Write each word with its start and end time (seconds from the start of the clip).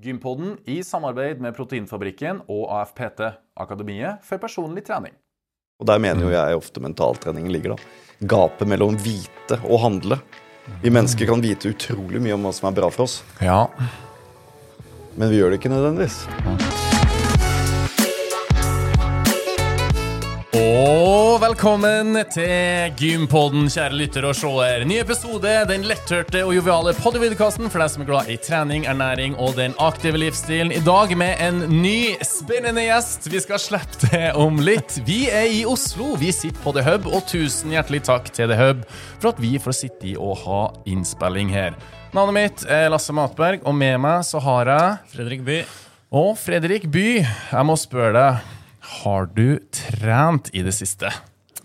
Gympodden 0.00 0.56
i 0.64 0.78
samarbeid 0.84 1.40
med 1.44 1.52
Proteinfabrikken 1.56 2.38
og 2.48 2.70
AFPT, 2.72 3.20
Akademiet 3.60 4.22
for 4.24 4.40
personlig 4.40 4.86
trening. 4.86 5.12
Og 5.80 5.88
der 5.88 6.00
mener 6.00 6.24
jo 6.24 6.32
jeg 6.32 6.56
ofte 6.56 6.80
mentaltreningen 6.80 7.52
ligger, 7.52 7.74
da. 7.76 8.26
Gapet 8.28 8.68
mellom 8.68 8.96
vite 9.00 9.58
og 9.64 9.80
handle. 9.84 10.20
Vi 10.80 10.92
mennesker 10.92 11.28
kan 11.28 11.44
vite 11.44 11.72
utrolig 11.74 12.20
mye 12.24 12.36
om 12.36 12.44
hva 12.48 12.52
som 12.56 12.70
er 12.70 12.78
bra 12.80 12.88
for 12.92 13.04
oss, 13.08 13.20
Ja. 13.44 13.66
men 15.16 15.28
vi 15.28 15.36
gjør 15.40 15.50
det 15.52 15.60
ikke 15.60 15.72
nødvendigvis. 15.72 16.79
Og 20.80 21.34
velkommen 21.42 22.14
til 22.32 22.94
Gympodden, 22.96 23.66
kjære 23.68 23.96
lytter 23.98 24.24
og 24.24 24.36
seer. 24.38 24.86
Ny 24.88 25.00
episode, 25.02 25.50
den 25.68 25.82
letthørte 25.84 26.40
og 26.46 26.54
joviale 26.54 26.94
podievidkasten 26.96 27.68
for 27.68 27.82
deg 27.82 27.90
som 27.92 28.04
er 28.04 28.08
glad 28.08 28.30
i 28.32 28.38
trening, 28.40 28.86
ernæring 28.88 29.34
og 29.36 29.58
den 29.58 29.74
aktive 29.82 30.16
livsstilen. 30.22 30.72
I 30.72 30.80
dag 30.86 31.12
med 31.20 31.42
en 31.44 31.58
ny, 31.82 32.14
spennende 32.24 32.86
gjest. 32.86 33.28
Vi 33.28 33.42
skal 33.44 33.60
slippe 33.60 34.08
det 34.08 34.30
om 34.40 34.62
litt. 34.64 34.96
Vi 35.04 35.26
er 35.28 35.50
i 35.52 35.66
Oslo, 35.68 36.14
vi 36.20 36.30
sitter 36.32 36.62
på 36.64 36.72
The 36.78 36.86
Hub, 36.86 37.10
og 37.10 37.26
tusen 37.28 37.74
hjertelig 37.74 38.06
takk 38.08 38.30
til 38.32 38.48
The 38.48 38.56
Hub 38.62 38.86
for 39.18 39.34
at 39.34 39.42
vi 39.42 39.58
får 39.60 39.76
sitte 39.82 40.08
i 40.14 40.14
og 40.16 40.38
ha 40.46 40.62
innspilling 40.88 41.52
her. 41.52 41.76
Navnet 42.16 42.38
mitt 42.38 42.64
er 42.70 42.88
Lasse 42.94 43.12
Matberg, 43.12 43.66
og 43.68 43.76
med 43.76 44.00
meg 44.00 44.24
så 44.30 44.40
har 44.46 44.72
jeg 44.72 45.12
Fredrik 45.12 45.44
By. 45.44 45.60
Og 46.22 46.32
Fredrik 46.40 46.88
By, 46.88 47.20
jeg 47.20 47.68
må 47.68 47.76
spørre 47.76 48.16
deg, 48.16 48.56
har 48.90 49.28
du 49.34 49.58
trent 49.74 50.50
i 50.52 50.62
det 50.66 50.74
siste? 50.76 51.12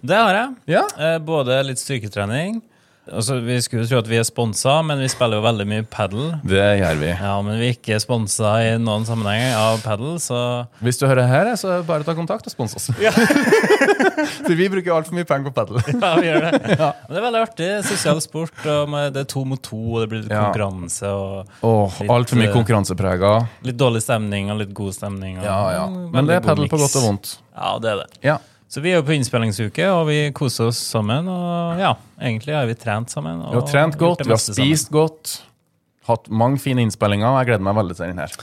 Det 0.06 0.18
har 0.18 0.38
jeg. 0.38 0.56
Ja. 0.76 0.84
Eh, 1.00 1.18
både 1.24 1.58
litt 1.66 1.82
styrketrening. 1.82 2.62
Altså, 3.06 3.36
vi 3.46 3.60
skulle 3.62 3.84
jo 3.86 3.90
tro 3.92 4.00
at 4.02 4.08
vi 4.10 4.18
er 4.18 4.24
sponsa, 4.26 4.80
men 4.82 4.98
vi 5.04 5.08
spiller 5.14 5.38
jo 5.38 5.44
veldig 5.46 5.66
mye 5.70 5.84
padel. 5.94 6.32
Det 6.42 6.64
gjør 6.80 6.96
vi. 7.04 7.10
Ja, 7.14 7.34
men 7.46 7.60
vi 7.62 7.68
er 7.68 7.76
ikke 7.76 8.00
sponsa 8.02 8.56
i 8.66 8.72
noen 8.82 9.06
sammenheng 9.06 9.54
av 9.54 9.78
padel, 9.86 10.16
så 10.24 10.40
Hvis 10.82 10.98
du 10.98 11.06
hører 11.06 11.28
her, 11.30 11.52
så 11.62 11.76
bare 11.86 12.02
ta 12.08 12.16
kontakt 12.18 12.48
og 12.50 12.54
spons 12.56 12.74
oss. 12.80 12.88
Ja. 13.02 13.12
For 14.46 14.56
vi 14.58 14.68
bruker 14.74 14.96
altfor 14.96 15.14
mye 15.18 15.28
penger 15.30 15.52
på 15.52 15.54
padel. 15.60 15.78
ja, 16.02 16.12
vi 16.18 16.26
gjør 16.32 16.48
det. 16.48 16.62
Men 16.80 17.14
det 17.14 17.20
er 17.22 17.26
veldig 17.28 17.44
artig. 17.46 17.70
Sosial 17.92 18.24
sport, 18.26 18.58
og 18.66 18.90
med, 18.90 19.14
det 19.16 19.26
er 19.26 19.30
to 19.36 19.46
mot 19.48 19.62
to, 19.66 19.78
og 19.94 20.02
det 20.06 20.10
blir 20.12 20.24
litt 20.26 20.34
Ja. 20.34 20.48
konkurranse. 20.48 21.06
og 21.14 21.62
Åh, 21.62 22.02
Litt, 22.02 22.12
altfor 22.18 22.42
mye 22.42 22.50
eh, 22.50 22.56
konkurranseprega. 22.58 23.36
Litt 23.70 23.78
dårlig 23.80 24.02
stemning 24.06 24.50
og 24.54 24.64
litt 24.64 24.74
god 24.76 24.98
stemning. 24.98 25.38
Og, 25.40 25.46
Ja, 25.46 25.62
ja. 25.78 25.86
Mm, 25.94 26.10
Men 26.16 26.26
det 26.32 26.40
er 26.40 26.46
padel 26.50 26.70
på 26.72 26.82
godt 26.82 26.98
og 27.00 27.06
vondt. 27.12 27.36
Ja, 27.54 27.78
det 27.80 27.94
er 27.94 28.02
det. 28.04 28.10
Ja. 28.26 28.38
Så 28.68 28.82
vi 28.82 28.92
er 28.92 28.98
jo 29.00 29.06
på 29.08 29.14
innspillingsuke, 29.16 29.86
og 29.94 30.08
vi 30.10 30.18
koser 30.36 30.72
oss 30.72 30.80
sammen. 30.82 31.28
Og 31.32 31.80
ja, 31.80 31.94
egentlig 32.20 32.56
har 32.58 32.66
vi 32.70 32.76
trent 32.80 33.14
sammen. 33.14 33.44
Vi 33.46 33.60
har 33.60 33.68
trent 33.70 33.98
godt, 34.02 34.24
vi 34.26 34.34
har 34.34 34.42
spist 34.42 34.90
sammen. 34.90 34.96
godt. 34.98 35.36
Hatt 36.10 36.30
mange 36.30 36.60
fine 36.62 36.84
innspillinger, 36.86 37.30
og 37.30 37.40
jeg 37.42 37.52
gleder 37.54 37.66
meg 37.70 37.78
veldig 37.80 37.96
til 37.98 38.12
den 38.12 38.22
her. 38.24 38.34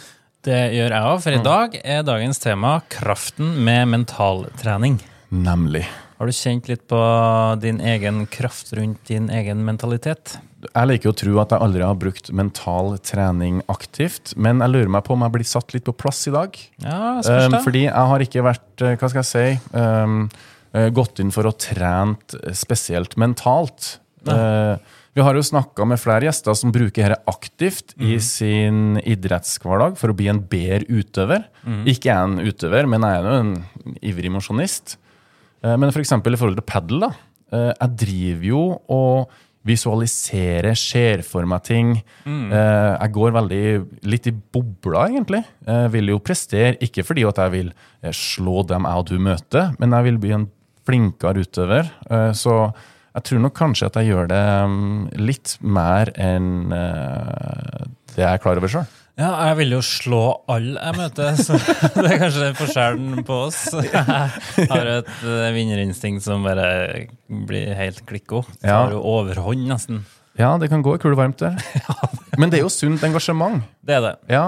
Det 0.42 0.60
gjør 0.74 0.90
jeg 0.90 1.02
òg, 1.06 1.16
Mm. 1.18 1.22
for 1.22 1.30
i 1.32 1.42
dag 1.42 1.80
er 1.84 2.02
dagens 2.02 2.38
tema 2.42 2.80
kraften 2.90 3.52
med 3.64 3.86
mentaltrening. 3.88 5.00
Nemlig. 5.30 5.84
Har 6.18 6.26
du 6.26 6.32
kjent 6.32 6.68
litt 6.68 6.86
på 6.88 7.60
din 7.60 7.78
egen 7.80 8.26
kraft 8.26 8.72
rundt 8.78 9.04
din 9.06 9.28
egen 9.30 9.64
mentalitet? 9.64 10.38
Jeg 10.62 10.88
liker 10.88 11.10
å 11.10 11.16
tro 11.18 11.34
at 11.42 11.52
jeg 11.54 11.64
aldri 11.64 11.82
har 11.82 11.98
brukt 11.98 12.30
mental 12.38 12.94
trening 13.02 13.60
aktivt, 13.72 14.34
men 14.38 14.62
jeg 14.62 14.72
lurer 14.72 14.92
meg 14.94 15.04
på 15.06 15.16
om 15.16 15.24
jeg 15.26 15.34
blir 15.34 15.48
satt 15.48 15.74
litt 15.74 15.86
på 15.88 15.94
plass 16.04 16.24
i 16.30 16.34
dag. 16.34 16.58
Ja, 16.84 17.00
Um, 17.22 17.58
fordi 17.64 17.84
jeg 17.86 18.08
har 18.10 18.22
ikke 18.24 18.44
vært, 18.44 18.82
eh, 18.82 18.96
hva 18.98 19.08
skal 19.10 19.22
jeg 19.22 19.30
si, 19.30 19.76
um, 19.78 20.28
eh, 20.74 20.88
gått 20.90 21.20
inn 21.22 21.30
for 21.34 21.48
å 21.48 21.54
trene 21.54 22.16
spesielt 22.54 23.16
mentalt. 23.16 23.98
Uh, 24.26 24.78
vi 25.14 25.22
har 25.22 25.34
jo 25.34 25.42
snakka 25.42 25.86
med 25.86 26.00
flere 26.00 26.28
gjester 26.28 26.54
som 26.54 26.72
bruker 26.72 27.10
dette 27.10 27.26
aktivt 27.26 27.94
i 28.00 28.18
sin 28.22 28.96
idrettshverdag 29.02 29.98
for 29.98 30.12
å 30.12 30.16
bli 30.16 30.28
en 30.30 30.40
bedre 30.40 30.86
utøver. 30.88 31.44
Ikke 31.84 32.10
jeg 32.10 32.16
en 32.16 32.38
utøver, 32.40 32.88
men 32.88 33.02
jeg 33.02 33.18
er 33.18 33.28
jo 33.28 33.40
en 33.42 33.96
ivrig 34.00 34.32
mosjonist. 34.32 34.96
Uh, 35.62 35.76
men 35.76 35.90
f.eks. 35.90 36.12
i 36.12 36.36
forhold 36.38 36.58
til 36.58 36.66
padel. 36.66 37.12
Eh, 37.52 37.72
jeg 37.76 37.96
driver 38.00 38.46
jo 38.48 38.62
og 38.92 39.40
visualiserer, 39.68 40.74
ser 40.78 41.22
for 41.26 41.46
meg 41.48 41.62
ting. 41.66 41.92
Eh, 42.26 42.92
jeg 42.96 43.14
går 43.14 43.34
veldig 43.36 43.62
litt 44.10 44.26
i 44.26 44.34
bobla, 44.34 45.06
egentlig. 45.10 45.42
Jeg 45.66 45.92
vil 45.94 46.14
jo 46.14 46.22
prestere, 46.24 46.74
ikke 46.82 47.04
fordi 47.06 47.26
at 47.28 47.38
jeg 47.44 47.54
vil 47.54 47.70
eh, 48.02 48.14
slå 48.16 48.64
dem 48.68 48.88
jeg 48.88 49.04
og 49.04 49.06
du 49.12 49.18
møter, 49.22 49.70
men 49.78 49.94
jeg 49.94 50.08
vil 50.08 50.18
bli 50.22 50.34
en 50.38 50.48
flinkere 50.88 51.44
utøver. 51.46 51.92
Eh, 52.10 52.32
så 52.34 52.56
jeg 53.12 53.28
tror 53.28 53.42
nok 53.44 53.56
kanskje 53.58 53.90
at 53.90 54.00
jeg 54.00 54.12
gjør 54.12 54.30
det 54.32 54.42
mm, 54.72 55.00
litt 55.20 55.56
mer 55.60 56.10
enn 56.16 56.72
eh, 56.72 57.86
det 58.14 58.24
jeg 58.24 58.30
er 58.30 58.42
klar 58.42 58.60
over 58.60 58.72
sjøl. 58.72 58.88
Ja, 59.20 59.28
jeg 59.50 59.56
vil 59.58 59.74
jo 59.74 59.80
slå 59.84 60.20
alle 60.50 60.80
jeg 60.80 60.96
møter, 60.96 61.34
så 61.44 61.58
det 61.98 62.06
er 62.14 62.20
kanskje 62.22 62.46
forskjellen 62.56 63.24
på 63.28 63.36
oss. 63.48 63.58
Jeg 64.56 64.70
har 64.70 64.88
et 64.88 65.10
eh, 65.28 65.50
vinnerinstinkt 65.52 66.24
som 66.24 66.46
bare 66.46 67.08
blir 67.28 67.74
helt 67.76 68.00
klikko. 68.08 68.40
Har 68.64 68.94
jo 68.94 69.02
overhånd, 69.04 69.66
nesten. 69.68 70.00
Ja, 70.40 70.54
det 70.56 70.70
kan 70.72 70.80
gå 70.84 70.94
i 70.96 71.02
kul 71.02 71.12
varmt 71.18 71.42
der. 71.44 71.60
Men 72.40 72.48
det 72.48 72.62
er 72.62 72.64
jo 72.64 72.72
sunt 72.72 73.04
engasjement. 73.04 73.60
Det 73.84 73.98
er 73.98 74.04
det. 74.06 74.14
Ja. 74.32 74.46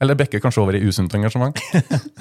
Eller 0.00 0.16
bekker 0.16 0.40
kanskje 0.40 0.62
over 0.62 0.78
i 0.78 0.80
usunt 0.88 1.12
engasjement. 1.18 1.58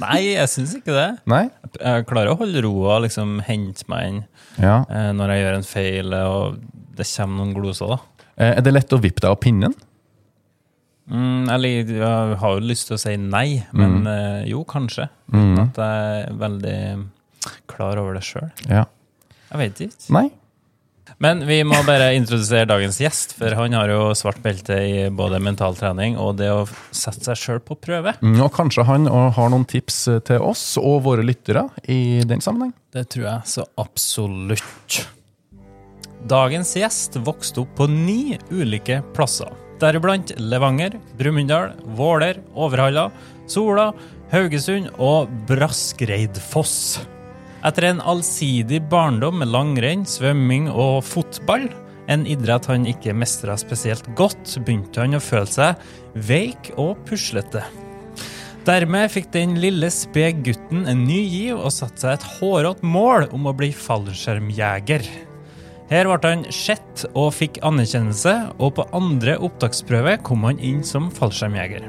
Nei, 0.02 0.34
jeg 0.34 0.50
syns 0.52 0.76
ikke 0.82 0.92
det. 0.96 1.08
Nei? 1.30 1.46
Jeg 1.78 2.08
klarer 2.10 2.34
å 2.34 2.40
holde 2.42 2.64
roa 2.66 2.98
liksom 3.06 3.38
hente 3.48 3.86
meg 3.92 4.08
inn 4.12 4.20
Ja. 4.60 4.82
eh, 4.90 5.12
når 5.16 5.36
jeg 5.38 5.44
gjør 5.46 5.58
en 5.62 5.68
feil 5.72 6.16
og 6.20 6.58
det 6.98 7.08
kommer 7.16 7.38
noen 7.46 7.54
gloser. 7.56 7.96
da. 7.96 8.26
Eh, 8.36 8.56
Er 8.58 8.66
det 8.66 8.74
lett 8.76 8.92
å 8.98 9.00
vippe 9.00 9.22
deg 9.24 9.30
av 9.32 9.40
pinnen? 9.40 9.78
Mm, 11.10 11.48
jeg, 11.64 11.88
jeg 11.96 12.38
har 12.42 12.58
jo 12.58 12.64
lyst 12.68 12.88
til 12.90 12.98
å 12.98 13.00
si 13.00 13.16
nei, 13.18 13.64
men 13.74 14.02
Mm. 14.04 14.08
eh, 14.08 14.50
jo, 14.52 14.64
kanskje. 14.68 15.10
Uten 15.32 15.60
at 15.64 15.76
jeg 15.80 16.26
er 16.28 16.34
veldig 16.34 17.08
klar 17.68 17.98
over 18.02 18.14
det 18.18 18.24
sjøl. 18.28 18.50
Ja. 18.68 18.86
Jeg 19.52 19.58
vet 19.62 19.80
ikke. 19.88 20.12
Nei? 20.12 20.30
Men 21.24 21.40
vi 21.48 21.62
må 21.64 21.80
bare 21.88 22.12
introdusere 22.18 22.68
dagens 22.68 23.00
gjest, 23.00 23.32
for 23.40 23.56
han 23.56 23.72
har 23.74 23.88
jo 23.90 24.12
svart 24.14 24.42
belte 24.44 24.76
i 24.76 25.10
både 25.10 25.40
mentaltrening 25.42 26.18
og 26.20 26.36
det 26.38 26.50
å 26.52 26.68
sette 26.92 27.24
seg 27.24 27.40
sjøl 27.40 27.60
på 27.64 27.78
prøve. 27.80 28.14
Mm, 28.22 28.42
Og 28.44 28.52
kanskje 28.54 28.84
han 28.86 29.08
har 29.08 29.50
noen 29.50 29.66
tips 29.66 30.04
til 30.28 30.44
oss 30.44 30.78
og 30.78 31.02
våre 31.08 31.24
lyttere 31.24 31.70
i 31.88 32.22
den 32.28 32.44
sammenheng? 32.44 32.74
Det 32.92 33.08
tror 33.10 33.24
jeg 33.24 33.42
så 33.46 33.66
absolutt. 33.80 35.08
Dagens 36.28 36.76
gjest 36.76 37.16
vokste 37.24 37.62
opp 37.64 37.74
på 37.80 37.88
ni 37.90 38.38
ulike 38.52 39.00
plasser. 39.16 39.50
Deriblant 39.82 40.34
Levanger, 40.42 40.98
Brumunddal, 41.20 41.74
Våler, 41.98 42.42
Overhalla, 42.56 43.10
Sola, 43.48 43.92
Haugesund 44.32 44.90
og 44.98 45.32
Braskreidfoss. 45.50 47.00
Etter 47.66 47.90
en 47.90 48.02
allsidig 48.02 48.82
barndom 48.92 49.42
med 49.42 49.52
langrenn, 49.54 50.06
svømming 50.08 50.70
og 50.72 51.02
fotball, 51.06 51.68
en 52.08 52.24
idrett 52.30 52.70
han 52.72 52.88
ikke 52.88 53.16
mestra 53.18 53.58
spesielt 53.60 54.06
godt, 54.16 54.56
begynte 54.64 55.04
han 55.04 55.18
å 55.18 55.24
føle 55.24 55.50
seg 55.52 55.90
veik 56.30 56.72
og 56.80 56.96
puslete. 57.08 57.66
Dermed 58.68 59.12
fikk 59.14 59.30
den 59.32 59.56
lille 59.64 59.88
spede 59.94 60.44
gutten 60.44 60.88
en 60.92 61.06
ny 61.08 61.22
giv 61.24 61.56
og 61.56 61.72
satte 61.72 62.04
seg 62.04 62.18
et 62.18 62.30
hårete 62.38 62.88
mål 62.88 63.30
om 63.36 63.48
å 63.48 63.56
bli 63.56 63.72
fallskjermjeger. 63.76 65.08
Her 65.88 66.10
ble 66.10 66.18
han 66.34 66.44
sett 66.52 67.06
og 67.14 67.32
fikk 67.38 67.62
anerkjennelse, 67.66 68.34
og 68.60 68.76
på 68.76 68.86
andre 68.98 69.38
opptaksprøve 69.40 70.18
kom 70.28 70.44
han 70.44 70.60
inn 70.60 70.84
som 70.84 71.08
fallskjermjeger. 71.16 71.88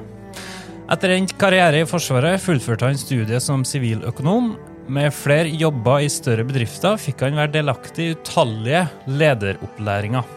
Etter 0.88 1.12
endt 1.16 1.34
karriere 1.40 1.82
i 1.82 1.88
Forsvaret 1.88 2.40
fullførte 2.40 2.86
han 2.88 3.00
studiet 3.00 3.44
som 3.44 3.66
siviløkonom. 3.66 4.54
Med 4.88 5.12
flere 5.12 5.50
jobber 5.52 6.06
i 6.06 6.08
større 6.08 6.46
bedrifter 6.48 6.96
fikk 6.96 7.26
han 7.26 7.36
være 7.36 7.58
delaktig 7.58 8.06
i 8.06 8.14
utallige 8.14 8.86
lederopplæringer. 9.10 10.34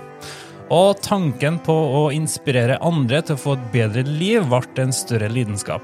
Og 0.71 0.99
tanken 1.03 1.61
på 1.63 1.75
å 2.01 2.03
inspirere 2.15 2.81
andre 2.83 3.21
til 3.23 3.37
å 3.37 3.43
få 3.45 3.55
et 3.59 3.71
bedre 3.75 4.03
liv 4.07 4.49
ble 4.49 4.63
en 4.83 4.95
større 4.95 5.29
lidenskap. 5.31 5.83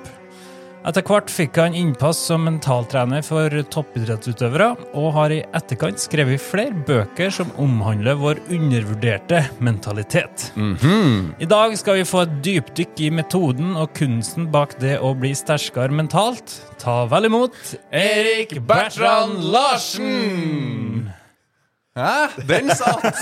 Etter 0.86 1.04
hvert 1.04 1.32
fikk 1.32 1.58
han 1.60 1.76
innpass 1.76 2.20
som 2.30 2.46
mentaltrener 2.46 3.24
for 3.26 3.52
toppidrettsutøvere, 3.74 4.70
og 4.94 5.10
har 5.18 5.34
i 5.34 5.42
etterkant 5.58 6.00
skrevet 6.00 6.44
flere 6.44 6.86
bøker 6.88 7.34
som 7.34 7.52
omhandler 7.62 8.20
vår 8.20 8.42
undervurderte 8.54 9.42
mentalitet. 9.64 10.52
I 10.58 11.50
dag 11.50 11.78
skal 11.80 12.00
vi 12.00 12.08
få 12.08 12.24
et 12.26 12.40
dypdykk 12.46 13.04
i 13.08 13.12
metoden 13.20 13.76
og 13.76 13.94
kunsten 13.98 14.52
bak 14.54 14.78
det 14.82 14.98
å 15.04 15.14
bli 15.18 15.34
sterkere 15.36 15.92
mentalt. 15.94 16.60
Ta 16.80 17.04
vel 17.12 17.32
imot 17.32 17.58
Erik 17.92 18.60
Bertrand 18.68 19.42
Larsen! 19.52 21.08
Hæ? 21.98 22.44
Den 22.48 22.70
satt! 22.78 23.18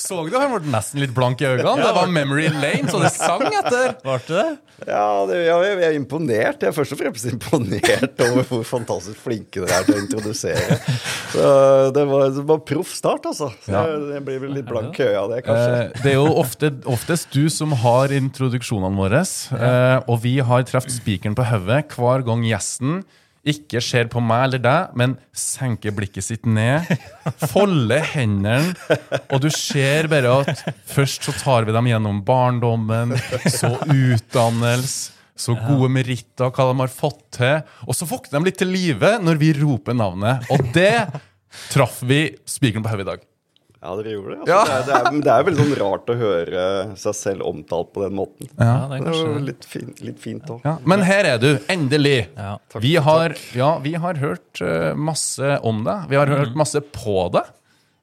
Så 0.00 0.22
du 0.30 0.36
han 0.40 0.52
ble 0.54 0.72
nesten 0.72 1.02
litt 1.02 1.12
blank 1.14 1.42
i 1.44 1.48
øynene? 1.50 1.76
Det 1.84 1.92
var 1.96 2.08
Memory 2.08 2.46
Lane, 2.54 2.88
så 2.88 3.00
det 3.02 3.10
sang 3.12 3.44
etter. 3.48 3.94
Var 4.06 4.22
det 4.26 4.36
det? 4.40 4.48
Ja, 4.88 5.02
det, 5.28 5.38
ja, 5.44 5.56
jeg 5.66 5.80
er 5.90 5.96
imponert. 5.98 6.62
Jeg 6.64 6.70
er 6.70 6.76
først 6.76 6.94
og 6.96 7.00
fremst 7.02 7.26
imponert 7.28 8.22
over 8.24 8.46
hvor 8.48 8.62
fantastisk 8.64 9.20
flinke 9.20 9.60
dere 9.66 9.82
er 9.82 9.84
til 9.90 9.98
å 9.98 10.00
introdusere. 10.06 10.78
Så 11.34 11.44
det 11.92 12.06
var, 12.08 12.24
det 12.38 12.44
var 12.48 12.62
proff 12.70 12.94
start, 12.96 13.28
altså. 13.28 13.50
Så 13.60 13.74
Ja. 13.74 13.84
jeg, 13.90 14.00
jeg 14.16 14.24
blir 14.30 14.40
vel 14.46 14.54
litt 14.56 14.68
blank 14.70 14.96
i 14.96 15.04
øya 15.10 15.20
av 15.26 15.34
det, 15.34 15.42
kanskje. 15.44 15.76
Eh, 15.84 16.02
Det 16.06 16.14
er 16.14 16.16
jo 16.16 16.30
ofte, 16.40 16.72
oftest 16.88 17.28
du 17.36 17.44
som 17.52 17.76
har 17.84 18.16
introduksjonene 18.16 18.96
våre, 18.96 19.20
eh, 19.20 19.96
og 20.08 20.22
vi 20.24 20.38
har 20.40 20.64
truffet 20.64 20.96
spikeren 20.96 21.36
på 21.36 21.44
hodet 21.52 21.84
hver 21.98 22.24
gang 22.24 22.42
gjesten 22.48 23.02
ikke 23.48 23.80
ser 23.84 24.10
på 24.12 24.20
meg 24.24 24.48
eller 24.48 24.62
deg, 24.64 24.96
men 25.00 25.14
senker 25.36 25.94
blikket 25.96 26.26
sitt 26.26 26.48
ned, 26.48 26.88
folder 27.52 28.04
hendene, 28.12 28.74
og 29.30 29.40
du 29.44 29.48
ser 29.54 30.10
bare 30.12 30.34
at 30.42 30.66
først 30.90 31.28
så 31.28 31.34
tar 31.40 31.68
vi 31.68 31.76
dem 31.76 31.88
gjennom 31.88 32.20
barndommen, 32.26 33.16
så 33.48 33.76
utdannelse, 33.86 35.16
så 35.40 35.54
gode 35.56 35.88
meritter, 35.88 36.50
hva 36.52 36.66
de 36.68 36.76
har 36.82 36.92
fått 36.92 37.22
til, 37.38 37.62
og 37.88 37.96
så 37.96 38.04
våkner 38.10 38.42
de 38.42 38.50
litt 38.50 38.60
til 38.60 38.68
live 38.74 39.14
når 39.24 39.40
vi 39.40 39.54
roper 39.56 39.96
navnet. 39.96 40.44
Og 40.52 40.68
det 40.76 41.08
traff 41.72 42.02
vi 42.04 42.26
spikeren 42.44 42.84
på 42.84 42.92
hodet 42.92 43.06
i 43.06 43.10
dag. 43.14 43.29
Ja, 43.80 43.94
dere 43.96 44.10
gjorde 44.12 44.34
det. 44.34 44.40
Altså. 44.42 44.52
Ja. 44.52 44.58
Det, 44.60 44.72
er, 44.74 44.82
det, 44.84 44.96
er, 44.98 45.22
det 45.24 45.30
er 45.32 45.44
veldig 45.46 45.62
sånn 45.62 45.78
rart 45.80 46.10
å 46.12 46.16
høre 46.20 46.64
seg 47.00 47.14
selv 47.16 47.46
omtalt 47.48 47.94
på 47.94 48.02
den 48.04 48.18
måten. 48.18 48.50
Ja, 48.58 48.74
det 48.90 48.98
er 48.98 49.06
kanskje 49.06 49.22
jo 49.22 49.30
det. 49.38 49.44
litt, 49.46 49.68
fin, 49.72 49.94
litt 50.04 50.18
fint 50.20 50.50
òg. 50.52 50.66
Ja, 50.68 50.74
men 50.92 51.04
her 51.08 51.28
er 51.30 51.40
du, 51.40 51.48
endelig. 51.72 52.18
Ja. 52.34 52.58
Takk, 52.60 52.82
vi, 52.84 52.92
takk. 52.98 53.06
har, 53.06 53.36
ja, 53.56 53.70
vi 53.80 53.94
har 54.02 54.20
hørt 54.20 54.60
uh, 54.60 54.92
masse 55.00 55.56
om 55.64 55.80
deg. 55.86 56.04
Vi 56.12 56.20
har 56.20 56.34
hørt 56.34 56.60
masse 56.60 56.84
på 56.92 57.16
deg 57.32 57.48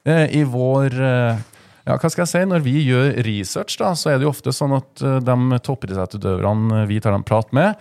uh, 0.09 0.25
i 0.33 0.41
vår 0.49 0.97
uh, 0.97 1.45
Ja, 1.85 1.93
hva 1.93 2.09
skal 2.09 2.25
jeg 2.25 2.33
si? 2.33 2.41
Når 2.49 2.65
vi 2.65 2.75
gjør 2.81 3.13
research, 3.29 3.77
da, 3.77 3.93
så 3.93 4.15
er 4.15 4.17
det 4.17 4.25
jo 4.25 4.33
ofte 4.33 4.51
sånn 4.51 4.73
at 4.75 5.05
de 5.23 5.61
toppidrettsutøverne 5.63 6.87
vi 6.89 6.97
tar 7.05 7.15
en 7.15 7.23
prat 7.23 7.53
med, 7.55 7.77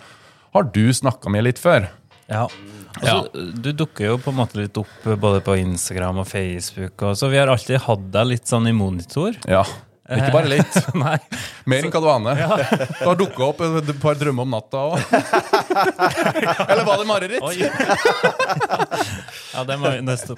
har 0.53 0.69
du 0.69 0.85
snakka 0.93 1.33
med 1.33 1.49
litt 1.49 1.59
før. 1.59 1.89
Ja. 2.27 2.45
Altså, 2.97 3.51
Du 3.55 3.71
dukker 3.77 4.09
jo 4.11 4.15
på 4.21 4.31
en 4.33 4.39
måte 4.41 4.57
litt 4.59 4.77
opp 4.81 5.05
eh, 5.07 5.15
både 5.19 5.39
på 5.45 5.55
Instagram 5.61 6.23
og 6.23 6.27
Facebook, 6.29 6.95
og 7.07 7.17
så 7.19 7.29
vi 7.31 7.37
har 7.39 7.47
alltid 7.51 7.83
hatt 7.85 8.07
deg 8.15 8.31
litt 8.35 8.47
sånn 8.49 8.67
i 8.67 8.73
monitor. 8.75 9.35
Ja, 9.47 9.63
Ikke 10.07 10.31
bare 10.33 10.47
litt. 10.51 10.75
Nei. 11.03 11.17
Mer 11.67 11.83
enn 11.85 11.91
hva 11.93 12.01
du 12.03 12.09
aner. 12.11 12.41
Du 12.99 13.05
har 13.09 13.17
dukka 13.19 13.47
opp 13.51 13.61
et 13.67 13.91
par 14.01 14.15
drømmer 14.19 14.47
om 14.47 14.53
natta 14.55 14.77
òg. 14.87 14.99
Eller 16.71 16.83
var 16.87 17.01
det 17.03 17.07
mareritt? 17.09 17.43
Ja, 19.53 19.63
det 19.67 19.77
må 19.81 19.91
vi 19.91 20.01
nesten. 20.07 20.35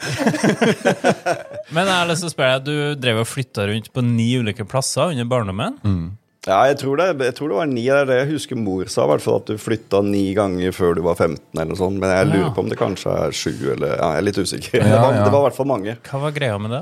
Men 1.74 1.86
jeg 1.86 1.96
har 1.96 2.10
lyst 2.10 2.26
til 2.26 2.32
å 2.32 2.34
spørre 2.34 2.58
deg, 2.60 2.66
du 2.70 3.02
drev 3.04 3.22
og 3.24 3.30
flytta 3.30 3.68
rundt 3.70 3.92
på 3.94 4.04
ni 4.06 4.32
ulike 4.42 4.66
plasser 4.70 5.14
under 5.14 5.30
barndommen. 5.30 5.78
Ja, 6.50 6.60
jeg 6.66 6.80
tror, 6.82 6.98
det, 6.98 7.28
jeg 7.30 7.36
tror 7.38 7.52
det 7.52 7.58
var 7.60 7.70
ni. 7.70 7.84
Det 7.86 7.96
er 7.96 8.08
det 8.10 8.18
jeg 8.24 8.30
husker 8.32 8.58
mor 8.58 8.90
sa, 8.90 9.06
i 9.06 9.12
hvert 9.12 9.24
fall 9.24 9.40
at 9.42 9.50
du 9.52 9.60
flytta 9.62 10.02
ni 10.06 10.24
ganger 10.38 10.74
før 10.74 10.96
du 10.98 11.04
var 11.06 11.18
15, 11.20 11.38
eller 11.54 11.70
noe 11.70 11.80
sånt. 11.80 12.00
Men 12.02 12.14
jeg 12.14 12.30
lurer 12.32 12.54
på 12.56 12.64
om 12.64 12.72
det 12.72 12.80
kanskje 12.80 13.14
er 13.28 13.36
sju, 13.36 13.54
eller 13.76 13.94
ja, 13.94 14.10
Jeg 14.16 14.24
er 14.24 14.26
litt 14.26 14.40
usikker. 14.40 14.80
Ja, 14.80 14.88
det, 14.90 15.02
var, 15.04 15.18
ja. 15.20 15.24
det 15.28 15.34
var 15.36 15.44
i 15.44 15.48
hvert 15.48 15.60
fall 15.60 15.70
mange. 15.70 15.96
Hva 16.10 16.22
var 16.24 16.36
greia 16.36 16.58
med 16.62 16.74
det? 16.74 16.82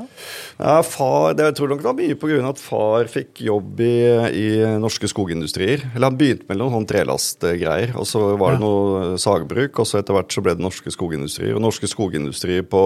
Ja, 0.58 0.78
far, 0.88 1.36
det, 1.38 1.50
jeg 1.50 1.58
tror 1.60 1.74
nok 1.74 1.84
det 1.84 1.90
var 1.90 1.98
mye 2.00 2.20
på 2.22 2.32
grunn 2.32 2.48
av 2.48 2.56
at 2.56 2.64
far 2.64 3.12
fikk 3.12 3.44
jobb 3.48 3.84
i, 3.84 3.98
i 4.40 4.48
norske 4.80 5.10
skogindustrier. 5.12 5.84
Eller 5.92 6.12
han 6.12 6.20
begynte 6.20 6.48
med 6.48 6.62
noen 6.62 6.78
sånn 6.78 6.90
trelastgreier, 6.94 7.94
og 8.00 8.08
så 8.10 8.24
var 8.40 8.56
det 8.56 8.64
noe 8.64 9.20
sagbruk, 9.22 9.84
og 9.84 9.90
så 9.90 10.00
etter 10.02 10.16
hvert 10.16 10.32
så 10.34 10.46
ble 10.46 10.56
det 10.58 10.66
norske 10.66 10.94
skogindustrier. 10.96 11.58
Og 11.58 11.64
norske 11.66 11.90
skogindustrier 11.92 12.64
på 12.68 12.86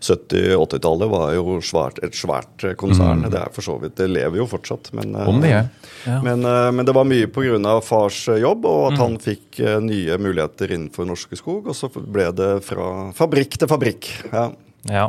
70-80-tallet 0.00 1.12
var 1.12 1.36
jo 1.36 1.60
svært, 1.64 2.00
et 2.06 2.16
svært 2.16 2.64
konsern. 2.80 3.26
Det 3.28 3.40
er 3.44 3.52
for 3.54 3.66
så 3.66 3.76
vidt, 3.82 3.98
det 4.00 4.08
lever 4.12 4.40
jo 4.40 4.48
fortsatt. 4.48 4.92
Men, 4.96 5.14
eh, 5.14 5.28
Om 5.28 5.42
det 5.44 5.52
er. 5.52 5.70
Ja. 6.04 6.13
Men, 6.22 6.44
eh, 6.44 6.70
men 6.76 6.86
det 6.86 6.94
var 6.94 7.06
mye 7.08 7.28
pga. 7.32 7.74
fars 7.82 8.28
eh, 8.28 8.42
jobb, 8.42 8.66
og 8.68 8.92
at 8.92 9.00
han 9.02 9.18
fikk 9.18 9.60
eh, 9.60 9.80
nye 9.80 10.18
muligheter 10.18 10.74
innenfor 10.74 11.08
Norske 11.08 11.36
Skog. 11.36 11.66
Og 11.68 11.76
så 11.76 11.90
ble 11.94 12.30
det 12.36 12.52
fra 12.66 13.10
fabrikk 13.16 13.58
til 13.58 13.70
fabrikk. 13.70 14.10
Ja. 14.32 14.50
Ja. 14.90 15.08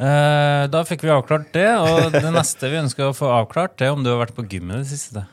Eh, 0.00 0.64
da 0.72 0.84
fikk 0.88 1.04
vi 1.04 1.12
avklart 1.12 1.52
det, 1.52 1.68
og 1.76 2.14
det 2.16 2.30
neste 2.40 2.72
vi 2.72 2.80
ønsker 2.80 3.10
å 3.10 3.16
få 3.16 3.28
avklart, 3.42 3.76
det 3.78 3.90
er 3.90 3.96
om 3.96 4.04
du 4.04 4.12
har 4.12 4.22
vært 4.22 4.36
på 4.38 4.46
gymmet 4.48 4.80
i 4.80 4.84
det 4.84 4.92
siste. 4.94 5.26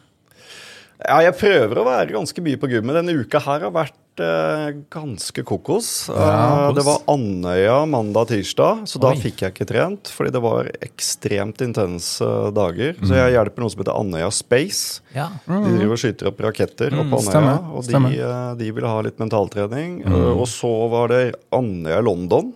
Ja, 1.06 1.20
jeg 1.28 1.34
prøver 1.38 1.78
å 1.82 1.86
være 1.86 2.14
ganske 2.16 2.42
mye 2.42 2.58
på 2.58 2.70
gymmet. 2.72 2.96
Denne 2.98 3.14
uka 3.20 3.40
her 3.44 3.60
har 3.68 3.72
vært 3.76 3.94
eh, 4.20 4.72
ganske 4.90 5.44
kokos. 5.46 6.08
Ja, 6.10 6.70
Eh, 6.70 6.74
det 6.74 6.84
var 6.88 7.04
Andøya 7.08 7.76
mandag-tirsdag, 7.86 8.88
så 8.90 8.98
da 9.00 9.12
Oi. 9.14 9.20
fikk 9.22 9.44
jeg 9.46 9.54
ikke 9.54 9.68
trent. 9.70 10.10
Fordi 10.10 10.32
det 10.34 10.42
var 10.42 10.72
ekstremt 10.82 11.62
intense 11.62 12.26
dager. 12.56 12.96
Så 12.98 13.12
Mm. 13.14 13.18
jeg 13.22 13.34
hjelper 13.38 13.60
noe 13.62 13.70
som 13.70 13.84
heter 13.84 14.00
Andøya 14.00 14.32
Space. 14.34 15.02
Ja. 15.14 15.30
De 15.46 15.78
driver 15.78 15.92
og 15.94 16.02
skyter 16.02 16.28
opp 16.32 16.38
raketter 16.42 16.90
oppe 16.98 17.12
på 17.14 17.22
Andøya, 17.30 17.58
og 17.74 17.84
de, 17.86 18.20
eh, 18.20 18.56
de 18.56 18.72
ville 18.72 18.88
ha 18.88 19.02
litt 19.02 19.18
mentaltrening. 19.20 20.02
Eh, 20.06 20.34
Og 20.38 20.48
så 20.48 20.90
var 20.90 21.08
det 21.10 21.36
Andøya 21.54 22.02
London. 22.04 22.54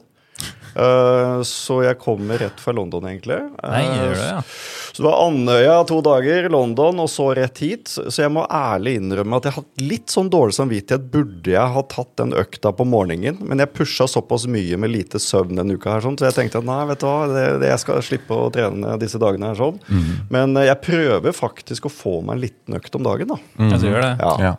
Eh, 0.76 1.42
så 1.48 1.82
jeg 1.86 2.00
kommer 2.00 2.40
rett 2.42 2.60
fra 2.62 2.74
London, 2.76 3.04
egentlig. 3.10 3.40
Nei, 3.64 3.82
Eh, 3.82 3.98
gjør 3.98 4.16
det, 4.16 4.28
ja. 4.30 4.42
Så 4.92 5.04
det 5.04 5.08
var 5.08 5.22
Andøya 5.26 5.76
to 5.88 6.02
dager, 6.04 6.50
London, 6.52 7.00
og 7.00 7.08
så 7.10 7.30
rett 7.36 7.58
hit. 7.64 7.88
Så 7.88 8.06
så 8.12 8.26
jeg 8.26 8.32
må 8.36 8.44
ærlig 8.52 8.98
innrømme 9.00 9.38
at 9.40 9.48
jeg 9.48 9.54
har 9.56 9.64
hatt 9.64 9.82
litt 9.82 10.12
sånn 10.12 10.30
dårlig 10.30 10.54
samvittighet. 10.58 11.10
Burde 11.14 11.54
jeg 11.54 11.74
ha 11.76 11.84
tatt 11.88 12.12
den 12.20 12.34
økta 12.38 12.74
på 12.76 12.86
morgenen? 12.86 13.40
Men 13.40 13.64
jeg 13.64 13.74
pusha 13.74 14.08
såpass 14.08 14.46
mye 14.52 14.78
med 14.78 14.92
lite 14.92 15.20
søvn 15.20 15.56
denne 15.56 15.78
uka, 15.80 15.94
her, 15.96 16.02
sånn, 16.06 16.18
så 16.20 16.28
jeg 16.30 16.38
tenkte 16.38 16.60
at 16.60 16.68
nei, 16.68 16.86
vet 16.92 17.00
du 17.00 17.08
hva, 17.08 17.28
det, 17.32 17.46
det, 17.64 17.72
jeg 17.72 17.84
skal 17.86 18.04
slippe 18.06 18.36
å 18.36 18.52
trene 18.54 18.98
disse 19.02 19.18
dagene 19.22 19.52
her 19.54 19.60
sånn. 19.60 19.80
Men 20.30 20.56
eh, 20.58 20.68
jeg 20.70 20.82
prøver 20.86 21.32
faktisk 21.36 21.88
å 21.88 21.94
få 21.94 22.20
meg 22.22 22.36
en 22.38 22.44
liten 22.46 22.80
økt 22.82 22.96
om 23.00 23.04
dagen, 23.08 23.32
da. 23.32 23.40
Ja, 23.58 23.78
du 23.80 23.88
gjør 23.88 24.02
det. 24.04 24.14
Ja. 24.20 24.36
Ja. 24.52 24.56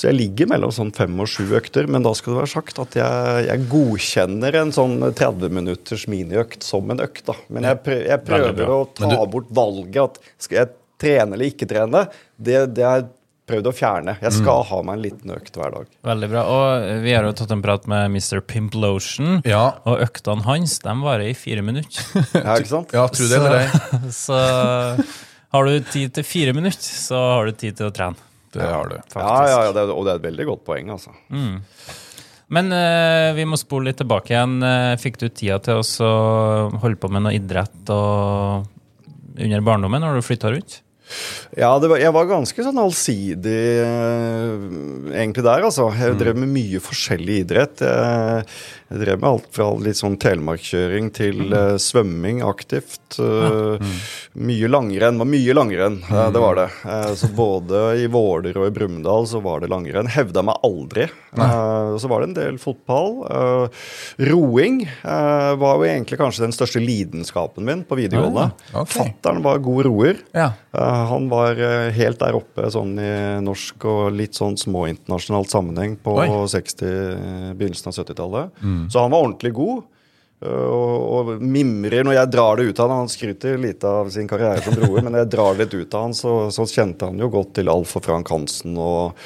Så 0.00 0.08
jeg 0.08 0.16
ligger 0.16 0.48
mellom 0.48 0.70
sånn 0.72 0.94
fem 0.96 1.18
og 1.20 1.28
sju 1.28 1.42
økter, 1.58 1.84
men 1.92 2.00
da 2.06 2.14
skal 2.16 2.32
det 2.32 2.38
være 2.40 2.52
sagt 2.54 2.78
at 2.80 2.94
jeg, 2.96 3.44
jeg 3.50 3.64
godkjenner 3.68 4.56
en 4.62 4.70
sånn 4.72 4.94
30 5.12 5.52
minutters 5.52 6.06
miniøkt 6.08 6.64
som 6.64 6.88
en 6.94 7.02
økt. 7.04 7.26
da. 7.28 7.34
Men 7.52 7.66
jeg, 7.68 7.82
prø 7.84 7.98
jeg 8.06 8.24
prøver 8.24 8.72
å 8.72 8.82
ta 8.96 9.18
bort 9.28 9.50
valget 9.52 10.00
at 10.06 10.20
skal 10.40 10.62
jeg 10.62 10.70
trene 11.04 11.36
eller 11.36 11.50
ikke 11.52 11.68
trene. 11.68 12.06
Det, 12.40 12.62
det 12.78 12.86
har 12.86 13.02
jeg 13.02 13.10
prøvd 13.50 13.66
å 13.68 13.74
fjerne. 13.74 14.12
Jeg 14.22 14.36
skal 14.38 14.60
ha 14.70 14.76
meg 14.86 14.96
en 14.96 15.04
liten 15.04 15.32
økt 15.34 15.56
hver 15.58 15.72
dag. 15.74 15.86
Veldig 16.06 16.28
bra. 16.30 16.42
Og 16.54 16.88
vi 17.04 17.12
har 17.16 17.26
jo 17.28 17.32
tatt 17.40 17.52
en 17.56 17.64
prat 17.64 17.88
med 17.90 18.14
Mr. 18.14 18.40
Pimp 18.46 18.76
Lotion, 18.78 19.40
Ja. 19.48 19.64
og 19.84 20.00
øktene 20.06 20.46
hans 20.46 20.78
de 20.84 20.94
varer 21.02 21.32
i 21.32 21.36
fire 21.36 21.64
minutter. 21.66 22.00
Ja, 22.40 22.56
ikke 22.56 22.70
sant? 22.72 22.94
ja, 22.96 23.04
tro 23.10 23.26
det 23.28 23.40
eller 23.42 23.58
ei. 23.66 23.68
Så 24.24 24.38
har 25.50 25.66
du 25.66 25.80
tid 25.90 26.14
til 26.14 26.24
fire 26.24 26.54
minutter, 26.56 26.78
så 26.94 27.18
har 27.34 27.50
du 27.50 27.56
tid 27.58 27.76
til 27.80 27.90
å 27.90 27.94
trene. 27.94 28.29
Det 28.52 28.66
har 28.66 28.88
du. 28.90 28.96
Ja, 29.14 29.34
ja, 29.46 29.58
ja 29.68 29.72
det, 29.76 29.86
og 29.94 30.06
det 30.06 30.12
er 30.14 30.20
et 30.20 30.26
veldig 30.28 30.46
godt 30.48 30.64
poeng, 30.66 30.90
altså. 30.90 31.12
Men 32.50 32.72
uh, 32.74 33.30
vi 33.36 33.46
må 33.46 33.58
spole 33.60 33.90
litt 33.90 34.00
tilbake 34.02 34.32
igjen. 34.34 34.56
Eh, 34.66 34.96
Fikk 34.98 35.20
du 35.22 35.28
tida 35.28 35.60
til 35.62 35.78
å 35.78 36.10
holde 36.82 36.98
på 36.98 37.10
med 37.14 37.22
noe 37.22 37.36
idrett 37.36 37.92
og 37.94 38.66
under 39.40 39.62
barndommen 39.64 40.02
når 40.02 40.18
du 40.18 40.26
flytta 40.26 40.50
rundt? 40.50 40.80
Ja, 41.58 41.72
det 41.82 41.88
var, 41.90 41.98
jeg 41.98 42.12
var 42.14 42.28
ganske 42.30 42.64
sånn 42.64 42.78
allsidig 42.78 43.62
eh, 43.82 44.66
egentlig 45.16 45.44
der, 45.46 45.64
altså. 45.66 45.88
Jeg 45.98 46.18
drev 46.20 46.38
med 46.38 46.52
mye 46.54 46.80
forskjellig 46.82 47.40
idrett. 47.44 47.82
Jeg, 47.82 48.44
jeg 48.90 49.02
drev 49.04 49.20
med 49.22 49.28
alt 49.30 49.48
fra 49.54 49.66
litt 49.82 49.98
sånn 49.98 50.16
telemarkkjøring 50.22 51.10
til 51.14 51.52
uh, 51.54 51.74
svømming 51.80 52.40
aktivt. 52.46 53.18
eh, 53.22 53.98
Mye 54.40 54.70
langrenn. 54.70 55.18
Var 55.20 55.28
mye 55.30 55.54
langrenn, 55.56 56.00
uh, 56.10 56.28
det 56.34 56.42
var 56.42 56.58
det. 56.58 56.68
Så 57.18 57.30
både 57.34 57.82
i 58.02 58.06
Våler 58.10 58.56
og 58.58 58.66
i 58.68 58.74
Brumunddal 58.74 59.28
så 59.30 59.42
var 59.44 59.62
det 59.62 59.70
langrenn. 59.70 60.10
Hevda 60.10 60.42
meg 60.46 60.62
aldri. 60.66 61.08
Så 61.30 62.08
var 62.10 62.22
det 62.24 62.30
en 62.30 62.38
del 62.38 62.56
fotball. 62.58 63.20
Roing 64.26 64.80
var 65.04 65.76
jo 65.78 65.86
egentlig 65.86 66.18
kanskje 66.18 66.42
den 66.46 66.54
største 66.54 66.82
lidenskapen 66.82 67.66
min 67.66 67.84
på 67.86 67.98
videregående. 68.00 68.48
Okay. 68.72 68.96
Fattern 68.96 69.38
var 69.44 69.62
god 69.62 69.84
roer. 69.86 70.18
Ja. 70.34 70.48
Han 71.08 71.28
var 71.32 71.58
eh, 71.58 71.90
helt 71.96 72.20
der 72.20 72.36
oppe 72.38 72.68
sånn 72.72 72.94
i 73.00 73.12
norsk 73.44 73.86
og 73.90 74.02
litt 74.16 74.38
sånn 74.38 74.58
små 74.60 74.86
internasjonalt 74.90 75.52
sammenheng 75.52 75.96
på 76.02 76.18
Oi. 76.22 76.28
60, 76.52 77.54
begynnelsen 77.58 77.90
av 77.90 77.96
70-tallet. 78.00 78.60
Så 78.92 79.02
han 79.02 79.14
var 79.14 79.24
ordentlig 79.24 79.54
god. 79.56 79.86
Eh, 80.42 80.48
Og, 80.70 80.94
og 81.36 81.42
mimrer 81.42 82.04
når 82.06 82.16
jeg 82.16 82.30
drar 82.32 82.56
det 82.60 82.68
ut 82.70 82.80
av 82.80 82.88
han. 82.90 83.02
Han 83.04 83.10
skryter 83.12 83.58
lite 83.60 83.88
av 83.88 84.10
sin 84.14 84.28
karriere 84.30 84.62
som 84.64 84.74
broer, 84.78 85.02
men 85.04 85.12
når 85.14 85.24
jeg 85.24 85.30
drar 85.34 85.54
det 85.58 85.66
litt 85.66 85.74
ut 85.84 85.94
av 85.98 86.06
han, 86.08 86.14
så, 86.16 86.32
så 86.54 86.66
kjente 86.70 87.08
han 87.10 87.18
jo 87.20 87.28
godt 87.32 87.52
til 87.58 87.70
Alf 87.72 87.96
og 87.98 88.04
Frank 88.06 88.30
Hansen. 88.32 88.76
Og, 88.80 89.16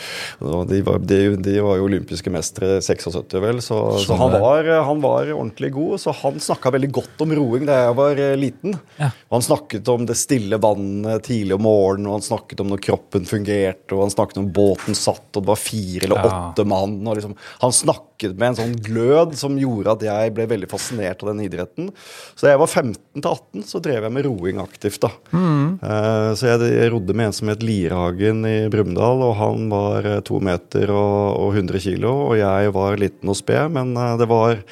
og 0.45 0.65
de, 0.71 0.81
var, 0.87 0.99
de, 1.05 1.21
de 1.37 1.57
var 1.65 1.79
jo 1.81 1.87
olympiske 1.89 2.33
mestere 2.35 2.81
76, 2.85 3.37
vel. 3.45 3.61
Så, 3.65 3.79
så 4.05 4.19
han, 4.19 4.35
var, 4.43 4.71
han 4.89 5.03
var 5.05 5.31
ordentlig 5.35 5.73
god. 5.77 5.99
Så 6.03 6.15
han 6.23 6.41
snakka 6.43 6.73
veldig 6.75 6.91
godt 6.99 7.25
om 7.27 7.35
roing 7.39 7.69
da 7.69 7.79
jeg 7.87 7.99
var 8.01 8.23
eh, 8.29 8.35
liten. 8.41 8.75
Ja. 9.01 9.11
Han 9.35 9.45
snakket 9.45 9.89
om 9.95 10.07
det 10.09 10.19
stille 10.19 10.59
vannet 10.63 11.25
tidlig 11.29 11.55
om 11.59 11.65
morgenen, 11.67 12.09
og 12.11 12.19
han 12.19 12.27
snakket 12.27 12.63
om 12.65 12.73
når 12.73 12.83
kroppen 12.85 13.29
fungerte, 13.29 13.95
og 13.95 14.05
han 14.07 14.15
snakket 14.15 14.41
om 14.43 14.51
båten 14.55 14.97
satt, 14.99 15.27
og 15.35 15.43
det 15.45 15.51
var 15.53 15.61
fire 15.61 16.09
eller 16.09 16.23
Ja. 16.25 16.31
åtte 16.51 16.65
mann. 16.69 16.99
og 17.07 17.17
liksom, 17.19 17.35
Han 17.61 17.73
snakka 17.75 18.03
pakket 18.15 18.37
med 18.39 18.53
en 18.53 18.57
sånn 18.59 18.75
glød 18.85 19.35
som 19.37 19.57
gjorde 19.59 19.91
at 19.97 20.03
jeg 20.07 20.33
ble 20.37 20.47
veldig 20.47 20.69
fascinert 20.71 21.23
av 21.25 21.33
den 21.33 21.41
idretten. 21.47 21.89
Så 22.37 22.47
da 22.47 22.53
jeg 22.53 22.61
var 22.63 22.71
15 22.71 22.95
til 23.21 23.31
18, 23.31 23.65
så 23.67 23.81
drev 23.83 24.03
jeg 24.07 24.13
med 24.15 24.27
roing 24.29 24.61
aktivt, 24.63 25.01
da. 25.03 25.11
Eh, 25.35 26.35
så 26.39 26.47
jeg, 26.53 26.69
jeg 26.79 26.93
rodde 26.95 27.15
med 27.19 27.27
en 27.27 27.33
som 27.37 27.49
het 27.51 27.63
Lierhagen 27.65 28.45
i 28.47 28.57
Brumunddal, 28.71 29.25
og 29.27 29.35
han 29.41 29.67
var 29.73 30.07
eh, 30.07 30.21
to 30.27 30.39
meter 30.45 30.93
og, 30.95 31.41
og 31.49 31.57
100 31.59 31.83
kilo, 31.89 32.13
og 32.31 32.39
jeg 32.39 32.71
var 32.77 32.97
liten 33.03 33.29
og 33.35 33.37
sped, 33.41 33.75
men 33.75 33.97
eh, 33.99 34.15
det 34.23 34.31
var 34.31 34.63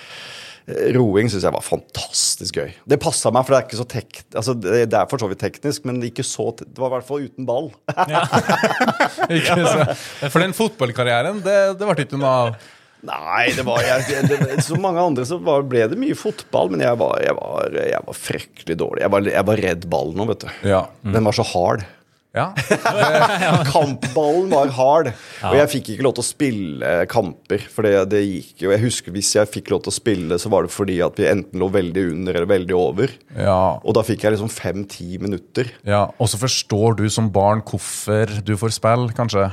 Roing 0.94 1.26
syns 1.26 1.42
jeg 1.42 1.50
var 1.56 1.64
fantastisk 1.66 2.54
gøy. 2.60 2.68
Det 2.86 2.94
passa 3.02 3.32
meg, 3.34 3.42
for 3.42 3.50
det 3.50 3.58
er 3.58 3.64
ikke 3.66 3.78
så 3.80 3.86
tek... 3.90 4.20
Altså, 4.38 4.54
det 4.54 4.84
er 4.94 5.08
for 5.10 5.18
så 5.18 5.26
vidt 5.26 5.40
teknisk, 5.42 5.82
men 5.90 5.98
ikke 6.06 6.22
så 6.24 6.52
te- 6.54 6.68
Det 6.70 6.78
var 6.78 6.92
i 6.92 6.94
hvert 6.94 7.08
fall 7.08 7.24
uten 7.26 7.48
ball. 7.48 7.66
Så, 9.42 10.28
for 10.32 10.38
den 10.38 10.54
fotballkarrieren, 10.54 11.42
det, 11.42 11.56
det 11.80 11.88
ble 11.88 12.06
ikke 12.06 12.20
noe 12.22 12.30
av. 12.46 12.54
Nei, 13.02 13.48
det 13.56 13.64
var 13.66 13.82
jeg, 13.82 14.26
det, 14.30 14.36
Som 14.62 14.82
mange 14.84 15.02
andre 15.02 15.24
så 15.26 15.40
var, 15.42 15.64
ble 15.66 15.88
det 15.90 15.98
mye 15.98 16.14
fotball, 16.18 16.70
men 16.74 16.84
jeg 16.84 16.98
var, 17.00 17.16
jeg 17.24 17.34
var, 17.38 17.80
jeg 17.82 18.04
var 18.06 18.18
fryktelig 18.18 18.76
dårlig. 18.78 19.02
Jeg 19.02 19.12
var, 19.16 19.32
jeg 19.34 19.48
var 19.48 19.64
redd 19.66 19.88
ballen 19.90 20.22
òg, 20.22 20.30
vet 20.34 20.46
du. 20.46 20.52
Ja. 20.70 20.84
Den 21.02 21.26
var 21.26 21.34
så 21.34 21.46
hard. 21.50 21.82
ja. 22.32 22.46
Kampballen 23.72 24.46
var 24.52 24.70
hard. 24.76 25.10
Og 25.48 25.56
jeg 25.58 25.70
fikk 25.72 25.90
ikke 25.94 26.06
lov 26.06 26.14
til 26.16 26.24
å 26.24 26.28
spille 26.28 26.92
kamper. 27.10 27.64
For 27.74 27.86
det, 27.86 27.92
det 28.14 28.22
gikk 28.22 28.62
jo 28.64 28.72
Jeg 28.72 28.84
husker 28.86 29.16
hvis 29.16 29.32
jeg 29.36 29.50
fikk 29.50 29.72
lov 29.74 29.82
til 29.84 29.92
å 29.92 29.96
spille, 29.98 30.38
så 30.40 30.52
var 30.52 30.64
det 30.66 30.72
fordi 30.74 31.00
at 31.04 31.18
vi 31.20 31.28
enten 31.28 31.60
lå 31.60 31.68
veldig 31.74 32.06
under 32.14 32.38
eller 32.38 32.48
veldig 32.54 32.78
over. 32.78 33.12
ja. 33.36 33.58
Og 33.82 33.98
da 33.98 34.06
fikk 34.06 34.24
jeg 34.24 34.36
liksom 34.36 34.52
fem-ti 34.52 35.18
minutter. 35.22 35.74
ja. 35.88 36.06
Og 36.22 36.30
så 36.30 36.38
forstår 36.40 36.96
du 37.02 37.04
som 37.12 37.28
barn 37.34 37.60
hvorfor 37.66 38.30
du 38.46 38.54
får 38.60 38.78
spille, 38.78 39.10
kanskje? 39.18 39.50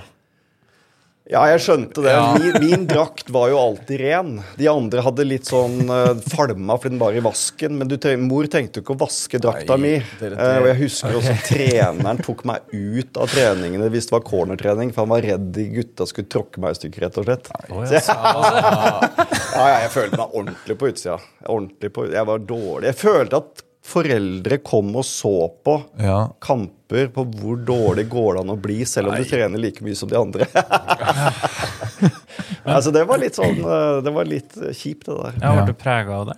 Ja, 1.30 1.44
jeg 1.52 1.60
skjønte 1.62 2.02
det. 2.02 2.10
Ja. 2.16 2.32
Min, 2.42 2.56
min 2.64 2.86
drakt 2.90 3.28
var 3.30 3.52
jo 3.52 3.60
alltid 3.62 4.00
ren. 4.02 4.32
De 4.58 4.66
andre 4.72 5.04
hadde 5.06 5.26
litt 5.28 5.46
sånn 5.46 5.84
uh, 5.86 6.16
falma 6.26 6.74
fordi 6.82 6.96
den 6.96 7.02
var 7.04 7.14
i 7.14 7.22
vasken. 7.22 7.76
Men 7.78 7.92
du, 7.92 8.00
ten- 8.02 8.24
mor 8.26 8.48
tenkte 8.50 8.82
jo 8.82 8.86
ikke 8.88 8.96
å 8.96 9.02
vaske 9.04 9.42
drakta 9.44 9.78
Nei, 9.78 9.84
mi. 10.00 10.26
Eh, 10.26 10.56
og 10.58 10.66
jeg 10.72 10.80
husker 10.82 11.20
også 11.20 11.36
treneren 11.52 12.24
tok 12.26 12.42
meg 12.50 12.74
ut 12.74 13.22
av 13.22 13.30
treningene 13.30 13.92
hvis 13.94 14.10
det 14.10 14.16
var 14.18 14.26
cornertrening, 14.26 14.90
for 14.96 15.06
han 15.06 15.14
var 15.14 15.28
redd 15.30 15.48
de 15.54 15.68
gutta 15.78 16.10
skulle 16.10 16.32
tråkke 16.34 16.66
meg 16.66 16.74
i 16.74 16.80
stykker, 16.82 17.06
rett 17.06 17.22
og 17.22 17.30
slett. 17.30 17.54
Å, 17.70 17.86
jeg 17.86 18.04
Ja, 18.10 19.66
ja, 19.70 19.80
jeg 19.86 19.94
følte 19.94 20.18
meg 20.24 20.34
ordentlig 20.42 20.80
på 20.82 20.90
utsida. 20.92 21.20
Ordentlig 21.46 21.94
på, 21.94 22.10
jeg 22.10 22.26
var 22.34 22.42
dårlig. 22.50 22.90
Jeg 22.90 23.00
følte 23.06 23.44
at 23.44 23.64
foreldre 23.86 24.58
kom 24.66 24.92
og 25.00 25.06
så 25.08 25.32
på 25.66 25.78
Ja. 26.02 26.28
kamper 26.44 27.08
på 27.14 27.24
hvor 27.40 27.58
dårlig 27.66 28.08
går 28.10 28.34
det 28.36 28.42
an 28.44 28.50
å 28.54 28.58
bli, 28.60 28.82
selv 28.86 29.10
om 29.10 29.16
du 29.16 29.24
trener 29.26 29.58
like 29.62 29.82
mye 29.86 29.96
som 29.96 30.10
de 30.10 30.18
andre. 30.20 30.46
altså, 32.64 32.92
det 32.92 33.04
var 33.08 33.18
litt 33.22 33.36
sånn 33.40 33.60
eh, 33.64 34.02
Det 34.06 34.14
var 34.16 34.26
litt 34.30 34.56
kjipt, 34.76 35.06
det 35.08 35.16
der. 35.16 35.40
Ja, 35.42 35.54
Ble 35.56 35.66
du 35.74 35.78
prega 35.80 36.20
av 36.22 36.26
det? 36.32 36.38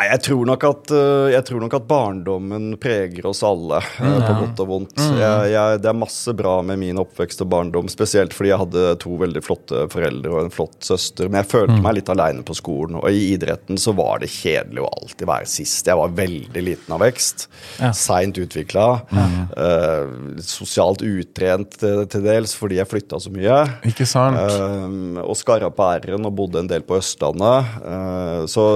Nei, 0.00 0.06
jeg 0.14 0.22
tror 0.24 0.46
nok 0.48 0.62
at, 0.64 0.90
eh, 0.96 1.26
jeg 1.34 1.44
tror 1.44 1.60
nok 1.60 1.74
at 1.76 1.84
barndommen 1.84 2.70
preger 2.80 3.26
oss 3.28 3.42
alle, 3.44 3.82
eh, 4.00 4.20
på 4.24 4.36
godt 4.38 4.60
og 4.64 4.68
vondt. 4.70 4.94
Jeg, 4.96 5.50
jeg, 5.52 5.80
det 5.84 5.90
er 5.90 5.98
masse 5.98 6.32
bra 6.38 6.54
med 6.64 6.80
min 6.80 6.96
oppvekst 7.02 7.42
og 7.44 7.50
barndom, 7.52 7.90
spesielt 7.92 8.32
fordi 8.32 8.48
jeg 8.48 8.60
hadde 8.62 8.84
to 9.02 9.18
veldig 9.20 9.42
flotte 9.44 9.82
foreldre 9.92 10.32
og 10.32 10.46
en 10.46 10.54
flott 10.54 10.78
søster. 10.88 11.28
Men 11.28 11.42
jeg 11.42 11.50
følte 11.50 11.76
meg 11.84 11.98
litt 11.98 12.12
aleine 12.14 12.44
på 12.48 12.56
skolen, 12.56 12.96
og 12.96 13.10
i 13.12 13.34
idretten 13.34 13.76
så 13.76 13.92
var 13.98 14.22
det 14.22 14.30
kjedelig 14.32 14.86
å 14.86 14.88
alltid 14.88 15.28
være 15.28 15.50
sist. 15.52 15.92
Jeg 15.92 16.00
var 16.00 16.16
veldig 16.16 16.64
liten 16.64 16.96
av 16.96 17.04
vekst, 17.04 17.44
Ja. 17.82 17.92
seint 17.92 18.40
utvikla, 18.40 18.86
sosialt 20.40 21.04
utrent 21.04 21.76
til, 21.76 22.06
til 22.08 22.24
dels 22.24 22.56
fordi 22.56 22.80
jeg 22.80 22.88
flytta 22.88 23.20
så 23.20 23.34
mye. 23.36 23.60
Ikke 23.92 24.08
sant? 24.08 24.40
Um, 24.40 25.20
og 25.20 25.36
skarra 25.36 25.68
på 25.68 25.92
r-en 26.00 26.24
og 26.24 26.34
bodde 26.40 26.64
en 26.64 26.72
del 26.72 26.88
på 26.88 26.96
Østlandet. 27.02 27.76
Uh, 27.84 28.48
så, 28.48 28.66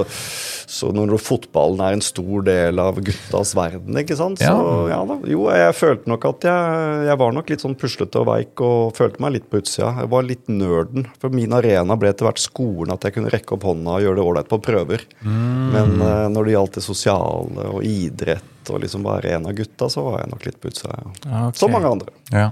så 0.69 0.93
når 0.93 1.14
fotballen 1.21 1.81
er 1.83 1.95
en 1.97 2.03
stor 2.03 2.45
del 2.47 2.81
av 2.81 2.99
guttas 3.05 3.53
verden, 3.57 3.97
ikke 4.01 4.17
sant 4.19 4.41
så 4.41 4.55
ja, 4.89 4.99
da. 5.07 5.17
Jo, 5.29 5.45
jeg 5.53 5.75
følte 5.77 6.11
nok 6.11 6.27
at 6.29 6.47
jeg, 6.47 7.03
jeg 7.09 7.19
var 7.21 7.35
nok 7.35 7.51
litt 7.51 7.63
sånn 7.63 7.77
puslete 7.79 8.21
og 8.21 8.29
veik 8.29 8.63
og 8.65 8.95
følte 8.97 9.23
meg 9.23 9.37
litt 9.37 9.47
på 9.51 9.61
utsida. 9.61 9.91
Jeg 10.01 10.11
var 10.11 10.25
litt 10.27 10.49
nerden. 10.51 11.07
For 11.21 11.33
min 11.33 11.55
arena 11.55 11.97
ble 11.99 12.11
etter 12.11 12.27
hvert 12.27 12.41
skolen, 12.41 12.93
at 12.95 13.05
jeg 13.05 13.17
kunne 13.17 13.31
rekke 13.33 13.55
opp 13.57 13.67
hånda 13.67 13.97
og 13.97 14.05
gjøre 14.05 14.19
det 14.19 14.25
ålreit 14.25 14.51
på 14.51 14.61
prøver. 14.65 15.05
Men 15.25 15.95
uh, 16.01 16.27
når 16.31 16.47
det 16.47 16.55
gjaldt 16.55 16.79
det 16.79 16.85
sosiale 16.85 17.69
og 17.71 17.85
idrett 17.85 18.71
og 18.73 18.81
liksom 18.81 19.05
være 19.05 19.35
en 19.35 19.45
av 19.49 19.53
gutta, 19.57 19.89
så 19.91 20.03
var 20.07 20.23
jeg 20.23 20.31
nok 20.31 20.47
litt 20.47 20.57
på 20.61 20.71
utsida. 20.71 20.95
Ja. 20.97 21.43
Okay. 21.49 21.59
Som 21.59 21.75
mange 21.75 21.91
andre. 21.91 22.15
Ja. 22.33 22.47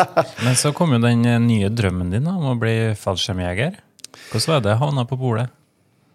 Men 0.44 0.56
så 0.56 0.72
kom 0.76 0.94
jo 0.96 1.02
den 1.02 1.26
eh, 1.28 1.40
nye 1.42 1.68
drømmen 1.68 2.14
din 2.14 2.28
da, 2.28 2.36
om 2.38 2.54
å 2.54 2.58
bli 2.60 2.94
fallskjermjeger. 2.98 3.76
Hvordan 4.30 4.54
var 4.54 4.64
det 4.64 4.78
havna 4.80 5.04
på 5.08 5.18
bordet? 5.20 5.48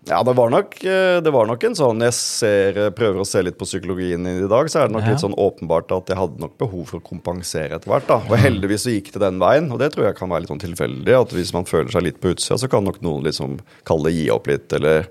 Ja, 0.09 0.19
det 0.23 0.33
var, 0.35 0.49
nok, 0.51 0.75
eh, 0.83 1.21
det 1.23 1.31
var 1.31 1.47
nok 1.47 1.61
en 1.63 1.75
sånn 1.79 2.01
Jeg 2.03 2.13
ser, 2.17 2.77
eh, 2.77 2.89
prøver 2.95 3.21
å 3.23 3.27
se 3.27 3.39
litt 3.45 3.55
på 3.59 3.63
psykologien 3.67 4.25
i 4.27 4.47
dag, 4.51 4.67
så 4.67 4.81
er 4.81 4.89
det 4.89 4.97
nok 4.97 5.05
Ja. 5.05 5.13
litt 5.13 5.23
sånn 5.23 5.37
åpenbart 5.39 5.93
at 5.95 6.11
jeg 6.11 6.17
hadde 6.19 6.39
nok 6.43 6.57
behov 6.59 6.87
for 6.89 6.99
å 6.99 7.03
kompensere 7.07 7.71
etter 7.77 7.87
hvert. 7.87 8.07
da. 8.07 8.15
Og 8.17 8.37
heldigvis 8.37 8.83
så 8.83 8.91
gikk 8.91 9.13
det 9.13 9.21
den 9.23 9.39
veien, 9.39 9.71
og 9.71 9.79
det 9.79 9.93
tror 9.93 10.05
jeg 10.07 10.15
kan 10.17 10.29
være 10.29 10.41
litt 10.41 10.49
sånn 10.51 10.59
tilfeldig. 10.59 11.21
At 11.21 11.29
hvis 11.31 11.53
man 11.53 11.63
føler 11.63 11.89
seg 11.91 12.03
litt 12.03 12.19
på 12.19 12.33
utsida, 12.35 12.59
så 12.59 12.69
kan 12.69 12.83
nok 12.83 13.01
noen 13.01 13.23
liksom 13.23 13.59
kalle 13.85 14.03
det 14.11 14.13
gi 14.19 14.29
opp 14.29 14.47
litt, 14.47 14.73
eller 14.73 15.07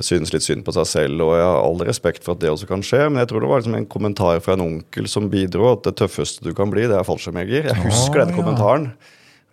synes 0.00 0.32
litt 0.32 0.42
synd 0.42 0.64
på 0.66 0.74
seg 0.74 0.84
selv. 0.84 1.20
Og 1.22 1.32
jeg 1.38 1.46
har 1.46 1.62
all 1.64 1.78
respekt 1.86 2.22
for 2.22 2.32
at 2.32 2.40
det 2.40 2.50
også 2.50 2.68
kan 2.68 2.82
skje, 2.82 3.10
men 3.10 3.24
jeg 3.24 3.28
tror 3.28 3.40
det 3.40 3.48
var 3.48 3.60
liksom 3.62 3.76
en 3.76 3.86
kommentar 3.86 4.40
fra 4.42 4.52
en 4.52 4.60
onkel 4.66 5.08
som 5.08 5.30
bidro, 5.30 5.72
at 5.72 5.84
det 5.84 5.96
tøffeste 5.96 6.42
du 6.42 6.52
kan 6.52 6.70
bli, 6.70 6.82
det 6.82 6.98
er 6.98 7.06
fallskjermjeger. 7.06 7.70
Jeg 7.70 7.84
husker 7.86 8.26
den 8.26 8.36
ja. 8.36 8.90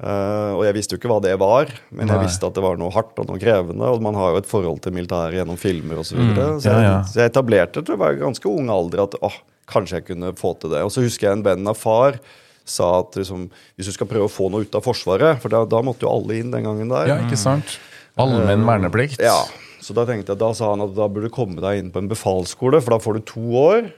Eh, 0.04 0.52
og 0.58 0.66
jeg 0.68 0.76
visste 0.76 0.96
jo 0.96 1.00
ikke 1.00 1.10
hva 1.14 1.22
det 1.24 1.34
var, 1.40 1.70
men 1.96 2.10
jeg 2.12 2.20
visste 2.26 2.44
at 2.50 2.56
det 2.58 2.64
var 2.66 2.76
noe 2.82 2.92
hardt 2.92 3.20
og 3.24 3.30
noe 3.30 3.40
krevende. 3.40 3.88
Og 3.88 4.02
man 4.04 4.18
har 4.20 4.34
jo 4.34 4.42
et 4.42 4.50
forhold 4.50 4.82
til 4.84 4.92
militæret 4.96 5.38
gjennom 5.38 5.56
filmer 5.62 6.02
osv. 6.02 6.12
Så, 6.12 6.20
videre. 6.20 6.48
så, 6.60 6.68
ja, 6.68 6.76
jeg- 6.82 6.90
ja. 6.90 6.98
så 7.08 7.22
jeg 7.22 7.32
etablerte 7.32 7.82
det 7.84 7.94
jeg 7.96 8.02
var 8.02 8.12
i 8.18 8.20
ganske 8.20 8.50
ung 8.52 8.70
alder 8.74 9.04
at 9.06 9.16
åh, 9.24 9.38
kanskje 9.72 10.02
jeg 10.02 10.06
kunne 10.12 10.34
få 10.36 10.58
til 10.60 10.74
det. 10.76 10.82
Og 10.84 10.92
så 10.92 11.06
husker 11.06 11.30
jeg 11.30 11.38
en 11.40 11.44
venn 11.48 11.68
av 11.72 11.78
far 11.80 12.20
sa 12.66 13.00
at 13.00 13.16
liksom, 13.16 13.50
hvis 13.78 13.88
du 13.88 13.92
skal 13.96 14.08
prøve 14.08 14.28
å 14.28 14.32
få 14.32 14.50
noe 14.52 14.64
ut 14.68 14.76
av 14.76 14.84
Forsvaret, 14.84 15.40
for 15.44 15.52
da, 15.52 15.64
da 15.68 15.82
måtte 15.84 16.04
jo 16.06 16.12
alle 16.12 16.38
inn 16.40 16.52
den 16.52 16.64
gangen 16.64 16.88
der. 16.92 17.08
ja, 17.12 17.18
ikke 17.24 17.40
sant? 17.40 17.78
Allmenn 18.20 18.64
verneplikt. 18.68 19.20
Ja, 19.24 19.40
så 19.84 19.96
da 19.96 20.06
tenkte 20.08 20.32
jeg, 20.36 20.40
da 20.40 20.52
sa 20.56 20.70
han 20.72 20.84
at 20.86 20.94
da 20.96 21.08
burde 21.12 21.28
du 21.28 21.34
komme 21.34 21.60
deg 21.64 21.80
inn 21.82 21.92
på 21.92 22.00
en 22.04 22.08
befalsskole, 22.12 22.80
for 22.84 22.96
da 22.96 23.00
får 23.04 23.20
du 23.20 23.22
to 23.34 23.44
år. 23.60 23.90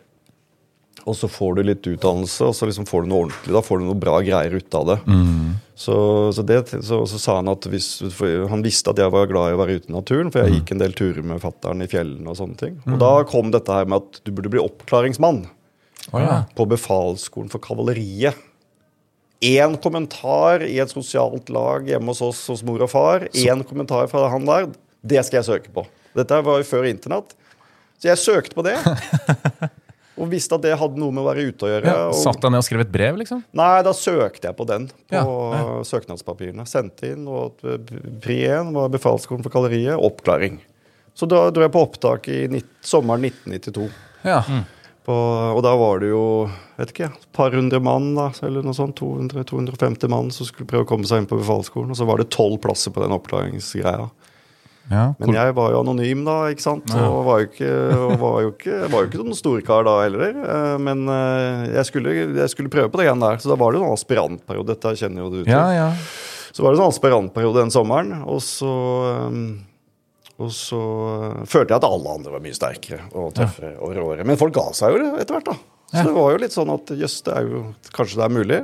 Og 1.06 1.14
så 1.14 1.28
får 1.30 1.58
du 1.58 1.62
litt 1.68 1.86
utdannelse, 1.86 2.48
og 2.48 2.56
så 2.58 2.66
liksom 2.66 2.88
får 2.90 3.04
du 3.06 3.10
noe 3.12 3.20
ordentlig. 3.28 3.54
Da 3.54 3.62
får 3.62 3.82
du 3.82 3.84
noe 3.86 3.98
bra 4.02 4.16
greier 4.26 4.56
ut 4.58 4.78
av 4.78 4.88
det. 4.90 4.96
Så, 5.78 5.96
så, 6.34 6.42
det 6.48 6.58
så, 6.72 7.02
så 7.06 7.20
sa 7.20 7.36
han 7.42 7.52
at 7.52 7.68
hvis, 7.70 7.90
Han 8.50 8.64
visste 8.66 8.90
at 8.94 9.02
jeg 9.04 9.12
var 9.14 9.28
glad 9.30 9.52
i 9.52 9.58
å 9.58 9.60
være 9.60 9.76
ute 9.78 9.92
i 9.92 9.94
naturen, 9.94 10.32
for 10.34 10.42
jeg 10.42 10.56
gikk 10.62 10.74
en 10.74 10.82
del 10.82 10.96
turer 10.98 11.22
med 11.28 11.44
fattern 11.44 11.84
i 11.86 11.90
fjellene 11.92 12.32
og 12.32 12.40
sånne 12.40 12.58
ting. 12.58 12.80
Og 12.90 12.98
da 13.02 13.12
kom 13.30 13.52
dette 13.54 13.76
her 13.76 13.86
med 13.92 14.02
at 14.02 14.20
du 14.26 14.34
burde 14.34 14.54
bli 14.56 14.64
oppklaringsmann 14.64 15.46
Oh, 16.14 16.22
ja. 16.22 16.44
på 16.54 16.68
befalsskolen 16.70 17.50
for 17.50 17.62
kavaleriet. 17.64 18.38
Én 19.46 19.74
kommentar 19.82 20.62
i 20.66 20.78
et 20.82 20.92
sosialt 20.94 21.50
lag 21.54 21.88
hjemme 21.90 22.14
hos 22.14 22.22
oss 22.22 22.44
hos 22.52 22.62
mor 22.66 22.82
og 22.86 22.92
far. 22.92 23.26
Én 23.34 23.64
kommentar 23.66 24.06
fra 24.12 24.28
han 24.34 24.46
der. 24.46 24.70
Det 25.06 25.22
skal 25.26 25.42
jeg 25.42 25.48
søke 25.50 25.74
på. 25.74 25.86
Dette 26.18 26.42
var 26.46 26.62
jo 26.62 26.68
før 26.70 26.86
internett. 26.90 27.34
Så 28.02 28.10
jeg 28.12 28.22
søkte 28.22 28.58
på 28.58 28.66
det. 28.66 28.78
Og 30.16 30.30
visste 30.32 30.56
at 30.56 30.64
det 30.64 30.76
hadde 30.80 31.00
noe 31.02 31.12
med 31.12 31.26
å 31.26 31.28
være 31.28 31.48
ute 31.50 31.68
å 31.68 31.72
gjøre. 31.74 31.90
Ja, 31.92 32.04
og, 32.08 32.16
Satt 32.16 32.40
deg 32.44 32.54
ned 32.54 32.62
og 32.62 32.68
skrev 32.68 32.86
et 32.86 32.92
brev, 32.94 33.18
liksom? 33.20 33.42
nei, 33.60 33.74
da 33.84 33.92
søkte 33.96 34.48
jeg 34.48 34.56
på 34.56 34.68
den 34.70 34.88
på 35.12 35.16
Ja, 35.16 35.82
søknadspapirene. 35.88 36.64
Sendte 36.70 37.12
inn, 37.12 37.26
og 37.28 37.60
pri 38.24 38.38
1 38.48 38.72
var 38.78 38.94
befalsskolen 38.94 39.44
for 39.44 39.52
kalleriet. 39.52 40.00
Oppklaring. 40.00 40.62
Så 41.16 41.28
da 41.32 41.50
dro 41.52 41.64
jeg 41.64 41.72
på 41.72 41.84
opptak 41.84 42.30
i 42.32 42.46
nitt, 42.52 42.72
sommeren 42.84 43.28
1992. 43.28 43.90
Ja. 44.28 44.40
På, 45.06 45.16
og 45.54 45.62
da 45.62 45.76
var 45.78 46.00
det 46.02 46.10
jo 46.10 46.24
vet 46.80 46.92
ikke, 46.92 47.12
et 47.14 47.28
par 47.36 47.54
hundre 47.54 47.80
mann, 47.84 48.14
da, 48.18 48.32
eller 48.44 48.66
noe 48.66 48.76
sånt, 48.76 48.98
200-250 49.00 50.12
mann 50.12 50.32
som 50.34 50.48
skulle 50.48 50.68
prøve 50.72 50.88
å 50.88 50.90
komme 50.90 51.08
seg 51.08 51.22
inn 51.22 51.30
på 51.30 51.38
befalsskolen. 51.40 51.92
Og 51.94 52.00
så 52.00 52.08
var 52.10 52.20
det 52.20 52.32
tolv 52.34 52.58
plasser 52.64 52.96
på 52.96 53.04
den 53.04 53.14
oppklaringsgreia. 53.16 54.08
Ja. 54.92 55.06
Men 55.18 55.34
jeg 55.34 55.54
var 55.58 55.72
jo 55.74 55.80
anonym 55.82 56.24
da, 56.28 56.36
ikke 56.54 56.62
sant. 56.66 56.92
Og 56.94 57.22
var 57.26 57.42
jo 57.42 57.48
ikke, 57.50 57.70
var 58.22 58.36
jo 58.46 58.52
ikke, 58.54 58.80
var 58.94 59.00
jo 59.06 59.10
ikke 59.10 59.22
noen 59.24 59.38
storkar 59.40 59.88
da 59.88 59.96
heller. 60.04 60.36
Eh, 60.46 60.76
Men 60.86 61.06
eh, 61.10 61.64
jeg 61.80 61.90
skulle, 61.90 62.14
jeg 62.38 62.50
skulle 62.54 62.70
prøve 62.74 62.92
på 62.94 63.02
det 63.02 63.08
igjen 63.08 63.24
der. 63.24 63.40
Så 63.42 63.50
da 63.50 63.58
var 63.60 63.74
det 63.74 63.82
jo 63.82 63.88
en 63.88 63.96
aspirantperiode. 63.98 64.76
Dette 64.76 64.94
kjenner 65.02 65.26
jo 65.26 65.32
du 65.34 65.40
til. 65.44 65.54
ja, 65.54 65.66
ja. 65.74 65.90
Så 66.56 66.64
var 66.64 66.72
det 66.72 66.80
en 66.80 66.88
aspirantperiode 66.88 67.66
den 67.66 67.72
sommeren, 67.74 68.14
og 68.32 68.38
så 68.46 68.70
um, 69.28 69.42
og 70.40 70.52
så 70.52 70.80
følte 71.48 71.74
jeg 71.74 71.80
at 71.82 71.88
alle 71.88 72.14
andre 72.18 72.32
var 72.32 72.42
mye 72.44 72.56
sterkere 72.56 73.06
og 73.16 73.34
tøffere 73.36 73.74
og 73.84 73.92
råere. 73.96 74.24
Men 74.28 74.40
folk 74.40 74.56
ga 74.56 74.66
seg 74.76 74.96
jo 74.96 75.14
etter 75.20 75.36
hvert, 75.36 75.50
da. 75.52 75.56
Så 75.92 76.04
det 76.10 76.16
var 76.16 76.32
jo 76.34 76.40
litt 76.42 76.56
sånn 76.56 76.72
at 76.74 76.92
jøss, 77.00 77.22
det 77.28 77.36
er 77.40 77.46
jo 77.52 77.62
kanskje 77.96 78.20
det 78.20 78.26
er 78.26 78.34
mulig. 78.36 78.60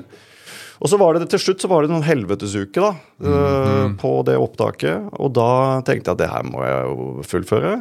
Og 0.82 0.90
så 0.90 0.98
var 0.98 1.14
det 1.14 1.28
til 1.30 1.42
slutt 1.44 1.62
så 1.62 1.70
var 1.70 1.86
det 1.86 1.92
noen 1.92 2.06
helvetesuke 2.06 2.82
da, 2.82 2.92
uh, 3.22 3.92
på 4.02 4.14
det 4.26 4.38
opptaket. 4.42 5.12
Og 5.22 5.30
da 5.38 5.52
tenkte 5.86 6.10
jeg 6.10 6.18
at 6.18 6.22
det 6.24 6.32
her 6.32 6.48
må 6.48 6.64
jeg 6.66 6.88
jo 6.90 7.26
fullføre. 7.30 7.76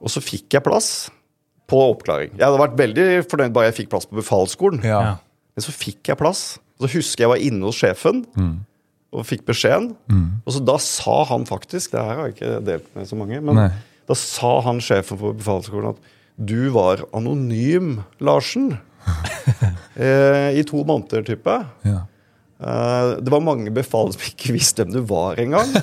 Og 0.00 0.12
så 0.12 0.22
fikk 0.24 0.56
jeg 0.56 0.64
plass 0.64 1.10
på 1.70 1.82
oppklaring. 1.92 2.32
Jeg 2.38 2.46
hadde 2.46 2.62
vært 2.62 2.80
veldig 2.80 3.06
fornøyd 3.28 3.52
bare 3.54 3.68
jeg 3.68 3.82
fikk 3.82 3.92
plass 3.92 4.08
på 4.08 4.18
befalsskolen. 4.22 4.80
ja. 4.86 5.18
Men 5.58 5.64
så 5.66 5.72
fikk 5.74 6.08
jeg 6.08 6.16
plass. 6.16 6.42
Og 6.78 6.86
så 6.86 6.94
husker 6.94 7.26
jeg 7.26 7.30
var 7.34 7.40
inne 7.42 7.68
hos 7.68 7.78
sjefen. 7.82 8.24
og 9.10 9.26
fikk 9.26 9.42
beskjeden. 9.48 9.90
Og 10.46 10.54
så 10.54 10.60
da 10.62 10.76
sa 10.78 11.24
han 11.32 11.44
faktisk, 11.48 11.92
det 11.92 12.02
her 12.06 12.16
har 12.16 12.28
jeg 12.28 12.36
ikke 12.36 12.50
delt 12.66 12.90
med 12.94 13.08
så 13.10 13.18
mange, 13.18 13.40
men 13.42 13.58
Nei. 13.58 13.70
da 14.06 14.14
sa 14.14 14.60
han 14.62 14.78
sjefen 14.78 15.18
på 15.18 15.32
befalsskolen 15.34 15.96
at 15.96 16.12
du 16.38 16.70
var 16.72 17.02
anonym, 17.12 18.04
Larsen. 18.22 18.78
eh, 19.96 20.58
I 20.58 20.64
to 20.68 20.84
måneder, 20.86 21.24
type. 21.26 21.56
Ja. 21.86 22.04
Eh, 22.60 23.16
det 23.20 23.32
var 23.32 23.44
mange 23.44 23.72
befal 23.74 24.12
som 24.12 24.24
ikke 24.26 24.54
visste 24.56 24.84
hvem 24.84 24.94
du 24.98 25.02
var 25.08 25.40
engang. 25.40 25.70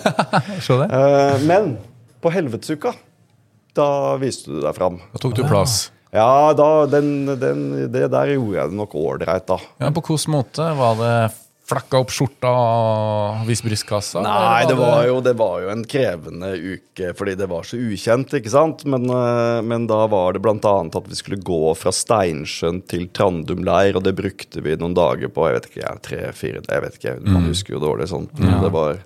Eh, 0.67 1.35
men 1.47 1.77
på 2.21 2.31
helvetesuka, 2.33 2.91
da 3.77 3.89
viste 4.21 4.51
du 4.51 4.59
deg 4.63 4.75
fram. 4.75 4.97
Da 5.13 5.21
tok 5.21 5.35
du 5.37 5.43
plass. 5.47 5.87
Ja, 6.15 6.53
da, 6.57 6.85
den, 6.89 7.27
den, 7.39 7.63
det 7.93 8.07
der 8.13 8.31
gjorde 8.33 8.57
jeg 8.57 8.71
det 8.71 8.77
nok 8.79 8.95
ålreit, 8.97 9.45
da. 9.49 9.57
Ja, 9.81 9.91
På 9.93 10.01
hvilken 10.01 10.33
måte? 10.33 10.69
Var 10.77 10.97
det 11.01 11.13
flakka 11.67 11.99
opp 11.99 12.11
skjorta 12.15 12.47
og 12.47 13.41
vist 13.49 13.65
brystkassa? 13.65 14.21
Nei, 14.23 14.63
det 14.69 14.77
var, 14.79 15.01
jo, 15.09 15.17
det 15.25 15.33
var 15.39 15.57
jo 15.65 15.71
en 15.73 15.83
krevende 15.89 16.53
uke 16.55 17.09
fordi 17.17 17.33
det 17.39 17.49
var 17.51 17.67
så 17.67 17.79
ukjent, 17.81 18.31
ikke 18.39 18.53
sant. 18.53 18.85
Men, 18.87 19.03
eh, 19.11 19.59
men 19.67 19.87
da 19.89 19.99
var 20.11 20.37
det 20.37 20.43
bl.a. 20.45 20.55
at 20.87 21.09
vi 21.11 21.19
skulle 21.19 21.41
gå 21.43 21.73
fra 21.75 21.91
Steinsjøen 21.95 22.79
til 22.87 23.09
Trandum 23.11 23.65
leir, 23.67 23.99
og 23.99 24.05
det 24.07 24.15
brukte 24.17 24.63
vi 24.63 24.77
noen 24.79 24.95
dager 24.97 25.27
på. 25.33 25.49
Jeg 25.49 25.59
vet 25.59 25.69
ikke, 25.73 25.93
tre-fire 26.07 26.63
Jeg 26.63 26.85
vet 26.87 26.97
ikke, 27.01 27.17
man 27.27 27.49
husker 27.51 27.75
jo 27.75 27.83
dårlig 27.83 28.07
sånt. 28.15 28.31
Ja. 28.39 28.61
det 28.63 28.73
var 28.75 29.03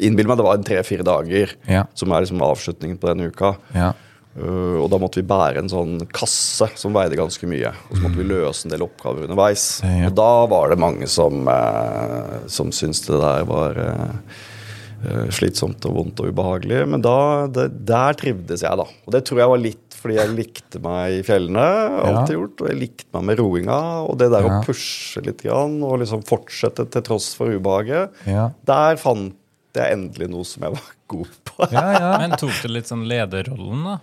Innbill 0.00 0.30
meg 0.30 0.38
det 0.40 0.44
var 0.46 0.62
tre-fire 0.64 1.04
dager 1.04 1.50
Ja. 1.68 1.82
som 1.98 2.12
er 2.14 2.22
liksom 2.24 2.40
avslutningen 2.40 2.96
på 2.96 3.10
denne 3.10 3.26
uka. 3.28 3.50
Ja. 3.74 3.90
Uh, 4.34 4.80
og 4.82 4.88
da 4.90 4.98
måtte 4.98 5.20
vi 5.20 5.28
bære 5.30 5.60
en 5.62 5.70
sånn 5.70 5.92
kasse 6.14 6.66
som 6.80 6.94
veide 6.96 7.18
ganske 7.18 7.46
mye. 7.46 7.70
Og 7.86 7.94
så 7.96 8.02
måtte 8.02 8.18
vi 8.18 8.26
løse 8.26 8.66
en 8.66 8.72
del 8.74 8.82
oppgaver 8.86 9.28
underveis. 9.28 9.66
Ja. 9.86 10.08
Og 10.10 10.16
da 10.18 10.30
var 10.50 10.72
det 10.74 10.80
mange 10.82 11.06
som, 11.10 11.46
uh, 11.46 12.40
som 12.50 12.72
syntes 12.74 13.04
det 13.06 13.20
der 13.22 13.46
var 13.46 13.78
uh, 13.78 14.42
slitsomt 15.34 15.84
og 15.86 15.98
vondt 16.00 16.22
og 16.24 16.32
ubehagelig. 16.32 16.82
Men 16.90 17.04
da, 17.04 17.16
det, 17.52 17.68
der 17.86 18.16
trivdes 18.18 18.64
jeg, 18.64 18.80
da. 18.80 18.86
Og 19.06 19.14
det 19.14 19.22
tror 19.28 19.42
jeg 19.44 19.52
var 19.54 19.62
litt 19.62 19.80
fordi 20.04 20.18
jeg 20.18 20.32
likte 20.36 20.80
meg 20.84 21.14
i 21.16 21.22
fjellene. 21.24 21.62
alltid 22.04 22.34
gjort, 22.36 22.58
Og 22.60 22.66
jeg 22.68 22.76
likte 22.76 23.06
meg 23.16 23.22
med 23.30 23.38
roinga. 23.40 23.78
Og 24.04 24.18
det 24.20 24.28
der 24.34 24.44
Ja. 24.44 24.58
å 24.58 24.64
pushe 24.66 25.22
litt 25.24 25.40
grann, 25.46 25.78
og 25.82 26.02
liksom 26.02 26.20
fortsette 26.28 26.84
til 26.92 27.06
tross 27.06 27.30
for 27.38 27.48
ubehaget. 27.54 28.10
Ja. 28.28 28.50
Der 28.68 28.98
fant 29.00 29.32
jeg 29.74 29.96
endelig 29.96 30.28
noe 30.30 30.44
som 30.44 30.66
jeg 30.66 30.74
var 30.76 30.90
god 31.08 31.30
på. 31.48 31.70
Ja, 31.72 31.86
ja. 31.96 32.10
Men 32.20 32.36
tok 32.36 32.52
du 32.62 32.68
litt 32.68 32.90
sånn 32.90 33.06
lederrollen, 33.08 33.86
da? 33.88 33.96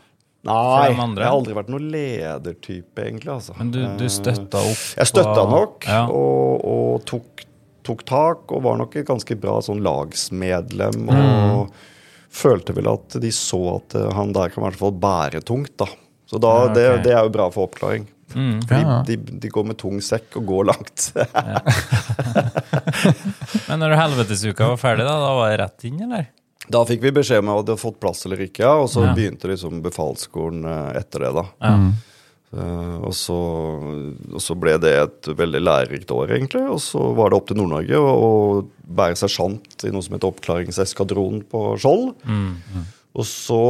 Nei, 0.43 0.87
jeg 0.89 0.95
har 0.97 1.27
aldri 1.29 1.53
vært 1.53 1.67
noen 1.69 1.91
ledertype, 1.93 2.97
egentlig. 3.03 3.29
altså. 3.29 3.53
Men 3.59 3.69
du, 3.75 3.79
du 3.99 4.07
støtta 4.09 4.57
opp? 4.57 4.79
Jeg 4.97 5.05
støtta 5.11 5.43
nok, 5.51 5.85
Ja. 5.85 6.07
og, 6.09 6.65
og 6.65 7.03
tok, 7.05 7.43
tok 7.85 8.01
tak, 8.09 8.49
og 8.51 8.63
var 8.65 8.77
nok 8.81 8.95
et 8.97 9.05
ganske 9.05 9.35
bra 9.37 9.59
sånn 9.61 9.83
lagsmedlem. 9.85 11.05
Og 11.13 11.69
følte 12.31 12.73
vel 12.73 12.87
at 12.89 13.19
de 13.21 13.29
så 13.35 13.59
at 13.75 13.93
eh, 13.99 14.09
han 14.17 14.33
der 14.33 14.49
kan 14.49 14.63
i 14.63 14.65
hvert 14.69 14.79
fall 14.81 14.91
bære 14.97 15.41
tungt, 15.45 15.75
da. 15.77 15.85
Så 16.31 16.39
da, 16.41 16.47
Ja, 16.47 16.63
okay. 16.71 16.75
det, 16.79 17.03
det 17.05 17.13
er 17.13 17.21
jo 17.27 17.35
bra 17.37 17.49
for 17.53 17.63
oppklaring. 17.69 18.07
Mm. 18.33 18.61
Fordi 18.63 18.81
Ja. 18.81 19.03
de, 19.05 19.15
de 19.43 19.49
går 19.51 19.63
med 19.67 19.77
tung 19.81 19.99
sekk 20.01 20.37
og 20.39 20.45
går 20.47 20.63
langt. 20.71 21.09
Men 23.67 23.79
når 23.83 23.97
helvetesuka 23.99 24.69
var 24.71 24.77
ferdig, 24.79 25.03
da, 25.05 25.17
da 25.21 25.33
var 25.37 25.51
det 25.51 25.57
rett 25.65 25.83
inn, 25.89 25.99
eller? 26.07 26.25
Da 26.69 26.83
fikk 26.85 27.01
vi 27.01 27.11
beskjed 27.15 27.41
om 27.41 27.49
at 27.49 27.65
de 27.65 27.71
hadde 27.73 27.81
fått 27.81 27.99
plass 27.99 28.25
eller 28.27 28.43
ikke, 28.45 28.67
og 28.69 28.87
så 28.91 29.07
Ja. 29.07 29.13
begynte 29.17 29.49
liksom 29.49 29.81
befalsskolen 29.81 30.65
eh, 30.65 30.99
etter 31.01 31.19
det. 31.25 31.33
da. 31.33 31.45
Ja. 31.59 31.75
Uh, 32.51 32.97
og, 33.07 33.13
så, 33.15 33.35
og 34.35 34.41
så 34.43 34.57
ble 34.59 34.73
det 34.83 34.91
et 34.91 35.27
veldig 35.39 35.61
lærerikt 35.63 36.09
år, 36.11 36.33
egentlig. 36.35 36.65
Og 36.67 36.81
så 36.83 36.99
var 37.15 37.31
det 37.31 37.37
opp 37.39 37.47
til 37.47 37.55
Nord-Norge 37.61 37.95
å 37.95 38.65
bære 38.91 39.15
sersjant 39.15 39.85
i 39.87 39.91
noe 39.93 40.03
som 40.03 40.17
heter 40.17 40.27
Oppklaringseskadronen 40.33 41.45
på 41.47 41.61
Skjold. 41.79 42.11
Og 43.15 43.25
så, 43.27 43.61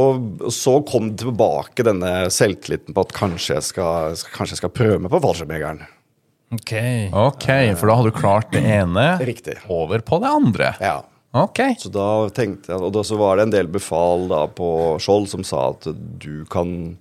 så 0.50 0.74
kom 0.86 1.12
tilbake 1.18 1.86
denne 1.86 2.26
selvtilliten 2.34 2.94
på 2.94 3.06
at 3.06 3.14
kanskje 3.14 3.54
jeg 3.60 3.68
skal, 3.70 4.18
kanskje 4.34 4.56
jeg 4.56 4.62
skal 4.64 4.74
prøve 4.74 4.98
meg 5.02 5.14
på 5.14 5.22
fallskjermjegeren. 5.28 5.86
Ok. 6.58 6.74
Ok, 7.22 7.48
for 7.78 7.86
da 7.86 7.96
hadde 8.00 8.10
du 8.10 8.18
klart 8.18 8.50
det 8.52 8.66
ene 8.66 9.06
Riktig. 9.22 9.60
over 9.72 10.02
på 10.04 10.18
det 10.26 10.34
andre. 10.42 10.74
Ja. 10.82 10.98
Ok. 11.32 11.60
Så 11.80 11.88
da 11.92 12.08
tenkte 12.34 12.74
jeg, 12.74 12.80
og 12.80 12.92
da 12.92 13.02
så 13.06 13.16
var 13.20 13.38
det 13.38 13.46
en 13.46 13.54
del 13.54 13.70
befal 13.72 14.26
da 14.30 14.44
på 14.52 14.68
Skjold 15.00 15.30
som 15.32 15.46
sa 15.46 15.70
at 15.72 15.88
du 16.20 16.44
kan 16.52 16.98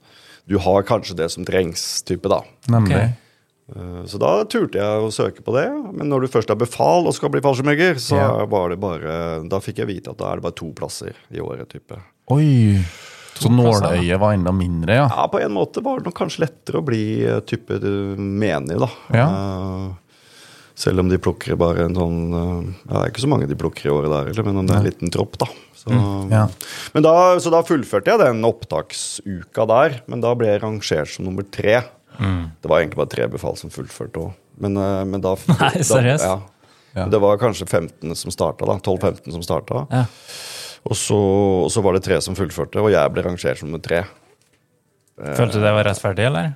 Du 0.48 0.58
har 0.60 0.84
kanskje 0.88 1.16
det 1.20 1.30
som 1.32 1.46
trengs, 1.48 2.02
type, 2.08 2.28
da. 2.32 2.42
Nemlig. 2.72 2.96
Ok. 2.96 3.76
Eh, 3.76 4.02
Så 4.10 4.20
da 4.20 4.32
turte 4.50 4.80
jeg 4.82 5.04
å 5.06 5.12
søke 5.14 5.44
på 5.46 5.54
det. 5.56 5.68
Men 5.94 6.10
når 6.12 6.26
du 6.26 6.32
først 6.34 6.50
er 6.52 6.60
befal 6.60 7.08
og 7.08 7.16
skal 7.16 7.32
bli 7.32 7.44
fallskjermjeger, 7.44 8.02
så 8.02 8.18
yeah. 8.18 8.42
var 8.50 8.74
det 8.74 8.82
bare 8.82 9.14
Da 9.52 9.62
fikk 9.64 9.84
jeg 9.84 9.92
vite 9.92 10.12
at 10.12 10.20
da 10.20 10.32
er 10.32 10.42
det 10.42 10.48
bare 10.48 10.60
to 10.60 10.72
plasser 10.76 11.16
i 11.32 11.44
året, 11.44 11.70
type. 11.72 12.00
Oi. 12.32 12.84
Så 13.41 13.50
nåløyet 13.50 14.20
var 14.22 14.36
enda 14.36 14.52
mindre, 14.54 14.98
ja. 15.00 15.08
Ja, 15.10 15.26
på 15.32 15.39
en 15.41 15.54
måte 15.56 15.82
var 15.82 16.00
det 16.00 16.10
nok 16.10 16.17
kanskje 16.20 16.44
lettere 16.44 16.82
å 16.82 16.86
bli 16.86 17.04
eh, 17.26 17.39
type 17.48 17.80
eh, 17.80 18.20
menig, 18.20 18.78
da. 18.82 18.89
Ja. 19.15 19.28
Eh, 19.30 19.86
selv 20.82 21.04
om 21.04 21.10
de 21.12 21.20
plukker 21.22 21.58
bare 21.62 21.86
en 21.86 21.96
sånn 21.98 22.20
eh, 22.34 22.70
Ja, 22.89 22.94
det 22.96 23.02
er 23.04 23.12
ikke 23.13 23.24
så 23.26 23.30
mange 23.30 23.48
de 23.50 23.58
plukker 23.60 23.88
i 23.89 23.94
året 23.94 24.10
der, 24.13 24.30
heller, 24.32 24.48
men 24.50 24.65
det 24.65 24.74
er 24.76 24.82
en 24.82 24.88
liten 24.89 25.13
tropp, 25.13 25.38
da. 25.41 25.48
Så, 25.78 25.94
Ja. 26.32 26.44
men 26.94 27.06
da, 27.06 27.13
så 27.41 27.50
da 27.54 27.62
fullførte 27.65 28.12
jeg 28.13 28.22
den 28.22 28.44
opptaksuka 28.46 29.65
der, 29.70 30.00
men 30.10 30.22
da 30.26 30.34
ble 30.38 30.50
jeg 30.52 30.62
rangert 30.65 31.10
som 31.13 31.26
nummer 31.30 31.46
tre. 31.54 31.80
Det 32.22 32.70
var 32.70 32.82
egentlig 32.84 33.00
bare 33.00 33.10
tre 33.13 33.26
befal 33.34 33.56
som 33.58 33.72
fullførte 33.74 34.22
òg. 34.22 34.34
Men, 34.62 34.76
eh, 34.78 35.04
men 35.10 35.22
da 35.24 35.36
Nei, 35.62 35.72
seriøst? 35.82 36.26
Ja. 36.28 36.39
Ja. 36.94 37.06
Det 37.08 37.22
var 37.24 37.38
kanskje 37.39 37.65
15 37.70 38.12
som 38.20 38.34
starta, 38.36 38.67
da. 38.67 38.76
12-15 38.84 39.32
som 39.38 39.41
starta. 39.46 39.86
Ja. 39.89 40.04
Og, 40.84 40.98
så, 40.98 41.15
og 41.65 41.70
så 41.72 41.82
var 41.86 41.96
det 41.96 42.04
tre 42.04 42.17
som 42.26 42.36
fullførte, 42.38 42.82
og 42.84 42.91
jeg 42.91 43.13
ble 43.15 43.24
rangert 43.26 43.62
som 43.62 43.70
nummer 43.72 43.82
tre. 43.86 44.02
Følte 45.22 45.60
du 45.60 45.63
det 45.63 45.72
var 45.76 45.86
rettferdig, 45.88 46.26
eller? 46.30 46.52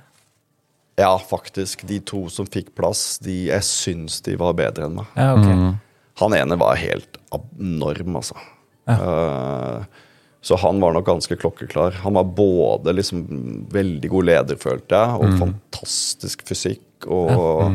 Ja, 0.96 1.18
faktisk. 1.18 1.84
De 1.88 2.00
to 2.00 2.26
som 2.32 2.48
fikk 2.48 2.72
plass, 2.78 3.18
de, 3.24 3.46
jeg 3.50 3.64
syns 3.68 4.22
de 4.24 4.36
var 4.40 4.56
bedre 4.56 4.88
enn 4.88 4.96
meg. 5.00 5.12
Ja, 5.18 5.32
okay. 5.36 5.52
Mm. 5.52 5.74
Han 6.22 6.36
ene 6.38 6.56
var 6.56 6.78
helt 6.80 7.18
abnorm, 7.36 8.16
altså. 8.16 8.38
Eh, 8.88 10.04
så 10.46 10.56
han 10.62 10.80
var 10.80 10.94
nok 10.96 11.08
ganske 11.08 11.36
klokkeklar. 11.36 11.98
Han 12.04 12.16
var 12.16 12.24
både 12.38 12.94
liksom 12.96 13.26
veldig 13.72 14.10
god 14.12 14.28
leder, 14.30 14.60
følte 14.62 14.96
jeg, 14.96 15.20
og 15.20 15.40
fantastisk 15.42 16.46
fysikk. 16.48 16.86
Og 17.12 17.66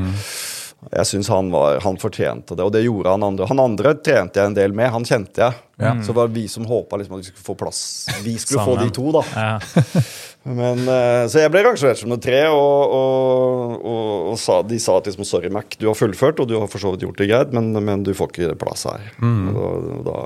jeg 0.90 1.06
syns 1.06 1.28
han, 1.30 1.52
han 1.84 1.98
fortjente 2.02 2.56
det, 2.58 2.66
og 2.66 2.72
det 2.74 2.82
gjorde 2.82 3.12
han 3.14 3.24
andre. 3.24 3.46
Han 3.52 3.62
andre 3.62 3.94
trente 4.02 4.42
jeg 4.42 4.50
en 4.50 4.58
del 4.58 4.74
med, 4.74 4.90
han 4.90 5.06
kjente 5.06 5.44
jeg. 5.44 5.60
Ja. 5.82 5.94
Så 6.06 6.14
var 6.14 6.32
vi 6.34 6.48
som 6.50 6.66
håpa 6.66 6.98
liksom 6.98 7.18
at 7.18 7.22
vi 7.22 7.30
skulle 7.30 7.46
få 7.46 7.56
plass. 7.58 7.82
Vi 8.26 8.34
skulle 8.42 8.66
få 8.66 8.76
de 8.82 8.90
to, 8.94 9.12
da. 9.14 9.22
Ja. 9.36 10.02
Men, 10.42 10.80
eh, 10.90 11.28
så 11.30 11.44
jeg 11.44 11.52
ble 11.54 11.62
rangert 11.68 12.00
som 12.00 12.10
nummer 12.10 12.22
tre, 12.22 12.40
og, 12.50 12.94
og, 12.98 13.76
og, 13.78 14.14
og 14.32 14.40
sa, 14.42 14.58
de 14.66 14.80
sa 14.82 14.98
at 14.98 15.10
liksom, 15.12 15.26
sorry, 15.30 15.52
Mac, 15.54 15.78
du 15.78 15.86
har 15.86 15.98
fullført, 15.98 16.42
og 16.42 16.50
du 16.50 16.56
har 16.58 16.66
for 16.72 16.82
så 16.82 16.96
vidt 16.96 17.06
gjort 17.06 17.22
det 17.22 17.30
greit, 17.30 17.54
men, 17.54 17.70
men 17.78 18.02
du 18.08 18.10
får 18.18 18.34
ikke 18.34 18.58
plass 18.62 18.88
her. 18.90 19.06
Og 19.22 19.86
da, 19.86 19.98
da, 20.10 20.20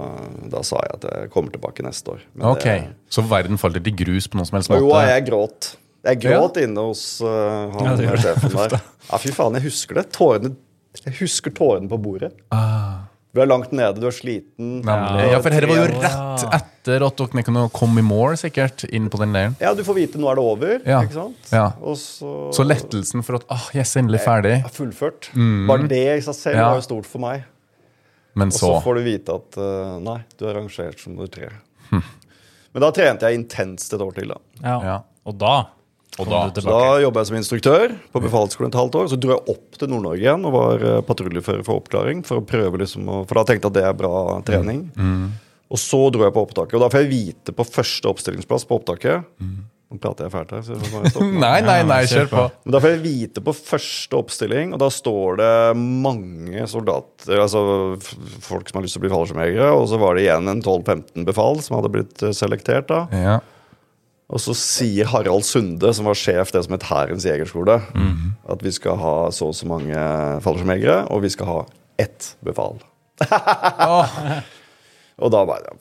da 0.56 0.64
sa 0.64 0.80
jeg 0.88 1.02
at 1.02 1.10
jeg 1.12 1.34
kommer 1.36 1.52
tilbake 1.52 1.84
neste 1.84 2.16
år. 2.16 2.24
Men 2.32 2.54
Ok, 2.54 2.64
det, 2.64 2.94
Så 3.12 3.28
verden 3.28 3.60
falt 3.60 3.82
ikke 3.82 3.92
i 3.92 4.00
grus 4.06 4.32
på 4.32 4.40
noen 4.40 4.48
som 4.48 4.62
helst 4.62 4.72
måte? 4.72 4.86
jo, 4.88 4.96
jeg 5.04 5.28
gråt. 5.28 5.76
Jeg 6.06 6.20
gråt 6.22 6.58
inne 6.62 6.84
hos 6.92 7.02
uh, 7.26 7.72
han 7.74 7.88
Ja, 7.90 7.96
det 7.98 8.12
det 8.14 8.22
sjefen 8.22 8.54
der. 8.62 8.78
Ja, 9.10 9.18
fy 9.22 9.32
faen, 9.34 9.58
jeg 9.58 9.66
husker 9.66 9.98
det. 10.00 10.06
Tårene, 10.14 10.54
jeg 11.02 11.16
husker 11.20 11.54
tårene 11.58 11.90
på 11.90 11.98
bordet. 12.02 12.32
Ah, 12.54 13.04
Du 13.36 13.42
er 13.44 13.50
langt 13.50 13.74
nede, 13.76 14.00
du 14.00 14.06
er 14.08 14.14
sliten. 14.16 14.78
Ja. 14.86 14.96
Ja, 15.34 15.40
for 15.44 15.52
dette 15.52 15.68
var 15.68 15.82
jo 15.82 15.88
rett 15.92 16.46
etter 16.56 17.04
at 17.04 17.18
dere 17.20 17.44
kunne 17.44 17.66
komme 17.76 18.00
i 18.00 18.06
mål, 18.06 18.38
sikkert, 18.40 18.86
inn 18.96 19.10
på 19.12 19.20
den 19.20 19.34
leiren. 19.36 19.58
Ja, 19.60 19.74
du 19.76 19.82
får 19.84 19.98
vite 19.98 20.22
nå 20.22 20.30
er 20.32 20.38
det 20.40 20.46
over, 20.46 20.76
Ja. 20.88 21.02
ikke 21.04 21.18
sant? 21.18 21.50
Ja. 21.52 21.66
Og 21.82 21.98
så, 22.00 22.32
Så 22.56 22.64
lettelsen 22.64 23.26
for 23.26 23.36
at 23.42 23.44
ah, 23.52 23.66
yes, 23.76 23.96
endelig 24.00 24.22
ferdig. 24.24 24.54
Jeg 24.62 24.68
har 24.70 24.76
fullført. 24.78 25.32
Bare 25.68 25.88
det 25.92 26.04
i 26.20 26.22
seg 26.30 26.36
selv 26.38 26.56
Ja. 26.62 26.70
var 26.70 26.80
jo 26.80 26.86
stort 26.88 27.06
for 27.12 27.20
meg. 27.26 27.44
Men 28.36 28.48
Og 28.54 28.54
så 28.54 28.70
så 28.72 28.80
får 28.84 28.96
du 28.96 29.04
vite 29.10 29.36
at 29.36 29.58
uh, 29.58 29.98
nei, 30.04 30.18
du 30.38 30.46
er 30.48 30.54
rangert 30.62 31.00
som 31.00 31.14
nummer 31.16 31.28
tre. 31.32 31.50
Men 31.92 32.84
da 32.84 32.90
trente 32.92 33.28
jeg 33.30 33.40
intenst 33.40 33.94
et 33.96 34.02
år 34.04 34.16
til. 34.16 34.28
da. 34.32 34.40
Ja. 34.64 34.78
Ja. 34.84 34.96
Og 35.26 35.38
da 35.40 35.54
Og 36.20 36.30
da- 36.32 36.48
Så 36.56 36.64
da 36.70 37.00
jobba 37.04 37.20
jeg 37.24 37.28
som 37.28 37.38
instruktør 37.42 37.96
på 38.14 38.22
befalsskolen 38.24 38.70
et 38.72 38.80
halvt 38.80 38.96
år. 39.02 39.08
Så 39.12 39.18
dro 39.20 39.34
jeg 39.36 39.56
opp 39.56 39.80
til 39.82 39.90
Nord-Norge 39.92 40.22
igjen 40.24 40.46
og 40.48 40.54
var 40.56 40.86
eh, 40.86 41.02
patruljefører 41.04 41.66
for 41.68 41.82
oppklaring. 41.82 42.22
For 42.26 42.40
å 42.40 42.46
prøve 42.48 42.80
liksom 42.80 43.10
For 43.28 43.36
da 43.36 43.44
tenkte 43.50 43.68
jeg 43.68 43.74
at 43.74 43.80
det 43.82 43.84
er 43.90 43.98
bra 44.00 44.42
trening. 44.48 44.86
Og 45.72 45.78
så 45.82 46.00
dro 46.14 46.22
jeg 46.24 46.32
på 46.36 46.46
opptaket. 46.46 46.78
Og 46.78 46.86
da 46.86 46.90
får 46.94 47.04
jeg 47.04 47.12
vite 47.12 47.52
på 47.58 47.66
første 47.68 48.08
oppstillingsplass 48.12 48.64
på 48.70 48.78
opptaket 48.80 49.26
Nå 49.92 50.00
prater 50.02 50.26
jeg 50.26 50.32
fælt 50.34 50.50
her. 50.56 50.62
så 50.66 50.74
jeg. 50.74 51.34
Nei, 51.46 51.60
nei, 51.62 51.84
nei, 51.86 52.00
kjør 52.10 52.26
på. 52.32 52.44
Men 52.66 52.74
da 52.74 52.80
får 52.82 52.90
jeg 52.96 53.02
vite 53.04 53.44
på 53.46 53.54
første 53.54 54.18
oppstilling, 54.18 54.72
og 54.74 54.80
da 54.82 54.88
står 54.90 55.38
det 55.38 55.52
mange 55.78 56.66
soldater, 56.68 57.38
altså 57.38 57.62
folk 58.42 58.68
som 58.72 58.80
har 58.80 58.84
lyst 58.88 58.98
til 58.98 59.04
å 59.04 59.06
bli 59.06 59.12
fallskjermjegere, 59.14 59.68
og 59.78 59.86
så 59.92 60.00
var 60.02 60.16
det 60.18 60.26
igjen 60.26 60.50
en 60.52 60.64
12-15 60.66 61.28
befal 61.30 61.62
som 61.62 61.78
hadde 61.78 61.92
blitt 61.94 62.24
eh, 62.26 62.34
selektert 62.34 62.88
da. 62.90 63.04
Ja. 63.14 63.38
Og 64.26 64.42
så 64.42 64.56
sier 64.58 65.06
Harald 65.12 65.46
Sunde, 65.46 65.92
som 65.94 66.08
var 66.10 66.18
sjef 66.18 66.50
det 66.56 66.64
som 66.66 66.74
het 66.74 66.88
Hærens 66.90 67.28
jegerskole, 67.28 67.78
at 68.50 68.64
vi 68.66 68.72
skal 68.74 68.98
ha 68.98 69.16
så 69.36 69.52
og 69.52 69.58
så 69.58 69.68
mange 69.70 69.94
fallskjermjegere, 70.42 71.04
og 71.14 71.22
vi 71.22 71.30
skal 71.30 71.52
ha 71.52 71.60
ett 72.02 72.32
befal. 72.46 72.80
Og 75.16 75.32
da 75.32 75.46
bare 75.48 75.76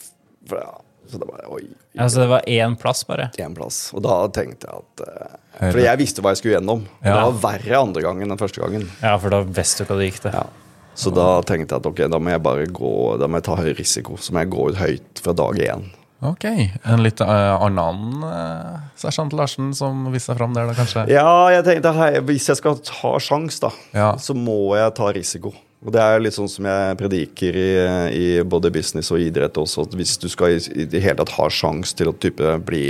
ja, 0.53 0.69
Så 1.11 1.19
da 1.19 1.27
bare 1.27 1.49
Oi. 1.51 1.65
Altså, 1.99 2.21
det 2.23 2.29
var 2.31 2.45
én 2.47 2.77
plass, 2.79 3.01
bare. 3.09 3.31
Én 3.43 3.57
plass. 3.57 3.89
Og 3.97 4.05
da 4.05 4.21
tenkte 4.35 4.69
jeg 4.69 4.85
at 4.85 5.03
eh, 5.09 5.73
For 5.73 5.81
jeg 5.83 6.01
visste 6.01 6.23
hva 6.23 6.31
jeg 6.31 6.39
skulle 6.43 6.55
gjennom. 6.61 6.85
Ja. 7.01 7.09
Det 7.09 7.17
var 7.17 7.41
verre 7.49 7.81
andre 7.81 8.05
gangen 8.05 8.31
enn 8.31 8.39
første 8.41 8.63
gangen. 8.63 8.87
Ja, 9.03 9.17
for 9.19 9.35
da 9.35 9.43
visste 9.43 9.83
du 9.83 9.91
hva 9.91 9.99
det 9.99 10.13
gikk 10.13 10.23
til. 10.29 10.37
Ja. 10.39 10.47
Så 10.95 11.11
da 11.11 11.27
tenkte 11.43 11.75
jeg 11.75 11.83
at 11.83 11.91
ok, 11.91 12.05
da 12.07 12.21
må 12.23 12.31
jeg 12.31 12.43
bare 12.45 12.69
gå 12.71 12.91
Da 13.19 13.27
må 13.27 13.41
jeg 13.41 13.47
ta 13.49 13.57
høy 13.59 13.73
risiko. 13.75 14.15
Så 14.23 14.31
må 14.31 14.45
jeg 14.45 14.53
gå 14.55 14.69
ut 14.71 14.79
høyt 14.79 15.23
fra 15.25 15.35
dag 15.35 15.59
én. 15.67 15.89
Ok. 16.25 16.45
En 16.89 17.03
litt 17.05 17.21
uh, 17.21 17.29
annen 17.63 18.25
uh, 18.25 18.79
sersjant 18.99 19.33
Larsen 19.37 19.75
som 19.77 20.07
viste 20.13 20.33
seg 20.33 20.39
fram 20.41 20.55
der, 20.57 20.67
da, 20.71 20.75
kanskje? 20.79 21.05
Ja, 21.13 21.27
jeg 21.53 21.65
tenkte 21.67 21.93
hei, 21.99 22.11
hvis 22.25 22.49
jeg 22.49 22.59
skal 22.63 22.79
ta 22.85 23.15
sjans, 23.21 23.61
da, 23.63 23.71
Ja. 23.97 24.11
så 24.19 24.35
må 24.37 24.75
jeg 24.79 24.95
ta 24.97 25.11
risiko. 25.13 25.53
Og 25.85 25.93
det 25.93 26.01
er 26.01 26.23
litt 26.25 26.33
sånn 26.33 26.49
som 26.49 26.65
jeg 26.65 26.97
prediker 26.97 27.57
i, 27.61 27.71
i 28.17 28.27
både 28.49 28.71
business 28.73 29.11
og 29.13 29.21
idrett 29.21 29.59
også, 29.61 29.85
at 29.85 29.93
hvis 29.99 30.15
du 30.23 30.31
skal 30.33 30.55
i, 30.57 30.87
det 30.89 31.03
hele 31.05 31.19
tatt 31.21 31.35
ha 31.37 31.49
sjans 31.53 31.93
til 31.93 32.09
å 32.09 32.15
type 32.17 32.55
bli 32.65 32.87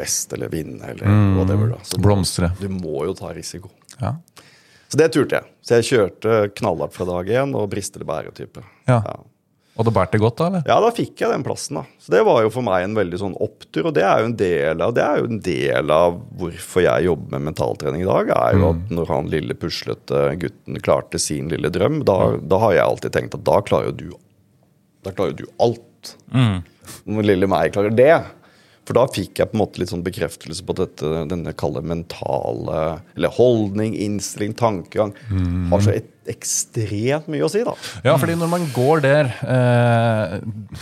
best 0.00 0.32
eller 0.32 0.48
vinne 0.48 0.94
eller 0.94 1.10
whatever, 1.36 1.74
da, 1.74 1.82
så 1.84 2.00
Blomstre. 2.00 2.48
du 2.56 2.70
må 2.72 3.04
jo 3.04 3.12
ta 3.18 3.34
risiko. 3.36 3.68
Ja. 4.00 4.14
Så 4.88 4.96
det 4.98 5.10
turte 5.14 5.42
jeg. 5.42 5.52
Så 5.60 5.76
jeg 5.76 5.86
kjørte 5.90 6.38
knallhardt 6.58 6.96
fra 6.96 7.04
dag 7.06 7.28
én 7.44 7.52
og 7.54 7.68
brister 7.70 8.00
det 8.02 8.08
bære-type. 8.08 8.64
Ja. 8.88 8.96
Ja. 9.04 9.18
Og 9.80 9.86
det 9.88 9.94
bærte 9.96 10.18
godt, 10.20 10.36
da? 10.36 10.46
eller? 10.50 10.64
Ja, 10.68 10.76
da 10.84 10.90
fikk 10.92 11.22
jeg 11.22 11.32
den 11.32 11.44
plassen, 11.46 11.78
da. 11.80 11.86
Så 12.02 12.12
det 12.12 12.20
var 12.26 12.42
jo 12.44 12.50
for 12.52 12.66
meg 12.66 12.84
en 12.84 12.96
veldig 12.98 13.20
sånn 13.22 13.36
opptur, 13.40 13.86
og 13.88 13.94
det 13.96 14.02
er 14.04 14.20
jo 14.20 14.28
en 14.28 14.34
del 14.36 14.82
av, 14.84 14.92
det 14.96 15.06
jo 15.22 15.28
en 15.30 15.40
del 15.46 15.92
av 15.94 16.18
hvorfor 16.40 16.84
jeg 16.84 17.06
jobber 17.08 17.32
med 17.32 17.46
mentaltrening 17.48 18.04
i 18.04 18.08
dag, 18.10 18.32
er 18.36 18.58
jo 18.58 18.66
at 18.74 18.92
når 18.92 19.14
han 19.14 19.30
lille 19.32 19.56
puslete 19.56 20.24
gutten 20.42 20.82
klarte 20.84 21.20
sin 21.22 21.48
lille 21.48 21.72
drøm, 21.72 22.02
da, 22.04 22.18
da 22.44 22.60
har 22.66 22.76
jeg 22.76 22.84
alltid 22.90 23.16
tenkt 23.16 23.38
at 23.38 23.46
da 23.48 23.60
klarer 23.64 23.88
jo 23.88 23.96
du 24.02 24.10
Da 25.06 25.14
klarer 25.16 25.32
du 25.38 25.46
alt. 25.64 26.12
Når 27.08 27.24
lille 27.24 27.48
meg 27.48 27.72
klarer 27.72 27.96
det. 27.96 28.12
For 28.90 28.98
da 28.98 29.04
fikk 29.06 29.38
jeg 29.38 29.52
på 29.52 29.54
en 29.54 29.60
måte 29.60 29.78
litt 29.78 29.92
sånn 29.92 30.02
bekreftelse 30.02 30.64
på 30.66 30.74
at 30.74 30.80
dette, 30.82 31.10
denne 31.30 31.52
kalde 31.54 31.78
mentale 31.86 32.80
Eller 33.14 33.30
holdning, 33.36 33.94
innstilling, 33.94 34.56
tankegang 34.58 35.12
har 35.70 35.84
så 35.84 35.92
et, 35.94 36.08
ekstremt 36.30 37.28
mye 37.30 37.44
å 37.46 37.50
si, 37.50 37.62
da. 37.66 37.76
Ja, 38.02 38.16
fordi 38.18 38.34
når 38.38 38.50
man 38.50 38.66
går 38.74 39.04
der 39.04 39.30
eh, 39.46 40.34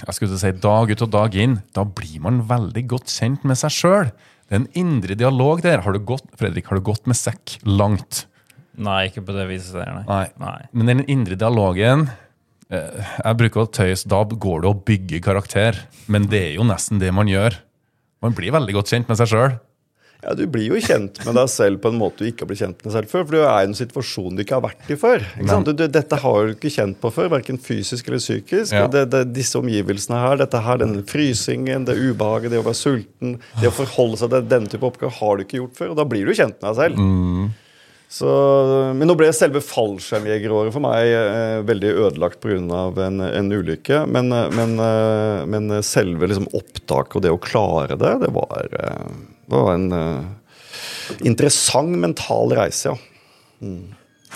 jeg 0.07 0.17
skulle 0.17 0.33
til 0.33 0.41
si 0.41 0.55
dag 0.65 0.89
ut 0.89 1.05
og 1.05 1.13
dag 1.13 1.37
inn, 1.37 1.59
da 1.77 1.85
blir 1.85 2.25
man 2.25 2.41
veldig 2.49 2.87
godt 2.95 3.13
kjent 3.13 3.45
med 3.49 3.61
seg 3.61 3.77
sjøl. 3.77 4.11
Det 4.49 4.57
er 4.57 4.63
en 4.63 4.71
indre 4.81 5.17
dialog 5.21 5.61
der. 5.65 5.85
Har 5.85 5.93
du 5.93 6.01
gått, 6.01 6.25
Fredrik, 6.41 6.69
har 6.73 6.81
du 6.81 6.87
gått 6.89 7.05
med 7.09 7.17
sekk 7.21 7.59
langt? 7.69 8.25
Nei, 8.81 9.11
ikke 9.11 9.27
på 9.29 9.37
det 9.37 9.47
viset 9.53 9.77
der, 9.77 9.93
nei. 10.01 10.05
Nei. 10.09 10.25
Nei. 10.41 10.59
Men 10.73 10.93
den 10.95 11.07
indre 11.13 11.37
dialogen 11.37 12.09
eh, 12.73 13.15
Jeg 13.21 13.41
bruker 13.41 13.67
å 13.67 13.71
tøyse, 13.71 14.09
da 14.09 14.25
går 14.25 14.65
det 14.65 14.73
å 14.73 14.77
bygge 14.93 15.25
karakter. 15.29 15.85
Men 16.09 16.33
det 16.33 16.45
er 16.51 16.55
jo 16.57 16.69
nesten 16.69 17.05
det 17.05 17.13
man 17.13 17.29
gjør. 17.29 17.61
Man 18.25 18.35
blir 18.37 18.55
veldig 18.55 18.75
godt 18.81 18.93
kjent 18.95 19.11
med 19.11 19.19
seg 19.21 19.31
sjøl. 19.31 19.57
Ja, 20.19 20.33
Du 20.35 20.49
blir 20.51 20.67
jo 20.67 20.79
kjent 20.83 21.21
med 21.23 21.37
deg 21.39 21.51
selv 21.53 21.79
på 21.83 21.93
en 21.93 21.99
måte 22.01 22.25
du 22.25 22.31
ikke 22.33 22.43
har 22.43 22.49
blitt 22.51 22.63
kjent 22.65 22.81
med 22.81 22.89
deg 22.89 22.95
selv 22.97 23.13
før. 23.13 23.27
For 23.29 23.37
du 23.37 23.43
er 23.45 23.61
i 23.63 23.69
en 23.69 23.77
situasjon 23.79 24.35
du 24.35 24.43
ikke 24.43 24.57
har 24.57 24.65
vært 24.65 24.91
i 24.91 24.97
før. 24.99 25.23
Du, 25.39 25.71
du, 25.71 25.85
dette 25.95 26.19
har 26.25 26.49
du 26.49 26.57
ikke 26.57 26.73
kjent 26.75 26.99
på 26.99 27.13
før, 27.15 27.31
verken 27.37 27.61
fysisk 27.63 28.11
eller 28.11 28.23
psykisk. 28.23 28.75
Ja. 28.75 28.89
Det, 28.91 29.05
det, 29.15 29.23
disse 29.37 29.61
omgivelsene 29.61 30.19
her, 30.19 30.41
dette 30.43 30.65
her, 30.65 30.83
den 30.83 30.99
frysingen, 31.07 31.87
det 31.87 31.95
ubehaget, 32.01 32.51
det 32.51 32.59
å 32.59 32.67
være 32.67 32.81
sulten, 32.81 33.39
det 33.61 33.71
å 33.71 33.77
forholde 33.79 34.19
seg 34.25 34.35
til 34.35 34.51
denne 34.51 34.75
type 34.75 34.91
oppgaver 34.91 35.15
har 35.21 35.39
du 35.39 35.47
ikke 35.47 35.63
gjort 35.63 35.79
før. 35.79 35.95
Og 35.95 36.03
da 36.03 36.09
blir 36.11 36.27
du 36.27 36.35
kjent 36.35 36.59
med 36.59 36.67
deg 36.67 36.79
selv. 36.83 37.55
Så, 38.09 38.29
men 38.97 39.05
nå 39.05 39.13
ble 39.21 39.29
selve 39.37 39.61
fallskjermjegeråret 39.61 40.73
for 40.73 40.81
meg 40.81 41.11
eh, 41.13 41.59
veldig 41.69 41.91
ødelagt 42.07 42.41
pga. 42.41 42.87
En, 43.05 43.21
en 43.21 43.53
ulykke. 43.53 44.01
Men, 44.09 44.33
eh, 44.33 44.49
men, 44.57 44.73
eh, 44.81 45.43
men 45.45 45.83
selve 45.85 46.31
liksom, 46.31 46.49
opptaket 46.57 47.19
og 47.19 47.27
det 47.27 47.35
å 47.35 47.43
klare 47.43 47.99
det, 48.01 48.15
det 48.25 48.33
var, 48.33 48.73
eh, 48.81 49.13
det 49.45 49.61
var 49.61 49.75
en 49.75 49.93
eh, 49.93 51.21
interessant 51.29 52.01
mental 52.01 52.57
reise, 52.57 52.95
ja. 52.95 52.97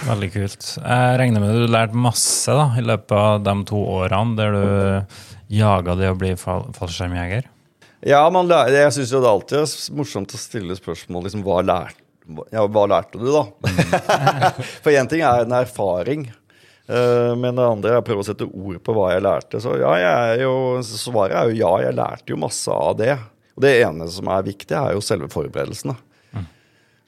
Veldig 0.03 0.29
kult. 0.35 0.69
Jeg 0.81 1.17
regner 1.21 1.43
med 1.43 1.57
du 1.57 1.67
lærte 1.71 1.97
masse 1.97 2.53
da, 2.53 2.71
i 2.77 2.85
løpet 2.85 3.17
av 3.17 3.43
de 3.45 3.57
to 3.69 3.81
årene 3.93 4.37
der 4.37 4.57
du 4.57 5.19
jaga 5.53 5.97
det 6.01 6.13
å 6.13 6.17
bli 6.19 6.33
fall 6.41 6.69
fallskjermjeger. 6.77 7.49
Ja, 8.09 8.25
man 8.35 8.51
jeg 8.51 8.93
syns 8.97 9.13
det 9.13 9.21
alltid 9.29 9.61
er 9.61 9.75
morsomt 9.95 10.33
å 10.35 10.41
stille 10.41 10.77
spørsmål 10.77 11.29
liksom, 11.29 11.45
hva, 11.47 11.61
lær, 11.65 11.93
ja, 12.53 12.63
hva 12.67 12.85
lærte 12.91 13.19
du, 13.21 13.27
da? 13.33 13.43
For 14.85 14.93
én 14.95 15.09
ting 15.11 15.25
er 15.27 15.43
en 15.47 15.57
erfaring. 15.59 16.29
eh, 16.89 17.33
Men 17.37 17.57
det 17.59 17.67
andre 17.67 17.97
er 17.97 18.03
å 18.03 18.07
prøve 18.07 18.23
å 18.25 18.29
sette 18.29 18.47
ord 18.49 18.79
på 18.85 18.95
hva 18.97 19.11
jeg 19.15 19.25
lærte. 19.27 19.61
Så 19.65 19.75
ja, 19.81 19.93
jeg 20.01 20.37
er 20.39 20.45
jo, 20.45 20.55
svaret 20.87 21.37
er 21.37 21.51
jo 21.51 21.59
ja, 21.65 21.73
jeg 21.89 21.99
lærte 21.99 22.35
jo 22.35 22.41
masse 22.43 22.71
av 22.73 22.97
det. 23.01 23.17
Og 23.57 23.65
det 23.67 23.75
ene 23.85 24.07
som 24.09 24.31
er 24.33 24.47
viktig, 24.47 24.73
er 24.79 24.95
jo 24.97 25.03
selve 25.05 25.29
forberedelsene. 25.33 25.97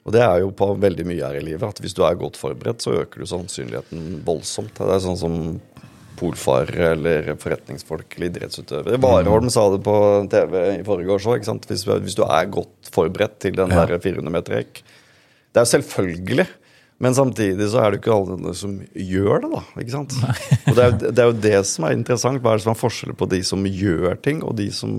Og 0.05 0.13
det 0.13 0.19
er 0.21 0.43
jo 0.43 0.51
på 0.53 0.67
veldig 0.77 1.01
mye 1.09 1.23
her 1.25 1.39
i 1.39 1.41
livet. 1.41 1.63
At 1.65 1.79
hvis 1.81 1.95
du 1.97 2.03
er 2.05 2.13
godt 2.21 2.35
forberedt, 2.37 2.83
så 2.85 2.91
øker 3.01 3.23
du 3.23 3.25
sannsynligheten 3.25 4.19
voldsomt. 4.27 4.75
Det 4.77 4.93
er 4.93 5.01
sånn 5.01 5.17
som 5.17 5.37
polfarere 6.19 6.91
eller 6.93 7.31
forretningsfolk 7.41 8.13
eller 8.15 8.29
idrettsutøvere. 8.29 8.99
Vareholm 9.01 9.49
sa 9.51 9.65
det 9.73 9.81
på 9.83 9.95
TV 10.31 10.53
i 10.77 10.83
forgårs 10.85 11.25
òg. 11.33 11.49
Hvis, 11.67 11.87
hvis 11.89 12.15
du 12.15 12.21
er 12.27 12.45
godt 12.53 12.91
forberedt 12.93 13.39
til 13.43 13.57
den 13.57 13.73
Ja. 13.73 13.87
der 13.89 13.97
400 13.99 14.31
meter 14.37 14.59
rekk. 14.59 14.83
Det 15.55 15.61
er 15.61 15.65
jo 15.65 15.71
selvfølgelig. 15.71 16.45
Men 17.03 17.15
samtidig 17.15 17.65
så 17.71 17.81
er 17.81 17.91
det 17.91 17.97
jo 17.97 18.03
ikke 18.03 18.15
alle 18.35 18.53
som 18.55 18.75
gjør 18.95 19.41
det, 19.43 19.49
da. 19.51 19.61
ikke 19.81 19.93
sant? 19.93 20.13
Og 20.69 20.77
det 20.77 20.83
er, 20.85 20.93
det 21.03 21.23
er 21.23 21.29
jo 21.31 21.37
det 21.43 21.57
som 21.67 21.87
er 21.87 21.95
interessant. 21.95 22.39
Hva 22.43 22.53
er 22.53 22.59
det 22.61 22.65
som 22.67 22.71
er 22.75 22.79
forskjellen 22.79 23.17
på 23.19 23.27
de 23.31 23.39
som 23.47 23.65
gjør 23.67 24.19
ting, 24.23 24.39
og 24.47 24.55
de 24.59 24.69
som 24.75 24.93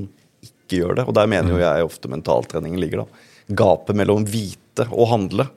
ikke 0.45 0.81
gjør 0.83 0.99
det? 0.99 1.07
Og 1.09 1.17
der 1.17 1.31
mener 1.33 1.55
jo 1.55 1.61
jeg 1.63 1.87
ofte 1.89 2.11
mentaltreningen 2.13 2.81
ligger, 2.83 3.05
da. 3.05 3.25
Gapet 3.57 3.97
mellom 3.97 4.27
vite 4.29 4.89
og 4.91 5.09
handle. 5.13 5.49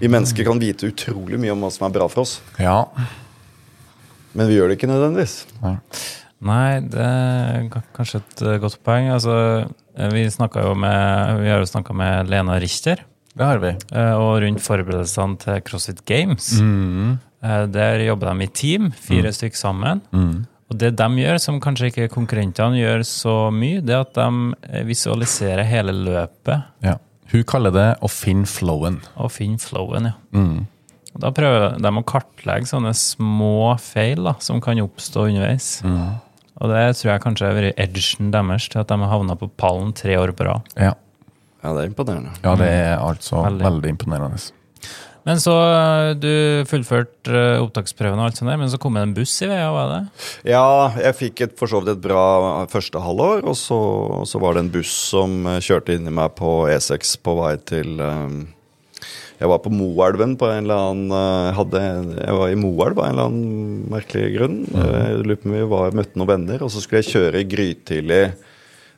Vi 0.00 0.10
mennesker 0.10 0.46
kan 0.48 0.58
vite 0.62 0.90
utrolig 0.90 1.38
mye 1.38 1.54
om 1.54 1.62
hva 1.62 1.70
som 1.74 1.86
er 1.86 1.94
bra 1.94 2.06
for 2.10 2.24
oss, 2.24 2.38
Ja. 2.58 2.80
men 4.34 4.48
vi 4.50 4.56
gjør 4.56 4.72
det 4.72 4.78
ikke 4.80 4.90
nødvendigvis. 4.90 5.36
Nei, 6.46 6.80
det 6.84 7.00
er 7.00 7.68
kanskje 7.96 8.20
et 8.20 8.42
eh, 8.44 8.58
godt 8.60 8.80
poeng. 8.84 9.06
Altså, 9.14 9.36
eh, 9.96 10.10
vi, 10.12 10.26
jo 10.26 10.74
med, 10.76 11.38
vi 11.40 11.48
har 11.52 11.62
jo 11.62 11.70
snakka 11.70 11.94
med 11.96 12.28
Lena 12.28 12.58
Richter, 12.60 13.04
Det 13.36 13.44
har 13.44 13.58
vi. 13.62 13.72
eh, 13.92 14.12
og 14.16 14.40
rundt 14.42 14.62
forberedelsene 14.64 15.38
til 15.42 15.60
CrossFit 15.66 16.04
Games. 16.08 16.54
Mm. 16.60 17.18
Der 17.72 18.00
jobber 18.06 18.32
de 18.32 18.44
i 18.46 18.46
team, 18.48 18.90
fire 18.92 19.30
stykker 19.32 19.56
sammen. 19.60 20.00
Og 20.66 20.78
det 20.80 20.96
de 20.98 21.06
gjør, 21.20 21.38
som 21.38 21.60
kanskje 21.62 21.92
ikke 21.92 22.08
konkurrentene 22.10 22.80
gjør 22.80 23.04
så 23.06 23.34
mye, 23.54 23.80
det 23.86 23.94
er 23.94 24.00
at 24.02 24.14
de 24.16 24.54
eh, 24.72 24.82
visualiserer 24.88 25.62
hele 25.68 25.92
løpet 25.92 26.64
Ja. 26.82 26.96
Hun 27.30 27.42
kaller 27.44 27.70
det 27.74 27.86
å 28.02 28.08
finne 28.10 28.46
flowen. 28.46 29.00
Å 29.18 29.28
finne 29.30 29.58
flowen, 29.58 30.04
ja. 30.12 30.14
Og 31.16 31.20
Da 31.22 31.30
prøver 31.34 31.78
de 31.80 31.90
å 31.90 32.04
kartlegge 32.06 32.68
sånne 32.70 32.92
små 32.94 33.74
feil 33.82 34.22
da, 34.28 34.34
som 34.38 34.60
kan 34.60 34.78
oppstå 34.78 35.28
underveis. 35.30 35.80
Og 35.84 36.70
det 36.70 36.84
tror 36.96 37.10
jeg 37.12 37.22
kanskje 37.24 37.46
har 37.48 37.56
vært 37.58 37.80
edgen 37.82 38.30
deres 38.32 38.68
til 38.72 38.80
at 38.80 38.88
de 38.88 38.98
har 39.02 39.10
havna 39.10 39.34
på 39.36 39.48
pallen 39.58 39.92
tre 39.96 40.14
år 40.16 40.32
på 40.38 40.46
rad. 40.46 40.70
Ja. 40.78 40.94
Ja, 41.66 41.72
det 41.74 41.82
er 41.82 41.90
imponerende. 41.90 42.36
ja, 42.44 42.54
det 42.62 42.70
er 42.70 42.94
altså 43.02 43.42
Veldig. 43.42 43.66
veldig, 43.66 43.96
imponerende. 43.96 44.38
Men 45.26 45.40
så 45.42 45.52
eh, 45.58 46.12
du 46.22 46.28
fullførte 46.70 47.32
eh, 47.34 47.58
opptaksprøven, 47.58 48.20
og 48.22 48.28
alt 48.28 48.38
sånt 48.38 48.46
der, 48.52 48.60
men 48.60 48.70
så 48.70 48.78
kom 48.78 48.94
det 48.94 49.02
en 49.02 49.14
buss 49.16 49.32
i 49.42 49.48
veia? 49.50 49.72
var 49.74 49.88
det? 49.90 50.02
Ja, 50.52 50.62
jeg 51.02 51.16
fikk 51.18 51.42
et, 51.48 51.56
for 51.58 51.66
så 51.66 51.80
vidt 51.82 51.96
et 51.96 52.04
bra 52.04 52.22
første 52.70 53.02
halvår, 53.02 53.42
og 53.50 53.56
så, 53.58 53.78
så 54.30 54.38
var 54.38 54.54
det 54.54 54.62
en 54.62 54.70
buss 54.76 54.92
som 55.10 55.40
eh, 55.50 55.58
kjørte 55.66 55.96
inn 55.98 56.06
i 56.06 56.14
meg 56.14 56.36
på 56.38 56.52
E6 56.70 57.16
på 57.26 57.34
vei 57.40 57.56
til 57.66 57.98
eh, 57.98 58.38
Jeg 59.42 59.50
var 59.50 59.58
på 59.66 59.74
Moelven 59.74 60.38
på 60.38 60.46
en 60.46 60.62
eller 60.62 60.92
annen 60.92 61.18
eh, 61.18 61.50
hadde, 61.58 61.82
Jeg 62.22 62.38
var 62.38 62.54
i 62.54 62.60
Moelv 62.62 63.02
av 63.02 63.08
en 63.08 63.16
eller 63.16 63.26
annen 63.32 63.82
merkelig 63.98 64.28
grunn. 64.38 64.60
Mm. 64.70 64.84
Jeg 64.86 65.24
lurer 65.26 65.42
på 65.42 65.50
om 65.50 65.58
vi 65.58 65.66
var, 65.74 65.98
møtte 66.04 66.22
noen 66.22 66.30
venner, 66.36 66.62
og 66.62 66.70
så 66.70 66.84
skulle 66.86 67.02
jeg 67.02 67.16
kjøre 67.16 67.42
grytidlig 67.50 68.22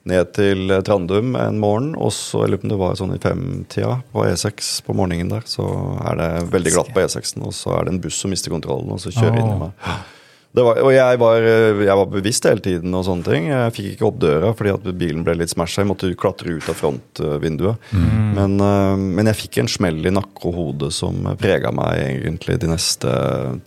ned 0.08 0.32
til 0.36 0.74
Trandum 0.86 1.34
en 1.38 1.60
morgen, 1.62 1.92
og 1.96 2.12
så 2.16 2.44
jeg 2.44 2.54
lurer 2.54 2.62
på 2.62 2.68
om 2.68 2.74
det 2.74 2.82
var 2.82 3.00
sånn 3.00 3.16
i 3.16 3.22
femtida 3.22 3.96
på 4.12 4.26
E6 4.28 4.70
på 4.86 4.96
morgenen 4.96 5.32
der, 5.32 5.48
så 5.48 5.66
er 6.08 6.20
det 6.20 6.30
veldig 6.54 6.76
glatt 6.76 6.94
på 6.94 7.04
E6-en, 7.04 7.46
og 7.48 7.56
så 7.56 7.76
er 7.78 7.86
det 7.88 7.96
en 7.96 8.04
buss 8.04 8.20
som 8.24 8.32
mister 8.32 8.54
kontrollen, 8.54 8.94
og 8.94 9.02
så 9.02 9.12
kjører 9.14 9.42
inn 9.42 9.52
i 9.56 9.58
meg. 9.66 9.90
Det 10.58 10.64
var, 10.64 10.78
og 10.80 10.90
jeg 10.94 11.18
var, 11.20 11.44
jeg 11.84 11.94
var 12.00 12.06
bevisst 12.08 12.46
hele 12.48 12.62
tiden 12.64 12.94
og 12.96 13.02
sånne 13.06 13.26
ting. 13.26 13.48
Jeg 13.50 13.74
fikk 13.76 13.88
ikke 13.92 14.06
opp 14.08 14.16
døra 14.24 14.52
fordi 14.56 14.72
at 14.72 14.86
bilen 14.98 15.20
ble 15.26 15.34
litt 15.36 15.52
smasha. 15.52 15.82
Jeg 15.82 15.90
måtte 15.90 16.08
klatre 16.18 16.56
ut 16.56 16.70
av 16.72 16.78
frontvinduet. 16.78 17.90
Men, 17.92 18.56
eh, 18.64 18.94
men 18.96 19.28
jeg 19.28 19.38
fikk 19.42 19.60
en 19.60 19.70
smell 19.70 20.00
i 20.08 20.14
nakke 20.14 20.48
og 20.48 20.56
hode 20.56 20.90
som 20.94 21.20
prega 21.38 21.70
meg 21.76 22.00
egentlig 22.00 22.58
de 22.64 22.72
neste 22.72 23.12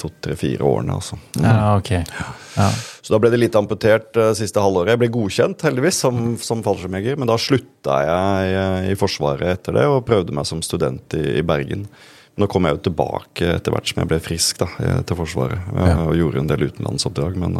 to-tre-fire 0.02 0.66
årene. 0.66 0.98
Altså. 0.98 1.22
Ja, 1.38 1.78
ok. 1.78 1.94
Ja. 2.58 2.68
Så 3.12 3.18
da 3.18 3.26
ble 3.26 3.30
det 3.34 3.42
litt 3.42 3.56
amputert 3.60 4.16
uh, 4.16 4.30
siste 4.32 4.62
halvåret. 4.64 4.94
Jeg 4.94 5.00
ble 5.02 5.10
godkjent 5.12 5.64
heldigvis 5.68 5.98
som, 6.00 6.20
som 6.40 6.62
fallskjermjeger, 6.64 7.18
men 7.20 7.28
da 7.28 7.36
slutta 7.36 7.98
jeg 8.08 8.54
eh, 8.56 8.86
i 8.94 8.96
Forsvaret 8.96 9.50
etter 9.52 9.76
det 9.76 9.84
og 9.92 10.06
prøvde 10.08 10.32
meg 10.32 10.48
som 10.48 10.62
student 10.64 11.18
i, 11.20 11.26
i 11.42 11.44
Bergen. 11.44 11.84
Nå 12.40 12.48
kom 12.48 12.70
jeg 12.70 12.78
jo 12.78 12.82
tilbake 12.86 13.50
etter 13.58 13.76
hvert 13.76 13.92
som 13.92 14.00
jeg 14.00 14.12
ble 14.14 14.22
frisk 14.24 14.62
da, 14.64 14.70
eh, 14.80 15.02
til 15.04 15.20
Forsvaret. 15.20 15.60
Ja. 15.76 15.98
Og 16.06 16.16
gjorde 16.22 16.40
en 16.46 16.48
del 16.54 16.64
utenlandsoppdrag. 16.70 17.36
Men 17.44 17.60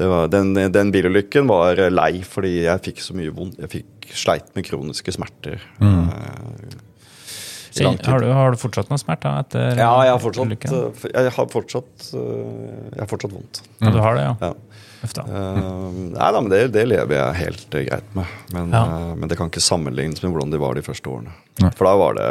det 0.00 0.08
var, 0.08 0.32
den, 0.32 0.56
den 0.72 0.94
bilulykken 0.96 1.52
var 1.52 1.84
lei 1.92 2.14
fordi 2.24 2.62
jeg 2.62 2.86
fikk 2.88 3.04
så 3.04 3.20
mye 3.20 3.36
vondt. 3.36 3.60
Jeg 3.66 3.74
fikk 3.76 4.16
sleit 4.16 4.48
med 4.56 4.64
kroniske 4.64 5.12
smerter. 5.12 5.60
Mm. 5.76 6.08
eh, 6.08 6.08
i 6.08 6.08
lang 6.08 6.64
Kjen- 6.64 6.72
tid. 6.72 6.80
Har 8.08 8.20
du, 8.22 8.26
har 8.32 8.50
du 8.54 8.56
fortsatt 8.60 8.88
noe 8.90 8.98
smerte 9.00 9.30
etter 9.42 9.76
Ja, 9.78 9.90
jeg 10.06 10.12
har 10.14 10.22
fortsatt, 10.22 10.46
ulykken? 10.48 10.72
eh, 10.72 11.10
jeg 11.14 11.32
har 11.36 11.46
fortsatt, 11.52 12.08
eh, 12.14 12.94
jeg 12.94 13.02
har 13.02 13.10
fortsatt 13.10 13.34
vondt. 13.34 13.60
Ja, 13.80 13.90
du 13.94 13.98
har 14.02 14.14
det, 14.18 14.24
ja. 14.24 14.34
Ja. 14.48 14.54
Eh, 15.04 15.58
nei 16.16 16.30
da, 16.34 16.40
men 16.40 16.48
det, 16.50 16.62
det 16.74 16.86
lever 16.90 17.14
jeg 17.14 17.36
helt 17.42 17.68
greit 17.70 18.14
med. 18.18 18.32
Men, 18.52 18.72
Ja. 18.74 18.80
uh, 18.84 19.12
men 19.14 19.28
det 19.30 19.36
kan 19.38 19.50
ikke 19.52 19.62
sammenlignes 19.62 20.22
med 20.24 20.32
hvordan 20.32 20.50
de 20.50 20.58
var 20.58 20.74
de 20.74 20.82
første 20.82 21.06
årene. 21.12 21.30
Nei. 21.62 21.70
For 21.78 21.86
da 21.86 21.94
var 22.00 22.14
det, 22.18 22.30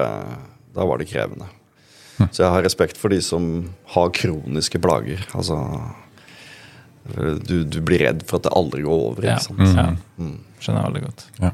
da 0.76 0.86
var 0.90 0.98
det 1.00 1.08
krevende. 1.08 1.48
Så 2.32 2.42
jeg 2.44 2.50
har 2.50 2.64
respekt 2.66 2.98
for 2.98 3.14
de 3.14 3.22
som 3.22 3.48
har 3.94 4.10
kroniske 4.10 4.80
plager. 4.82 5.22
Altså 5.38 5.56
du, 7.48 7.64
du 7.64 7.78
blir 7.86 8.02
redd 8.04 8.24
for 8.28 8.40
at 8.42 8.48
det 8.48 8.54
aldri 8.58 8.82
går 8.84 9.04
over. 9.12 9.24
Ja. 9.24 9.38
Ikke 9.38 9.48
sant? 9.48 9.78
Ja. 9.78 9.86
Mm. 10.20 10.40
Skjønner 10.58 10.82
jeg 10.82 10.90
veldig 10.90 11.04
godt. 11.06 11.24
Ja. 11.44 11.52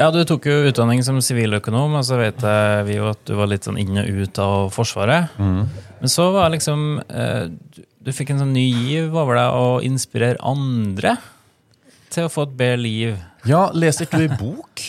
Ja, 0.00 0.08
Du 0.10 0.18
tok 0.26 0.46
jo 0.50 0.56
utdanning 0.66 1.02
som 1.06 1.20
siviløkonom, 1.22 1.94
og 2.00 2.04
så 2.08 2.16
vet 2.18 2.42
jeg 2.42 2.86
vi 2.88 2.96
jo 2.96 3.10
at 3.12 3.20
du 3.28 3.36
var 3.38 3.46
litt 3.52 3.68
sånn 3.68 3.78
inn 3.78 4.00
og 4.02 4.08
ut 4.24 4.40
av 4.42 4.72
Forsvaret. 4.74 5.36
Mm. 5.38 5.68
Men 6.00 6.10
så 6.10 6.26
var 6.34 6.50
liksom 6.50 6.82
eh, 7.06 7.44
du, 8.02 8.10
fikk 8.10 8.32
en 8.34 8.42
sånn 8.42 8.54
ny 8.56 8.64
giv 8.66 9.14
over 9.14 9.38
deg 9.38 9.60
å 9.60 9.68
inspirere 9.86 10.40
andre 10.42 11.14
til 12.12 12.26
å 12.26 12.32
få 12.32 12.48
et 12.48 12.56
bedre 12.58 12.82
liv. 12.82 13.14
Ja, 13.48 13.68
leser 13.74 14.08
ikke 14.08 14.24
du 14.24 14.26
i 14.26 14.34
bok? 14.40 14.82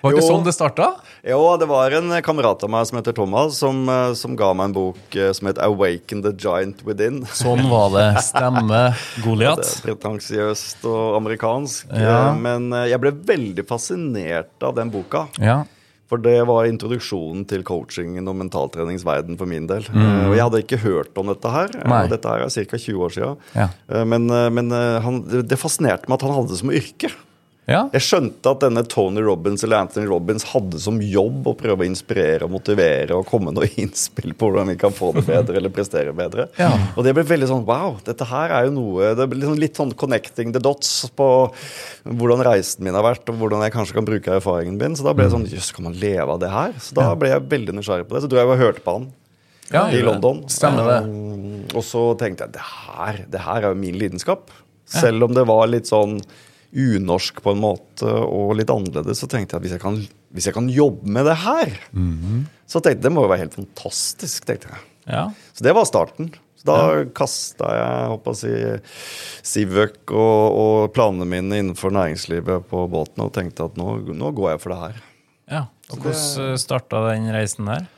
Var 0.00 0.14
ikke 0.14 0.22
Jo. 0.22 0.28
sånn 0.34 0.44
det 0.46 0.54
starta? 0.56 0.90
Jo, 1.22 1.56
det 1.60 1.66
var 1.68 1.92
en 1.92 2.14
kamerat 2.24 2.62
av 2.64 2.70
meg 2.72 2.86
som 2.88 2.96
heter 2.96 3.12
Thomas, 3.12 3.58
som, 3.60 3.82
eh, 3.88 4.12
som 4.16 4.36
ga 4.38 4.54
meg 4.56 4.70
en 4.70 4.76
bok 4.76 5.16
eh, 5.16 5.32
som 5.36 5.48
het 5.50 5.58
'Awaken 5.58 6.22
the 6.24 6.32
Giant 6.32 6.80
Within'. 6.86 7.26
Sånn 7.28 7.68
var 7.68 7.90
det. 7.92 8.22
Stemme. 8.24 8.94
Det 9.16 9.24
Goliat. 9.24 9.60
Pretensiøst 9.84 10.84
og 10.88 11.18
amerikansk. 11.20 11.92
Ja. 11.92 12.30
eh, 12.30 12.34
Men 12.40 12.70
jeg 12.88 13.00
ble 13.00 13.12
veldig 13.12 13.66
fascinert 13.68 14.56
av 14.62 14.74
den 14.74 14.90
boka. 14.90 15.28
Ja. 15.38 15.64
For 16.08 16.16
det 16.18 16.40
var 16.46 16.64
introduksjonen 16.66 17.46
til 17.46 17.62
coachingen 17.62 18.26
og 18.26 18.34
mentaltreningsverden 18.40 19.36
for 19.38 19.46
min 19.46 19.66
del. 19.68 19.84
Mm. 19.92 20.30
Og 20.30 20.34
jeg 20.34 20.42
hadde 20.42 20.62
ikke 20.64 20.82
hørt 20.82 21.16
om 21.18 21.28
dette 21.28 21.48
her. 21.52 21.68
Nei. 21.86 22.06
Dette 22.08 22.26
her 22.26 22.40
er 22.42 22.48
ca. 22.48 22.76
20 22.76 22.98
år 22.98 23.10
siden. 23.14 23.36
Ja. 23.54 23.68
Men, 24.04 24.26
men 24.26 24.70
han, 24.72 25.22
det 25.22 25.46
det 25.48 25.58
fascinerte 25.60 26.08
meg 26.08 26.18
at 26.18 26.22
han 26.26 26.34
hadde 26.34 26.48
det 26.50 26.58
som 26.58 26.72
yrke. 26.72 27.12
Ja. 27.70 27.84
Jeg 27.94 28.02
skjønte 28.02 28.50
at 28.50 28.62
denne 28.64 28.82
Tony 28.90 29.22
Robbins 29.22 29.62
eller 29.62 29.84
Anthony 29.84 30.08
Robbins 30.10 30.42
hadde 30.50 30.80
som 30.82 30.96
jobb 31.04 31.46
å 31.46 31.54
prøve 31.54 31.84
å 31.84 31.86
inspirere 31.86 32.48
og 32.48 32.54
motivere 32.56 33.14
og 33.14 33.28
komme 33.28 33.50
med 33.50 33.60
noe 33.60 33.68
innspill 33.78 34.34
på 34.34 34.48
hvordan 34.48 34.72
vi 34.72 34.76
kan 34.80 34.94
få 34.94 35.12
det 35.14 35.22
bedre 35.28 35.60
eller 35.60 35.72
prestere 35.74 36.14
bedre. 36.16 36.48
Ja. 36.58 36.72
Og 36.96 37.06
det 37.06 37.14
ble 37.14 37.24
veldig 37.28 37.50
sånn 37.52 37.62
wow, 37.68 37.94
dette 38.06 38.26
her 38.26 38.56
er 38.56 38.66
jo 38.66 38.74
noe 38.74 39.12
Det 39.18 39.28
ble 39.30 39.38
liksom 39.38 39.60
litt 39.62 39.78
sånn 39.78 39.94
connecting 39.98 40.50
the 40.56 40.62
dots 40.62 40.90
på 41.14 41.28
hvordan 42.10 42.42
reisen 42.46 42.84
min 42.86 42.98
har 42.98 43.06
vært, 43.06 43.30
og 43.30 43.38
hvordan 43.38 43.62
jeg 43.66 43.76
kanskje 43.76 43.98
kan 44.00 44.08
bruke 44.08 44.34
erfaringen 44.40 44.80
min. 44.80 44.98
Så 44.98 45.06
da 45.06 45.14
ble 45.14 45.28
det 45.28 45.34
sånn 45.36 45.48
jøss, 45.50 45.70
kan 45.76 45.86
man 45.86 45.96
leve 46.02 46.26
av 46.26 46.42
det 46.42 46.50
her? 46.50 46.76
Så 46.82 46.98
da 46.98 47.12
ble 47.18 47.30
jeg 47.30 47.46
veldig 47.54 47.78
nysgjerrig 47.78 48.08
på 48.10 48.18
det. 48.18 48.24
Så 48.24 48.32
dro 48.32 48.42
jeg 48.42 48.50
og 48.50 48.62
hørte 48.64 48.84
på 48.84 48.98
han 48.98 49.08
Ja, 49.70 49.86
i 49.94 50.02
London. 50.02 50.42
Stemmer 50.50 50.90
det. 50.90 51.00
Um, 51.06 51.64
og 51.70 51.86
så 51.86 52.08
tenkte 52.18 52.48
jeg 52.48 52.58
det 52.58 52.66
her, 52.66 53.24
det 53.30 53.46
her 53.46 53.62
er 53.62 53.70
jo 53.70 53.82
min 53.86 53.98
lidenskap. 54.00 54.50
Selv 54.90 55.28
om 55.28 55.36
det 55.36 55.46
var 55.46 55.68
litt 55.70 55.86
sånn 55.86 56.18
unorsk 56.70 57.40
på 57.42 57.54
en 57.54 57.62
måte 57.62 58.06
og 58.06 58.52
litt 58.58 58.70
annerledes, 58.70 59.22
så 59.22 59.28
tenkte 59.30 59.56
jeg 59.56 59.60
at 59.60 59.64
hvis 59.66 59.74
jeg 59.74 59.82
kan, 59.82 59.96
hvis 60.34 60.46
jeg 60.50 60.56
kan 60.56 60.68
jobbe 60.70 61.10
med 61.10 61.26
det 61.26 61.38
her, 61.42 61.72
så 62.66 62.78
tenkte 62.78 62.98
jeg 62.98 63.02
det 63.08 63.12
må 63.16 63.24
jo 63.26 63.32
være 63.32 63.44
helt 63.46 63.58
fantastisk. 63.58 64.46
tenkte 64.46 64.70
jeg. 64.70 64.86
Ja. 65.10 65.24
Så 65.56 65.66
det 65.66 65.74
var 65.74 65.88
starten. 65.88 66.30
Så 66.60 66.68
da 66.68 67.04
kasta 67.16 67.70
jeg 67.72 68.08
håper 68.12 68.40
jeg, 68.44 68.80
Sivøk 69.48 70.12
og, 70.12 70.58
og 70.60 70.80
planene 70.92 71.24
mine 71.24 71.62
innenfor 71.62 71.94
næringslivet 71.96 72.68
på 72.68 72.82
båten 72.92 73.24
og 73.24 73.32
tenkte 73.32 73.64
at 73.70 73.78
nå, 73.80 73.94
nå 74.12 74.32
går 74.36 74.52
jeg 74.52 74.62
for 74.62 74.74
det 74.74 74.80
her. 74.84 75.04
ja. 75.50 75.66
Og 75.90 76.04
hvordan 76.04 76.58
starta 76.60 77.00
den 77.08 77.24
reisen 77.34 77.66
der? 77.66 77.88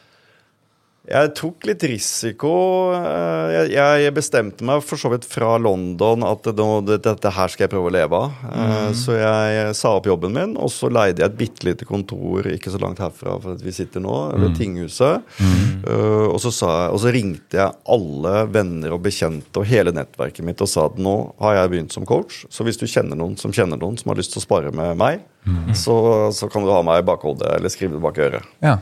Jeg 1.02 1.32
tok 1.34 1.64
litt 1.66 1.82
risiko. 1.82 2.50
eh, 2.94 3.66
Jeg, 3.72 4.02
jeg 4.04 4.14
bestemte 4.14 4.62
meg 4.62 4.84
for 4.86 5.00
så 5.00 5.10
vidt 5.10 5.24
fra 5.26 5.56
London 5.58 6.22
at 6.22 6.46
det, 6.46 6.54
det, 6.86 6.98
dette 7.02 7.32
her 7.34 7.50
skal 7.50 7.64
jeg 7.64 7.72
prøve 7.72 7.90
å 7.90 7.94
leve 7.94 8.20
av. 8.20 8.36
Mm. 8.46 8.94
Så 8.94 9.16
jeg 9.18 9.72
sa 9.74 9.96
opp 9.98 10.06
jobben 10.06 10.36
min, 10.36 10.52
og 10.54 10.70
så 10.70 10.86
leide 10.92 11.24
jeg 11.24 11.32
et 11.32 11.38
bitte 11.40 11.66
lite 11.66 11.88
kontor 11.88 12.46
ikke 12.52 12.70
så 12.70 12.78
langt 12.82 13.02
herfra 13.02 13.34
for 13.42 13.56
at 13.56 13.64
vi 13.66 13.74
sitter 13.74 14.04
nå, 14.04 14.14
ved 14.38 14.54
tinghuset. 14.60 15.26
Mm. 15.42 15.82
Og 16.30 16.38
så, 16.44 16.54
sa 16.54 16.70
jeg, 16.84 16.94
og 16.94 17.02
så 17.02 17.12
ringte 17.18 17.58
jeg 17.58 17.76
alle 17.96 18.36
venner 18.54 18.94
og 18.94 19.02
bekjente 19.02 19.58
og 19.58 19.66
hele 19.68 19.90
nettverket 19.96 20.46
mitt 20.46 20.62
og 20.62 20.70
sa 20.70 20.86
at 20.86 21.02
nå 21.02 21.16
har 21.42 21.58
jeg 21.58 21.74
begynt 21.74 21.96
som 21.98 22.06
coach, 22.06 22.44
så 22.46 22.62
hvis 22.62 22.78
du 22.78 22.86
kjenner 22.86 23.18
noen 23.18 23.34
som 23.40 23.50
kjenner 23.54 23.80
noen 23.80 23.98
som 23.98 24.14
har 24.14 24.22
lyst 24.22 24.36
til 24.36 24.42
å 24.42 24.46
spare 24.46 24.70
med 24.70 24.94
meg, 25.02 25.26
så, 25.74 26.30
så 26.30 26.46
kan 26.46 26.62
du 26.62 26.70
ha 26.70 26.78
meg 26.86 27.02
i 27.02 27.06
bakhodet 27.10 27.56
eller 27.58 27.72
skrive 27.74 27.98
det 27.98 28.04
bak 28.06 28.22
øret. 28.22 28.46
Ja. 28.62 28.76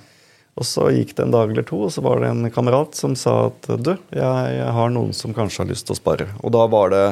Og 0.60 0.68
så 0.68 0.90
gikk 0.92 1.14
det 1.16 1.24
en 1.24 1.32
dag 1.32 1.52
eller 1.52 1.64
to, 1.64 1.78
og 1.86 1.92
så 1.94 2.02
var 2.04 2.20
det 2.20 2.28
en 2.34 2.50
kamerat 2.52 2.98
som 2.98 3.14
sa 3.16 3.46
at 3.48 3.68
du, 3.80 3.94
jeg, 4.12 4.50
jeg 4.58 4.74
har 4.76 4.92
noen 4.92 5.14
som 5.16 5.32
kanskje 5.36 5.62
har 5.64 5.70
lyst 5.70 5.88
til 5.88 5.96
å 5.96 6.00
spare. 6.00 6.28
Og 6.44 6.52
da 6.52 6.66
var 6.68 6.92
det 6.92 7.06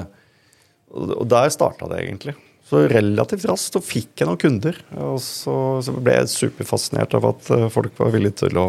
Og 0.93 1.25
der 1.29 1.49
starta 1.53 1.89
det 1.89 2.03
egentlig. 2.03 2.35
Så 2.69 2.83
relativt 2.89 3.47
raskt 3.49 3.77
så 3.77 3.81
fikk 3.85 4.21
jeg 4.21 4.29
noen 4.29 4.41
kunder. 4.41 4.77
Og 5.01 5.17
så, 5.25 5.57
så 5.85 5.95
ble 5.97 6.19
jeg 6.19 6.33
superfascinert 6.33 7.17
av 7.17 7.27
at 7.31 7.51
eh, 7.55 7.69
folk 7.73 7.97
var 8.01 8.13
villige 8.13 8.45
til 8.45 8.61
å 8.61 8.69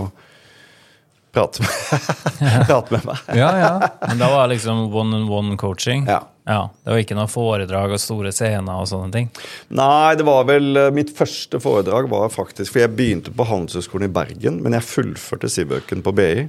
prate 1.32 1.64
med, 1.64 2.66
prate 2.68 2.94
med 2.94 3.06
meg. 3.06 3.24
Ja, 3.38 3.50
ja. 3.60 3.72
Men 4.08 4.22
da 4.22 4.30
var 4.32 4.48
det 4.48 4.56
liksom 4.56 4.88
one-on-one-coaching? 4.94 6.06
Ja. 6.10 6.24
ja. 6.50 6.62
Det 6.84 6.94
var 6.94 7.02
ikke 7.04 7.18
noe 7.18 7.30
foredrag 7.32 7.94
og 7.96 8.02
store 8.02 8.32
scener 8.36 8.82
og 8.82 8.90
sånne 8.90 9.12
ting? 9.14 9.30
Nei, 9.78 10.16
det 10.20 10.26
var 10.28 10.48
vel 10.50 10.80
eh, 10.80 10.90
Mitt 10.96 11.14
første 11.18 11.62
foredrag 11.62 12.10
var 12.12 12.32
faktisk 12.34 12.74
For 12.74 12.84
jeg 12.84 12.96
begynte 12.98 13.34
på 13.36 13.46
Handelshøyskolen 13.50 14.10
i 14.10 14.14
Bergen, 14.14 14.62
men 14.66 14.78
jeg 14.78 14.88
fullførte 14.88 15.52
Sibøken 15.52 16.02
på 16.06 16.16
BI. 16.18 16.48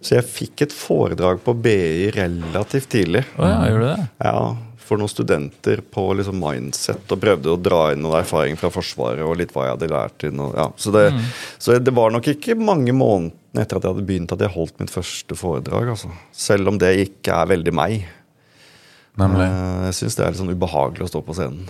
Så 0.00 0.18
jeg 0.18 0.28
fikk 0.30 0.66
et 0.68 0.76
foredrag 0.76 1.42
på 1.44 1.56
BI 1.60 2.08
relativt 2.16 2.90
tidlig. 2.96 3.26
Oh, 3.36 3.44
ja, 3.44 3.60
gjorde 3.68 3.84
du 3.84 3.90
det? 3.92 4.08
Ja, 4.24 4.38
for 4.86 5.00
noen 5.00 5.10
studenter 5.10 5.80
på 5.92 6.04
liksom 6.18 6.38
mindset, 6.40 7.04
og 7.10 7.20
prøvde 7.22 7.52
å 7.52 7.58
dra 7.58 7.80
inn 7.92 8.04
noen 8.04 8.20
erfaring 8.20 8.58
fra 8.60 8.70
Forsvaret 8.70 9.24
og 9.26 9.36
litt 9.40 9.50
hva 9.54 9.66
jeg 9.66 9.74
hadde 9.76 9.88
lært. 9.92 10.26
inn. 10.28 10.42
Og, 10.44 10.54
ja. 10.58 10.68
så, 10.78 10.92
det, 10.94 11.06
så 11.58 11.78
det 11.82 11.94
var 11.96 12.14
nok 12.14 12.28
ikke 12.32 12.54
mange 12.58 12.94
månedene 12.94 13.64
etter 13.64 13.78
at 13.80 13.86
jeg 13.88 13.94
hadde 13.96 14.06
begynt 14.08 14.34
at 14.36 14.44
jeg 14.44 14.54
holdt 14.54 14.78
mitt 14.82 14.92
første 14.94 15.38
foredrag. 15.38 15.90
Altså. 15.94 16.12
Selv 16.36 16.70
om 16.72 16.78
det 16.82 16.92
ikke 17.06 17.34
er 17.42 17.50
veldig 17.54 17.74
meg. 17.74 18.06
Nemlig. 19.16 19.46
Eh, 19.48 19.86
Jeg 19.88 19.96
syns 20.02 20.16
det 20.18 20.24
er 20.26 20.34
litt 20.34 20.42
sånn 20.42 20.52
ubehagelig 20.52 21.06
å 21.06 21.10
stå 21.14 21.22
på 21.24 21.36
scenen. 21.38 21.66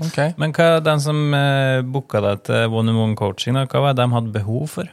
Ok. 0.00 0.18
Men 0.40 0.54
hva 0.56 0.68
er 0.78 0.84
den 0.86 1.02
som 1.02 1.18
eh, 1.36 1.80
booka 1.84 2.22
deg 2.24 2.44
til 2.46 2.72
one-on-one-coaching, 2.78 3.58
da? 3.58 3.66
hva 3.68 3.82
var 3.88 3.96
det 3.98 4.04
de 4.06 4.14
hadde 4.16 4.32
behov 4.38 4.68
for? 4.78 4.88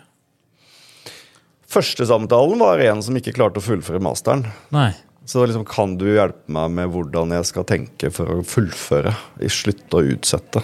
Første 1.67 2.07
samtalen 2.07 2.59
var 2.63 2.79
en 2.83 3.01
som 3.03 3.15
ikke 3.19 3.33
klarte 3.35 3.59
å 3.61 3.63
fullføre 3.65 3.99
masteren. 4.03 4.45
Nei. 4.75 4.89
Så 5.27 5.43
liksom, 5.43 5.65
kan 5.67 5.97
du 5.99 6.07
hjelpe 6.13 6.53
meg 6.55 6.71
med 6.71 6.91
hvordan 6.93 7.35
jeg 7.35 7.47
skal 7.49 7.67
tenke 7.67 8.11
for 8.15 8.39
å 8.39 8.45
fullføre, 8.47 9.11
i 9.43 9.51
slutte 9.51 9.99
å 9.99 10.05
utsette? 10.15 10.63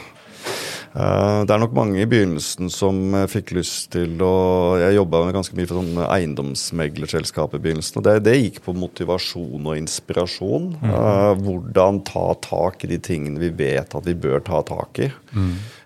Eh, 0.94 1.40
det 1.44 1.52
er 1.52 1.62
nok 1.62 1.74
mange 1.74 2.00
i 2.04 2.08
begynnelsen 2.08 2.70
som 2.72 3.00
eh, 3.18 3.26
fikk 3.32 3.56
lyst 3.58 3.90
til 3.96 4.22
å 4.22 4.78
Jeg 4.78 5.00
jobba 5.00 5.24
ganske 5.34 5.58
mye 5.58 5.68
for 5.70 5.82
sånn 5.82 6.02
eiendomsmeglerselskap 6.06 7.58
i 7.58 7.62
begynnelsen. 7.64 8.00
og 8.00 8.08
det, 8.08 8.16
det 8.28 8.38
gikk 8.38 8.62
på 8.68 8.76
motivasjon 8.78 9.72
og 9.72 9.80
inspirasjon. 9.80 10.74
Mm. 10.84 11.44
hvordan 11.44 12.04
ta 12.08 12.28
tak 12.44 12.86
i 12.86 12.94
de 12.94 13.00
tingene 13.04 13.42
vi 13.42 13.50
vet 13.58 13.96
at 13.98 14.06
vi 14.06 14.16
bør 14.16 14.44
ta 14.46 14.62
tak 14.68 15.02
i. 15.02 15.10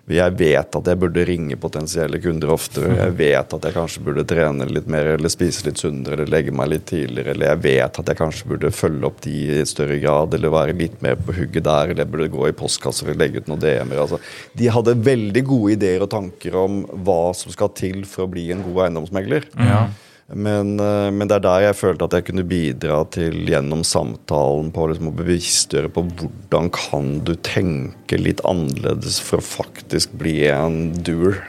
Jeg 0.08 0.34
vet 0.38 0.76
at 0.78 0.88
jeg 0.88 0.98
burde 1.00 1.24
ringe 1.28 1.56
potensielle 1.60 2.20
kunder 2.22 2.52
oftere. 2.54 2.94
Jeg 2.96 3.14
vet 3.18 3.54
at 3.54 3.66
jeg 3.68 3.76
kanskje 3.76 4.04
burde 4.06 4.24
trene 4.28 4.68
litt 4.70 4.88
mer 4.90 5.12
eller 5.14 5.32
spise 5.32 5.66
litt 5.66 5.80
sunnere 5.82 6.16
eller 6.16 6.32
legge 6.32 6.54
meg 6.54 6.70
litt 6.72 6.86
tidligere. 6.88 7.34
Eller 7.34 7.52
jeg 7.52 7.62
vet 7.66 8.00
at 8.00 8.12
jeg 8.12 8.20
kanskje 8.20 8.48
burde 8.54 8.72
følge 8.72 9.08
opp 9.10 9.20
de 9.26 9.36
i 9.58 9.66
større 9.68 10.00
grad 10.00 10.34
eller 10.38 10.54
være 10.54 10.76
litt 10.80 10.98
mer 11.04 11.20
på 11.20 11.36
hugget 11.36 11.68
der. 11.68 11.92
Eller 11.92 12.06
jeg 12.06 12.12
burde 12.14 12.32
gå 12.32 12.48
i 12.48 12.56
postkasser 12.56 13.12
og 13.12 13.20
legge 13.20 13.42
ut 13.42 13.52
noen 13.52 13.62
DM-er. 13.64 14.02
Altså, 14.06 14.20
de 14.56 14.72
hadde 14.72 14.98
veldig 15.12 15.44
gode 15.52 15.76
ideer 15.76 16.04
og 16.04 16.12
tanker 16.16 16.56
om 16.56 16.82
hva 17.04 17.22
som 17.36 17.52
skal 17.52 17.74
til 17.76 18.04
for 18.08 18.24
å 18.24 18.32
bli 18.32 18.48
en 18.54 18.64
god 18.64 18.86
eiendomsmegler. 18.88 19.50
Ja. 19.60 19.88
Men, 20.28 20.74
eh, 20.80 21.08
men 21.10 21.24
det 21.28 21.38
er 21.38 21.44
der 21.46 21.62
jeg 21.68 21.76
følte 21.78 22.04
at 22.04 22.12
jeg 22.18 22.26
kunne 22.28 22.44
bidra 22.44 22.98
til 23.14 23.32
gjennom 23.48 23.80
samtalen 23.86 24.68
på 24.74 24.88
liksom 24.90 25.08
å 25.08 25.14
bevisstgjøre 25.16 25.88
på 25.94 26.02
hvordan 26.04 26.68
kan 26.74 27.06
du 27.24 27.32
tenke 27.34 28.18
litt 28.20 28.42
annerledes 28.44 29.22
for 29.24 29.40
å 29.40 29.46
faktisk 29.46 30.12
bli 30.20 30.42
en 30.52 30.92
doer. 31.04 31.40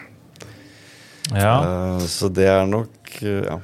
Ja, 1.33 1.57
Eh, 1.59 2.05
Så 2.07 2.29
det 2.33 2.47
er 2.47 2.63
nok 2.65 3.11
eh, 3.21 3.43
ja. 3.45 3.59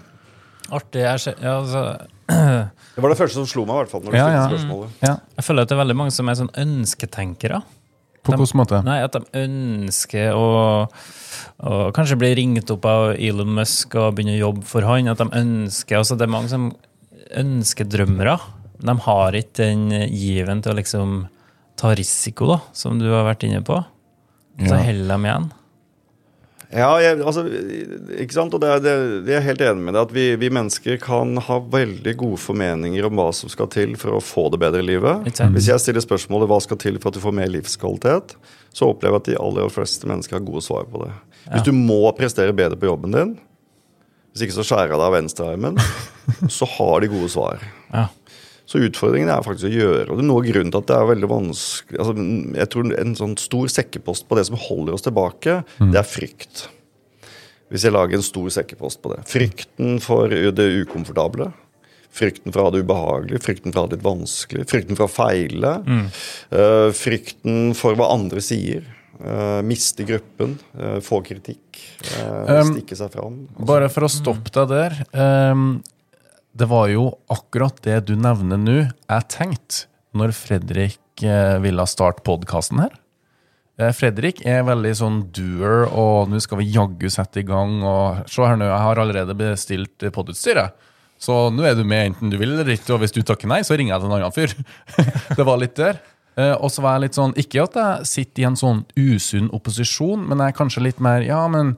artig. 0.69 1.01
Jeg, 1.01 1.37
ja, 1.41 1.55
altså, 1.61 1.85
Det 2.27 3.01
var 3.03 3.09
det 3.09 3.17
første 3.17 3.39
som 3.39 3.47
slo 3.47 3.63
meg, 3.65 3.75
i 3.75 3.79
hvert 3.85 3.91
fall. 3.95 4.03
når 4.03 4.11
du 4.11 4.17
Ja, 4.19 4.27
ja. 4.35 4.43
spørsmålet. 4.51 4.89
ja. 5.01 5.15
jeg 5.39 5.45
føler 5.47 5.61
at 5.63 5.69
det 5.71 5.75
er 5.77 5.83
veldig 5.85 5.95
mange 6.03 6.11
som 6.11 6.29
er 6.29 6.35
sånn 6.43 6.51
ønsketenkere. 6.59 7.63
På 8.25 8.35
hvilken 8.39 8.57
måte? 8.59 8.81
Nei, 8.85 8.97
at 9.05 9.13
de 9.13 9.21
ønsker 9.45 10.33
å, 10.33 10.45
å 11.61 11.79
kanskje 11.95 12.17
bli 12.19 12.31
ringt 12.41 12.71
opp 12.73 12.85
av 12.89 13.11
Elon 13.15 13.53
Musk 13.57 13.93
og 14.01 14.15
begynne 14.17 14.35
å 14.37 14.41
jobbe 14.47 14.65
for 14.69 14.87
han. 14.89 15.07
At 15.11 15.21
de 15.21 15.29
ønsker, 15.41 15.99
altså 16.01 16.17
Det 16.17 16.25
er 16.27 16.33
mange 16.33 16.49
som 16.51 16.71
ønsker 17.37 17.87
drømmere. 17.89 18.37
De 18.85 18.95
har 19.05 19.37
ikke 19.37 19.61
den 19.63 19.89
given 20.11 20.61
til 20.65 20.73
å 20.73 20.79
liksom 20.79 21.13
ta 21.79 21.93
risiko, 21.97 22.47
da, 22.53 22.59
som 22.73 22.97
du 22.99 23.07
har 23.11 23.25
vært 23.27 23.45
inne 23.47 23.61
på. 23.65 23.77
Så 24.59 24.71
Ja. 24.75 24.83
heller 24.87 25.17
de 25.17 25.27
igjen. 25.29 25.47
Ja, 26.73 26.89
jeg, 27.03 27.19
altså, 27.21 27.43
ikke 28.21 28.35
sant? 28.35 28.55
Og 28.55 28.61
det 28.63 28.69
er, 28.71 28.81
det, 28.83 28.95
jeg 29.29 29.37
er 29.37 29.45
helt 29.45 29.63
enig 29.65 29.85
med 29.87 29.95
deg 29.95 30.01
at 30.07 30.13
vi, 30.15 30.25
vi 30.41 30.49
mennesker 30.53 30.99
kan 31.01 31.35
ha 31.47 31.59
veldig 31.59 32.15
gode 32.19 32.39
formeninger 32.41 33.07
om 33.07 33.21
hva 33.21 33.29
som 33.35 33.51
skal 33.51 33.69
til 33.73 33.95
for 33.99 34.17
å 34.17 34.23
få 34.23 34.47
det 34.53 34.61
bedre 34.63 34.81
i 34.83 34.87
livet. 34.89 35.29
Hvis 35.55 35.69
jeg 35.71 35.83
stiller 35.83 36.03
spørsmålet 36.03 36.49
hva 36.51 36.59
skal 36.63 36.79
til 36.81 36.99
for 36.99 37.11
at 37.11 37.19
du 37.19 37.23
får 37.23 37.35
mer 37.37 37.51
livskvalitet, 37.53 38.37
så 38.75 38.91
opplever 38.91 39.19
jeg 39.19 39.23
at 39.23 39.31
de 39.31 39.39
aller 39.45 39.73
fleste 39.73 40.09
mennesker 40.09 40.39
har 40.39 40.47
gode 40.47 40.65
svar 40.65 40.87
på 40.91 41.05
det. 41.05 41.13
Hvis 41.51 41.67
du 41.67 41.73
må 41.77 42.01
prestere 42.17 42.55
bedre 42.57 42.79
på 42.79 42.89
jobben 42.89 43.13
din, 43.13 43.35
hvis 44.33 44.47
ikke 44.47 44.57
så 44.57 44.65
skjærer 44.67 44.91
jeg 44.91 44.99
deg 44.99 45.05
av 45.05 45.13
venstrearmen, 45.15 45.77
så 46.57 46.67
har 46.75 47.03
de 47.03 47.11
gode 47.13 47.29
svar. 47.31 47.61
Ja. 47.93 48.09
Så 48.65 48.81
utfordringen 48.81 49.29
er 49.29 49.43
faktisk 49.45 49.69
å 49.69 49.73
gjøre 49.73 50.07
og 50.09 50.17
det 50.17 50.23
er 50.23 50.29
noe 50.29 50.41
av 50.41 50.47
grunnen 50.47 50.71
til 50.73 50.81
at 50.81 50.87
det 50.89 50.95
er 50.97 51.09
veldig 51.11 51.27
vanskelig 51.29 51.99
altså, 52.01 52.13
Jeg 52.57 52.69
tror 52.73 52.87
En 52.97 53.11
sånn 53.19 53.35
stor 53.37 53.69
sekkepost 53.75 54.25
på 54.29 54.39
det 54.39 54.47
som 54.49 54.57
holder 54.57 54.97
oss 54.97 55.05
tilbake, 55.05 55.59
det 55.79 55.99
er 56.01 56.07
frykt. 56.07 56.65
Hvis 57.73 57.85
jeg 57.85 57.93
lager 57.93 58.17
en 58.17 58.25
stor 58.25 58.49
sekkepost 58.53 59.01
på 59.03 59.13
det. 59.13 59.21
Frykten 59.29 59.99
for 60.03 60.29
det 60.29 60.67
ukomfortable. 60.81 61.51
Frykten 62.15 62.53
for 62.53 62.61
å 62.61 62.67
ha 62.67 62.73
det 62.73 62.83
ubehagelig, 62.85 63.41
frykten 63.43 63.73
for 63.73 63.81
å 63.81 63.85
ha 63.85 63.91
det 63.91 63.97
litt 63.97 64.05
vanskelig, 64.05 64.67
frykten 64.71 64.99
for 64.99 65.07
å 65.07 65.11
feile. 65.11 65.71
eh, 66.55 66.91
frykten 66.95 67.73
for 67.75 67.97
hva 67.99 68.13
andre 68.13 68.43
sier. 68.43 68.85
Uh, 69.15 69.61
miste 69.63 70.03
gruppen, 70.03 70.57
uh, 70.75 70.97
få 70.99 71.21
kritikk, 71.23 71.77
uh, 72.19 72.59
Um, 72.59 72.73
stikke 72.73 72.97
seg 72.99 73.13
fram. 73.13 73.37
Bare 73.55 73.87
for 73.87 74.03
å 74.03 74.09
stoppe 74.11 74.51
deg 74.51 74.67
der. 74.67 74.97
ehm, 75.15 75.81
det 76.55 76.67
var 76.71 76.87
jo 76.87 77.09
akkurat 77.31 77.81
det 77.83 78.05
du 78.07 78.15
nevner 78.15 78.59
nå, 78.59 78.77
jeg 78.87 79.27
tenkte 79.31 79.87
når 80.15 80.31
Fredrik 80.35 81.23
eh, 81.27 81.57
ville 81.63 81.83
starte 81.91 82.23
podkasten 82.23 82.79
her. 82.85 82.93
Eh, 83.75 83.91
Fredrik 83.95 84.39
er 84.47 84.63
veldig 84.67 84.93
sånn 84.95 85.19
doer, 85.35 85.89
og 85.91 86.31
nå 86.31 86.39
skal 86.43 86.61
vi 86.61 86.69
jaggu 86.71 87.09
sette 87.11 87.43
i 87.43 87.47
gang. 87.47 87.81
og 87.83 88.23
Se 88.31 88.45
her 88.47 88.55
nå, 88.59 88.69
jeg 88.69 88.85
har 88.87 89.03
allerede 89.03 89.35
bestilt 89.35 90.07
podutstyret. 90.15 90.79
Så 91.19 91.49
nå 91.51 91.63
er 91.67 91.75
du 91.75 91.83
med 91.87 92.11
enten 92.11 92.31
du 92.31 92.39
vil 92.39 92.55
eller 92.55 92.71
ikke, 92.75 92.93
og 92.95 93.03
hvis 93.03 93.15
du 93.15 93.21
takker 93.23 93.51
nei, 93.51 93.61
så 93.67 93.75
ringer 93.75 93.95
jeg 93.95 94.03
til 94.03 94.11
en 94.11 94.17
annen 94.17 94.35
fyr. 94.35 94.55
det 95.37 95.47
var 95.47 95.59
litt 95.59 95.75
der. 95.79 95.99
Eh, 96.39 96.55
og 96.55 96.71
så 96.71 96.83
var 96.83 96.95
jeg 96.95 97.07
litt 97.09 97.19
sånn, 97.19 97.35
ikke 97.39 97.67
at 97.67 97.77
jeg 97.79 98.09
sitter 98.11 98.43
i 98.43 98.49
en 98.49 98.59
sånn 98.59 98.83
usunn 98.95 99.51
opposisjon, 99.55 100.23
men 100.23 100.39
jeg 100.39 100.55
er 100.55 100.59
kanskje 100.63 100.87
litt 100.87 101.03
mer 101.03 101.23
Ja, 101.27 101.43
men 101.51 101.75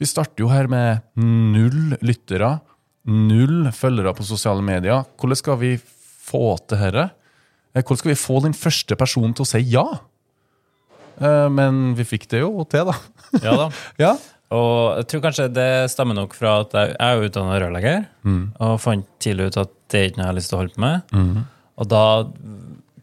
vi 0.00 0.08
starter 0.08 0.46
jo 0.46 0.50
her 0.50 0.70
med 0.70 1.02
null 1.18 1.96
lyttere, 2.00 2.58
null 3.06 3.70
følgere 3.72 4.12
på 4.16 4.26
sosiale 4.28 4.62
medier. 4.64 5.04
Hvordan 5.20 5.36
skal 5.40 5.56
vi 5.62 5.74
få 5.80 6.56
til 6.68 6.78
dette? 6.84 7.06
Eh, 7.74 7.82
Hvordan 7.82 7.98
skal 8.02 8.10
vi 8.12 8.18
få 8.18 8.40
den 8.44 8.52
første 8.56 8.96
personen 8.98 9.32
til 9.34 9.46
å 9.46 9.50
si 9.50 9.60
ja? 9.72 9.86
Eh, 11.20 11.48
Men 11.52 11.94
vi 11.98 12.04
fikk 12.08 12.28
det 12.32 12.40
jo 12.44 12.64
til, 12.70 12.90
da. 12.90 12.96
ja 13.46 13.56
da. 13.56 13.68
Ja. 14.00 14.12
Og 14.50 14.96
jeg 14.98 15.06
tror 15.12 15.20
kanskje 15.28 15.44
det 15.54 15.68
stemmer 15.92 16.16
nok 16.18 16.32
fra 16.34 16.56
at 16.64 16.72
jeg 16.74 16.88
jeg 16.96 17.18
er 17.20 17.28
utdanna 17.28 17.58
rørlegger, 17.62 18.00
og 18.58 18.80
fant 18.82 19.06
tidlig 19.22 19.46
ut 19.52 19.58
at 19.62 19.70
det 19.92 20.00
er 20.00 20.08
ikke 20.08 20.18
noe 20.18 20.24
jeg 20.24 20.30
har 20.32 20.38
lyst 20.40 20.50
til 20.50 20.56
å 20.56 20.62
holde 20.64 20.74
på 20.74 20.82
med. 20.82 21.44
Og 21.78 21.86
da 21.92 22.00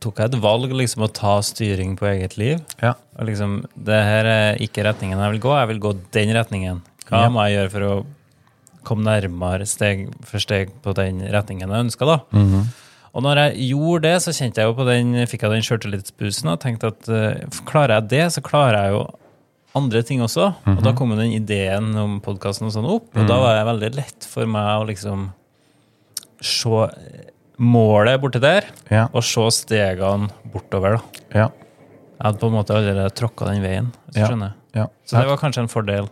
tok 0.03 0.19
jeg 0.19 0.27
et 0.33 0.41
valg 0.43 0.73
liksom 0.75 1.05
å 1.07 1.10
ta 1.15 1.38
styring 1.41 1.95
på 1.97 2.05
eget 2.12 2.36
liv. 2.38 2.60
Ja. 2.83 2.91
Og 3.15 3.29
liksom, 3.31 3.62
det 3.79 4.01
her 4.10 4.27
er 4.29 4.60
ikke 4.62 4.83
retningen 4.86 5.23
jeg 5.23 5.38
vil 5.38 5.43
gå, 5.47 5.53
jeg 5.55 5.71
vil 5.71 5.79
gå 5.88 5.93
den 6.19 6.36
retningen. 6.36 6.83
Hva 7.07 7.23
Ja. 7.23 7.29
må 7.31 7.47
jeg 7.47 7.55
gjøre 7.62 7.71
for 7.77 7.88
å 7.88 7.93
komme 8.88 9.06
nærmere 9.08 9.67
steg 9.69 10.08
for 10.28 10.43
steg 10.43 10.71
på 10.84 10.93
den 10.97 11.21
retningen 11.34 11.69
jeg 11.69 11.88
ønska. 11.88 12.19
Mm 12.32 12.45
-hmm. 12.47 12.65
Og 13.17 13.23
når 13.23 13.36
jeg 13.38 13.69
gjorde 13.71 14.02
det, 14.08 14.21
så 14.21 14.32
kjente 14.32 14.62
jeg 14.62 14.67
jo 14.67 14.73
på 14.78 14.86
den, 14.86 15.13
fikk 15.28 15.41
jeg 15.41 15.52
den 15.52 15.63
sjøltillitsboosten 15.65 16.50
og 16.52 16.60
tenkte 16.62 16.88
at 16.91 17.08
uh, 17.10 17.62
klarer 17.65 17.95
jeg 17.97 18.10
det, 18.10 18.26
så 18.34 18.41
klarer 18.45 18.78
jeg 18.84 18.91
jo 18.93 19.08
andre 19.76 20.04
ting 20.04 20.21
også. 20.21 20.54
Og 20.65 20.84
da 20.84 20.93
kom 20.93 21.12
jo 21.12 21.17
den 21.17 21.32
ideen 21.34 21.95
om 21.97 22.19
podkasten 22.21 22.67
og 22.67 22.73
sånn 22.73 22.86
opp, 22.86 23.10
og 23.15 23.28
da 23.28 23.39
var 23.39 23.56
det 23.58 23.65
veldig 23.65 23.95
lett 23.95 24.28
for 24.30 24.45
meg 24.45 24.82
å 24.82 24.86
liksom 24.88 25.32
se 26.41 26.88
målet 27.58 28.21
borti 28.21 28.39
der, 28.39 28.65
Ja. 28.91 29.08
og 29.13 29.23
se 29.23 29.41
stegene 29.52 30.30
bortover, 30.54 30.97
da. 30.97 31.02
Ja. 31.34 31.47
Jeg 32.17 32.26
hadde 32.26 32.39
på 32.39 32.47
en 32.47 32.54
måte 32.54 32.73
allerede 32.76 33.10
tråkka 33.13 33.45
den 33.45 33.62
veien. 33.62 33.91
hvis 34.06 34.13
du 34.13 34.19
Ja. 34.19 34.28
skjønner. 34.28 34.54
ja. 34.76 34.88
Så 35.06 35.19
det 35.21 35.28
var 35.28 35.38
kanskje 35.38 35.62
en 35.62 35.67
fordel. 35.67 36.10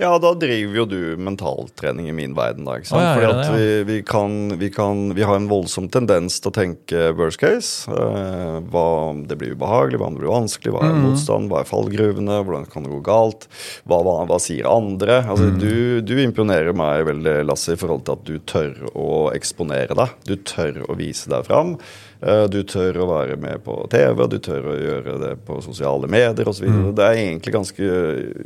Ja, 0.00 0.12
da 0.18 0.32
driver 0.34 0.76
jo 0.80 0.84
du 0.88 0.98
mentaltrening 1.20 2.08
i 2.10 2.14
min 2.16 2.34
verden, 2.36 2.66
da. 2.66 2.78
ikke 2.78 2.90
sant? 2.90 3.02
Ah, 3.02 3.04
ja, 3.04 3.12
Fordi 3.14 3.26
gjør 3.26 3.32
det, 3.32 3.42
at 3.42 3.54
vi, 3.54 3.68
vi, 3.90 3.98
kan, 4.06 4.36
vi, 4.60 4.70
kan, 4.74 5.02
vi 5.16 5.26
har 5.26 5.38
en 5.38 5.48
voldsom 5.50 5.88
tendens 5.92 6.40
til 6.42 6.50
å 6.50 6.54
tenke 6.56 7.04
worst 7.18 7.40
case. 7.42 7.90
Eh, 7.92 8.58
hva 8.72 8.86
om 9.12 9.24
det 9.30 9.38
blir 9.40 9.54
ubehagelig, 9.56 10.00
hva 10.00 10.10
om 10.10 10.18
det 10.18 10.24
blir 10.24 10.34
vanskelig, 10.34 10.74
hva 10.74 10.84
er 10.88 11.00
motstand, 11.02 11.50
hva 11.52 11.62
er 11.62 11.70
fallgruvene, 11.70 12.40
hvordan 12.42 12.68
kan 12.72 12.86
det 12.86 12.94
gå 12.94 13.02
galt, 13.06 13.48
hva, 13.86 14.00
hva, 14.06 14.16
hva 14.30 14.40
sier 14.42 14.68
andre? 14.70 15.20
Altså, 15.22 15.50
du, 15.58 16.00
du 16.04 16.16
imponerer 16.22 16.74
meg 16.76 17.06
veldig, 17.10 17.40
Lasse, 17.48 17.76
i 17.76 17.80
forhold 17.80 18.06
til 18.06 18.18
at 18.18 18.24
du 18.28 18.36
tør 18.48 18.88
å 18.92 19.10
eksponere 19.36 19.98
deg. 19.98 20.16
Du 20.28 20.36
tør 20.48 20.82
å 20.88 20.98
vise 20.98 21.30
deg 21.32 21.46
fram. 21.48 21.76
Eh, 22.22 22.44
Du 22.52 22.60
tør 22.62 23.00
å 23.02 23.06
være 23.10 23.36
med 23.40 23.64
på 23.64 23.74
TV, 23.90 24.26
du 24.30 24.38
tør 24.38 24.68
å 24.70 24.76
gjøre 24.78 25.16
det 25.18 25.32
på 25.46 25.56
sosiale 25.64 26.06
medier 26.06 26.46
osv. 26.48 26.68
Mm. 26.70 26.92
Det 26.94 27.02
er 27.08 27.18
egentlig 27.24 27.54
ganske 27.56 27.88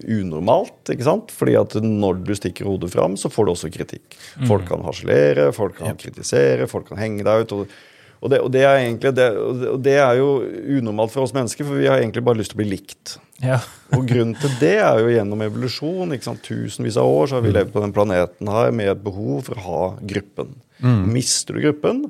unormalt, 0.09 0.93
ikke 0.95 1.05
sant? 1.07 1.35
Fordi 1.35 1.57
at 1.61 1.77
når 1.83 2.23
du 2.25 2.33
stikker 2.39 2.69
hodet 2.69 2.91
fram, 2.95 3.19
så 3.21 3.29
får 3.33 3.47
du 3.49 3.53
også 3.53 3.73
kritikk. 3.75 4.17
Mm. 4.41 4.47
Folk 4.49 4.65
kan 4.71 4.85
harselere, 4.87 5.51
folk 5.57 5.77
kan 5.83 5.97
kritisere, 6.01 6.69
folk 6.71 6.89
kan 6.89 6.99
henge 7.03 7.27
deg 7.27 7.45
ut. 7.47 7.53
og 7.61 7.77
og 8.25 8.31
det, 8.33 8.39
og, 8.41 8.49
det 8.51 8.62
er 8.65 8.79
egentlig, 8.81 9.11
det, 9.15 9.27
og 9.37 9.83
det- 9.85 9.99
er 10.01 10.15
jo 10.17 10.41
unormalt 10.81 11.11
for 11.12 11.23
oss 11.23 11.35
mennesker, 11.35 11.67
for 11.69 11.77
vi 11.77 11.87
har 11.87 11.99
egentlig 12.01 12.25
bare 12.25 12.39
lyst 12.41 12.51
til 12.55 12.57
å 12.57 12.62
bli 12.65 12.71
likt. 12.71 13.19
Ja. 13.45 13.59
Og 13.93 14.07
grunnen 14.09 14.35
til 14.41 14.49
det 14.59 14.79
er 14.81 14.99
jo 15.03 15.11
gjennom 15.12 15.43
evolusjon. 15.45 16.15
ikke 16.17 16.25
sant? 16.25 16.41
Tusenvis 16.43 16.97
av 16.97 17.05
år 17.05 17.29
så 17.29 17.37
har 17.37 17.43
vi 17.45 17.53
levd 17.53 17.73
på 17.75 17.83
den 17.85 17.93
planeten 17.93 18.49
her 18.49 18.73
med 18.73 18.89
et 18.89 19.05
behov 19.05 19.45
for 19.45 19.55
å 19.61 19.67
ha 19.67 19.97
gruppen. 20.01 20.55
Mister 20.81 21.55
du 21.55 21.61
gruppen, 21.61 22.07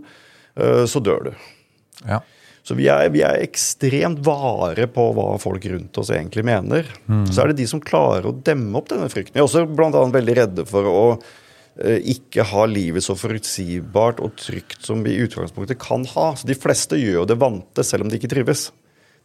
eh, 0.57 0.87
så 0.87 1.03
dør 1.03 1.25
du. 1.25 1.33
Ja. 2.05 2.21
Så 2.67 2.75
vi 2.75 2.89
er, 2.91 3.07
vi 3.15 3.21
er 3.23 3.39
ekstremt 3.45 4.19
vare 4.27 4.89
på 4.91 5.03
hva 5.15 5.37
folk 5.39 5.63
rundt 5.71 5.99
oss 6.03 6.09
egentlig 6.11 6.43
mener. 6.49 6.89
Så 7.31 7.45
er 7.45 7.53
det 7.53 7.61
de 7.61 7.67
som 7.71 7.79
klarer 7.79 8.27
å 8.27 8.33
demme 8.35 8.75
opp 8.81 8.89
denne 8.91 9.07
frykten. 9.07 9.37
Vi 9.37 9.39
er 9.39 9.47
også 9.47 9.63
annet 9.71 10.17
veldig 10.17 10.35
redde 10.35 10.65
for 10.67 10.89
å 10.91 11.05
eh, 11.79 12.01
ikke 12.17 12.43
ha 12.51 12.65
livet 12.67 13.07
så 13.07 13.15
forutsigbart 13.15 14.19
og 14.19 14.35
trygt 14.43 14.83
som 14.83 15.07
vi 15.07 15.15
i 15.15 15.23
utgangspunktet 15.29 15.79
kan 15.79 16.03
ha. 16.17 16.33
Så 16.35 16.51
De 16.51 16.59
fleste 16.59 16.99
gjør 16.99 17.21
jo 17.21 17.31
det 17.31 17.39
vante 17.39 17.87
selv 17.87 18.03
om 18.03 18.11
de 18.11 18.19
ikke 18.19 18.35
trives. 18.35 18.73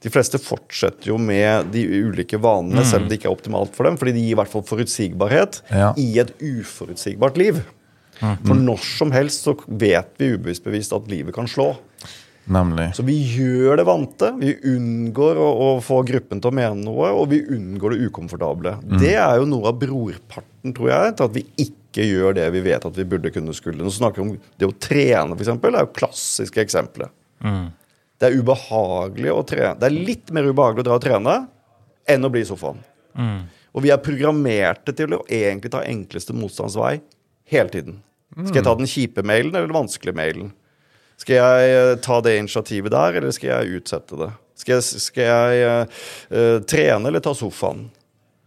De 0.02 0.14
fleste 0.14 0.38
fortsetter 0.42 1.10
jo 1.10 1.18
med 1.22 1.74
de 1.74 1.82
ulike 2.06 2.38
vanene 2.42 2.86
selv 2.86 3.06
om 3.06 3.10
det 3.10 3.20
ikke 3.20 3.30
er 3.30 3.38
optimalt 3.38 3.74
for 3.74 3.90
dem, 3.90 3.98
fordi 3.98 4.16
de 4.18 4.24
gir 4.26 4.36
i 4.36 4.40
hvert 4.40 4.54
fall 4.54 4.66
forutsigbarhet 4.70 5.64
Ja. 5.70 5.92
i 5.98 6.12
et 6.22 6.34
uforutsigbart 6.42 7.38
liv. 7.42 7.62
For 8.22 8.54
når 8.54 8.82
som 8.86 9.10
helst 9.14 9.46
så 9.46 9.58
vet 9.66 10.14
vi 10.22 10.36
ubevisst 10.36 10.66
bevisst 10.66 10.94
at 10.94 11.10
livet 11.10 11.34
kan 11.34 11.50
slå. 11.50 11.72
Nemlig. 12.46 12.88
Så 12.98 13.04
vi 13.06 13.16
gjør 13.36 13.78
det 13.78 13.86
vante. 13.86 14.32
Vi 14.42 14.56
unngår 14.74 15.38
å, 15.40 15.50
å 15.66 15.68
få 15.84 16.02
gruppen 16.08 16.42
til 16.42 16.50
å 16.50 16.56
mene 16.58 16.82
noe, 16.82 17.12
og 17.14 17.30
vi 17.32 17.42
unngår 17.54 17.96
det 17.96 18.10
ukomfortable. 18.10 18.74
Det 19.02 19.14
er 19.14 19.38
jo 19.40 19.46
noe 19.50 19.70
av 19.70 19.78
brorparten, 19.82 20.74
tror 20.76 20.90
jeg, 20.92 21.14
til 21.18 21.28
at 21.30 21.36
vi 21.38 21.46
ikke 21.68 22.08
gjør 22.08 22.36
det 22.40 22.48
vi 22.56 22.64
vet 22.66 22.88
at 22.88 22.98
vi 22.98 23.06
burde 23.14 23.32
kunne 23.36 23.54
skulle. 23.56 23.84
Nå 23.84 23.94
snakker 23.94 24.24
vi 24.24 24.28
om 24.30 24.36
Det 24.58 24.68
å 24.68 24.76
trene, 24.82 25.38
f.eks., 25.38 25.54
er 25.54 25.80
jo 25.84 25.94
klassiske 25.96 26.64
eksempelet. 26.66 27.14
Det 28.22 28.30
er 28.30 28.38
ubehagelig 28.38 29.32
å 29.34 29.42
trene. 29.50 29.74
Det 29.82 29.88
er 29.90 29.96
litt 30.12 30.32
mer 30.34 30.50
ubehagelig 30.50 30.84
å 30.84 30.90
dra 30.90 30.98
og 31.00 31.06
trene 31.06 31.36
enn 32.10 32.26
å 32.26 32.30
bli 32.34 32.44
i 32.44 32.48
sofaen. 32.50 32.82
Og 33.72 33.86
vi 33.86 33.92
er 33.94 34.02
programmerte 34.04 34.94
til 34.98 35.14
å 35.16 35.22
egentlig 35.32 35.72
ta 35.74 35.84
enkleste 35.88 36.36
motstandsvei 36.36 36.98
hele 37.54 37.72
tiden. 37.72 38.02
Skal 38.46 38.62
jeg 38.62 38.68
ta 38.68 38.74
den 38.80 38.90
kjipe 38.90 39.24
mailen 39.28 39.54
eller 39.54 39.68
den 39.70 39.78
vanskelige 39.78 40.16
mailen? 40.18 40.52
Skal 41.22 41.38
jeg 41.38 41.74
eh, 41.76 41.96
ta 42.02 42.18
det 42.26 42.38
initiativet 42.40 42.94
der, 42.94 43.20
eller 43.20 43.34
skal 43.36 43.52
jeg 43.52 43.82
utsette 43.82 44.18
det? 44.18 44.32
Skal 44.62 44.80
jeg, 44.80 45.02
skal 45.04 45.30
jeg 45.30 45.62
eh, 45.62 46.58
trene 46.70 47.10
eller 47.10 47.24
ta 47.24 47.34
sofaen? 47.38 47.88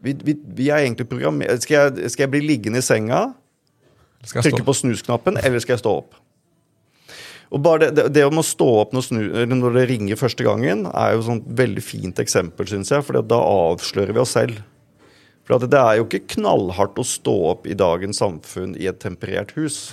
Vi, 0.05 0.17
vi, 0.27 0.35
vi 0.59 0.69
er 0.69 0.83
egentlig 0.83 1.07
programmert 1.09 1.65
skal, 1.65 1.95
skal 2.13 2.27
jeg 2.27 2.35
bli 2.35 2.43
liggende 2.45 2.83
i 2.83 2.85
senga, 2.85 3.31
trykke 4.27 4.67
på 4.67 4.75
snusknappen, 4.77 5.39
eller 5.41 5.63
skal 5.63 5.79
jeg 5.79 5.85
stå 5.85 5.95
opp? 6.03 6.19
Og 7.55 7.63
bare 7.63 7.85
det, 7.85 7.91
det, 7.97 8.05
det 8.17 8.25
om 8.27 8.41
å 8.41 8.45
stå 8.45 8.67
opp 8.81 8.95
når, 8.97 9.07
snu, 9.07 9.21
når 9.47 9.77
det 9.79 9.89
ringer 9.93 10.19
første 10.19 10.47
gangen, 10.47 10.89
er 10.91 11.15
jo 11.15 11.23
et 11.23 11.29
sånt 11.29 11.51
veldig 11.61 11.85
fint 11.85 12.19
eksempel, 12.19 12.67
syns 12.67 12.91
jeg. 12.91 13.05
For 13.07 13.21
da 13.23 13.39
avslører 13.39 14.17
vi 14.17 14.23
oss 14.25 14.35
selv. 14.35 14.59
For 15.47 15.59
at 15.59 15.69
det 15.71 15.79
er 15.79 16.01
jo 16.01 16.09
ikke 16.09 16.25
knallhardt 16.35 16.99
å 16.99 17.07
stå 17.07 17.35
opp 17.53 17.69
i 17.69 17.77
dagens 17.79 18.19
samfunn 18.23 18.75
i 18.81 18.89
et 18.91 18.99
temperert 19.03 19.55
hus. 19.59 19.93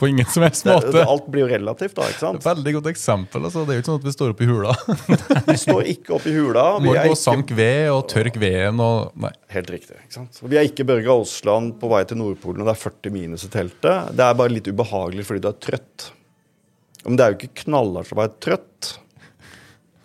På 0.00 0.08
ingen 0.08 0.24
som 0.32 0.42
helst 0.46 0.64
Det, 0.66 0.72
måte. 0.72 1.02
alt 1.04 1.26
blir 1.28 1.44
jo 1.44 1.48
relativt, 1.50 1.94
da. 1.98 2.06
ikke 2.08 2.22
sant? 2.22 2.44
Veldig 2.46 2.72
godt 2.78 2.86
eksempel. 2.90 3.44
altså. 3.48 3.64
Det 3.68 3.74
er 3.74 3.78
jo 3.78 3.82
ikke 3.84 3.90
sånn 3.90 4.00
at 4.00 4.06
vi 4.08 4.14
står 4.14 4.32
oppe 4.34 4.46
i 4.46 4.48
hula. 4.50 4.74
Vi 5.50 5.56
står 5.60 5.90
ikke 5.92 6.14
oppe 6.16 6.30
i 6.32 6.34
hula. 6.38 6.64
Vi 6.80 6.88
Må 6.88 6.94
gå 6.96 7.12
og 7.12 7.18
sanke 7.20 7.56
ved 7.58 7.90
og 7.92 8.06
tørke 8.10 8.40
veden 8.40 8.80
og 8.84 9.12
Nei. 9.20 9.32
helt 9.52 9.70
riktig. 9.76 9.98
ikke 10.00 10.16
sant? 10.16 10.40
Vi 10.48 10.56
er 10.60 10.68
ikke 10.70 10.86
Børge 10.88 11.12
Aasland 11.12 11.76
på 11.82 11.90
vei 11.92 12.00
til 12.08 12.20
Nordpolen, 12.22 12.64
og 12.64 12.70
det 12.70 12.74
er 12.78 12.82
40 12.86 13.14
minus 13.18 13.44
i 13.44 13.52
teltet. 13.52 14.10
Det 14.16 14.24
er 14.26 14.40
bare 14.40 14.54
litt 14.56 14.70
ubehagelig 14.72 15.28
fordi 15.28 15.44
du 15.44 15.50
er 15.52 15.60
trøtt. 15.68 16.10
Men 17.04 17.16
det 17.20 17.24
er 17.26 17.32
jo 17.34 17.38
ikke 17.42 17.62
knallhardt 17.66 18.12
å 18.16 18.20
være 18.24 18.34
trøtt 18.44 18.94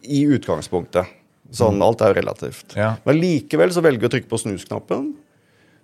i 0.05 0.25
utgangspunktet. 0.35 1.09
Sånn, 1.55 1.79
Alt 1.85 2.01
er 2.03 2.11
jo 2.11 2.17
relativt. 2.19 2.73
Ja. 2.75 2.95
Men 3.05 3.19
likevel 3.21 3.71
så 3.71 3.81
velger 3.85 4.01
vi 4.03 4.09
å 4.09 4.13
trykke 4.17 4.31
på 4.31 4.39
snusknappen 4.41 5.13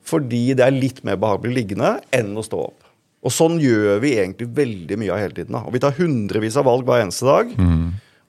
fordi 0.01 0.55
det 0.57 0.63
er 0.65 0.73
litt 0.73 1.03
mer 1.05 1.19
behagelig 1.21 1.53
liggende 1.59 1.91
enn 2.17 2.31
å 2.33 2.41
stå 2.45 2.57
opp. 2.71 2.80
Og 3.21 3.33
sånn 3.33 3.59
gjør 3.61 3.99
vi 4.01 4.15
egentlig 4.17 4.47
veldig 4.57 4.97
mye 4.97 5.11
av 5.13 5.19
hele 5.21 5.35
tiden. 5.37 5.53
Da. 5.53 5.61
Og 5.67 5.75
vi 5.75 5.81
tar 5.83 5.93
hundrevis 5.99 6.57
av 6.57 6.65
valg 6.65 6.87
hver 6.87 7.03
eneste 7.03 7.27
dag. 7.27 7.51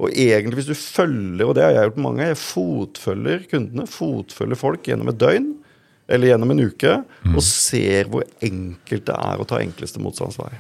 Og 0.03 0.11
egentlig 0.19 0.59
hvis 0.59 0.71
du 0.73 0.75
følger, 0.77 1.47
og 1.47 1.55
det 1.57 1.63
har 1.65 1.73
jeg 1.77 1.89
gjort 1.91 2.01
mange, 2.03 2.27
jeg 2.33 2.41
fotfølger 2.43 3.45
kundene, 3.53 3.87
fotfølger 3.89 4.59
folk 4.59 4.89
gjennom 4.89 5.13
et 5.13 5.21
døgn 5.21 5.53
eller 6.13 6.33
gjennom 6.33 6.51
en 6.53 6.65
uke, 6.67 6.97
og 7.31 7.43
ser 7.47 8.11
hvor 8.11 8.25
enkelt 8.43 9.07
det 9.07 9.15
er 9.15 9.41
å 9.41 9.47
ta 9.49 9.61
enkleste 9.63 10.03
motstandsvei. 10.03 10.51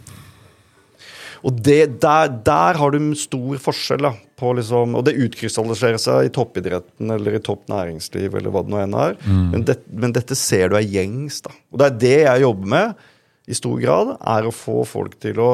Og 1.43 1.57
det, 1.67 1.99
der, 2.01 2.29
der 2.47 2.79
har 2.79 2.95
du 2.95 3.01
stor 3.19 3.59
forskjell. 3.59 4.05
da, 4.07 4.13
på 4.39 4.53
liksom, 4.55 4.95
Og 4.95 5.05
det 5.05 5.17
utkrystalliserer 5.19 5.99
seg 5.99 6.29
i 6.29 6.33
toppidretten 6.33 7.11
eller 7.11 7.35
i 7.35 7.43
topp 7.43 7.67
næringsliv 7.71 8.37
eller 8.39 8.55
hva 8.55 8.63
det 8.63 8.73
nå 8.73 8.79
enn 8.85 8.95
er. 8.95 9.17
Men, 9.27 9.65
det, 9.67 9.81
men 9.91 10.15
dette 10.15 10.39
ser 10.39 10.71
du 10.71 10.79
er 10.79 10.87
gjengs. 10.87 11.43
da. 11.43 11.51
Og 11.73 11.83
det 11.83 11.89
er 11.89 11.99
det 12.05 12.19
jeg 12.23 12.45
jobber 12.47 12.73
med 12.77 13.09
i 13.53 13.57
stor 13.59 13.79
grad, 13.83 14.17
er 14.19 14.49
å 14.49 14.55
få 14.55 14.83
folk 14.89 15.19
til 15.23 15.41
å 15.43 15.53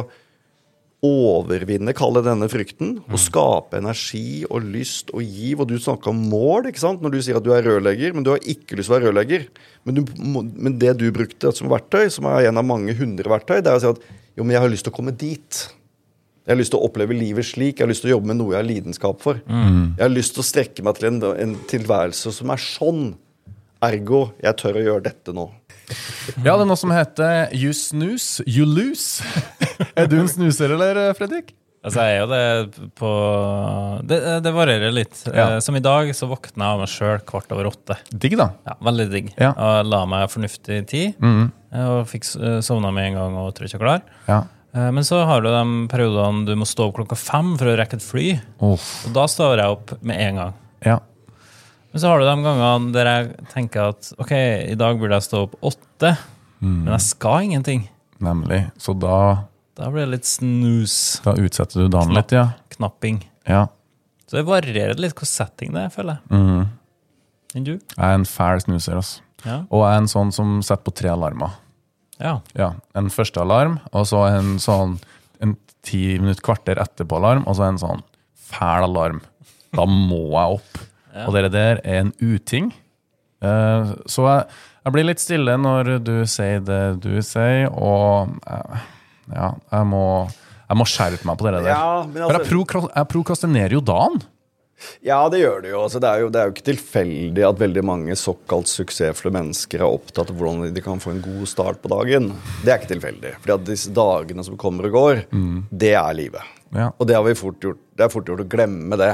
overvinne, 1.05 1.92
kalle 1.94 2.24
denne 2.26 2.49
frykten, 2.51 2.96
og 3.07 3.20
skape 3.22 3.78
energi 3.78 4.42
og 4.49 4.66
lyst 4.66 5.12
og 5.14 5.22
giv. 5.22 5.61
Og 5.62 5.68
du 5.70 5.76
snakker 5.78 6.11
om 6.11 6.24
mål 6.32 6.70
ikke 6.72 6.82
sant? 6.82 7.05
når 7.05 7.14
du 7.14 7.18
sier 7.22 7.38
at 7.38 7.46
du 7.46 7.53
er 7.55 7.62
rørlegger, 7.66 8.16
men 8.16 8.26
du 8.26 8.32
har 8.32 8.42
ikke 8.42 8.78
lyst 8.78 8.90
til 8.90 8.96
å 8.96 8.99
være 8.99 9.12
rørlegger. 9.12 9.46
Men, 9.86 10.01
du, 10.01 10.14
men 10.18 10.78
det 10.82 10.96
du 10.99 11.07
brukte 11.14 11.53
som 11.55 11.70
verktøy, 11.70 12.09
som 12.11 12.26
er 12.32 12.49
en 12.51 12.59
av 12.59 12.66
mange 12.66 12.96
hundre 12.99 13.30
verktøy, 13.30 13.61
det 13.62 13.70
er 13.70 13.78
å 13.78 13.84
si 13.84 13.92
at 13.92 14.03
jo, 14.38 14.46
men 14.46 14.57
jeg 14.57 14.64
har 14.64 14.72
lyst 14.72 14.86
til 14.86 14.94
å 14.94 14.99
komme 14.99 15.14
dit. 15.18 15.62
Jeg 16.49 16.55
har 16.55 16.59
lyst 16.59 16.72
til 16.74 16.80
å 16.80 16.86
oppleve 16.88 17.14
livet 17.14 17.46
slik. 17.46 17.78
Jeg 17.78 17.84
har 17.86 17.90
lyst 17.90 18.03
til 18.05 18.12
å 18.12 18.16
jobbe 18.16 18.30
med 18.30 18.38
noe 18.40 18.55
jeg 18.55 18.62
har 18.62 18.66
lidenskap 18.66 19.22
for. 19.22 19.38
Jeg 19.99 20.03
har 20.03 20.12
lyst 20.14 20.34
til 20.34 20.42
å 20.42 20.46
strekke 20.51 20.84
meg 20.86 20.99
til 20.99 21.11
en, 21.11 21.18
en 21.44 21.57
tilværelse 21.70 22.32
som 22.34 22.55
er 22.55 22.62
sånn. 22.62 23.03
Ergo, 23.85 24.33
jeg 24.43 24.57
tør 24.59 24.79
å 24.81 24.85
gjøre 24.89 25.05
dette 25.07 25.35
nå. 25.37 25.49
Ja, 26.45 26.57
det 26.59 26.64
er 26.64 26.68
noe 26.68 26.76
som 26.76 26.91
heter 26.93 27.53
You 27.57 27.70
snooze, 27.76 28.43
you 28.47 28.66
lose. 28.68 29.22
er 29.97 30.09
du 30.11 30.18
en 30.20 30.29
snuser, 30.29 30.74
eller, 30.74 30.99
Fredrik? 31.16 31.55
Altså, 31.87 32.03
jeg 32.03 32.16
er 32.18 32.24
jo 32.24 32.26
det 32.29 32.89
på 32.99 33.09
Det, 34.11 34.16
det 34.45 34.53
varierer 34.53 34.93
litt. 34.93 35.20
Ja. 35.31 35.45
Eh, 35.55 35.59
Som 35.64 35.76
i 35.79 35.83
dag 35.85 36.11
så 36.16 36.26
våkna 36.29 36.66
jeg 36.66 36.74
av 36.74 36.81
meg 36.83 36.91
sjøl 36.93 37.20
kvart 37.24 37.55
over 37.55 37.68
åtte. 37.70 37.97
Digg, 38.11 38.35
da. 38.41 38.49
Ja, 38.66 38.74
Veldig 38.85 39.07
digg. 39.12 39.31
Ja. 39.39 39.53
Mm. 39.55 39.62
Og 39.62 39.91
la 39.95 40.01
meg 40.11 40.26
fornuftig 40.35 40.81
tid. 40.91 41.14
eh, 41.22 41.87
Og 41.95 42.03
fikk 42.11 42.26
eh, 42.43 42.59
sovna 42.66 42.91
med 42.93 43.12
en 43.12 43.18
gang 43.20 43.39
og 43.45 43.53
trykka 43.57 43.79
klar. 43.81 44.03
Ja. 44.26 44.41
Eh, 44.74 44.91
Men 44.91 45.07
så 45.07 45.22
har 45.24 45.41
du 45.41 45.49
de 45.55 45.62
periodene 45.89 46.45
du 46.51 46.57
må 46.59 46.66
stå 46.68 46.91
opp 46.91 46.99
klokka 46.99 47.16
fem 47.16 47.55
for 47.57 47.70
å 47.70 47.79
rekke 47.79 47.97
et 48.03 48.05
fly. 48.05 48.26
Uff. 48.61 49.07
Og 49.07 49.14
da 49.16 49.29
står 49.31 49.62
jeg 49.62 49.76
opp 49.79 49.95
med 50.03 50.18
en 50.26 50.43
gang. 50.43 50.55
Ja. 50.85 50.99
Men 51.93 52.01
så 52.03 52.09
har 52.11 52.20
du 52.20 52.26
de 52.28 52.34
gangene 52.45 52.93
der 52.93 53.09
jeg 53.11 53.47
tenker 53.55 53.89
at 53.95 54.11
ok, 54.20 54.32
i 54.72 54.74
dag 54.78 54.99
burde 55.01 55.16
jeg 55.18 55.22
stå 55.28 55.47
opp 55.47 55.55
åtte, 55.72 56.16
Mm. 56.61 56.82
men 56.84 56.93
jeg 56.97 57.01
skal 57.07 57.45
ingenting. 57.47 57.84
Nemlig. 58.20 58.64
Så 58.82 58.91
da, 58.99 59.45
Da 59.78 59.91
blir 59.95 60.07
det 60.07 60.11
litt 60.16 60.24
snus. 60.26 61.20
da 61.22 61.36
utsetter 61.39 61.84
du 61.84 61.89
dagen 61.89 62.12
litt, 62.16 62.32
ja. 62.34 62.49
knapping. 62.74 63.20
ja. 63.47 63.68
Så 64.26 64.36
det 64.36 64.45
varierer 64.45 64.99
litt 64.99 65.14
hvilken 65.14 65.26
setting 65.30 65.72
det 65.72 65.84
er, 65.86 65.89
føler 65.95 66.18
jeg. 66.18 66.36
Mhm. 66.36 66.68
Enn 67.55 67.64
du? 67.64 67.72
Jeg 67.78 68.05
er 68.05 68.12
en 68.18 68.24
fæl 68.24 68.61
snuser, 68.61 68.97
altså. 68.99 69.20
Ja. 69.47 69.61
Og 69.70 69.84
jeg 69.86 69.95
er 69.95 69.99
en 70.03 70.11
sånn 70.11 70.32
som 70.34 70.61
setter 70.62 70.82
på 70.84 70.95
tre 70.95 71.09
alarmer. 71.14 71.53
ja. 72.20 72.41
Ja, 72.57 72.72
En 72.95 73.09
første 73.09 73.41
alarm, 73.41 73.78
og 73.93 74.05
så 74.05 74.26
en 74.36 74.59
sånn 74.59 74.99
en 75.41 75.57
ti 75.82 76.18
minutter, 76.18 76.43
kvarter 76.43 76.76
etterpå-alarm, 76.76 77.47
og 77.47 77.55
så 77.55 77.68
en 77.68 77.78
sånn 77.78 78.03
fæl 78.36 78.82
alarm. 78.82 79.20
Da 79.72 79.86
må 79.86 80.32
jeg 80.34 80.59
opp. 80.59 80.78
Og 81.27 81.35
det 81.35 81.49
der 81.55 81.81
er 81.83 82.03
en 82.05 82.12
uting. 82.21 82.71
Eh, 83.43 83.93
så 84.11 84.27
jeg, 84.27 84.47
jeg 84.85 84.95
blir 84.95 85.07
litt 85.07 85.23
stille 85.23 85.59
når 85.61 85.93
du 86.05 86.16
sier 86.31 86.62
det 86.64 86.83
du 87.05 87.12
sier, 87.25 87.69
og 87.71 88.35
eh, 88.47 88.89
ja, 89.35 89.53
jeg 89.75 89.91
må, 89.91 90.07
jeg 90.64 90.81
må 90.81 90.89
skjerpe 90.89 91.29
meg 91.29 91.39
på 91.39 91.47
det 91.49 91.61
der. 91.61 91.71
Ja, 91.71 92.03
men 92.07 92.25
For 92.25 92.39
jeg, 92.41 92.83
altså- 92.83 93.07
prokrastinerer 93.12 93.79
jo 93.79 93.85
dagen. 93.85 94.21
Ja, 95.03 95.25
det 95.27 95.41
gjør 95.41 95.62
det 95.62 95.71
jo. 95.73 95.79
Altså, 95.83 95.99
det, 95.99 96.11
er 96.11 96.21
jo 96.23 96.29
det 96.31 96.39
er 96.41 96.47
jo 96.47 96.55
ikke 96.55 96.66
tilfeldig 96.69 97.45
at 97.49 97.59
veldig 97.59 97.83
mange 97.83 98.14
såkalt 98.19 98.71
suksessfulle 98.71 99.33
mennesker 99.35 99.83
er 99.83 99.91
opptatt 99.91 100.31
av 100.31 100.39
hvordan 100.39 100.75
de 100.75 100.85
kan 100.85 101.03
få 101.03 101.16
en 101.16 101.23
god 101.25 101.49
start 101.51 101.81
på 101.83 101.91
dagen. 101.91 102.29
Det 102.62 102.71
er 102.71 102.79
ikke 102.79 102.93
tilfeldig. 102.93 103.33
Fordi 103.41 103.57
at 103.57 103.64
disse 103.66 103.91
dagene 103.95 104.45
som 104.47 104.59
kommer 104.61 104.87
og 104.87 104.95
går, 104.95 105.25
det 105.83 105.97
er 105.99 106.14
livet. 106.14 106.55
Ja. 106.77 106.93
Og 106.95 107.09
det, 107.11 107.16
har 107.19 107.27
vi 107.27 107.35
fort 107.39 107.59
gjort, 107.64 107.81
det 107.99 108.07
er 108.07 108.12
fort 108.12 108.31
gjort 108.31 108.45
å 108.45 108.49
glemme 108.55 109.01
det. 109.01 109.11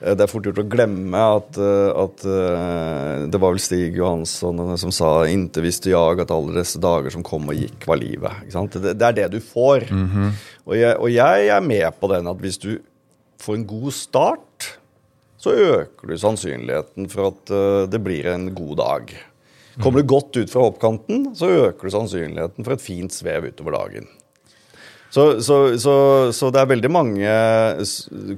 Eh, 0.00 0.14
Det 0.14 0.24
er 0.26 0.30
fort 0.30 0.44
gjort 0.44 0.60
å 0.60 0.68
glemme 0.68 1.22
at, 1.38 1.56
eh, 1.56 1.90
at 2.04 2.24
eh, 2.28 3.26
Det 3.32 3.40
var 3.40 3.54
vel 3.54 3.62
Stig 3.62 3.96
Johansson 3.96 4.76
som 4.78 4.92
sa 4.92 5.24
'Inte 5.24 5.62
visste 5.62 5.90
jeg 5.90 6.20
at 6.20 6.30
alle 6.30 6.52
disse 6.60 6.78
dager 6.78 7.10
som 7.10 7.22
kom 7.22 7.48
og 7.48 7.56
gikk, 7.56 7.86
var 7.86 7.96
livet'. 7.96 8.72
Det, 8.72 8.98
det 8.98 9.02
er 9.02 9.12
det 9.12 9.30
du 9.32 9.40
får. 9.40 9.88
og, 10.66 10.74
jeg, 10.76 10.96
og 10.98 11.10
jeg 11.10 11.48
er 11.48 11.60
med 11.60 11.92
på 12.00 12.08
den 12.08 12.26
at 12.26 12.36
hvis 12.36 12.58
du 12.58 12.78
får 13.38 13.54
en 13.54 13.66
god 13.66 13.92
start, 13.92 14.78
så 15.38 15.50
øker 15.52 16.08
du 16.08 16.16
sannsynligheten 16.16 17.08
for 17.08 17.28
at 17.28 17.90
det 17.90 18.02
blir 18.02 18.26
en 18.26 18.54
god 18.54 18.76
dag. 18.76 19.14
Kommer 19.80 20.00
du 20.00 20.08
godt 20.08 20.36
ut 20.36 20.50
fra 20.50 20.62
hoppkanten, 20.64 21.34
så 21.36 21.46
øker 21.68 21.82
du 21.82 21.90
sannsynligheten 21.90 22.64
for 22.64 22.72
et 22.72 22.80
fint 22.80 23.12
svev 23.12 23.44
utover 23.44 23.76
dagen. 23.76 24.08
Så, 25.10 25.40
så, 25.42 25.56
så, 25.80 25.92
så 26.34 26.50
det 26.52 26.60
er 26.60 26.68
veldig 26.68 26.90
mange 26.92 27.30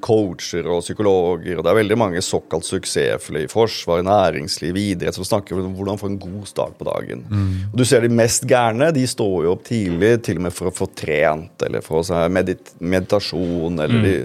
coacher 0.05 0.69
og 0.69 0.83
psykologer, 0.85 1.59
og 1.59 1.64
det 1.64 1.73
er 1.73 1.79
veldig 1.81 1.99
mange 1.99 2.23
såkalt 2.23 2.66
suksessfulle 2.69 3.47
i 3.47 3.51
forsvar, 3.51 4.05
næringsliv, 4.07 4.77
idrett 4.77 5.16
som 5.16 5.27
snakker 5.27 5.59
om 5.59 5.75
hvordan 5.75 5.99
få 6.01 6.11
en 6.12 6.21
god 6.23 6.47
start 6.51 6.77
på 6.79 6.87
dagen. 6.89 7.25
Og 7.73 7.79
du 7.81 7.85
ser 7.89 8.05
de 8.05 8.12
mest 8.12 8.47
gærne, 8.49 8.93
de 8.95 9.07
står 9.09 9.49
jo 9.49 9.57
opp 9.57 9.64
tidlig 9.66 10.12
til 10.29 10.39
og 10.39 10.47
med 10.47 10.55
for 10.55 10.71
å 10.71 10.75
få 10.75 10.91
trent, 10.95 11.57
eller 11.66 11.85
for 11.85 12.05
å 12.05 12.23
medit 12.33 12.75
meditasjon, 12.79 13.81
eller 13.85 14.05
de, 14.05 14.16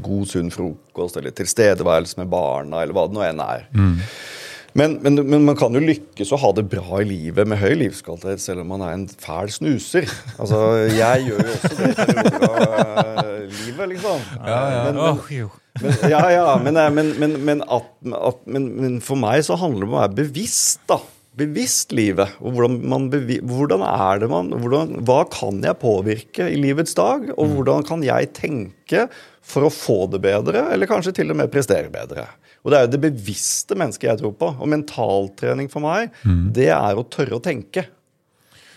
god, 0.00 0.26
sunn 0.30 0.50
frokost, 0.54 1.18
eller 1.20 1.34
tilstedeværelse 1.36 2.22
med 2.22 2.30
barna, 2.32 2.84
eller 2.84 2.96
hva 2.96 3.08
det 3.10 3.18
nå 3.18 3.26
enn 3.26 3.42
er. 3.44 3.66
Men, 4.78 4.98
men, 5.02 5.18
men 5.26 5.44
man 5.48 5.56
kan 5.58 5.74
jo 5.74 5.82
lykkes 5.82 6.30
og 6.34 6.42
ha 6.44 6.50
det 6.58 6.66
bra 6.70 7.00
i 7.02 7.06
livet 7.08 7.48
med 7.48 7.58
høy 7.58 7.72
livskvalitet 7.80 8.42
selv 8.42 8.62
om 8.62 8.70
man 8.74 8.84
er 8.86 8.94
en 8.94 9.06
fæl 9.10 9.50
snuser. 9.50 10.06
Altså, 10.38 10.60
jeg 10.94 11.26
gjør 11.26 11.40
jo 11.42 11.54
også 11.56 11.72
det 11.78 11.90
i 11.90 12.14
livet, 12.20 12.36
liksom. 12.36 13.56
livet, 13.66 13.88
liksom. 13.94 14.26
Men, 14.44 15.00
men, 15.00 15.00
men, 15.80 15.96
ja, 16.10 16.22
ja, 16.34 16.44
men, 16.62 16.76
eh, 16.76 16.90
men, 16.94 17.14
men, 17.22 17.38
men, 17.46 17.64
at, 17.66 17.88
at, 18.14 18.44
men, 18.46 19.00
for 19.04 19.18
meg 19.20 19.42
så 19.46 19.58
handler 19.58 19.84
det 19.84 19.88
om 19.90 19.96
å 19.96 20.04
være 20.04 20.18
bevisst, 20.22 20.84
da. 20.90 21.00
Bevisst 21.40 21.94
livet. 21.94 22.34
Og 22.42 22.56
hvordan, 22.56 22.80
man 22.90 23.06
bevi 23.12 23.38
hvordan 23.46 23.84
er 23.86 24.18
det 24.20 24.28
man 24.28 24.50
hvordan, 24.50 24.96
Hva 25.06 25.22
kan 25.30 25.60
jeg 25.64 25.78
påvirke 25.80 26.48
i 26.50 26.58
livets 26.58 26.96
dag? 26.98 27.28
Og 27.36 27.54
hvordan 27.54 27.86
kan 27.86 28.02
jeg 28.04 28.32
tenke 28.36 29.06
for 29.40 29.66
å 29.66 29.72
få 29.72 30.02
det 30.12 30.20
bedre, 30.26 30.66
eller 30.74 30.90
kanskje 30.90 31.14
til 31.20 31.32
og 31.32 31.38
med 31.40 31.52
prestere 31.54 31.90
bedre? 31.92 32.26
Og 32.60 32.70
det 32.72 32.76
er 32.78 32.84
jo 32.86 32.92
det 32.92 33.00
bevisste 33.06 33.76
mennesket 33.78 34.10
jeg 34.10 34.20
tror 34.20 34.34
på. 34.36 34.50
Og 34.60 34.68
mentaltrening 34.68 35.70
for 35.72 35.80
meg, 35.84 36.10
det 36.52 36.68
er 36.74 36.98
å 37.00 37.06
tørre 37.08 37.38
å 37.38 37.42
tenke. 37.44 37.86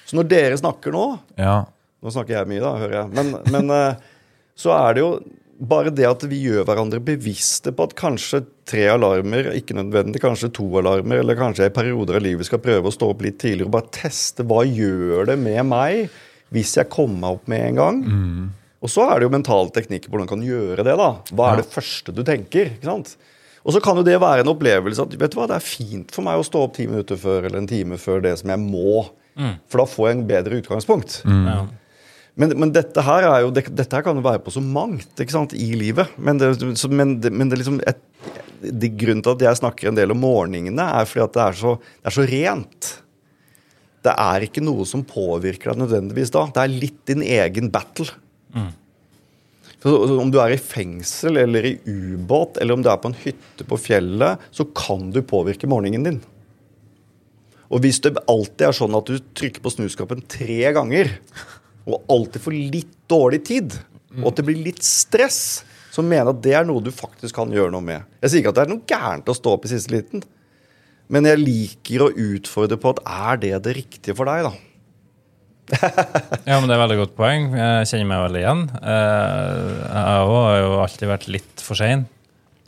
Så 0.08 0.16
når 0.20 0.28
dere 0.32 0.58
snakker 0.60 0.94
nå, 0.96 1.06
Ja. 1.40 1.66
nå 2.04 2.12
snakker 2.12 2.38
jeg 2.38 2.48
mye, 2.52 2.62
da, 2.64 2.74
hører 2.80 2.98
jeg. 3.02 3.10
Men, 3.18 3.34
men 3.52 3.70
eh, 3.76 3.96
så 4.56 4.72
er 4.76 4.94
det 4.96 5.04
jo 5.04 5.12
bare 5.64 5.92
det 5.96 6.04
at 6.10 6.24
vi 6.28 6.42
gjør 6.48 6.66
hverandre 6.68 7.00
bevisste 7.04 7.72
på 7.76 7.86
at 7.88 7.94
kanskje 7.96 8.42
tre 8.68 8.88
alarmer, 8.92 9.52
ikke 9.56 9.76
nødvendig, 9.78 10.20
kanskje 10.24 10.50
to 10.56 10.66
alarmer, 10.80 11.20
eller 11.22 11.38
kanskje 11.40 11.68
i 11.70 11.74
perioder 11.76 12.18
av 12.20 12.24
livet 12.26 12.48
skal 12.48 12.60
prøve 12.64 12.90
å 12.90 12.96
stå 12.96 13.12
opp 13.14 13.22
litt 13.24 13.38
tidligere 13.40 13.70
og 13.70 13.76
bare 13.78 13.92
teste 13.96 14.44
hva 14.48 14.64
gjør 14.68 15.28
det 15.30 15.38
med 15.40 15.62
meg 15.70 16.10
hvis 16.54 16.76
jeg 16.80 16.90
kommer 16.94 17.20
meg 17.20 17.38
opp 17.38 17.48
med 17.52 17.68
en 17.70 17.80
gang. 17.80 18.02
Og 18.84 18.92
så 18.92 19.06
er 19.10 19.20
det 19.22 19.28
jo 19.30 19.34
mentale 19.36 19.72
teknikker 19.74 20.10
på 20.12 20.18
hvordan 20.18 20.28
du 20.28 20.34
kan 20.34 20.44
gjøre 20.48 20.84
det. 20.86 20.98
da. 21.00 21.08
Hva 21.32 21.52
er 21.54 21.62
det 21.62 21.70
første 21.72 22.12
du 22.14 22.20
tenker? 22.28 22.74
ikke 22.76 22.90
sant? 22.90 23.16
Og 23.64 23.72
så 23.76 23.80
kan 23.84 23.96
jo 23.96 24.04
det 24.04 24.18
være 24.20 24.44
en 24.44 24.52
opplevelse 24.52 25.06
at 25.06 25.14
vet 25.20 25.32
du 25.32 25.38
hva, 25.40 25.46
det 25.48 25.56
er 25.56 25.64
fint 25.64 26.10
for 26.12 26.26
meg 26.26 26.40
å 26.40 26.44
stå 26.44 26.66
opp 26.66 26.74
ti 26.76 26.88
minutter 26.90 27.20
før 27.20 27.46
eller 27.48 27.62
en 27.62 27.70
time 27.70 27.96
før 28.02 28.20
det 28.26 28.34
som 28.42 28.52
jeg 28.52 28.60
må. 28.60 29.06
For 29.72 29.82
da 29.82 29.86
får 29.90 30.10
jeg 30.10 30.18
en 30.18 30.28
bedre 30.30 30.60
utgangspunkt. 30.60 31.22
Ja. 31.26 31.62
Men, 32.36 32.56
men 32.58 32.72
dette 32.74 33.02
her 33.06 33.28
er 33.30 33.44
jo, 33.46 33.52
det, 33.54 33.68
dette 33.78 33.94
her 33.94 34.04
kan 34.06 34.18
jo 34.18 34.26
være 34.26 34.42
på 34.42 34.52
så 34.54 34.62
mangt 34.62 35.22
ikke 35.22 35.36
sant, 35.36 35.54
i 35.54 35.70
livet. 35.78 36.12
Men 36.18 36.42
det, 36.42 36.52
så, 36.82 36.90
men 36.90 37.16
det, 37.22 37.32
men 37.32 37.50
det 37.50 37.58
er 37.58 37.62
liksom 37.64 37.80
et, 37.88 38.02
det 38.64 38.90
Grunnen 39.00 39.22
til 39.26 39.36
at 39.36 39.44
jeg 39.48 39.60
snakker 39.60 39.90
en 39.92 39.98
del 39.98 40.12
om 40.16 40.22
morgenene, 40.24 40.86
er 41.00 41.08
fordi 41.10 41.24
at 41.28 41.34
det 41.36 41.44
er 41.46 41.58
så, 41.60 41.74
det 42.02 42.10
er 42.12 42.16
så 42.16 42.28
rent. 42.30 42.92
det 44.04 44.14
er 44.20 44.46
ikke 44.48 44.64
noe 44.64 44.86
som 44.88 45.04
påvirker 45.08 45.72
deg 45.72 45.84
nødvendigvis 45.84 46.32
da. 46.36 46.46
Det 46.52 46.64
er 46.64 46.74
litt 46.84 47.02
din 47.08 47.24
egen 47.24 47.70
battle. 47.72 48.10
Så 49.84 49.92
Om 50.16 50.30
du 50.32 50.38
er 50.40 50.54
i 50.56 50.62
fengsel 50.62 51.42
eller 51.42 51.66
i 51.68 51.74
ubåt 51.84 52.58
eller 52.64 52.78
om 52.78 52.84
du 52.84 52.88
er 52.88 53.02
på 53.04 53.10
en 53.12 53.18
hytte 53.20 53.66
på 53.68 53.80
fjellet, 53.82 54.40
så 54.56 54.64
kan 54.72 55.10
du 55.12 55.20
påvirke 55.28 55.68
morgenen 55.68 56.08
din. 56.08 56.22
Og 57.68 57.82
hvis 57.84 58.00
det 58.06 58.16
alltid 58.30 58.68
er 58.70 58.78
sånn 58.78 58.96
at 58.96 59.10
du 59.10 59.18
trykker 59.36 59.64
på 59.64 59.74
snuskapen 59.74 60.24
tre 60.30 60.72
ganger, 60.76 61.12
og 61.84 62.06
alltid 62.12 62.46
får 62.46 62.56
litt 62.56 62.96
dårlig 63.12 63.42
tid, 63.50 63.76
og 64.22 64.30
at 64.30 64.40
det 64.40 64.48
blir 64.48 64.62
litt 64.70 64.84
stress, 64.86 65.64
så 65.94 66.06
mener 66.06 66.30
jeg 66.30 66.36
at 66.36 66.44
det 66.46 66.54
er 66.58 66.68
noe 66.70 66.84
du 66.86 66.92
faktisk 66.94 67.36
kan 67.42 67.52
gjøre 67.54 67.74
noe 67.74 67.84
med. 67.84 68.06
Jeg 68.24 68.32
sier 68.32 68.44
ikke 68.44 68.54
at 68.54 68.60
det 68.62 68.64
er 68.64 68.72
noe 68.72 68.88
gærent 68.90 69.30
å 69.30 69.36
stå 69.36 69.58
opp 69.58 69.68
i 69.68 69.74
siste 69.74 69.94
liten, 69.94 70.24
men 71.12 71.28
jeg 71.28 71.42
liker 71.42 72.06
å 72.06 72.14
utfordre 72.14 72.80
på 72.80 72.94
at 72.94 73.04
er 73.04 73.42
det 73.42 73.58
det 73.68 73.76
riktige 73.82 74.16
for 74.16 74.30
deg, 74.32 74.48
da? 74.48 74.54
Ja, 76.50 76.58
men 76.60 76.68
Det 76.68 76.76
er 76.76 76.82
veldig 76.84 76.98
godt 77.00 77.16
poeng. 77.18 77.46
Jeg 77.56 77.88
kjenner 77.92 78.10
meg 78.10 78.24
veldig 78.26 78.42
igjen. 78.44 78.64
Eh, 78.84 79.70
Jeg 79.88 80.26
òg 80.28 80.34
har 80.36 80.58
jo 80.60 80.72
alltid 80.84 81.10
vært 81.14 81.28
litt 81.32 81.64
for 81.64 81.80
sein. 81.80 82.06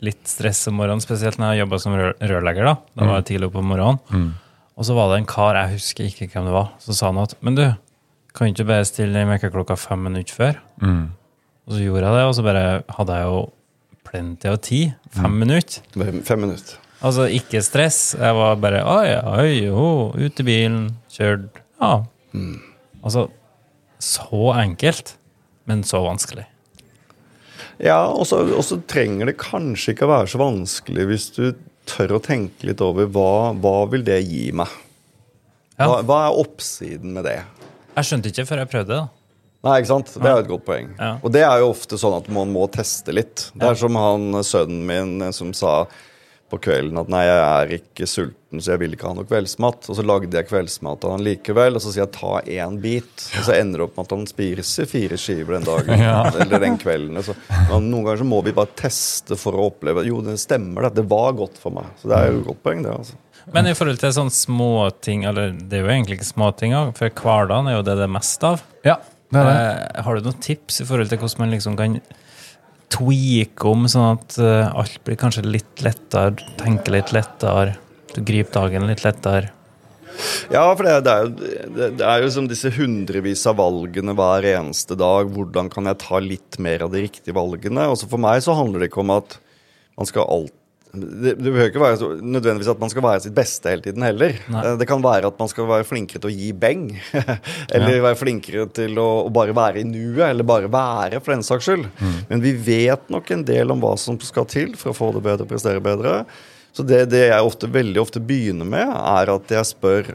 Litt 0.04 0.28
stress 0.28 0.66
om 0.70 0.76
morgenen, 0.80 1.00
spesielt 1.04 1.38
når 1.40 1.54
jeg 1.54 1.62
jobba 1.64 1.78
som 1.82 1.94
rør 1.96 2.14
rørlegger. 2.20 2.64
Da 2.68 2.74
Da 2.96 3.08
var 3.10 3.20
jeg 3.20 3.28
tidlig 3.32 3.48
oppe 3.50 3.60
om 3.62 3.70
morgenen. 3.72 4.32
Og 4.76 4.84
så 4.84 4.92
var 4.96 5.08
det 5.12 5.22
en 5.22 5.28
kar, 5.28 5.56
jeg 5.56 5.78
husker 5.78 6.04
ikke 6.10 6.28
hvem 6.34 6.48
det 6.50 6.52
var, 6.52 6.66
så 6.84 6.92
sa 6.92 7.06
han 7.08 7.18
at 7.22 7.32
Men 7.40 7.54
du, 7.56 7.62
kan 8.36 8.46
du 8.46 8.52
ikke 8.52 8.66
bare 8.68 8.84
stille 8.84 9.14
den 9.16 9.30
vekkerklokka 9.32 9.76
fem 9.80 10.02
minutter 10.04 10.34
før? 10.36 10.58
Og 11.66 11.72
så 11.72 11.80
gjorde 11.80 12.04
jeg 12.04 12.16
det, 12.18 12.24
og 12.28 12.34
så 12.36 12.44
bare 12.46 12.66
hadde 12.98 13.14
jeg 13.16 13.24
jo 13.30 13.38
plenty 14.06 14.48
av 14.52 14.58
tid. 14.62 14.92
Fem 15.16 15.32
minutter. 15.40 15.80
Fem 16.28 16.40
minutter. 16.44 16.76
Altså, 17.02 17.24
ikke 17.32 17.60
stress. 17.64 18.14
Jeg 18.20 18.36
var 18.36 18.54
bare 18.60 18.84
oi, 18.84 19.16
oi, 19.16 19.56
oi, 19.72 20.26
ut 20.28 20.40
i 20.40 20.46
bilen, 20.46 20.86
kjørt. 21.12 21.60
Ja. 21.80 21.94
Altså, 23.06 23.28
så 24.02 24.50
enkelt, 24.58 25.14
men 25.70 25.84
så 25.86 26.02
vanskelig. 26.04 26.46
Ja, 27.82 28.00
og 28.08 28.26
så 28.26 28.78
trenger 28.88 29.30
det 29.30 29.36
kanskje 29.40 29.94
ikke 29.94 30.08
å 30.08 30.14
være 30.14 30.30
så 30.32 30.40
vanskelig 30.40 31.06
hvis 31.10 31.26
du 31.36 31.44
tør 31.86 32.16
å 32.16 32.22
tenke 32.24 32.66
litt 32.66 32.82
over 32.82 33.08
hva, 33.12 33.52
hva 33.62 33.76
vil 33.92 34.02
det 34.06 34.18
gi 34.24 34.48
meg? 34.56 34.72
Ja. 35.76 35.86
Hva, 35.86 36.00
hva 36.08 36.18
er 36.26 36.40
oppsiden 36.40 37.12
med 37.14 37.28
det? 37.28 37.38
Jeg 37.96 38.08
skjønte 38.08 38.32
ikke 38.32 38.46
før 38.48 38.62
jeg 38.64 38.72
prøvde 38.72 38.96
da. 38.96 39.06
Nei, 39.66 39.78
ikke 39.80 39.90
sant? 39.90 40.12
Det 40.14 40.28
er 40.28 40.36
jo 40.36 40.44
et 40.44 40.50
godt 40.50 40.66
poeng. 40.66 40.90
Ja. 40.98 41.12
Og 41.24 41.32
det 41.34 41.42
er 41.46 41.62
jo 41.62 41.70
ofte 41.72 41.98
sånn 41.98 42.14
at 42.16 42.28
man 42.32 42.52
må 42.54 42.66
teste 42.72 43.14
litt. 43.14 43.48
Det 43.56 43.66
er 43.66 43.78
som 43.78 43.96
han 43.98 44.40
sønnen 44.46 44.84
min 44.86 45.32
som 45.34 45.50
sa 45.56 45.78
på 46.50 46.58
kvelden 46.62 46.98
at 47.00 47.08
nei, 47.10 47.24
jeg 47.26 47.40
er 47.44 47.72
ikke 47.80 48.06
sulten, 48.06 48.60
så 48.62 48.72
jeg 48.72 48.80
vil 48.84 48.94
ikke 48.94 49.08
ha 49.08 49.16
noe 49.16 49.26
kveldsmat. 49.26 49.88
Og 49.90 49.98
så 49.98 50.04
lagde 50.06 50.38
jeg 50.38 50.46
kveldsmat 50.46 51.00
til 51.02 51.12
han 51.14 51.24
likevel, 51.26 51.78
og 51.78 51.82
så 51.82 51.90
sier 51.92 52.04
jeg 52.04 52.14
ta 52.14 52.32
én 52.44 52.78
bit. 52.82 53.26
Og 53.40 53.48
så 53.48 53.56
ender 53.56 53.82
det 53.82 53.86
opp 53.88 53.96
med 53.98 54.06
at 54.06 54.14
han 54.14 54.26
spiser 54.30 54.90
fire 54.90 55.18
skiver 55.20 55.58
den 55.58 55.66
dagen. 55.66 55.92
Ja. 56.06 56.20
Eller 56.30 56.62
den 56.62 56.76
kvelden. 56.78 57.18
Så, 57.24 57.34
men 57.50 57.88
noen 57.90 58.04
ganger 58.06 58.20
så 58.22 58.28
må 58.28 58.38
vi 58.46 58.54
bare 58.54 58.70
teste 58.78 59.38
for 59.40 59.56
å 59.58 59.68
oppleve 59.72 60.04
Jo, 60.06 60.20
det 60.22 60.36
stemmer, 60.38 60.86
det. 60.86 61.00
Det 61.00 61.06
var 61.10 61.34
godt 61.38 61.58
for 61.58 61.74
meg. 61.74 61.88
Så 62.00 62.10
det 62.12 62.18
er 62.20 62.30
jo 62.30 62.42
et 62.42 62.50
godt 62.52 62.62
poeng, 62.62 62.84
det. 62.86 62.94
altså. 62.94 63.18
Men 63.54 63.68
i 63.70 63.74
forhold 63.78 64.00
til 64.02 64.14
sånne 64.14 64.34
småting, 64.34 65.24
eller 65.30 65.52
det 65.54 65.78
er 65.78 65.84
jo 65.84 65.90
egentlig 65.94 66.18
ikke 66.20 66.28
småting, 66.30 66.74
ting 66.74 66.94
for 66.98 67.20
hverdagen 67.22 67.70
er 67.70 67.78
jo 67.78 67.84
det 67.86 67.98
det 67.98 68.06
er 68.06 68.14
mest 68.16 68.46
av. 68.46 68.62
Ja, 68.86 68.96
det 69.34 69.42
er 69.42 69.50
det. 69.50 69.58
Eh, 69.58 70.00
har 70.06 70.16
du 70.18 70.26
noen 70.28 70.40
tips 70.42 70.80
i 70.82 70.86
forhold 70.88 71.10
til 71.10 71.20
hvordan 71.22 71.42
man 71.44 71.54
liksom 71.54 71.78
kan 71.78 71.98
tweake 72.92 73.68
om, 73.68 73.86
sånn 73.90 74.16
at 74.16 74.38
eh, 74.42 74.70
alt 74.70 75.00
blir 75.06 75.18
kanskje 75.20 75.44
litt 75.46 75.84
lettere, 75.84 76.36
tenke 76.60 76.94
litt 76.94 77.12
lettere, 77.16 77.76
du 78.14 78.22
griper 78.24 78.60
dagen 78.60 78.88
litt 78.88 79.04
lettere? 79.04 79.52
Ja, 80.48 80.64
for 80.72 80.86
det, 80.86 80.94
det, 81.04 81.12
er 81.12 81.24
jo, 81.26 81.32
det, 81.76 81.88
det 82.00 82.06
er 82.08 82.22
jo 82.24 82.30
som 82.32 82.46
disse 82.48 82.70
hundrevis 82.72 83.42
av 83.50 83.58
valgene 83.60 84.14
hver 84.16 84.46
eneste 84.48 84.96
dag. 84.96 85.28
Hvordan 85.34 85.68
kan 85.72 85.90
jeg 85.90 86.00
ta 86.00 86.20
litt 86.24 86.56
mer 86.62 86.86
av 86.86 86.94
de 86.94 87.02
riktige 87.04 87.36
valgene? 87.36 87.88
Også 87.92 88.08
for 88.08 88.22
meg 88.22 88.40
så 88.44 88.56
handler 88.56 88.80
det 88.80 88.88
ikke 88.88 89.02
om 89.04 89.12
at 89.18 89.36
man 89.96 90.08
skal 90.08 90.28
alt 90.32 90.55
det, 90.96 91.32
det 91.38 91.50
behøver 91.52 91.70
ikke 91.70 91.82
være 91.82 91.98
så, 92.00 92.08
nødvendigvis 92.20 92.70
at 92.72 92.80
man 92.82 92.90
skal 92.92 93.04
være 93.06 93.22
sitt 93.26 93.34
beste 93.36 93.70
hele 93.72 93.84
tiden 93.84 94.04
heller. 94.06 94.34
Nei. 94.52 94.62
Eh, 94.70 94.76
Det 94.80 94.88
kan 94.90 95.04
være 95.04 95.30
at 95.30 95.38
man 95.42 95.50
skal 95.52 95.68
være 95.70 95.86
flinkere 95.88 96.22
til 96.24 96.30
å 96.32 96.34
gi 96.34 96.50
beng. 96.66 96.88
eller 97.74 98.02
være 98.08 98.18
flinkere 98.20 98.66
til 98.76 98.98
å, 99.02 99.06
å 99.28 99.30
bare 99.34 99.54
være 99.56 99.82
i 99.82 99.86
nuet, 99.88 100.24
eller 100.30 100.46
bare 100.48 100.70
være, 100.72 101.20
for 101.22 101.34
den 101.36 101.46
saks 101.46 101.68
skyld. 101.68 101.86
Men 102.30 102.44
vi 102.44 102.52
vet 102.66 103.08
nok 103.12 103.30
en 103.36 103.46
del 103.48 103.72
om 103.74 103.82
hva 103.84 103.94
som 104.00 104.18
skal 104.24 104.48
til 104.50 104.74
for 104.78 104.92
å 104.92 104.98
få 104.98 105.12
det 105.16 105.24
bedre, 105.26 105.46
og 105.46 105.52
prestere 105.54 105.82
bedre. 105.84 106.20
Så 106.76 106.84
det, 106.84 107.06
det 107.12 107.26
jeg 107.30 107.46
ofte, 107.48 107.70
veldig 107.72 108.02
ofte 108.02 108.20
begynner 108.20 108.68
med, 108.68 108.90
er 108.90 109.32
at 109.32 109.52
jeg 109.58 109.70
spør 109.70 110.14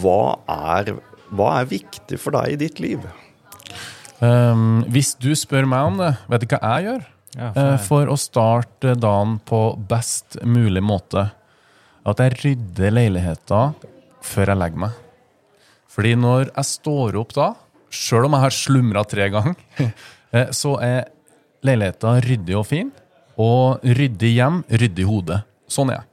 hva 0.00 0.38
er, 0.52 0.94
hva 1.32 1.54
er 1.60 1.70
viktig 1.70 2.18
for 2.20 2.36
deg 2.36 2.54
i 2.54 2.60
ditt 2.66 2.80
liv? 2.84 3.00
Um, 4.22 4.84
hvis 4.92 5.14
du 5.18 5.32
spør 5.34 5.66
meg 5.66 5.88
om 5.88 5.96
det, 5.98 6.12
vet 6.30 6.44
du 6.44 6.52
hva 6.52 6.60
jeg 6.76 6.86
gjør? 6.90 7.08
Ja, 7.36 7.52
for, 7.56 7.78
for 7.86 8.12
å 8.12 8.18
starte 8.20 8.92
dagen 8.98 9.38
på 9.48 9.62
best 9.88 10.36
mulig 10.44 10.82
måte. 10.84 11.30
At 12.04 12.20
jeg 12.20 12.36
rydder 12.42 12.92
leiligheten 12.92 13.76
før 14.22 14.52
jeg 14.52 14.60
legger 14.60 14.84
meg. 14.84 14.98
Fordi 15.92 16.14
når 16.18 16.50
jeg 16.50 16.68
står 16.68 17.18
opp 17.20 17.34
da, 17.36 17.52
sjøl 17.92 18.26
om 18.28 18.36
jeg 18.36 18.44
har 18.46 18.56
slumra 18.56 19.04
tre 19.08 19.28
ganger, 19.32 19.56
eh, 20.34 20.48
så 20.54 20.76
er 20.84 21.10
leiligheten 21.64 22.22
ryddig 22.26 22.56
og 22.58 22.66
fin. 22.68 22.90
Og 23.40 23.84
ryddig 23.84 24.34
hjem, 24.36 24.60
ryddig 24.68 25.06
hode. 25.08 25.40
Sånn 25.72 25.92
er 25.92 26.02
jeg. 26.02 26.08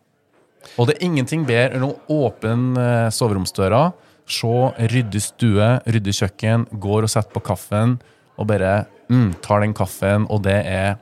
Og 0.80 0.88
det 0.88 0.96
er 0.96 1.08
ingenting 1.08 1.44
bedre 1.48 1.80
enn 1.80 1.88
å 1.88 1.96
åpne 2.28 2.84
eh, 2.84 3.10
soveromsdøra, 3.16 3.90
se 4.30 4.56
ryddig 4.94 5.22
stue, 5.26 5.70
ryddig 5.90 6.16
kjøkken, 6.20 6.68
går 6.80 7.08
og 7.08 7.12
setter 7.12 7.34
på 7.34 7.44
kaffen, 7.50 7.98
og 8.40 8.48
bare 8.52 8.86
mm, 9.12 9.40
tar 9.44 9.64
den 9.66 9.76
kaffen, 9.76 10.28
og 10.30 10.44
det 10.46 10.60
er 10.70 11.00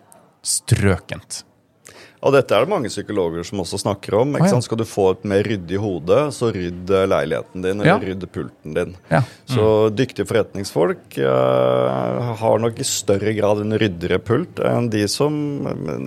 strøkent. 0.48 1.44
Og 2.26 2.34
dette 2.34 2.56
er 2.58 2.66
det 2.66 2.72
mange 2.72 2.90
psykologer 2.90 3.46
som 3.46 3.60
også 3.62 3.78
snakker 3.84 4.16
om. 4.18 4.32
Ikke 4.34 4.48
ah, 4.48 4.50
ja. 4.50 4.54
sant? 4.56 4.66
Skal 4.66 4.80
du 4.82 4.86
få 4.90 5.12
et 5.14 5.26
mer 5.30 5.44
ryddig 5.46 5.78
hode, 5.82 6.16
så 6.34 6.50
rydd 6.56 6.90
eh, 6.90 7.06
leiligheten 7.12 7.62
din, 7.62 7.78
eller 7.84 7.92
Ja. 7.92 7.98
rydd 8.02 8.26
pulten 8.34 8.74
din. 8.74 8.96
Ja. 9.12 9.22
Så 9.48 9.68
dyktige 9.94 10.26
forretningsfolk 10.28 11.20
uh, 11.22 12.34
har 12.42 12.60
nok 12.64 12.80
i 12.82 12.86
større 12.88 13.34
grad 13.38 13.62
en 13.62 13.76
ryddigere 13.80 14.18
pult 14.24 14.60
enn 14.66 14.90
de 14.92 15.04
som 15.12 15.38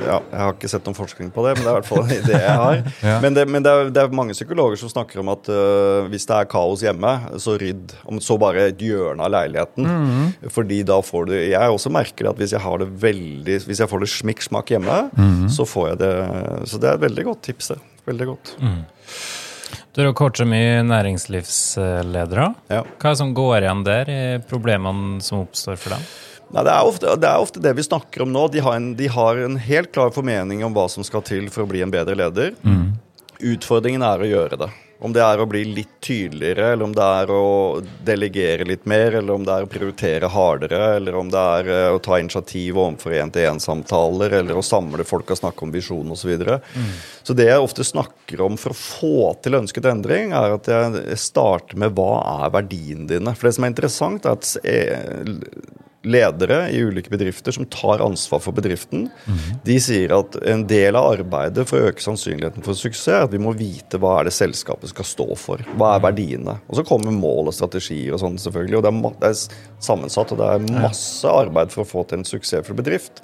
ja, 0.02 0.18
Jeg 0.18 0.40
har 0.42 0.52
ikke 0.56 0.70
sett 0.72 0.86
noen 0.88 0.98
forskning 0.98 1.30
på 1.34 1.44
det, 1.46 1.54
men 1.56 1.64
det 1.64 1.70
er 1.70 1.76
i 1.76 1.78
hvert 1.78 1.88
fall 1.88 2.02
en 2.04 2.12
idé 2.16 2.40
jeg 2.40 2.58
har. 2.64 2.82
Men, 3.24 3.34
det, 3.36 3.42
men 3.48 3.62
det, 3.64 3.70
er, 3.70 3.88
det 3.94 4.00
er 4.02 4.12
mange 4.16 4.34
psykologer 4.34 4.78
som 4.80 4.90
snakker 4.90 5.20
om 5.22 5.30
at 5.32 5.48
uh, 5.52 6.06
hvis 6.10 6.24
det 6.28 6.36
er 6.36 6.48
kaos 6.50 6.82
hjemme, 6.84 7.10
så 7.42 7.54
rydd. 7.60 7.92
Om 8.08 8.20
så 8.22 8.36
bare 8.40 8.68
et 8.70 8.80
hjørne 8.82 9.22
av 9.24 9.32
leiligheten. 9.34 9.86
Mhm. 9.86 10.50
Fordi 10.52 10.80
da 10.88 10.96
får 11.04 11.26
du 11.28 11.34
Jeg 11.36 11.70
også 11.74 11.90
merker 11.92 12.30
at 12.30 12.38
hvis 12.40 12.54
jeg 12.54 12.62
har 12.62 12.78
det 12.80 12.86
veldig 13.02 13.58
Hvis 13.68 13.80
jeg 13.82 13.90
får 13.90 14.02
det 14.04 14.08
smikk-smakk 14.12 14.72
hjemme, 14.74 14.98
Mhm. 15.16 15.48
så 15.52 15.66
får 15.68 15.88
jeg 15.90 15.99
det 16.00 16.10
Så 16.70 16.80
det 16.80 16.90
er 16.90 16.98
et 16.98 17.04
veldig 17.06 17.24
godt 17.30 17.42
tips. 17.46 17.70
det. 17.74 17.78
Veldig 18.08 18.26
godt. 18.32 18.54
Du 19.94 20.04
har 20.04 20.12
coacha 20.14 20.44
mye 20.46 20.82
næringslivsledere. 20.86 22.48
Ja. 22.70 22.82
Hva 22.84 23.10
er 23.10 23.14
det 23.14 23.20
som 23.20 23.32
går 23.34 23.56
igjen 23.64 23.84
der 23.86 24.10
i 24.14 24.20
problemene 24.50 25.20
som 25.24 25.42
oppstår 25.44 25.78
for 25.82 25.96
dem? 25.96 26.04
Nei, 26.50 26.64
det, 26.66 26.72
er 26.74 26.86
ofte, 26.86 27.14
det 27.22 27.28
er 27.30 27.42
ofte 27.44 27.62
det 27.62 27.72
vi 27.78 27.84
snakker 27.86 28.24
om 28.24 28.32
nå. 28.34 28.48
De 28.50 28.62
har, 28.64 28.78
en, 28.80 28.88
de 28.98 29.06
har 29.10 29.38
en 29.38 29.58
helt 29.62 29.92
klar 29.94 30.10
formening 30.14 30.64
om 30.66 30.74
hva 30.74 30.88
som 30.90 31.06
skal 31.06 31.22
til 31.26 31.46
for 31.54 31.62
å 31.62 31.70
bli 31.70 31.82
en 31.84 31.92
bedre 31.94 32.16
leder. 32.18 32.56
Utfordringen 33.40 34.02
er 34.02 34.24
å 34.24 34.30
gjøre 34.30 34.58
det. 34.64 34.70
Om 35.00 35.14
det 35.16 35.22
er 35.24 35.40
å 35.40 35.46
bli 35.48 35.62
litt 35.64 35.94
tydeligere, 36.04 36.74
eller 36.74 36.84
om 36.84 36.94
det 36.96 37.04
er 37.04 37.30
å 37.32 37.44
delegere 38.04 38.66
litt 38.68 38.84
mer, 38.88 39.16
eller 39.20 39.32
om 39.32 39.46
det 39.46 39.54
er 39.54 39.64
å 39.64 39.70
prioritere 39.70 40.28
hardere, 40.28 40.80
eller 40.98 41.16
om 41.16 41.30
det 41.32 41.44
er 41.56 41.70
eh, 41.72 41.88
å 41.94 42.02
ta 42.04 42.18
initiativ 42.20 42.76
overfor 42.76 43.16
én-til-én-samtaler, 43.16 44.36
eller 44.42 44.60
å 44.60 44.64
samle 44.64 45.06
folk 45.08 45.32
og 45.32 45.40
snakke 45.40 45.64
om 45.64 45.72
visjon 45.72 46.12
osv. 46.12 46.20
Så, 46.20 46.28
videre. 46.28 46.60
så 47.24 47.34
det 47.34 47.48
jeg 47.48 47.62
ofte 47.64 47.84
snakker 47.86 48.42
om 48.44 48.58
for 48.60 48.74
å 48.74 48.78
få 48.78 49.14
til 49.42 49.56
ønsket 49.62 49.88
endring, 49.88 50.34
er 50.36 50.58
at 50.58 50.68
jeg 50.68 51.16
starter 51.18 51.80
med 51.80 51.96
hva 51.96 52.20
er 52.44 52.52
verdiene 52.60 53.08
dine. 53.08 53.34
For 53.34 53.48
det 53.48 53.56
som 53.56 53.64
er 53.66 53.72
interessant, 53.72 54.28
er 54.28 54.36
at 54.36 54.52
eh, 54.68 55.79
ledere 56.02 56.70
i 56.72 56.80
ulike 56.80 57.10
bedrifter 57.12 57.52
som 57.52 57.66
tar 57.68 58.00
ansvar 58.00 58.40
for 58.40 58.56
bedriften, 58.56 59.08
de 59.66 59.76
sier 59.82 60.14
at 60.16 60.38
en 60.48 60.62
del 60.68 60.96
av 60.96 61.10
arbeidet 61.18 61.66
for 61.68 61.76
å 61.80 61.90
øke 61.90 62.04
sannsynligheten 62.04 62.64
for 62.64 62.78
suksess 62.78 63.10
er 63.12 63.26
at 63.26 63.34
vi 63.34 63.42
må 63.42 63.52
vite 63.56 64.00
hva 64.00 64.16
er 64.20 64.30
det 64.30 64.34
selskapet 64.36 64.94
skal 64.94 65.08
stå 65.08 65.28
for. 65.36 65.64
Hva 65.76 65.94
er 65.96 66.04
verdiene? 66.08 66.56
Og 66.68 66.80
så 66.80 66.86
kommer 66.88 67.12
mål 67.12 67.52
og 67.52 67.56
strategier 67.56 68.16
og 68.16 68.22
sånn, 68.22 68.40
selvfølgelig. 68.40 68.80
Og 68.80 68.86
det 68.86 68.92
er, 68.92 69.14
det 69.20 69.30
er 69.30 69.84
sammensatt, 69.90 70.32
og 70.32 70.40
det 70.40 70.50
er 70.54 70.82
masse 70.86 71.36
arbeid 71.44 71.74
for 71.74 71.84
å 71.84 71.90
få 71.92 72.06
til 72.08 72.20
en 72.20 72.28
suksessfull 72.28 72.80
bedrift. 72.80 73.20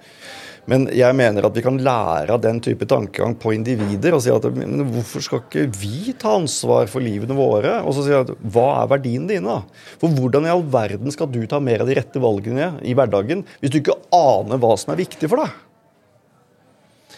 Men 0.70 0.88
jeg 0.94 1.14
mener 1.14 1.46
at 1.46 1.54
vi 1.54 1.62
kan 1.62 1.76
lære 1.78 2.34
av 2.34 2.40
den 2.42 2.58
type 2.64 2.88
tankegang 2.90 3.36
på 3.38 3.52
individer 3.54 4.16
og 4.16 4.22
si 4.24 4.32
at 4.34 4.46
hvorfor 4.46 5.22
skal 5.22 5.42
ikke 5.44 5.66
vi 5.78 6.14
ta 6.18 6.34
ansvar 6.40 6.90
for 6.90 7.04
livene 7.04 7.36
våre? 7.38 7.78
Og 7.86 7.94
så 7.94 8.06
si 8.06 8.16
at 8.16 8.32
hva 8.42 8.66
er 8.80 8.90
verdiene 8.96 9.30
dine? 9.30 9.46
da? 9.46 9.84
For 10.00 10.10
hvordan 10.10 10.48
i 10.48 10.50
all 10.50 10.64
verden 10.72 11.14
skal 11.14 11.30
du 11.30 11.44
ta 11.46 11.60
mer 11.62 11.84
av 11.84 11.90
de 11.90 11.94
rette 11.98 12.22
valgene 12.22 12.72
i 12.82 12.96
hverdagen 12.98 13.46
hvis 13.60 13.74
du 13.74 13.78
ikke 13.78 13.98
aner 14.16 14.58
hva 14.62 14.74
som 14.80 14.94
er 14.94 15.00
viktig 15.04 15.30
for 15.30 15.44
deg? 15.44 15.62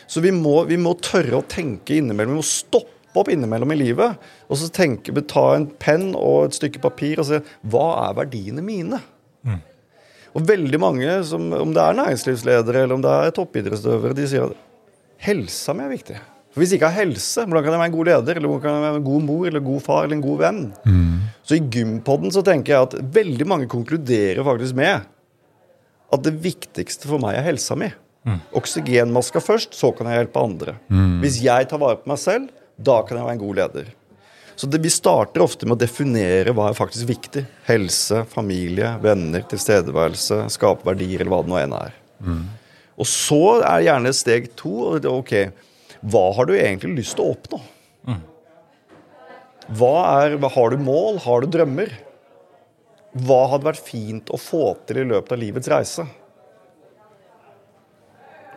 Så 0.09 0.20
vi 0.24 0.32
må, 0.32 0.62
vi 0.68 0.76
må 0.80 0.94
tørre 1.05 1.40
å 1.40 1.49
tenke 1.49 1.99
innimellom. 1.99 2.36
Vi 2.36 2.42
må 2.42 2.49
stoppe 2.49 2.96
opp 3.18 3.28
innimellom 3.32 3.72
i 3.72 3.80
livet 3.80 4.28
og 4.49 4.61
så 4.61 4.68
tenke, 4.72 5.12
ta 5.24 5.49
en 5.57 5.66
penn 5.80 6.12
og 6.12 6.51
et 6.51 6.61
stykke 6.61 6.84
papir 6.84 7.20
og 7.20 7.28
se 7.28 7.40
hva 7.72 7.88
er 8.05 8.16
verdiene 8.20 8.64
mine? 8.64 9.01
Og 10.37 10.45
veldig 10.49 10.81
mange, 10.81 11.12
som, 11.24 11.47
om 11.57 11.70
det 11.74 11.83
er 11.85 11.97
næringslivsledere 11.99 12.83
eller 12.85 12.99
om 12.99 13.05
det 13.05 13.12
er 13.12 13.37
toppidrettsutøvere, 13.37 14.16
de 14.18 14.26
sier 14.29 14.51
at 14.51 14.59
helsa 15.29 15.74
mi 15.74 15.87
er 15.87 15.93
viktig. 15.95 16.18
For 16.53 16.62
Hvis 16.62 16.72
jeg 16.72 16.81
ikke 16.81 16.91
har 16.91 17.05
helse, 17.05 17.45
hvordan 17.45 17.64
kan 17.64 17.74
jeg 17.74 17.81
være 17.83 17.91
en 17.91 17.97
god 17.97 18.09
leder, 18.11 18.37
eller 18.41 18.49
hvordan 18.49 18.64
kan 18.64 18.74
jeg 18.76 18.85
være 18.87 19.01
en 19.01 19.07
god 19.09 19.22
mor, 19.29 19.47
eller 19.47 19.61
god 19.66 19.81
far 19.85 20.05
eller 20.05 20.16
en 20.16 20.24
god 20.24 20.39
venn? 20.43 20.61
Så 21.45 21.57
i 21.59 21.62
Gympodden 21.74 22.33
så 22.35 22.43
tenker 22.45 22.72
jeg 22.74 22.89
at 22.89 22.99
veldig 23.14 23.47
mange 23.49 23.68
konkluderer 23.72 24.45
faktisk 24.45 24.76
med 24.79 25.07
at 26.12 26.22
det 26.24 26.33
viktigste 26.41 27.09
for 27.09 27.20
meg 27.20 27.37
er 27.37 27.45
helsa 27.51 27.76
mi. 27.76 27.91
Oksygenmaska 28.57 29.41
først, 29.45 29.74
så 29.76 29.91
kan 29.97 30.09
jeg 30.09 30.22
hjelpe 30.22 30.41
andre. 30.41 30.74
Hvis 31.22 31.41
jeg 31.45 31.68
tar 31.68 31.81
vare 31.81 31.97
på 32.01 32.09
meg 32.12 32.18
selv, 32.20 32.49
da 32.76 33.01
kan 33.05 33.16
jeg 33.18 33.24
være 33.26 33.37
en 33.39 33.43
god 33.45 33.55
leder. 33.61 33.89
Så 34.59 34.66
det, 34.66 34.80
Vi 34.82 34.90
starter 34.90 35.44
ofte 35.44 35.66
med 35.68 35.76
å 35.76 35.80
definere 35.84 36.50
hva 36.50 36.72
er 36.72 36.74
faktisk 36.74 37.06
viktig. 37.06 37.44
Helse, 37.68 38.24
familie, 38.26 38.90
venner, 39.02 39.44
tilstedeværelse, 39.46 40.40
skape 40.50 40.86
verdier, 40.88 41.22
eller 41.22 41.30
hva 41.30 41.44
det 41.44 41.52
nå 41.52 41.61
enn 41.61 41.76
er. 41.78 41.94
Og 42.98 43.06
så 43.06 43.61
er 43.62 43.84
gjerne 43.86 44.11
steg 44.18 44.50
to 44.59 44.98
ok, 44.98 45.34
hva 46.11 46.24
har 46.34 46.48
du 46.48 46.56
egentlig 46.56 47.04
lyst 47.04 47.14
til 47.18 47.28
å 47.28 47.36
oppnå? 47.36 47.61
Hva 49.78 49.94
er, 50.24 50.34
har 50.40 50.74
du 50.74 50.82
mål? 50.82 51.20
Har 51.22 51.44
du 51.44 51.52
drømmer? 51.54 51.92
Hva 53.18 53.42
hadde 53.52 53.68
vært 53.68 53.84
fint 53.84 54.30
å 54.32 54.40
få 54.40 54.72
til 54.88 55.04
i 55.04 55.09
løpet 55.11 55.36
av 55.36 55.42
livets 55.42 55.70
reise? 55.70 56.06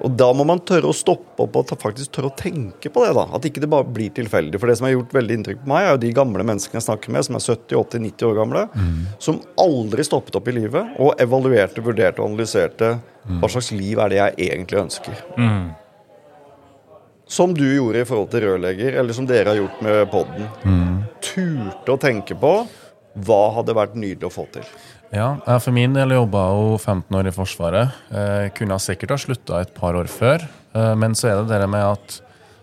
Og 0.02 0.14
da 0.18 0.32
må 0.34 0.46
man 0.50 0.60
tørre 0.66 0.90
å 0.90 0.96
stoppe 0.98 1.44
opp 1.46 1.58
og 1.62 1.72
faktisk 1.78 2.12
tørre 2.16 2.32
å 2.32 2.36
tenke 2.38 2.90
på 2.90 3.04
det. 3.06 3.12
da, 3.14 3.28
At 3.38 3.46
ikke 3.46 3.62
det 3.62 3.70
bare 3.70 3.86
blir 3.86 4.10
tilfeldig. 4.10 4.58
For 4.60 4.68
det 4.72 4.78
som 4.80 4.88
har 4.88 4.96
gjort 4.96 5.14
veldig 5.14 5.36
inntrykk 5.38 5.60
på 5.62 5.70
meg, 5.70 5.86
er 5.86 5.92
jo 5.94 6.02
de 6.02 6.14
gamle 6.18 6.46
menneskene 6.48 6.80
jeg 6.80 6.88
snakker 6.88 7.14
med, 7.14 7.26
som 7.28 7.38
er 7.38 7.46
70-80-90 7.46 8.26
år 8.32 8.40
gamle, 8.40 8.64
som 9.22 9.38
aldri 9.62 10.04
stoppet 10.08 10.36
opp 10.40 10.48
i 10.50 10.56
livet 10.58 10.98
og 11.00 11.14
evaluerte, 11.22 11.84
vurderte 11.86 12.22
og 12.24 12.32
analyserte 12.32 12.96
hva 13.42 13.50
slags 13.54 13.70
liv 13.78 14.00
er 14.02 14.10
det 14.10 14.18
jeg 14.18 14.50
egentlig 14.50 14.80
ønsker. 14.82 15.22
Som 17.32 17.54
du 17.56 17.64
gjorde 17.64 18.02
i 18.02 18.08
forhold 18.10 18.32
til 18.34 18.42
rørlegger, 18.44 18.98
eller 19.00 19.14
som 19.16 19.28
dere 19.30 19.54
har 19.54 19.60
gjort 19.62 19.84
med 19.86 20.10
podden. 20.12 20.48
Turte 21.24 21.94
å 21.94 22.00
tenke 22.02 22.36
på 22.36 22.56
hva 23.28 23.42
hadde 23.56 23.76
vært 23.78 23.94
nydelig 24.00 24.28
å 24.28 24.34
få 24.34 24.48
til. 24.52 24.66
Ja, 25.12 25.42
jeg 25.44 25.60
for 25.60 25.76
min 25.76 25.92
del 25.92 26.14
jobba 26.16 26.42
jo 26.56 26.76
15 26.78 27.16
år 27.20 27.28
i 27.28 27.34
Forsvaret. 27.36 27.96
Eh, 28.16 28.46
kunne 28.56 28.78
sikkert 28.80 29.12
ha 29.12 29.18
slutta 29.20 29.58
et 29.60 29.74
par 29.76 29.98
år 30.00 30.08
før. 30.08 30.46
Eh, 30.72 30.94
men 30.96 31.18
så 31.20 31.28
er 31.28 31.42
det 31.42 31.60
det 31.60 31.68
med 31.68 31.84
at 31.84 32.16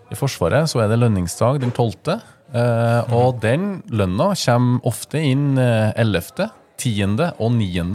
i 0.09 0.17
Forsvaret 0.17 0.65
så 0.71 0.81
er 0.81 0.89
det 0.89 0.97
lønningsdag 0.97 1.59
den 1.61 1.69
12. 1.69 2.15
Eh, 2.57 3.13
og 3.13 3.37
den 3.43 3.83
lønna 3.93 4.31
kommer 4.33 4.89
ofte 4.89 5.21
inn 5.21 5.61
eh, 5.61 5.93
11., 5.93 6.49
10. 6.81 7.21
og 7.37 7.53
9. 7.53 7.85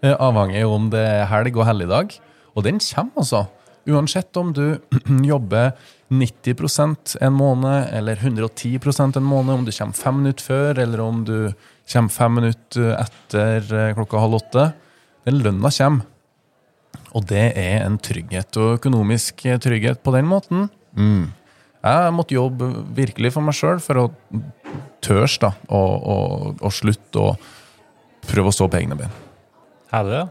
Eh, 0.00 0.16
avhengig 0.16 0.64
om 0.64 0.88
det 0.88 1.04
er 1.04 1.28
helg 1.28 1.60
og 1.60 1.68
helligdag. 1.68 2.16
Og 2.56 2.64
den 2.64 2.80
kommer, 2.80 3.20
altså. 3.20 3.44
Uansett 3.90 4.36
om 4.40 4.52
du 4.54 4.64
jobber 5.32 5.72
90% 6.10 7.16
en 7.22 7.34
måned 7.34 7.90
eller 7.94 8.16
110% 8.16 9.16
en 9.16 9.26
måned, 9.26 9.54
om 9.54 9.64
du 9.66 9.72
kommer 9.72 9.98
fem 9.98 10.22
minutter 10.22 10.46
før 10.46 10.80
eller 10.82 11.02
om 11.04 11.24
du 11.26 11.36
kommer 11.90 12.14
fem 12.14 12.38
minutter 12.40 12.94
etter 12.98 13.74
eh, 13.74 13.92
klokka 13.98 14.22
halv 14.22 14.40
åtte. 14.40 14.70
Den 15.28 15.42
lønna 15.44 15.70
kommer. 15.74 16.06
Og 17.14 17.26
det 17.26 17.48
er 17.58 17.82
en 17.82 17.98
trygghet, 17.98 18.54
og 18.58 18.76
økonomisk 18.78 19.42
trygghet 19.62 20.02
på 20.02 20.12
den 20.14 20.28
måten. 20.30 20.68
Mm. 20.94 21.30
Jeg 21.80 22.12
måtte 22.14 22.36
jobbe 22.36 22.68
virkelig 22.94 23.32
for 23.34 23.46
meg 23.46 23.56
sjøl 23.56 23.80
for 23.82 23.98
å 23.98 24.04
tørs 25.02 25.38
da, 25.42 25.54
og, 25.72 25.94
og, 26.12 26.60
og 26.60 26.74
slutte 26.74 27.22
å 27.22 27.32
prøve 28.28 28.52
å 28.52 28.54
stå 28.54 28.68
på 28.70 28.78
egne 28.82 28.98
ben. 28.98 29.14
Er 29.90 30.06
det 30.06 30.18
det? 30.18 30.24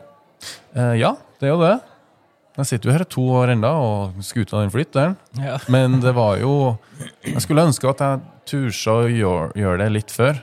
Eh, 0.75 0.95
ja, 1.01 1.15
det 1.39 1.49
er 1.49 1.55
jo 1.55 1.63
det. 1.63 1.75
Jeg 2.59 2.67
sitter 2.73 2.89
jo 2.89 2.95
her 2.97 3.05
to 3.07 3.23
år 3.39 3.53
enda, 3.53 3.69
og 3.79 4.19
skuta 4.25 4.59
den 4.59 4.71
flytter. 4.73 5.15
Ja. 5.39 5.57
Men 5.73 5.99
det 6.03 6.11
var 6.17 6.37
jo 6.41 6.77
Jeg 7.23 7.41
skulle 7.45 7.63
ønske 7.69 7.87
at 7.91 8.03
jeg 8.03 8.21
turte 8.49 8.95
å 8.95 9.07
gjøre, 9.07 9.51
gjøre 9.55 9.81
det 9.85 9.89
litt 9.95 10.11
før. 10.13 10.41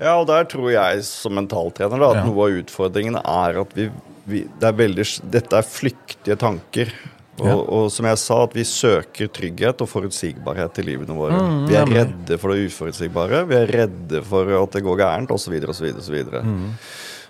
Ja, 0.00 0.14
og 0.16 0.28
der 0.30 0.46
tror 0.48 0.70
jeg 0.72 1.02
som 1.04 1.34
mentaltrener 1.36 2.00
da, 2.00 2.10
at 2.14 2.20
Ja. 2.22 2.24
noe 2.24 2.46
av 2.46 2.58
utfordringen 2.62 3.18
er 3.20 3.58
at 3.60 3.74
vi, 3.76 3.90
vi 4.24 4.46
det 4.60 4.68
er 4.70 4.76
veldig, 4.78 5.04
Dette 5.30 5.58
er 5.60 5.66
flyktige 5.68 6.38
tanker. 6.40 6.92
Og, 7.40 7.46
Ja. 7.46 7.54
og 7.56 7.90
som 7.92 8.04
jeg 8.04 8.18
sa, 8.20 8.42
at 8.44 8.52
vi 8.56 8.64
søker 8.68 9.28
trygghet 9.32 9.80
og 9.80 9.88
forutsigbarhet 9.88 10.78
i 10.80 10.82
livene 10.84 11.14
våre. 11.16 11.36
Mm, 11.40 11.60
vi 11.68 11.76
er 11.76 11.86
redde 11.88 12.38
for 12.40 12.52
det 12.52 12.66
uforutsigbare, 12.68 13.46
vi 13.48 13.56
er 13.56 13.66
redde 13.66 14.20
for 14.24 14.48
at 14.62 14.72
det 14.76 14.82
går 14.84 14.98
gærent 15.00 15.30
osv. 15.32 15.56
osv. 15.68 15.86
osv. 16.00 16.18
Mm. 16.44 16.66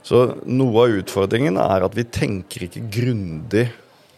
Så 0.02 0.24
noe 0.46 0.86
av 0.86 0.96
utfordringen 1.02 1.58
er 1.62 1.84
at 1.86 1.94
vi 1.94 2.04
tenker 2.04 2.66
ikke 2.66 2.82
grundig 2.90 3.68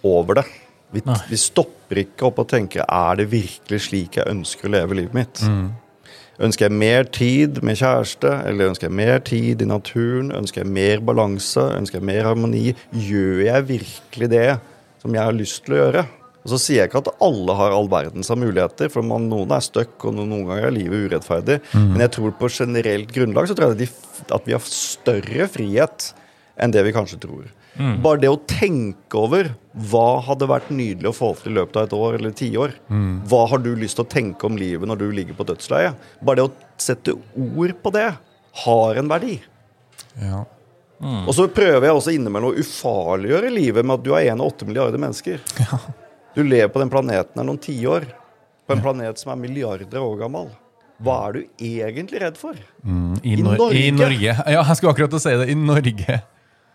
over 0.06 0.40
det. 0.40 0.46
Vi, 0.92 1.00
vi 1.30 1.38
stopper 1.40 2.02
ikke 2.02 2.28
opp 2.28 2.42
og 2.42 2.50
tenker 2.52 2.84
er 2.84 3.16
det 3.20 3.30
virkelig 3.32 3.86
slik 3.86 4.18
jeg 4.20 4.28
ønsker 4.28 4.68
å 4.68 4.74
leve 4.74 4.98
livet 4.98 5.16
mitt. 5.16 5.40
Ønsker 6.42 6.66
jeg 6.66 6.74
mer 6.80 7.06
tid 7.12 7.60
med 7.64 7.78
kjæreste, 7.78 8.30
eller 8.48 8.72
ønsker 8.72 8.88
jeg 8.88 8.96
mer 8.98 9.20
tid 9.24 9.62
i 9.62 9.68
naturen? 9.68 10.32
Ønsker 10.36 10.64
jeg 10.64 10.72
mer 10.72 11.04
balanse? 11.04 11.64
Ønsker 11.76 12.00
jeg 12.00 12.08
mer 12.08 12.26
harmoni? 12.30 12.72
Gjør 12.92 13.44
jeg 13.46 13.68
virkelig 13.68 14.28
det 14.32 14.48
som 15.02 15.14
jeg 15.16 15.22
har 15.28 15.36
lyst 15.36 15.64
til 15.66 15.76
å 15.76 15.80
gjøre? 15.82 16.04
Og 16.42 16.50
så 16.50 16.58
sier 16.58 16.80
jeg 16.80 16.90
ikke 16.90 17.04
at 17.04 17.12
alle 17.22 17.54
har 17.54 17.74
all 17.76 17.86
verdens 17.92 18.32
av 18.34 18.40
muligheter, 18.42 18.90
for 18.90 19.06
man, 19.06 19.28
noen 19.30 19.52
er 19.54 19.62
stuck, 19.62 19.94
og 20.02 20.16
noen, 20.16 20.42
ganger 20.48 20.66
er 20.66 20.74
livet 20.74 21.06
urettferdig. 21.06 21.60
Men 21.94 22.02
jeg 22.02 22.14
tror 22.16 22.34
på 22.40 22.50
generelt 22.50 23.12
grunnlag 23.14 23.46
så 23.46 23.54
tror 23.58 23.76
jeg 23.76 23.92
at 24.26 24.48
vi 24.48 24.56
har 24.56 24.64
større 24.66 25.46
frihet 25.52 26.08
enn 26.58 26.74
det 26.74 26.82
vi 26.88 26.94
kanskje 26.96 27.20
tror. 27.22 27.46
Bare 28.04 28.20
det 28.20 28.28
å 28.28 28.38
tenke 28.48 29.16
over 29.16 29.52
hva 29.88 30.20
hadde 30.26 30.48
vært 30.50 30.68
nydelig 30.74 31.08
å 31.08 31.14
få 31.16 31.30
til 31.40 31.54
i 31.54 31.56
løpet 31.56 31.78
av 31.80 31.86
et 31.86 31.94
år 31.96 32.18
eller 32.18 32.34
tiår. 32.36 32.74
Hva 33.30 33.46
har 33.48 33.62
du 33.64 33.70
lyst 33.78 33.96
til 33.96 34.04
å 34.04 34.10
tenke 34.12 34.48
om 34.48 34.58
livet 34.60 34.88
når 34.90 35.00
du 35.00 35.06
ligger 35.16 35.38
på 35.38 35.46
dødsleiet? 35.48 35.96
Bare 36.20 36.42
det 36.42 36.48
å 36.50 36.52
sette 36.80 37.14
ord 37.16 37.72
på 37.82 37.94
det 37.94 38.10
har 38.66 39.00
en 39.00 39.08
verdi. 39.08 39.38
Ja. 40.20 40.44
Og 41.02 41.32
så 41.34 41.48
prøver 41.50 41.88
jeg 41.88 41.96
også 41.98 42.12
innimellom 42.14 42.52
å 42.52 42.60
ufarliggjøre 42.62 43.50
livet 43.50 43.86
med 43.86 43.96
at 43.98 44.04
du 44.06 44.12
er 44.14 44.28
en 44.30 44.42
av 44.44 44.52
åtte 44.52 44.68
milliarder 44.68 45.00
mennesker. 45.02 45.42
Du 46.32 46.40
lever 46.40 46.70
på 46.72 46.80
den 46.80 46.88
planeten 46.88 47.36
her 47.36 47.44
noen 47.44 47.58
tiår. 47.60 48.06
På 48.64 48.72
en 48.72 48.80
planet 48.80 49.18
som 49.20 49.34
er 49.34 49.36
milliarder 49.36 50.00
år 50.00 50.14
gammel. 50.22 50.46
Hva 51.02 51.16
er 51.26 51.34
du 51.36 51.66
egentlig 51.66 52.22
redd 52.22 52.38
for? 52.40 52.56
Mm, 52.86 53.18
I, 53.20 53.34
I 53.34 53.42
Nor 53.42 53.58
Norge? 53.58 53.80
I 53.82 53.90
Norge. 53.92 54.36
Ja, 54.54 54.62
jeg 54.62 54.78
skulle 54.78 54.94
akkurat 54.94 55.16
å 55.18 55.20
si 55.20 55.34
det. 55.42 55.48
I 55.52 55.56
Norge. 55.58 56.16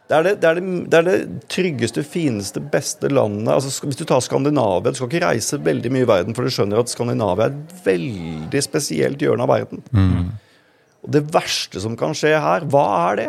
Det 0.08 0.16
er 0.16 0.24
det, 0.24 0.34
det, 0.40 0.48
er 0.50 0.60
det, 0.60 0.76
det 0.88 1.00
er 1.02 1.08
det 1.08 1.48
tryggeste, 1.52 2.04
fineste, 2.08 2.62
beste 2.72 3.10
landet. 3.12 3.50
Altså, 3.52 3.74
hvis 3.84 4.00
du 4.00 4.06
tar 4.08 4.22
Skandinavia 4.24 4.94
Du 4.94 4.96
skal 4.96 5.10
ikke 5.12 5.26
reise 5.26 5.60
veldig 5.60 5.92
mye 5.92 6.06
i 6.06 6.08
verden, 6.08 6.36
for 6.38 6.48
du 6.48 6.54
skjønner 6.54 6.80
at 6.80 6.94
Skandinavia 6.94 7.50
er 7.50 7.58
et 7.58 7.82
veldig 7.90 8.62
spesielt 8.64 9.26
hjørne 9.26 9.44
av 9.44 9.52
verden. 9.52 9.84
Og 11.04 11.12
det 11.12 11.26
verste 11.36 11.84
som 11.84 11.98
kan 12.00 12.16
skje 12.16 12.38
her, 12.40 12.66
hva 12.72 12.86
er 13.10 13.20
det? 13.20 13.28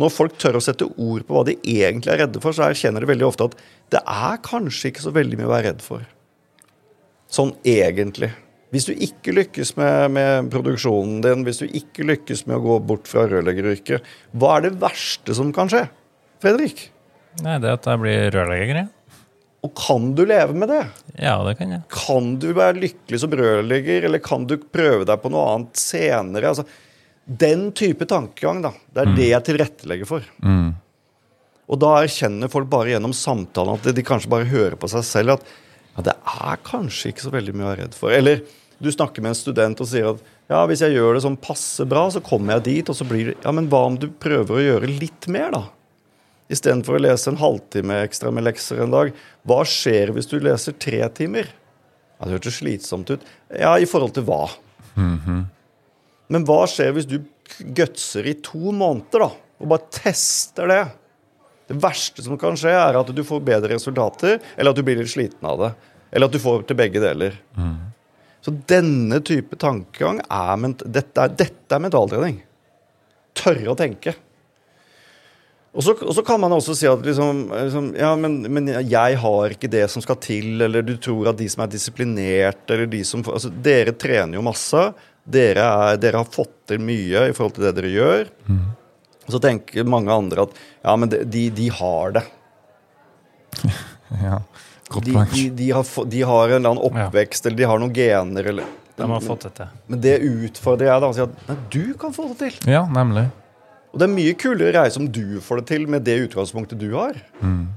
Når 0.00 0.12
folk 0.14 0.36
tør 0.38 0.60
å 0.60 0.62
sette 0.62 0.86
ord 0.86 1.24
på 1.26 1.34
hva 1.34 1.46
de 1.48 1.56
egentlig 1.64 2.12
er 2.12 2.22
redde 2.26 2.44
for, 2.44 2.54
så 2.54 2.68
erkjenner 2.68 3.02
de 3.02 3.10
veldig 3.10 3.26
ofte 3.26 3.48
at 3.48 3.56
det 3.96 4.04
er 4.04 4.44
kanskje 4.44 4.92
ikke 4.92 5.02
så 5.02 5.16
veldig 5.16 5.40
mye 5.40 5.48
å 5.48 5.54
være 5.54 5.66
redd 5.72 5.82
for. 5.84 6.04
Sånn 7.30 7.56
egentlig. 7.66 8.30
Hvis 8.70 8.86
du 8.86 8.92
ikke 8.94 9.34
lykkes 9.34 9.74
med, 9.78 10.12
med 10.14 10.50
produksjonen 10.52 11.18
din, 11.24 11.42
hvis 11.46 11.62
du 11.62 11.66
ikke 11.66 12.06
lykkes 12.06 12.44
med 12.46 12.60
å 12.60 12.64
gå 12.68 12.78
bort 12.92 13.10
fra 13.10 13.26
rørleggeryrket, 13.30 14.06
hva 14.38 14.56
er 14.56 14.68
det 14.68 14.76
verste 14.82 15.34
som 15.34 15.50
kan 15.54 15.70
skje? 15.72 15.88
Fredrik? 16.42 16.86
Nei, 17.42 17.58
det 17.62 17.72
at 17.74 17.88
jeg 17.90 18.02
blir 18.02 18.30
rørlegger, 18.34 18.82
ja. 18.84 18.88
Og 19.66 19.72
kan 19.76 20.12
du 20.16 20.22
leve 20.24 20.54
med 20.56 20.70
det? 20.72 20.84
Ja, 21.20 21.34
det 21.44 21.58
kan 21.58 21.74
jeg. 21.74 21.82
Kan 21.92 22.36
du 22.40 22.48
være 22.56 22.80
lykkelig 22.80 23.18
som 23.20 23.34
rørlegger, 23.36 24.06
eller 24.08 24.22
kan 24.24 24.46
du 24.48 24.56
prøve 24.62 25.04
deg 25.08 25.20
på 25.20 25.32
noe 25.34 25.48
annet 25.52 25.80
senere? 25.82 26.54
Altså, 26.54 26.64
den 27.26 27.68
type 27.76 28.06
tankegang, 28.08 28.62
da. 28.64 28.72
Det 28.88 29.02
er 29.02 29.18
det 29.18 29.28
jeg 29.28 29.46
tilrettelegger 29.50 30.08
for. 30.08 30.30
Mm. 30.46 30.70
Og 31.70 31.78
da 31.82 31.90
erkjenner 32.00 32.50
folk 32.50 32.70
bare 32.70 32.94
gjennom 32.94 33.12
samtalen 33.14 33.76
at 33.76 33.90
de 33.94 34.06
kanskje 34.06 34.32
bare 34.32 34.48
hører 34.50 34.78
på 34.80 34.88
seg 34.90 35.04
selv 35.06 35.36
at 35.36 35.52
ja, 35.96 36.04
det 36.06 36.14
er 36.14 36.60
kanskje 36.66 37.10
ikke 37.12 37.26
så 37.26 37.32
veldig 37.34 37.54
mye 37.56 37.66
å 37.66 37.70
være 37.72 37.84
redd 37.84 37.96
for. 37.98 38.14
Eller 38.14 38.42
du 38.80 38.88
snakker 38.92 39.24
med 39.24 39.34
en 39.34 39.38
student 39.40 39.82
og 39.82 39.88
sier 39.90 40.06
at 40.14 40.22
ja, 40.50 40.62
hvis 40.66 40.80
jeg 40.82 40.96
gjør 40.96 41.14
det 41.14 41.24
sånn 41.26 41.36
passe 41.38 41.84
bra, 41.86 42.06
så 42.10 42.22
kommer 42.24 42.56
jeg 42.56 42.66
dit, 42.68 42.88
og 42.90 42.96
så 42.98 43.06
blir 43.06 43.30
det 43.30 43.36
Ja, 43.44 43.52
men 43.54 43.68
hva 43.70 43.84
om 43.86 43.98
du 44.00 44.08
prøver 44.10 44.56
å 44.56 44.64
gjøre 44.64 44.88
litt 44.90 45.28
mer, 45.30 45.52
da? 45.54 45.62
Istedenfor 46.50 46.96
å 46.98 47.02
lese 47.04 47.30
en 47.30 47.38
halvtime 47.38 48.00
ekstra 48.08 48.32
med 48.34 48.48
lekser 48.48 48.80
en 48.82 48.90
dag. 48.94 49.12
Hva 49.46 49.60
skjer 49.68 50.10
hvis 50.16 50.26
du 50.30 50.40
leser 50.42 50.74
tre 50.82 51.04
timer? 51.14 51.46
Ja, 52.18 52.26
Det 52.26 52.34
hørtes 52.38 52.58
slitsomt 52.58 53.12
ut. 53.12 53.22
Ja, 53.54 53.76
i 53.78 53.86
forhold 53.86 54.16
til 54.16 54.26
hva? 54.26 54.48
Men 56.30 56.44
hva 56.48 56.64
skjer 56.70 56.96
hvis 56.96 57.06
du 57.10 57.20
gutser 57.76 58.26
i 58.26 58.34
to 58.42 58.72
måneder, 58.74 59.28
da? 59.28 59.30
Og 59.60 59.70
bare 59.70 59.86
tester 59.94 60.70
det? 60.70 60.80
Det 61.70 61.78
verste 61.78 62.24
som 62.26 62.38
kan 62.40 62.58
skje, 62.58 62.72
er 62.74 62.98
at 62.98 63.12
du 63.14 63.22
får 63.26 63.44
bedre 63.46 63.76
resultater, 63.76 64.40
eller 64.56 64.74
at 64.74 64.78
du 64.78 64.82
blir 64.86 64.98
litt 64.98 65.12
sliten 65.12 65.46
av 65.46 65.60
det. 65.62 65.70
Eller 66.10 66.26
at 66.26 66.34
du 66.34 66.42
får 66.42 66.64
til 66.66 66.78
begge 66.78 67.02
deler. 67.02 67.36
Så 68.42 68.54
denne 68.68 69.20
type 69.22 69.58
tankegang 69.60 70.18
er, 70.24 70.64
dette, 70.82 71.14
er, 71.22 71.36
dette 71.38 71.76
er 71.76 71.84
mentaltrening. 71.84 72.40
Tørre 73.38 73.70
å 73.70 73.78
tenke. 73.78 74.16
Og 75.70 75.84
så, 75.86 75.94
og 75.94 76.14
så 76.16 76.24
kan 76.26 76.40
man 76.42 76.50
også 76.56 76.74
si 76.74 76.88
at 76.90 77.04
liksom, 77.06 77.44
liksom, 77.52 77.92
ja, 77.94 78.10
men, 78.18 78.40
men, 78.50 78.72
jeg 78.90 79.18
har 79.22 79.54
ikke 79.54 79.70
det 79.70 79.84
som 79.92 80.02
skal 80.02 80.18
til, 80.18 80.56
eller 80.66 80.82
du 80.82 80.96
tror 80.98 81.30
at 81.30 81.38
de 81.38 81.46
som 81.52 81.62
er 81.62 81.70
disiplinerte, 81.70 82.74
eller 82.74 82.90
de 82.90 83.04
som 83.06 83.22
altså, 83.22 83.52
Dere 83.62 83.94
trener 83.94 84.40
jo 84.40 84.42
masse. 84.42 84.88
Dere, 85.22 85.62
er, 85.62 86.00
dere, 86.02 86.24
har 86.24 86.34
fått 86.34 86.56
til 86.72 86.82
mye 86.82 87.28
i 87.28 87.36
forhold 87.36 87.54
til 87.54 87.68
det 87.68 87.74
dere 87.76 87.92
gjør. 87.94 88.32
Mm. 88.50 88.64
Og 89.26 89.34
så 89.36 89.40
tenker 89.42 89.88
mange 89.88 90.12
andre 90.12 90.46
at 90.48 90.54
ja, 90.58 90.94
men 90.96 91.10
de, 91.10 91.44
de 91.54 91.68
har 91.76 92.16
det. 92.16 92.24
ja. 94.24 94.40
De, 94.90 95.12
de, 95.32 95.42
de, 95.54 95.70
har, 95.70 96.06
de, 96.10 96.22
har, 96.26 96.48
en 96.48 96.56
eller 96.56 96.72
annen 96.72 96.82
oppvekst, 96.82 97.44
ja. 97.44 97.48
eller 97.48 97.60
de 97.60 97.66
har 97.70 97.78
noen 97.78 97.92
gener, 97.94 98.48
eller 98.50 98.70
De 98.96 99.06
har 99.06 99.22
fått 99.22 99.46
det 99.46 99.52
til. 99.60 99.76
Men 99.86 100.00
det 100.02 100.16
utfordrer 100.26 100.90
jeg 100.90 101.04
da. 101.04 101.10
Si 101.14 101.22
at 101.22 101.44
nei, 101.46 101.58
du 101.70 101.84
kan 102.00 102.16
få 102.16 102.26
det 102.32 102.40
til. 102.40 102.56
Ja, 102.74 102.82
nemlig. 102.90 103.28
Og 103.90 104.02
det 104.02 104.06
er 104.06 104.12
mye 104.12 104.34
kulere 104.38 104.74
reise 104.76 105.00
om 105.02 105.06
du 105.10 105.38
får 105.42 105.62
det 105.62 105.68
til 105.70 105.86
med 105.90 106.04
det 106.06 106.16
utgangspunktet 106.26 106.78
du 106.82 106.90
har. 106.96 107.16
Mm. 107.42 107.68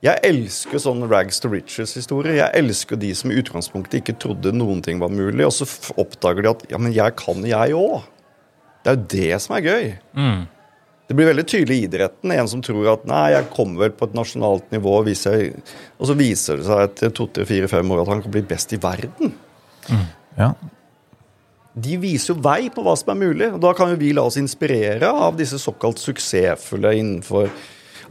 Jeg 0.00 0.22
elsker 0.24 0.80
sånn 0.80 1.04
rags 1.10 1.42
to 1.42 1.50
riches-historie. 1.52 2.38
Jeg 2.38 2.62
elsker 2.62 2.96
de 3.00 3.10
som 3.18 3.32
i 3.32 3.36
utgangspunktet 3.42 3.98
ikke 4.00 4.16
trodde 4.22 4.54
noen 4.56 4.80
ting 4.84 5.02
var 5.02 5.12
mulig, 5.12 5.44
og 5.44 5.52
så 5.52 5.68
oppdager 6.00 6.46
de 6.46 6.52
at 6.54 6.64
ja, 6.72 6.80
men 6.80 6.94
jeg 6.96 7.18
kan, 7.20 7.44
jeg 7.44 7.76
òg. 7.76 8.06
Det 8.80 8.92
er 8.92 8.96
jo 8.96 9.04
det 9.12 9.42
som 9.44 9.58
er 9.58 9.66
gøy. 9.66 9.90
Mm. 10.16 10.40
Det 11.10 11.16
blir 11.18 11.26
veldig 11.26 11.42
tydelig 11.42 11.76
i 11.76 11.86
idretten. 11.88 12.30
En 12.30 12.46
som 12.46 12.60
tror 12.62 12.84
at 12.92 13.06
nei, 13.10 13.32
jeg 13.34 13.48
kommer 13.50 13.88
vel 13.88 13.94
på 13.98 14.06
et 14.06 14.12
nasjonalt 14.14 14.68
nivå, 14.70 14.92
og 15.02 15.08
så 16.06 16.14
viser 16.14 16.60
det 16.60 16.66
seg 16.68 16.82
etter 16.84 17.10
to, 17.18 17.24
tre, 17.34 17.42
fire, 17.48 17.66
fem 17.72 17.90
år 17.90 18.04
at 18.04 18.12
han 18.12 18.20
kan 18.22 18.34
bli 18.36 18.44
best 18.46 18.70
i 18.76 18.78
verden. 18.78 19.32
Mm. 19.88 20.04
Ja. 20.36 20.52
De 21.74 21.96
viser 21.98 22.30
jo 22.30 22.44
vei 22.44 22.68
på 22.70 22.84
hva 22.86 22.94
som 22.94 23.10
er 23.10 23.18
mulig. 23.24 23.48
og 23.50 23.58
Da 23.64 23.72
kan 23.74 23.90
jo 23.90 23.98
vi 23.98 24.12
la 24.14 24.22
oss 24.30 24.38
inspirere 24.38 25.10
av 25.10 25.34
disse 25.40 25.58
såkalt 25.58 25.98
suksessfulle 25.98 26.94
innenfor 27.00 27.50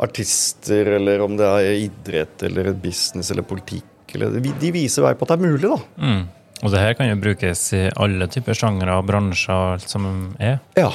artister, 0.03 0.91
eller 0.99 1.23
om 1.23 1.39
det 1.39 1.47
er 1.47 1.79
idrett 1.85 2.43
eller 2.49 2.73
business 2.83 3.31
eller 3.31 3.47
politikk. 3.47 3.87
Eller, 4.11 4.43
de 4.43 4.73
viser 4.75 5.07
vei 5.07 5.15
på 5.15 5.23
at 5.23 5.31
det 5.31 5.39
er 5.39 5.47
mulig, 5.47 5.71
da. 5.71 5.79
Mm. 6.03 6.21
Og 6.59 6.75
det 6.75 6.83
her 6.83 6.99
kan 6.99 7.07
jo 7.07 7.15
brukes 7.23 7.63
i 7.79 7.85
alle 7.95 8.27
typer 8.27 8.59
sjangere, 8.59 8.99
bransjer 9.07 9.55
og 9.55 9.73
alt 9.77 9.95
som 9.95 10.11
er. 10.35 10.59
Ja. 10.75 10.91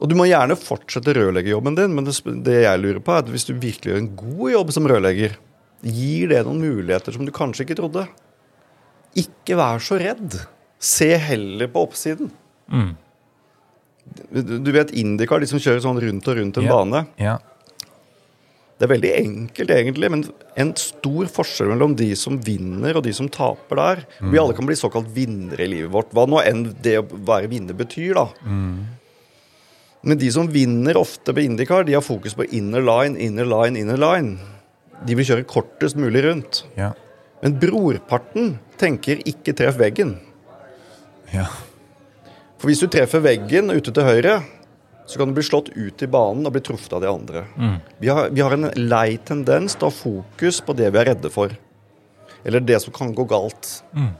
Og 0.00 0.08
du 0.08 0.16
må 0.16 0.26
gjerne 0.30 0.56
fortsette 0.56 1.12
rørleggerjobben 1.16 1.76
din, 1.76 1.92
men 1.96 2.06
det, 2.06 2.16
det, 2.46 2.62
jeg 2.64 2.80
lurer 2.80 3.02
på, 3.04 3.12
er 3.12 3.24
at 3.24 3.28
hvis 3.32 3.44
du 3.48 3.52
virkelig 3.52 3.92
gjør 3.92 4.00
en 4.00 4.14
god 4.16 4.46
jobb 4.54 4.72
som 4.72 4.88
rørlegger, 4.88 5.36
gir 5.84 6.32
det 6.32 6.40
noen 6.46 6.62
muligheter 6.62 7.16
som 7.16 7.28
du 7.28 7.32
kanskje 7.36 7.66
ikke 7.66 7.76
trodde? 7.82 8.06
Ikke 9.20 9.58
vær 9.60 9.82
så 9.84 9.98
redd. 10.00 10.38
Se 10.80 11.10
heller 11.20 11.68
på 11.72 11.84
oppsiden. 11.84 12.30
Mm. 12.72 12.94
Du, 14.32 14.56
du, 14.64 14.70
vet 14.74 14.92
Indicar, 14.96 15.42
de 15.42 15.48
som 15.50 15.60
kjører 15.60 15.82
sånn 15.84 16.00
rundt 16.02 16.28
og 16.32 16.38
rundt 16.38 16.58
en 16.58 16.66
yeah. 16.66 16.76
bane. 16.80 17.02
Yeah. 17.20 17.44
Det 18.80 18.86
er 18.86 18.92
veldig 18.94 19.10
enkelt, 19.18 19.72
egentlig, 19.76 20.08
men 20.08 20.22
en 20.62 20.70
stor 20.80 21.28
forskjell 21.28 21.68
mellom 21.74 21.92
de 21.98 22.08
som 22.16 22.38
vinner 22.40 22.96
og 22.96 23.04
de 23.04 23.12
som 23.12 23.28
taper 23.28 23.76
der. 23.76 24.00
Mm. 24.22 24.30
Vi 24.32 24.40
alle 24.40 24.56
kan 24.56 24.70
bli 24.70 24.78
såkalt 24.80 25.10
vinnere 25.12 25.66
i 25.66 25.74
livet 25.74 25.92
vårt. 25.92 26.14
Hva 26.16 26.24
nå 26.24 26.40
enn 26.40 26.64
det 26.80 26.96
å 27.02 27.04
være 27.04 27.50
vinner 27.52 27.76
betyr, 27.76 28.16
da. 28.16 28.24
Mm. 28.48 28.78
Men 30.00 30.18
de 30.18 30.30
som 30.32 30.48
vinner 30.48 30.96
ofte 30.96 31.34
på 31.36 31.42
Indycar, 31.44 31.84
de 31.84 31.96
har 31.96 32.04
fokus 32.04 32.34
på 32.36 32.46
inner 32.56 32.84
line, 32.84 33.18
inner 33.20 33.48
line, 33.48 33.76
inner 33.80 34.00
line. 34.00 34.38
De 35.06 35.16
vil 35.16 35.26
kjøre 35.28 35.48
kortest 35.48 35.98
mulig 36.00 36.24
rundt. 36.24 36.62
Ja. 36.76 36.92
Men 37.44 37.56
brorparten 37.60 38.54
tenker 38.80 39.20
ikke 39.28 39.54
treff 39.56 39.76
veggen. 39.80 40.16
Ja. 41.32 41.46
For 42.60 42.68
hvis 42.68 42.82
du 42.82 42.88
treffer 42.92 43.22
veggen 43.24 43.72
ute 43.72 43.92
til 43.92 44.04
høyre, 44.04 44.40
så 45.08 45.18
kan 45.18 45.30
du 45.30 45.36
bli 45.36 45.44
slått 45.44 45.72
ut 45.74 46.02
i 46.04 46.08
banen 46.10 46.46
og 46.46 46.54
bli 46.54 46.62
truffet 46.64 46.92
av 46.96 47.02
de 47.02 47.10
andre. 47.10 47.44
Mm. 47.56 47.76
Vi, 47.98 48.10
har, 48.12 48.28
vi, 48.30 48.42
har, 48.44 48.54
en 48.54 48.68
lei 48.76 49.18
tendens 49.26 49.74
til 49.74 49.88
å 49.88 49.90
ha 49.90 49.96
fokus 49.96 50.60
på 50.64 50.76
det 50.78 50.92
vi 50.92 51.00
er 51.00 51.10
redde 51.12 51.32
for. 51.34 51.54
Eller 52.44 52.62
det 52.64 52.78
som 52.82 52.94
kan 52.94 53.12
gå 53.14 53.24
galt. 53.28 53.68
Mm. 53.92 54.12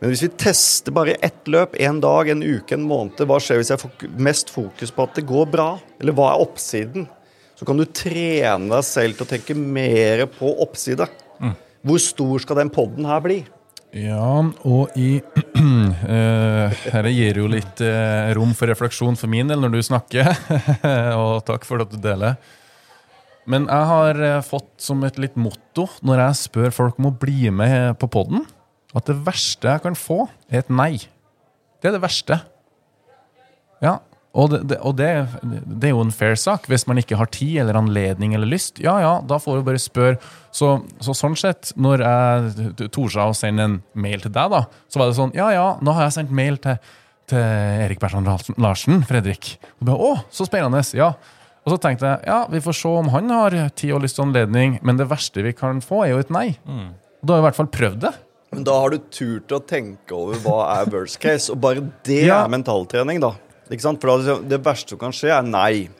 Men 0.00 0.12
hvis 0.12 0.24
vi 0.24 0.30
tester 0.40 0.94
bare 0.94 1.16
ett 1.24 1.46
løp, 1.50 1.76
en 1.78 2.00
dag, 2.02 2.30
en 2.30 2.42
uke, 2.42 2.74
en 2.74 2.86
måned, 2.86 3.22
hva 3.28 3.38
skjer 3.42 3.60
hvis 3.60 3.72
jeg 3.74 3.82
får 3.82 4.10
mest 4.18 4.50
fokus 4.54 4.94
på 4.94 5.06
at 5.06 5.18
det 5.18 5.26
går 5.28 5.46
bra? 5.52 5.70
Eller 6.00 6.16
hva 6.16 6.32
er 6.32 6.44
oppsiden? 6.46 7.06
Så 7.58 7.66
kan 7.66 7.78
du 7.78 7.86
trene 7.90 8.70
deg 8.70 8.86
selv 8.86 9.18
til 9.18 9.26
å 9.26 9.30
tenke 9.32 9.54
mer 9.58 10.26
på 10.30 10.50
oppside. 10.62 11.08
Mm. 11.42 11.54
Hvor 11.88 12.02
stor 12.02 12.44
skal 12.44 12.60
den 12.62 12.74
poden 12.74 13.08
her 13.08 13.22
bli? 13.24 13.40
Ja, 13.96 14.44
og 14.68 14.98
i 15.00 15.16
uh, 15.24 16.68
Dette 16.68 17.10
gir 17.14 17.40
jo 17.40 17.48
litt 17.48 17.80
uh, 17.80 18.28
rom 18.36 18.52
for 18.54 18.68
refleksjon 18.68 19.16
for 19.16 19.32
min 19.32 19.48
del 19.48 19.62
når 19.64 19.74
du 19.74 19.80
snakker, 19.86 20.28
og 21.22 21.40
takk 21.48 21.64
for 21.66 21.82
at 21.82 21.94
du 21.94 21.96
deler. 22.02 22.36
Men 23.48 23.68
jeg 23.70 23.88
har 23.90 24.20
uh, 24.20 24.44
fått 24.44 24.70
som 24.84 25.00
et 25.08 25.18
litt 25.20 25.38
motto 25.40 25.86
når 26.04 26.24
jeg 26.26 26.40
spør 26.42 26.74
folk 26.74 27.00
om 27.00 27.10
å 27.10 27.16
bli 27.16 27.48
med 27.54 27.96
på 28.00 28.10
poden, 28.12 28.44
at 28.96 29.08
det 29.08 29.16
verste 29.24 29.72
jeg 29.72 29.84
kan 29.84 29.96
få, 29.98 30.26
er 30.48 30.62
et 30.62 30.72
nei. 30.72 30.94
Det 31.80 31.90
er 31.90 31.96
det 31.96 32.02
verste. 32.02 32.40
Ja, 33.84 33.98
og, 34.36 34.52
det, 34.52 34.60
det, 34.70 34.78
og 34.84 34.94
det, 34.98 35.08
det, 35.42 35.88
er 35.88 35.94
jo 35.94 36.02
en 36.04 36.12
fair 36.14 36.36
sak. 36.38 36.68
Hvis 36.70 36.84
man 36.90 37.00
ikke 37.00 37.16
har 37.18 37.30
tid 37.32 37.62
eller 37.62 37.78
anledning 37.80 38.34
eller 38.36 38.50
lyst, 38.50 38.78
ja 38.82 38.98
ja, 39.02 39.14
da 39.24 39.40
får 39.40 39.58
du 39.58 39.66
bare 39.66 39.80
spørre. 39.82 40.18
Så, 40.54 40.74
så 41.04 41.14
sånn 41.16 41.36
sett, 41.38 41.72
når 41.80 42.04
jeg 42.04 42.90
torde 42.94 43.24
å 43.24 43.36
sende 43.36 43.66
en 43.66 43.78
mail 43.98 44.22
til 44.24 44.34
deg, 44.34 44.52
da, 44.52 44.64
så 44.90 45.00
var 45.00 45.10
det 45.10 45.18
sånn 45.18 45.34
Ja 45.36 45.50
ja, 45.54 45.66
nå 45.84 45.94
har 45.96 46.08
jeg 46.08 46.18
sendt 46.18 46.34
mail 46.34 46.60
til, 46.62 46.78
til 47.30 47.42
Erik 47.86 48.02
Bertrand 48.02 48.28
Larsen, 48.60 49.02
Fredrik. 49.08 49.56
Og 49.80 49.90
bare, 49.90 50.12
Å, 50.12 50.22
så 50.34 50.48
spennende. 50.48 50.84
Ja. 50.96 51.14
Og 51.68 51.74
så 51.74 51.80
tenkte 51.84 52.08
jeg 52.08 52.24
ja, 52.24 52.38
vi 52.48 52.62
får 52.64 52.76
se 52.78 52.90
om 52.96 53.10
han 53.12 53.28
har 53.34 53.56
tid 53.76 53.92
og 53.92 54.00
lyst 54.06 54.16
og 54.22 54.30
anledning, 54.30 54.78
men 54.80 54.96
det 54.96 55.04
verste 55.10 55.44
vi 55.44 55.52
kan 55.52 55.82
få, 55.84 56.06
er 56.06 56.14
jo 56.14 56.22
et 56.22 56.32
nei. 56.32 56.46
Mm. 56.64 56.94
Da 57.20 57.34
har 57.34 57.42
vi 57.42 57.44
i 57.44 57.46
hvert 57.50 57.58
fall 57.58 57.68
prøvd 57.74 58.00
det. 58.06 58.14
Men 58.56 58.64
da 58.64 58.78
har 58.80 58.94
du 58.94 59.02
turt 59.12 59.52
å 59.52 59.60
tenke 59.68 60.16
over 60.16 60.38
hva 60.40 60.62
er 60.78 60.88
worst 60.94 61.20
case, 61.20 61.52
og 61.52 61.60
bare 61.60 61.84
det 62.08 62.22
ja. 62.30 62.40
er 62.40 62.54
mentaltrening, 62.54 63.20
da. 63.20 63.34
Ikke 63.68 63.84
sant? 63.84 64.00
For 64.00 64.24
da, 64.24 64.38
det 64.48 64.62
verste 64.64 64.94
som 64.94 65.02
kan 65.02 65.12
skje, 65.12 65.34
er 65.36 65.44
nei. 65.44 65.90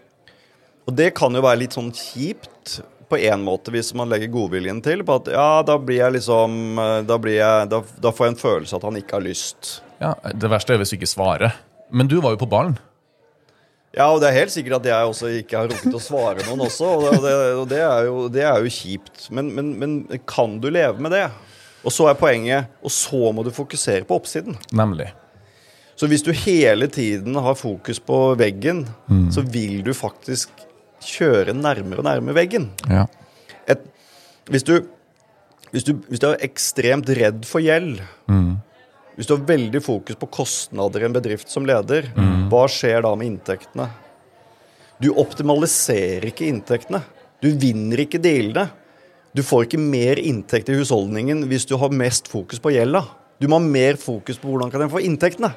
Og 0.88 0.96
det 0.96 1.10
kan 1.18 1.36
jo 1.36 1.44
være 1.44 1.66
litt 1.66 1.76
sånn 1.76 1.92
kjipt 1.92 2.78
på 3.12 3.20
en 3.28 3.44
måte 3.44 3.72
hvis 3.72 3.92
man 3.96 4.08
legger 4.08 4.32
godviljen 4.32 4.80
til. 4.84 5.04
På 5.04 5.18
at 5.20 5.28
ja, 5.32 5.60
da 5.68 5.76
blir 5.80 6.00
jeg 6.00 6.16
liksom 6.18 6.80
Da, 7.08 7.20
blir 7.20 7.36
jeg, 7.38 7.68
da, 7.72 7.82
da 8.00 8.12
får 8.12 8.26
jeg 8.26 8.34
en 8.34 8.40
følelse 8.40 8.80
at 8.80 8.88
han 8.88 9.00
ikke 9.00 9.18
har 9.18 9.24
lyst. 9.24 9.78
Ja, 10.00 10.14
Det 10.32 10.48
verste 10.48 10.72
er 10.72 10.80
hvis 10.80 10.94
du 10.94 10.98
ikke 11.02 11.10
svarer. 11.10 11.60
Men 11.92 12.08
du 12.08 12.18
var 12.24 12.32
jo 12.32 12.40
på 12.40 12.48
ballen. 12.48 12.78
Ja, 13.97 14.11
og 14.12 14.20
det 14.20 14.28
er 14.28 14.36
helt 14.36 14.53
sikkert 14.53 14.82
at 14.82 14.89
jeg 14.91 15.11
også 15.11 15.30
ikke 15.41 15.57
har 15.62 15.70
rukket 15.70 15.95
å 15.97 16.03
svare 16.03 16.45
noen 16.45 16.66
også. 16.66 16.89
Og 16.99 17.22
det, 17.24 17.34
og 17.57 17.64
det, 17.70 17.78
er, 17.80 18.09
jo, 18.09 18.26
det 18.32 18.43
er, 18.45 18.59
jo, 18.61 18.72
kjipt. 18.72 19.28
Men, 19.34 19.49
men, 19.57 19.70
men, 19.80 19.95
kan 20.28 20.59
du 20.61 20.68
leve 20.72 21.01
med 21.01 21.14
det? 21.16 21.24
Og 21.86 21.95
så 21.95 22.09
er 22.11 22.18
poenget 22.18 22.72
Og 22.82 22.91
så 22.91 23.30
må 23.32 23.45
du 23.47 23.53
fokusere 23.55 24.05
på 24.05 24.18
oppsiden. 24.18 24.59
Nemlig. 24.76 25.09
Så 25.99 26.07
hvis 26.11 26.22
du 26.22 26.30
hele 26.36 26.86
tiden 26.93 27.34
har 27.43 27.57
fokus 27.59 27.99
på 27.99 28.18
veggen, 28.39 28.84
mm. 29.09 29.30
så 29.34 29.43
vil 29.43 29.80
du 29.86 29.91
faktisk 29.97 30.53
kjøre 31.03 31.57
nærmere 31.57 32.03
og 32.03 32.07
nærmere 32.07 32.36
veggen. 32.39 32.68
Ja. 32.91 33.07
Et, 33.66 33.82
hvis, 34.51 34.62
du, 34.62 34.76
hvis, 35.72 35.86
du, 35.89 35.97
hvis, 36.07 36.20
du, 36.22 36.28
er 36.30 36.45
ekstremt 36.47 37.11
redd 37.18 37.43
for 37.49 37.64
gjeld, 37.64 37.99
mm. 38.30 38.53
Hvis 39.18 39.26
du 39.26 39.34
har 39.34 39.46
veldig 39.48 39.80
fokus 39.82 40.14
på 40.18 40.28
kostnader 40.30 41.02
i 41.02 41.08
en 41.08 41.14
bedrift 41.16 41.50
som 41.50 41.64
leder, 41.66 42.12
mm. 42.14 42.44
hva 42.52 42.68
skjer 42.70 43.02
da 43.02 43.10
med 43.18 43.32
inntektene? 43.32 43.88
Du 45.02 45.08
optimaliserer 45.10 46.28
ikke 46.30 46.46
inntektene. 46.46 47.00
Du 47.42 47.50
vinner 47.58 48.04
ikke 48.04 48.20
dealene. 48.22 48.68
Du 49.34 49.42
får 49.42 49.66
ikke 49.66 49.82
mer 49.82 50.22
inntekt 50.22 50.70
i 50.70 50.78
husholdningen 50.78 51.42
hvis 51.50 51.66
du 51.66 51.74
har 51.82 51.90
mest 51.94 52.30
fokus 52.30 52.62
på 52.62 52.72
gjelda. 52.74 53.02
Du 53.42 53.50
må 53.50 53.58
ha 53.58 53.66
mer 53.66 53.98
fokus 53.98 54.38
på 54.38 54.52
hvordan 54.52 54.70
kan 54.70 54.86
jeg 54.86 54.94
få 54.94 55.02
inntektene. 55.06 55.50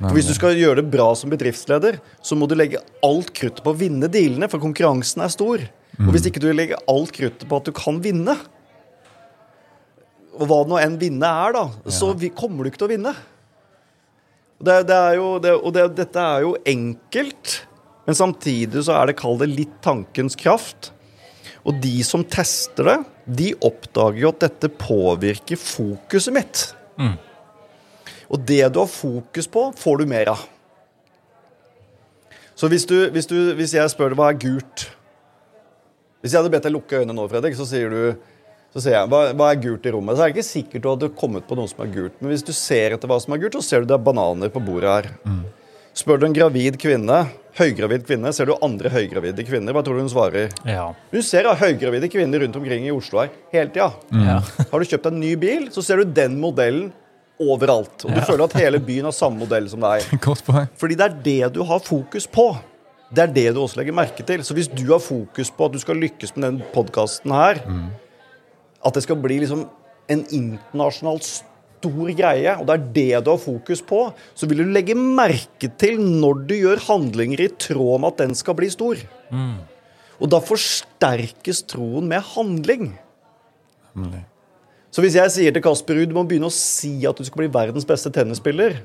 For 0.00 0.16
Hvis 0.16 0.30
du 0.30 0.34
skal 0.34 0.56
gjøre 0.56 0.80
det 0.80 0.90
bra 0.90 1.10
som 1.18 1.30
bedriftsleder, 1.30 1.98
så 2.24 2.36
må 2.38 2.46
du 2.50 2.56
legge 2.56 2.80
alt 3.04 3.34
kruttet 3.36 3.62
på 3.62 3.70
å 3.74 3.76
vinne 3.76 4.08
dealene, 4.08 4.48
for 4.48 4.62
konkurransen 4.62 5.22
er 5.22 5.30
stor. 5.30 5.62
Og 6.00 6.14
hvis 6.14 6.26
ikke 6.30 6.40
du 6.40 6.48
legger 6.54 6.80
alt 6.88 7.12
kruttet 7.12 7.44
på 7.46 7.58
at 7.58 7.68
du 7.68 7.74
kan 7.76 7.98
vinne, 8.02 8.38
og 10.40 10.48
hva 10.48 10.62
nå 10.64 10.78
enn 10.80 10.96
vinne 11.00 11.28
er, 11.28 11.52
da, 11.52 11.66
så 11.92 12.14
kommer 12.36 12.64
du 12.64 12.70
ikke 12.70 12.80
til 12.80 12.88
å 12.88 12.94
vinne. 12.94 13.12
Det, 14.60 14.76
det 14.88 14.96
er 14.96 15.18
jo, 15.18 15.26
det, 15.40 15.52
og 15.56 15.74
det, 15.76 15.84
dette 15.98 16.22
er 16.22 16.44
jo 16.46 16.54
enkelt, 16.68 17.58
men 18.06 18.16
samtidig 18.16 18.84
så 18.86 18.96
er 18.96 19.10
det, 19.10 19.18
kall 19.20 19.36
det, 19.40 19.50
litt 19.52 19.74
tankens 19.84 20.36
kraft. 20.40 20.90
Og 21.68 21.76
de 21.80 21.92
som 22.04 22.24
tester 22.24 22.88
det, 22.88 22.96
de 23.40 23.50
oppdager 23.68 24.22
jo 24.22 24.30
at 24.32 24.46
dette 24.46 24.72
påvirker 24.80 25.60
fokuset 25.60 26.34
mitt. 26.34 26.64
Mm. 26.96 27.18
Og 28.32 28.48
det 28.48 28.62
du 28.72 28.80
har 28.80 28.90
fokus 28.90 29.48
på, 29.50 29.66
får 29.76 30.00
du 30.00 30.08
mer 30.08 30.32
av. 30.32 30.48
Så 32.56 32.68
hvis, 32.68 32.88
du, 32.88 32.96
hvis, 33.12 33.28
du, 33.28 33.36
hvis 33.56 33.76
jeg 33.76 33.92
spør 33.92 34.12
deg 34.12 34.20
hva 34.20 34.26
er 34.28 34.36
gult 34.36 34.82
Hvis 36.20 36.34
jeg 36.34 36.42
hadde 36.42 36.50
bedt 36.52 36.66
deg 36.66 36.74
lukke 36.74 36.98
øynene 37.00 37.16
nå, 37.16 37.24
Fredrik, 37.30 37.54
så 37.56 37.64
sier 37.64 37.88
du 37.88 38.00
Så 38.70 38.84
ser 38.84 38.94
jeg 38.94 39.10
hva, 39.10 39.20
hva 39.34 39.48
er 39.50 39.58
gult 39.62 39.86
i 39.88 39.92
rommet? 39.94 40.14
Så 40.14 40.22
er 40.22 40.30
det 40.30 40.36
ikke 40.38 40.46
sikkert 40.46 40.84
du 40.84 40.88
hadde 40.92 41.08
kommet 41.18 41.46
på 41.48 41.56
noe 41.58 41.70
som 41.70 41.80
er 41.82 41.90
gult. 41.90 42.14
Men 42.22 42.30
hvis 42.30 42.44
du 42.46 42.52
ser 42.54 42.94
etter 42.94 43.10
hva 43.10 43.16
som 43.22 43.34
er 43.34 43.40
gult, 43.42 43.56
så 43.58 43.64
ser 43.66 43.82
du 43.82 43.90
det 43.90 43.96
er 43.96 44.04
bananer 44.06 44.52
på 44.54 44.62
bordet 44.62 44.92
her. 44.92 45.08
Spør 45.98 46.20
du 46.22 46.28
en 46.28 46.36
gravid 46.36 46.78
kvinne, 46.78 47.16
høygravid 47.58 48.04
kvinne, 48.06 48.30
ser 48.32 48.46
du 48.46 48.52
andre 48.62 48.92
høygravide 48.94 49.42
kvinner, 49.48 49.74
hva 49.74 49.82
tror 49.82 49.98
du 49.98 50.04
hun 50.04 50.12
svarer? 50.12 50.52
Ja. 50.62 50.84
Du 51.10 51.18
ser 51.26 51.48
da 51.48 51.56
høygravide 51.58 52.06
kvinner 52.12 52.44
rundt 52.44 52.56
omkring 52.60 52.86
i 52.86 52.92
Oslo 52.94 53.24
her 53.24 53.32
hele 53.50 53.72
tida. 53.74 53.90
ja. 54.14 54.38
Har 54.70 54.78
du 54.78 54.86
kjøpt 54.86 55.08
en 55.10 55.18
ny 55.18 55.32
bil, 55.42 55.66
så 55.74 55.82
ser 55.82 55.98
du 56.04 56.12
den 56.14 56.38
modellen 56.40 56.92
overalt. 57.42 58.04
Og 58.06 58.14
du 58.14 58.20
føler 58.22 58.44
at 58.46 58.54
hele 58.60 58.78
byen 58.90 59.08
har 59.10 59.16
samme 59.16 59.42
modell 59.42 59.66
som 59.72 59.82
deg. 59.82 60.06
Godt 60.22 60.44
poeng. 60.46 60.70
Fordi 60.78 60.98
det 61.00 61.08
er 61.08 61.16
det 61.26 61.54
du 61.58 61.64
har 61.66 61.82
fokus 61.82 62.28
på. 62.30 62.52
Det 63.10 63.24
er 63.26 63.34
det 63.34 63.48
du 63.56 63.64
også 63.64 63.80
legger 63.80 63.96
merke 63.98 64.22
til. 64.22 64.44
Så 64.46 64.54
hvis 64.54 64.70
du 64.70 64.84
har 64.92 65.02
fokus 65.02 65.50
på 65.50 65.66
at 65.66 65.74
du 65.74 65.80
skal 65.82 65.98
lykkes 65.98 66.36
med 66.36 66.46
den 66.46 66.62
podkasten 66.70 67.34
her, 67.34 67.58
at 68.86 68.96
det 68.96 69.04
skal 69.04 69.18
bli 69.20 69.40
liksom 69.42 69.66
en 70.10 70.22
internasjonal 70.34 71.20
stor 71.22 72.12
greie, 72.16 72.54
og 72.58 72.66
det 72.68 72.74
er 72.74 72.86
det 72.96 73.24
du 73.24 73.30
har 73.32 73.40
fokus 73.40 73.82
på, 73.86 74.02
så 74.34 74.48
vil 74.48 74.62
du 74.62 74.72
legge 74.72 74.96
merke 74.98 75.70
til 75.80 76.00
når 76.00 76.42
du 76.48 76.56
gjør 76.58 76.82
handlinger 76.88 77.44
i 77.44 77.52
tråd 77.60 78.02
med 78.02 78.12
at 78.12 78.24
den 78.24 78.34
skal 78.38 78.56
bli 78.58 78.70
stor. 78.72 79.00
Og 80.20 80.32
da 80.32 80.42
forsterkes 80.44 81.62
troen 81.70 82.10
med 82.10 82.24
handling. 82.34 82.90
Mm. 83.96 84.20
Så 84.90 85.04
hvis 85.04 85.16
jeg 85.16 85.32
sier 85.32 85.54
til 85.54 85.62
Kasper 85.64 85.96
Ruud 85.96 86.10
du 86.10 86.16
må 86.16 86.26
begynne 86.28 86.50
å 86.50 86.54
si 86.54 86.98
at 87.08 87.16
du 87.16 87.24
skal 87.26 87.44
bli 87.44 87.52
verdens 87.54 87.86
beste 87.88 88.10
tennisspiller, 88.14 88.80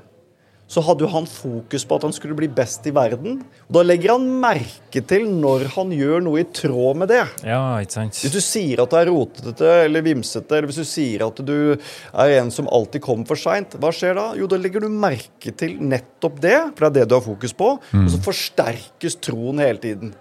så 0.66 0.82
hadde 0.82 1.04
jo 1.06 1.10
han 1.12 1.26
fokus 1.30 1.84
på 1.86 1.96
at 1.98 2.04
han 2.08 2.14
skulle 2.14 2.34
bli 2.38 2.48
best 2.50 2.86
i 2.90 2.92
verden. 2.94 3.38
Og 3.68 3.76
da 3.76 3.84
legger 3.86 4.16
han 4.16 4.24
merke 4.42 5.02
til 5.06 5.28
når 5.30 5.68
han 5.76 5.92
gjør 5.94 6.24
noe 6.26 6.42
i 6.42 6.46
tråd 6.58 6.98
med 7.02 7.12
det. 7.12 7.22
ja, 7.46 7.60
ikke 7.82 7.96
sant? 8.00 8.18
Hvis 8.24 8.34
du 8.34 8.40
sier 8.42 8.82
at 8.82 8.90
du 8.90 8.98
er 8.98 9.10
rotete 9.12 9.70
eller 9.84 10.02
vimsete, 10.06 10.50
eller 10.58 10.70
hvis 10.72 10.82
du 10.82 10.88
sier 10.90 11.26
at 11.28 11.42
du 11.46 11.56
er 11.76 12.34
en 12.40 12.50
som 12.54 12.66
alltid 12.66 13.04
kommer 13.06 13.28
for 13.30 13.38
seint, 13.38 13.78
hva 13.78 13.92
skjer 13.94 14.18
da? 14.18 14.26
Jo, 14.38 14.48
da 14.50 14.58
legger 14.58 14.82
du 14.82 14.90
merke 14.90 15.54
til 15.54 15.78
nettopp 15.78 16.40
det, 16.42 16.56
for 16.74 16.86
det 16.88 16.90
er 16.90 16.96
det 17.04 17.10
du 17.12 17.18
har 17.20 17.26
fokus 17.26 17.54
på, 17.56 17.74
og 17.78 18.08
så 18.10 18.22
forsterkes 18.26 19.20
troen 19.22 19.62
hele 19.62 19.82
tiden. 19.82 20.14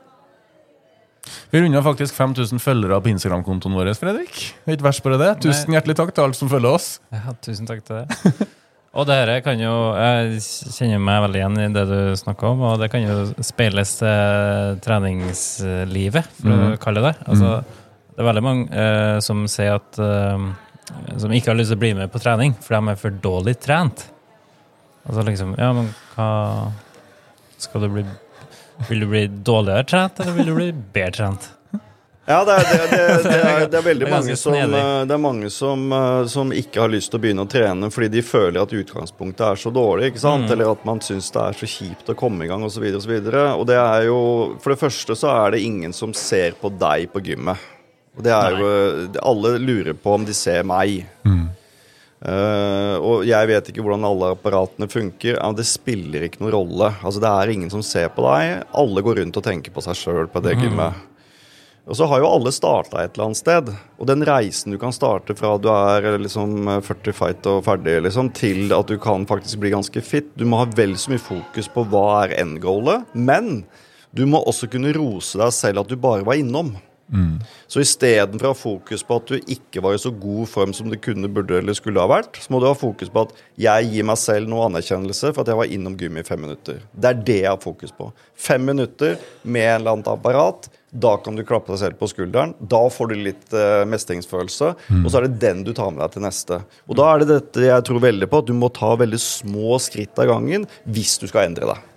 Vi 1.49 1.57
runder 1.61 1.81
faktisk 1.81 2.13
5000 2.13 2.61
følgere 2.61 2.99
på 3.01 3.09
Instagram-kontoen 3.09 3.73
vår, 3.73 3.89
Fredrik. 3.97 4.29
Det 4.61 4.75
er 4.75 4.77
Ikke 4.77 4.85
verst 4.91 5.01
bare 5.05 5.17
det. 5.21 5.31
Tusen 5.45 5.73
hjertelig 5.73 5.95
takk 5.97 6.13
til 6.13 6.27
alle 6.27 6.37
som 6.37 6.51
følger 6.51 6.77
oss. 6.77 6.87
Ja, 7.13 7.33
tusen 7.41 7.65
takk 7.69 7.81
til 7.87 8.03
det. 8.03 8.45
Og 8.95 9.03
det 9.07 9.15
her 9.19 9.41
kan 9.43 9.59
jo 9.59 9.73
Jeg 9.99 10.37
kjenner 10.71 11.01
meg 11.03 11.23
veldig 11.25 11.39
igjen 11.41 11.57
i 11.65 11.71
det 11.75 11.85
du 11.89 11.97
snakker 12.19 12.53
om, 12.53 12.61
og 12.69 12.77
det 12.79 12.87
kan 12.93 13.03
jo 13.03 13.17
speiles 13.43 13.97
til 13.99 14.77
treningslivet, 14.85 16.29
for 16.39 16.67
å 16.69 16.77
kalle 16.81 17.03
det 17.03 17.11
det. 17.11 17.27
Altså, 17.27 17.49
det 18.15 18.23
er 18.23 18.29
veldig 18.29 18.45
mange 18.45 18.67
eh, 18.71 19.17
som 19.23 19.43
sier 19.51 19.75
at 19.81 19.99
eh, 19.99 20.45
Som 21.19 21.33
ikke 21.35 21.51
har 21.51 21.59
lyst 21.59 21.73
til 21.73 21.79
å 21.79 21.83
bli 21.83 21.91
med 21.97 22.13
på 22.13 22.21
trening, 22.23 22.55
for 22.63 22.77
de 22.77 22.93
er 22.93 23.01
for 23.01 23.19
dårlig 23.25 23.57
trent. 23.59 24.05
Altså 25.05 25.25
liksom 25.27 25.57
Ja, 25.59 25.73
men 25.75 25.91
hva 26.15 26.29
Skal 27.61 27.83
du 27.85 27.91
bli 27.97 28.05
Vil 28.87 29.03
du 29.03 29.09
bli 29.11 29.25
dårligere 29.27 29.85
trent, 29.91 30.23
eller 30.23 30.39
vil 30.39 30.49
du 30.49 30.55
bli 30.55 30.71
bedre 30.95 31.17
trent? 31.19 31.51
Ja, 32.25 32.39
det 32.45 32.55
er, 32.57 32.63
det, 32.65 32.77
det, 32.89 33.23
det 33.29 33.33
er, 33.37 33.67
det 33.69 33.77
er 33.77 33.83
veldig 33.85 34.07
mange, 34.09 34.35
som, 34.39 34.55
eh, 34.57 35.01
det 35.05 35.13
er 35.13 35.21
mange 35.21 35.49
som, 35.53 35.83
eh, 35.93 36.23
som 36.31 36.53
ikke 36.57 36.81
har 36.81 36.89
lyst 36.89 37.11
til 37.13 37.19
å 37.19 37.23
begynne 37.25 37.45
å 37.45 37.49
trene 37.49 37.91
fordi 37.93 38.09
de 38.15 38.23
føler 38.25 38.57
at 38.63 38.73
utgangspunktet 38.73 39.45
er 39.45 39.61
så 39.61 39.71
dårlig, 39.73 40.09
ikke 40.09 40.23
sant? 40.23 40.49
eller 40.49 40.73
at 40.73 40.87
man 40.89 41.03
syns 41.05 41.29
det 41.35 41.43
er 41.43 41.59
så 41.59 41.69
kjipt 41.69 42.09
å 42.09 42.17
komme 42.17 42.47
i 42.47 42.49
gang 42.49 42.65
osv. 42.65 42.81
Og, 42.89 43.01
så 43.03 43.13
videre. 43.13 43.45
og 43.53 43.67
det 43.69 43.77
er 43.77 44.07
jo 44.09 44.19
For 44.63 44.73
det 44.73 44.81
første 44.81 45.17
så 45.19 45.31
er 45.35 45.55
det 45.55 45.63
ingen 45.67 45.93
som 45.93 46.17
ser 46.17 46.57
på 46.57 46.73
deg 46.73 47.11
på 47.13 47.21
gymmet. 47.29 47.61
Og 48.15 48.23
det 48.25 48.31
er 48.31 48.57
jo 48.57 48.67
Alle 49.21 49.57
lurer 49.59 49.93
på 49.93 50.15
om 50.15 50.25
de 50.25 50.33
ser 50.33 50.63
meg. 50.65 51.05
Eh, 52.25 52.95
og 53.05 53.25
jeg 53.27 53.49
vet 53.51 53.67
ikke 53.69 53.83
hvordan 53.85 54.05
alle 54.07 54.31
apparatene 54.33 54.87
funker. 54.89 55.35
Ja, 55.35 55.49
det 55.53 55.67
spiller 55.69 56.25
ikke 56.25 56.41
noen 56.41 56.55
rolle. 56.55 56.93
Altså 57.03 57.21
Det 57.21 57.29
er 57.29 57.51
ingen 57.53 57.69
som 57.73 57.83
ser 57.85 58.09
på 58.15 58.25
deg. 58.25 58.63
Alle 58.73 59.03
går 59.05 59.21
rundt 59.21 59.37
og 59.37 59.45
tenker 59.45 59.75
på 59.75 59.83
seg 59.85 59.99
sjøl 59.99 60.31
på 60.31 60.41
det 60.45 60.55
gymmet. 60.57 61.03
Og 61.85 61.97
så 61.97 62.07
har 62.09 62.21
jo 62.21 62.29
alle 62.33 62.49
starta 62.53 63.03
et 63.03 63.13
eller 63.13 63.27
annet 63.27 63.39
sted. 63.39 63.69
Og 63.99 64.07
den 64.09 64.25
reisen 64.25 64.73
du 64.73 64.79
kan 64.81 64.95
starte 64.95 65.35
fra 65.37 65.53
du 65.61 65.69
er 65.69 66.17
liksom 66.17 66.65
40 66.81 67.13
fight 67.13 67.49
og 67.51 67.61
ferdig, 67.67 67.99
liksom, 68.07 68.31
til 68.33 68.73
at 68.73 68.89
du 68.89 68.97
kan 69.01 69.27
faktisk 69.29 69.61
bli 69.61 69.73
ganske 69.75 70.01
fit 70.01 70.31
Du 70.33 70.47
må 70.49 70.63
ha 70.63 70.69
vel 70.77 70.97
så 70.97 71.13
mye 71.13 71.21
fokus 71.21 71.69
på 71.69 71.85
hva 71.91 72.07
er 72.23 72.39
endgoalet, 72.41 73.05
men 73.13 73.63
du 74.15 74.25
må 74.25 74.41
også 74.47 74.69
kunne 74.71 74.95
rose 74.95 75.37
deg 75.37 75.53
selv 75.53 75.83
at 75.83 75.91
du 75.91 75.97
bare 75.99 76.25
var 76.25 76.39
innom. 76.39 76.73
Så 77.69 77.83
istedenfor 77.83 78.47
å 78.47 78.53
ha 78.53 78.57
fokus 78.57 79.03
på 79.05 79.17
at 79.19 79.29
du 79.29 79.35
ikke 79.53 79.83
var 79.85 79.93
i 79.93 80.01
så 80.01 80.09
god 80.09 80.47
form 80.49 80.71
som 80.73 80.89
du 80.89 80.97
kunne, 80.97 81.29
burde 81.29 81.59
eller 81.59 81.77
skulle 81.77 82.01
ha 82.01 82.09
vært, 82.09 82.39
så 82.41 82.49
må 82.49 82.61
du 82.63 82.65
ha 82.65 82.73
fokus 82.77 83.11
på 83.13 83.27
at 83.27 83.35
jeg 83.61 83.91
gir 83.91 84.07
meg 84.09 84.17
selv 84.17 84.49
noe 84.49 84.65
anerkjennelse 84.71 85.29
for 85.33 85.43
at 85.43 85.51
jeg 85.51 85.59
var 85.59 85.75
innom 85.75 85.97
gym 85.99 86.17
i 86.17 86.25
fem 86.25 86.41
minutter. 86.41 86.81
Det 86.95 87.11
er 87.11 87.21
det 87.27 87.37
jeg 87.43 87.51
har 87.51 87.61
fokus 87.61 87.93
på. 87.93 88.09
Fem 88.33 88.65
minutter 88.65 89.19
med 89.43 89.67
en 89.67 89.81
eller 89.81 89.99
annet 89.99 90.11
apparat. 90.15 90.69
Da 90.95 91.17
kan 91.19 91.35
du 91.35 91.43
klappe 91.43 91.73
deg 91.73 91.81
selv 91.81 91.97
på 91.99 92.07
skulderen. 92.07 92.53
Da 92.59 92.79
får 92.91 93.09
du 93.11 93.15
litt 93.19 93.55
eh, 93.55 93.83
mestringsfølelse. 93.91 94.69
Og 95.01 95.09
så 95.09 95.19
er 95.19 95.27
det 95.27 95.41
den 95.43 95.65
du 95.67 95.73
tar 95.75 95.91
med 95.91 96.05
deg 96.05 96.13
til 96.13 96.23
neste. 96.23 96.61
Og 96.87 96.95
da 96.99 97.09
er 97.11 97.23
det 97.23 97.33
dette 97.33 97.65
jeg 97.67 97.87
tror 97.89 97.99
veldig 98.05 98.29
på, 98.31 98.39
at 98.39 98.47
du 98.47 98.55
må 98.55 98.71
ta 98.71 98.93
veldig 98.99 99.19
små 99.19 99.75
skritt 99.83 100.23
av 100.23 100.31
gangen 100.31 100.69
hvis 100.85 101.17
du 101.19 101.27
skal 101.27 101.49
endre 101.49 101.73
deg. 101.73 101.91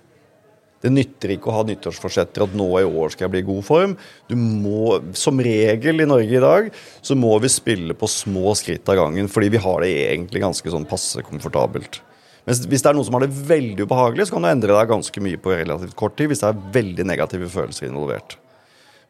Det 0.79 0.91
nytter 0.93 1.33
ikke 1.33 1.49
å 1.51 1.57
ha 1.57 1.63
nyttårsforsetter 1.67 2.45
at 2.45 2.53
nå 2.55 2.67
i 2.79 2.87
år 2.87 3.11
skal 3.11 3.25
jeg 3.25 3.33
bli 3.33 3.41
i 3.43 3.47
god 3.49 3.63
form. 3.67 3.95
Du 4.31 4.35
må, 4.39 4.99
Som 5.17 5.41
regel 5.43 6.03
i 6.03 6.07
Norge 6.07 6.37
i 6.37 6.43
dag 6.43 6.69
så 7.03 7.17
må 7.19 7.33
vi 7.43 7.51
spille 7.51 7.95
på 7.95 8.07
små 8.07 8.55
skritt 8.55 8.87
av 8.91 8.99
gangen, 9.01 9.27
fordi 9.31 9.51
vi 9.55 9.63
har 9.63 9.83
det 9.83 9.91
egentlig 10.05 10.43
ganske 10.43 10.75
sånn 10.75 10.87
passe 10.87 11.23
komfortabelt. 11.27 12.01
Mens 12.47 12.63
hvis 12.65 12.81
det 12.81 12.89
er 12.89 12.95
noen 12.97 13.05
som 13.05 13.17
har 13.17 13.27
det 13.27 13.35
veldig 13.49 13.85
ubehagelig, 13.85 14.29
så 14.29 14.37
kan 14.37 14.47
du 14.47 14.49
endre 14.53 14.77
deg 14.77 14.93
ganske 14.93 15.21
mye 15.21 15.39
på 15.41 15.51
relativt 15.53 15.97
kort 15.99 16.15
tid 16.17 16.31
hvis 16.31 16.45
det 16.45 16.53
er 16.53 16.63
veldig 16.79 17.05
negative 17.11 17.51
følelser 17.51 17.91
involvert. 17.91 18.39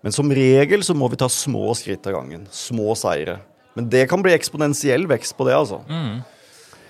Men 0.05 0.15
som 0.15 0.31
regel 0.31 0.83
så 0.85 0.95
må 0.95 1.09
vi 1.11 1.19
ta 1.19 1.27
små 1.31 1.73
skritt 1.75 2.07
av 2.07 2.15
gangen. 2.19 2.45
Små 2.55 2.95
seire. 2.95 3.39
Men 3.75 3.89
det 3.91 4.05
kan 4.11 4.23
bli 4.23 4.33
eksponentiell 4.35 5.07
vekst 5.09 5.35
på 5.37 5.47
det, 5.47 5.55
altså. 5.57 5.81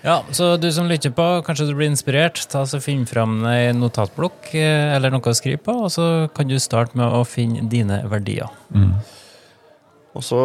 Ja, 0.00 0.20
så 0.32 0.54
du 0.56 0.70
som 0.72 0.88
lytter 0.88 1.12
på, 1.12 1.24
kanskje 1.44 1.66
du 1.68 1.74
blir 1.76 1.90
inspirert. 1.90 2.40
Ta 2.50 2.62
så 2.68 2.80
Finn 2.82 3.02
fram 3.08 3.42
ei 3.50 3.72
notatblokk 3.76 4.52
eh, 4.56 4.94
eller 4.94 5.12
noe 5.12 5.32
å 5.32 5.36
skrive 5.36 5.60
på, 5.66 5.74
og 5.86 5.90
så 5.92 6.06
kan 6.36 6.48
du 6.48 6.56
starte 6.62 6.96
med 6.98 7.12
å 7.18 7.24
finne 7.28 7.66
dine 7.70 8.00
verdier. 8.08 8.48
Og 10.16 10.24
så 10.26 10.40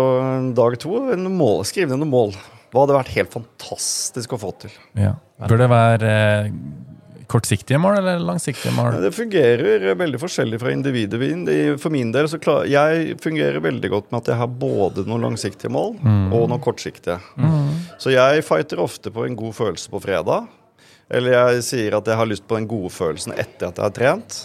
dag 0.58 0.76
to, 0.82 0.98
en 1.14 1.30
mål, 1.38 1.64
skriv 1.70 1.88
ned 1.90 2.02
noen 2.04 2.12
mål. 2.12 2.36
Hva 2.74 2.84
hadde 2.84 2.98
vært 2.98 3.14
helt 3.16 3.32
fantastisk 3.32 4.36
å 4.36 4.42
få 4.42 4.52
til? 4.66 4.74
Ja. 5.00 5.14
Bør 5.48 5.62
det 5.62 5.70
være 5.72 6.12
eh, 6.12 6.52
kortsiktige 7.32 7.80
mål 7.82 8.00
eller 8.00 8.22
langsiktige 8.24 8.74
mål? 8.76 9.00
Det 9.04 9.12
fungerer 9.16 9.88
veldig 10.00 10.20
forskjellig 10.22 10.60
fra 10.62 10.74
individet. 10.74 11.20
For 11.82 11.94
min 11.94 12.12
del 12.16 12.30
så 12.32 12.40
klar, 12.42 12.68
jeg 12.70 13.18
fungerer 13.24 13.64
veldig 13.64 13.92
godt 13.94 14.12
med 14.12 14.24
at 14.24 14.34
jeg 14.34 14.42
har 14.42 14.52
både 14.66 15.06
noen 15.10 15.30
langsiktige 15.30 15.74
mål 15.74 15.96
og 16.04 16.46
noen 16.52 16.62
kortsiktige. 16.64 17.20
Så 18.02 18.14
jeg 18.14 18.46
fighter 18.48 18.84
ofte 18.84 19.14
på 19.14 19.26
en 19.26 19.38
god 19.40 19.58
følelse 19.58 19.92
på 19.94 20.04
fredag. 20.04 20.48
Eller 21.14 21.36
jeg 21.36 21.66
sier 21.68 21.94
at 21.94 22.08
jeg 22.10 22.18
har 22.18 22.26
lyst 22.26 22.48
på 22.50 22.58
den 22.58 22.66
gode 22.70 22.90
følelsen 22.90 23.36
etter 23.38 23.70
at 23.70 23.78
jeg 23.78 23.86
har 23.86 23.94
trent. 23.94 24.38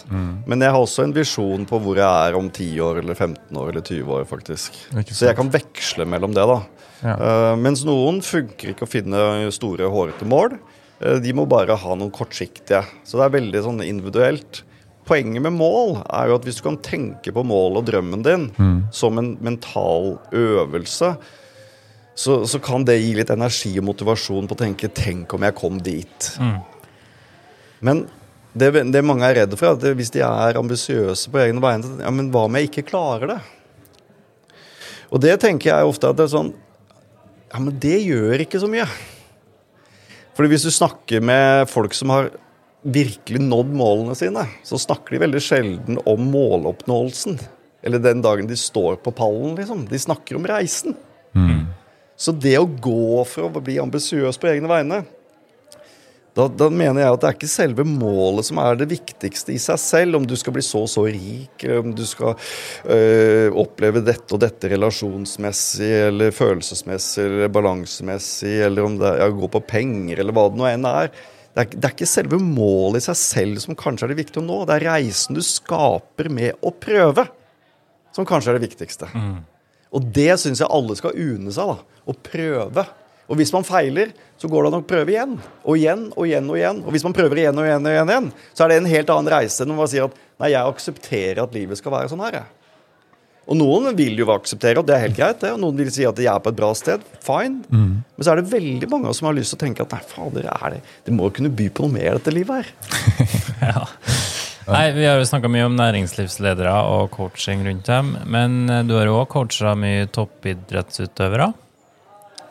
Men 0.45 0.61
jeg 0.61 0.73
har 0.73 0.83
også 0.83 1.07
en 1.07 1.15
visjon 1.15 1.65
på 1.69 1.79
hvor 1.81 1.97
jeg 1.97 2.27
er 2.27 2.37
om 2.37 2.51
10 2.51 2.67
år 2.85 3.01
eller 3.01 3.17
15 3.17 3.57
år 3.57 3.71
eller 3.73 3.85
20 3.87 4.13
år, 4.19 4.27
faktisk. 4.29 4.77
Så 5.09 5.31
jeg 5.31 5.37
kan 5.39 5.49
veksle 5.53 6.05
mellom 6.05 6.35
det, 6.37 6.45
da. 6.45 6.59
Ja. 7.01 7.15
Uh, 7.17 7.55
mens 7.57 7.81
noen 7.81 8.19
funker 8.21 8.75
ikke 8.75 8.85
å 8.85 8.89
finne 8.89 9.49
store, 9.55 9.89
hårete 9.89 10.27
mål. 10.29 10.59
Eh, 11.01 11.17
de 11.21 11.33
må 11.33 11.47
bare 11.49 11.77
ha 11.77 11.95
noen 11.97 12.13
kortsiktige. 12.13 12.83
Så 13.03 13.17
det 13.17 13.27
er 13.27 13.37
veldig 13.39 13.63
sånn 13.65 13.83
individuelt. 13.85 14.63
Poenget 15.09 15.43
med 15.43 15.57
mål 15.57 15.97
er 16.05 16.29
jo 16.29 16.37
at 16.37 16.45
hvis 16.45 16.61
du 16.61 16.65
kan 16.67 16.77
tenke 16.85 17.33
på 17.33 17.43
målet 17.43 17.81
og 17.81 17.87
drømmen 17.89 18.23
din 18.23 18.43
som 18.93 19.17
en 19.17 19.33
mental 19.41 20.19
øvelse, 20.31 21.15
så, 22.21 22.35
så 22.45 22.59
kan 22.61 22.85
det 22.85 22.99
gi 23.01 23.15
litt 23.17 23.31
energi 23.33 23.71
og 23.79 23.87
motivasjon 23.87 24.47
på 24.47 24.53
å 24.53 24.61
tenke 24.61 24.91
'tenk 24.93 25.33
om 25.33 25.41
jeg 25.47 25.55
kom 25.57 25.79
dit'. 25.81 26.37
Men 27.81 28.05
det, 28.53 28.69
det 28.93 29.01
mange 29.03 29.25
er 29.25 29.41
redde 29.41 29.57
for, 29.57 29.71
er 29.71 29.79
at 29.79 29.97
hvis 29.97 30.11
de 30.13 30.21
er 30.21 30.59
ambisiøse 30.59 31.31
på 31.31 31.39
egne 31.41 31.63
vegne, 31.63 32.03
ja, 32.03 32.11
men 32.11 32.29
hva 32.31 32.45
om 32.45 32.55
jeg 32.59 32.69
ikke 32.69 32.89
klarer 32.91 33.33
det? 33.33 33.39
Og 35.11 35.19
det 35.23 35.39
tenker 35.41 35.71
jeg 35.71 35.87
ofte 35.87 36.11
at 36.11 36.19
det 36.19 36.27
er 36.29 36.35
sånn 36.35 36.53
Ja, 37.51 37.59
men 37.59 37.75
det 37.83 37.97
gjør 38.05 38.45
ikke 38.45 38.61
så 38.61 38.69
mye. 38.69 38.85
Fordi 40.41 40.55
hvis 40.55 40.63
du 40.65 40.71
snakker 40.73 41.21
med 41.21 41.67
folk 41.69 41.93
som 41.93 42.09
har 42.09 42.31
virkelig 42.81 43.43
nådd 43.45 43.75
målene 43.77 44.15
sine, 44.17 44.41
så 44.65 44.79
snakker 44.81 45.13
de 45.13 45.19
veldig 45.21 45.41
sjelden 45.45 45.99
om 46.09 46.23
måloppnåelsen. 46.33 47.35
Eller 47.85 48.01
den 48.01 48.23
dagen 48.25 48.49
de 48.49 48.57
står 48.57 48.97
på 49.05 49.13
pallen, 49.13 49.51
liksom. 49.59 49.83
De 49.85 49.99
snakker 50.01 50.39
om 50.39 50.47
reisen. 50.49 50.97
Så 52.17 52.33
det 52.33 52.55
å 52.57 52.65
gå 52.65 53.21
for 53.29 53.51
å 53.51 53.61
bli 53.61 53.77
ambisiøs 53.83 54.41
på 54.41 54.49
egne 54.49 54.71
vegne, 54.71 55.03
Da, 56.31 56.45
da 56.47 56.69
mener 56.71 57.01
jeg 57.01 57.11
at 57.11 57.23
det 57.23 57.27
er 57.27 57.35
ikke 57.35 57.49
selve 57.51 57.83
målet 57.83 58.47
som 58.47 58.59
er 58.63 58.77
det 58.79 58.87
viktigste 58.87 59.51
i 59.51 59.57
seg 59.59 59.79
selv. 59.83 60.15
Om 60.21 60.27
du 60.29 60.37
skal 60.39 60.55
bli 60.55 60.63
så 60.63 60.85
og 60.85 60.91
så 60.91 61.03
rik, 61.11 61.57
eller 61.65 61.81
om 61.83 61.91
du 61.95 62.05
skal 62.07 62.37
øh, 62.87 63.49
oppleve 63.59 63.99
dette 64.07 64.37
og 64.37 64.39
dette 64.39 64.71
relasjonsmessig, 64.71 65.89
eller 66.07 66.31
følelsesmessig, 66.35 67.25
eller 67.27 67.51
balansemessig, 67.51 68.53
eller 68.69 68.87
om 68.87 68.95
det 69.01 69.11
er 69.11 69.27
å 69.27 69.35
gå 69.41 69.51
på 69.57 69.63
penger, 69.73 70.23
eller 70.23 70.37
hva 70.37 70.47
det 70.53 70.61
nå 70.61 70.69
enn 70.71 70.87
er. 70.87 71.11
Det 71.51 71.65
er, 71.65 71.71
det 71.75 71.83
er 71.89 71.95
ikke 71.97 72.07
selve 72.07 72.39
målet 72.39 73.01
i 73.01 73.07
seg 73.09 73.19
selv 73.19 73.59
som 73.59 73.75
kanskje 73.75 74.07
er 74.07 74.13
det 74.13 74.21
viktige 74.21 74.39
å 74.39 74.47
nå. 74.47 74.61
Det 74.69 74.77
er 74.77 74.87
reisen 74.93 75.35
du 75.35 75.43
skaper 75.43 76.31
med 76.31 76.63
å 76.63 76.71
prøve, 76.71 77.27
som 78.15 78.27
kanskje 78.27 78.53
er 78.53 78.59
det 78.61 78.69
viktigste. 78.69 79.11
Og 79.91 80.07
det 80.15 80.31
syns 80.39 80.63
jeg 80.63 80.71
alle 80.71 80.95
skal 80.95 81.17
une 81.19 81.51
seg. 81.51 81.75
da, 81.75 81.99
Å 82.07 82.15
prøve. 82.23 82.87
Og 83.31 83.39
hvis 83.39 83.53
man 83.55 83.63
feiler, 83.63 84.11
så 84.35 84.49
går 84.51 84.65
det 84.65 84.71
an 84.71 84.79
å 84.81 84.87
prøve 84.87 85.13
igjen. 85.13 85.35
Og 85.63 85.77
igjen 85.79 86.07
og 86.11 86.25
igjen 86.27 86.49
og 86.51 86.57
igjen. 86.59 86.81
Og 86.83 86.95
hvis 86.95 87.05
man 87.07 87.15
prøver 87.15 87.39
igjen 87.45 87.61
og 87.61 87.67
igjen, 87.67 87.85
og 87.85 87.93
igjen, 87.93 88.11
igjen 88.11 88.31
så 88.51 88.65
er 88.65 88.73
det 88.73 88.81
en 88.81 88.89
helt 88.91 89.13
annen 89.13 89.31
reise 89.31 89.63
enn 89.63 89.77
å 89.77 89.87
si 89.87 90.01
at 90.03 90.17
nei, 90.41 90.51
jeg 90.51 90.73
aksepterer 90.73 91.45
at 91.45 91.55
livet 91.55 91.79
skal 91.79 91.95
være 91.95 92.11
sånn 92.11 92.25
her. 92.25 92.41
jeg. 92.41 92.57
Og 93.51 93.57
noen 93.57 93.89
vil 93.97 94.19
jo 94.21 94.27
akseptere 94.31 94.79
og 94.79 94.85
det 94.87 94.95
er 94.95 95.05
helt 95.07 95.17
greit, 95.17 95.39
det, 95.41 95.49
og 95.55 95.59
noen 95.63 95.79
vil 95.79 95.89
si 95.91 96.05
at 96.07 96.19
jeg 96.21 96.29
er 96.29 96.43
på 96.43 96.51
et 96.53 96.59
bra 96.59 96.69
sted. 96.77 97.01
Fine. 97.25 97.63
Men 97.71 98.21
så 98.21 98.33
er 98.33 98.41
det 98.41 98.51
veldig 98.51 98.91
mange 98.91 99.15
som 99.17 99.27
har 99.27 99.35
lyst 99.37 99.55
til 99.55 99.59
å 99.59 99.63
tenke 99.65 99.87
at 99.87 99.95
nei, 99.95 100.03
fader, 100.07 100.45
er 100.51 100.75
det 100.75 100.83
Det 101.07 101.15
må 101.15 101.27
jo 101.27 101.35
kunne 101.39 101.51
by 101.55 101.67
på 101.73 101.87
noe 101.87 101.95
mer, 101.95 102.19
dette 102.19 102.35
livet 102.35 102.61
her. 102.61 103.89
Nei, 104.71 104.91
Vi 104.93 105.07
har 105.07 105.17
jo 105.17 105.25
snakka 105.25 105.49
mye 105.51 105.65
om 105.65 105.73
næringslivsledere 105.75 106.71
og 106.93 107.09
coaching 107.15 107.63
rundt 107.65 107.89
dem. 107.89 108.13
Men 108.29 108.69
eh, 108.69 108.83
du 108.87 108.93
har 108.95 109.09
jo 109.09 109.17
òg 109.23 109.27
coacha 109.33 109.73
mye 109.75 110.05
toppidrettsutøvere. 110.13 111.49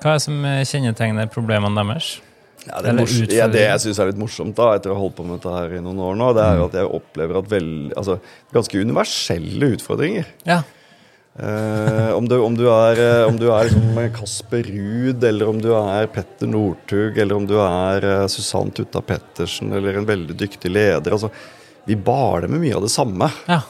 Hva 0.01 0.15
er 0.15 0.19
det 0.19 0.25
som 0.25 0.43
eh, 0.49 0.65
kjennetegner 0.69 1.31
problemene 1.33 1.85
deres? 1.93 2.19
Ja, 2.67 2.83
det, 2.85 2.93
er 2.93 3.33
ja, 3.33 3.47
det 3.49 3.63
jeg 3.63 3.81
syns 3.87 3.99
er 4.03 4.11
litt 4.11 4.21
morsomt, 4.21 4.53
da, 4.59 4.75
etter 4.77 4.93
å 4.93 4.97
ha 4.99 5.01
holdt 5.01 5.17
på 5.17 5.25
med 5.25 5.39
dette 5.39 5.55
her 5.55 5.79
i 5.79 5.81
noen 5.81 6.03
år 6.05 6.19
nå, 6.21 6.27
det 6.37 6.43
er 6.45 6.61
at 6.61 6.77
jeg 6.77 6.91
opplever 6.99 7.39
at 7.41 7.49
vel, 7.49 7.71
altså, 7.97 8.19
ganske 8.53 8.83
universelle 8.85 9.71
utfordringer. 9.79 10.29
Ja. 10.49 10.59
Eh, 11.41 12.11
om, 12.13 12.29
du, 12.29 12.37
om 12.45 12.59
du 12.59 12.67
er, 12.69 13.01
eh, 13.01 13.23
om 13.25 13.41
du 13.41 13.47
er 13.49 13.71
liksom 13.71 13.97
Kasper 14.19 14.69
Ruud, 14.69 15.25
eller 15.25 15.53
om 15.55 15.61
du 15.65 15.71
er 15.79 16.11
Petter 16.13 16.53
Northug, 16.53 17.17
eller 17.17 17.41
om 17.41 17.49
du 17.49 17.57
er 17.65 18.09
uh, 18.11 18.29
Susann 18.29 18.73
Tutta 18.77 19.01
Pettersen, 19.09 19.73
eller 19.77 19.97
en 19.97 20.09
veldig 20.09 20.37
dyktig 20.45 20.73
leder 20.73 21.17
altså, 21.17 21.33
Vi 21.89 21.97
baler 21.97 22.51
med 22.53 22.61
mye 22.67 22.77
av 22.77 22.85
det 22.85 22.93
samme. 22.93 23.33
ja. 23.49 23.63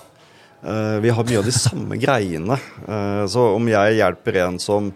Eh, 0.62 1.00
vi 1.00 1.10
har 1.10 1.24
mye 1.24 1.38
av 1.38 1.44
de 1.44 1.52
samme 1.52 1.96
greiene. 1.96 2.58
Eh, 2.88 3.24
så 3.32 3.46
om 3.54 3.68
jeg 3.68 3.96
hjelper 3.96 4.42
en 4.44 4.58
som 4.60 4.90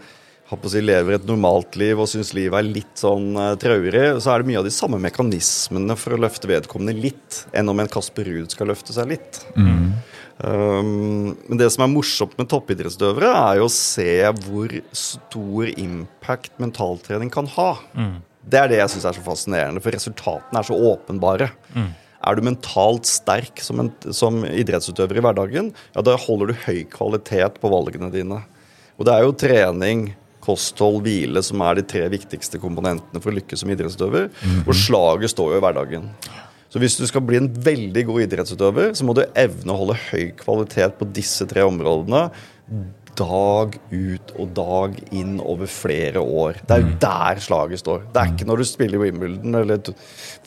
si, 0.71 0.81
lever 0.85 1.17
et 1.17 1.29
normalt 1.29 1.77
liv 1.81 2.01
og 2.01 2.09
syns 2.11 2.35
livet 2.37 2.59
er 2.59 2.69
litt 2.69 3.01
sånn 3.01 3.33
uh, 3.39 3.55
traurig, 3.61 4.21
så 4.23 4.35
er 4.35 4.43
det 4.43 4.51
mye 4.51 4.61
av 4.61 4.67
de 4.69 4.75
samme 4.75 5.01
mekanismene 5.03 5.97
for 5.99 6.15
å 6.15 6.21
løfte 6.21 6.51
vedkommende 6.51 6.95
litt, 7.01 7.45
enn 7.57 7.71
om 7.73 7.81
en 7.81 7.91
Kasper 7.91 8.29
Ruud 8.29 8.53
skal 8.53 8.71
løfte 8.71 8.95
seg 8.97 9.09
litt. 9.15 9.41
Um, 10.35 11.35
men 11.47 11.59
det 11.61 11.69
som 11.71 11.85
er 11.85 11.93
morsomt 11.93 12.37
med 12.41 12.49
toppidrettsutøvere, 12.51 13.31
er 13.31 13.61
jo 13.61 13.69
å 13.69 13.73
se 13.73 14.13
hvor 14.45 14.73
stor 14.91 15.69
impact 15.71 16.57
mentaltrening 16.63 17.31
kan 17.35 17.49
ha. 17.57 17.69
Det 18.45 18.59
er 18.61 18.69
det 18.69 18.81
jeg 18.83 18.93
syns 18.93 19.07
er 19.09 19.17
så 19.17 19.23
fascinerende, 19.25 19.81
for 19.81 19.95
resultatene 19.95 20.61
er 20.61 20.67
så 20.69 20.77
åpenbare. 20.91 21.53
Er 22.25 22.37
du 22.37 22.45
mentalt 22.47 23.09
sterk 23.09 23.61
som, 23.61 23.81
en, 23.83 23.93
som 24.17 24.43
idrettsutøver 24.49 25.21
i 25.21 25.25
hverdagen, 25.25 25.71
ja, 25.95 26.05
da 26.05 26.17
holder 26.21 26.51
du 26.51 26.61
høy 26.67 26.83
kvalitet 26.93 27.59
på 27.61 27.71
valgene 27.73 28.11
dine. 28.13 28.43
Og 28.99 29.09
det 29.09 29.15
er 29.15 29.25
jo 29.27 29.35
trening, 29.39 30.07
kosthold, 30.45 31.03
hvile 31.07 31.43
som 31.45 31.63
er 31.67 31.81
de 31.81 31.87
tre 31.95 32.07
viktigste 32.13 32.61
komponentene 32.63 33.23
for 33.23 33.33
å 33.33 33.39
lykkes 33.39 33.65
som 33.65 33.73
idrettsutøver. 33.75 34.29
Og 34.65 34.75
slaget 34.79 35.33
står 35.35 35.55
jo 35.55 35.61
i 35.61 35.65
hverdagen. 35.65 36.11
Så 36.73 36.81
hvis 36.83 36.97
du 36.99 37.05
skal 37.07 37.23
bli 37.23 37.39
en 37.39 37.49
veldig 37.49 38.03
god 38.09 38.25
idrettsutøver, 38.25 38.93
så 38.99 39.07
må 39.07 39.15
du 39.15 39.23
evne 39.39 39.71
å 39.71 39.79
holde 39.79 39.99
høy 40.09 40.33
kvalitet 40.41 40.97
på 40.99 41.07
disse 41.15 41.47
tre 41.51 41.63
områdene 41.67 42.29
dag 43.15 43.77
ut 43.91 44.33
og 44.43 44.49
dag 44.57 44.97
inn 45.15 45.37
over 45.39 45.71
flere 45.71 46.19
år. 46.19 46.59
Det 46.67 46.75
er 46.75 46.83
jo 46.83 46.95
der 47.05 47.43
slaget 47.43 47.83
står. 47.83 48.07
Det 48.11 48.21
er 48.21 48.33
ikke 48.33 48.49
når 48.49 48.63
du 48.63 48.67
spiller 48.69 48.99
i 48.99 49.05
Wimbledon 49.05 49.59
eller 49.61 49.93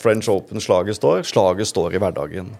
French 0.00 0.28
Open 0.32 0.60
slaget 0.60 0.98
står. 1.00 1.24
Slaget 1.28 1.70
står 1.70 1.96
i 1.96 2.02
hverdagen. 2.02 2.50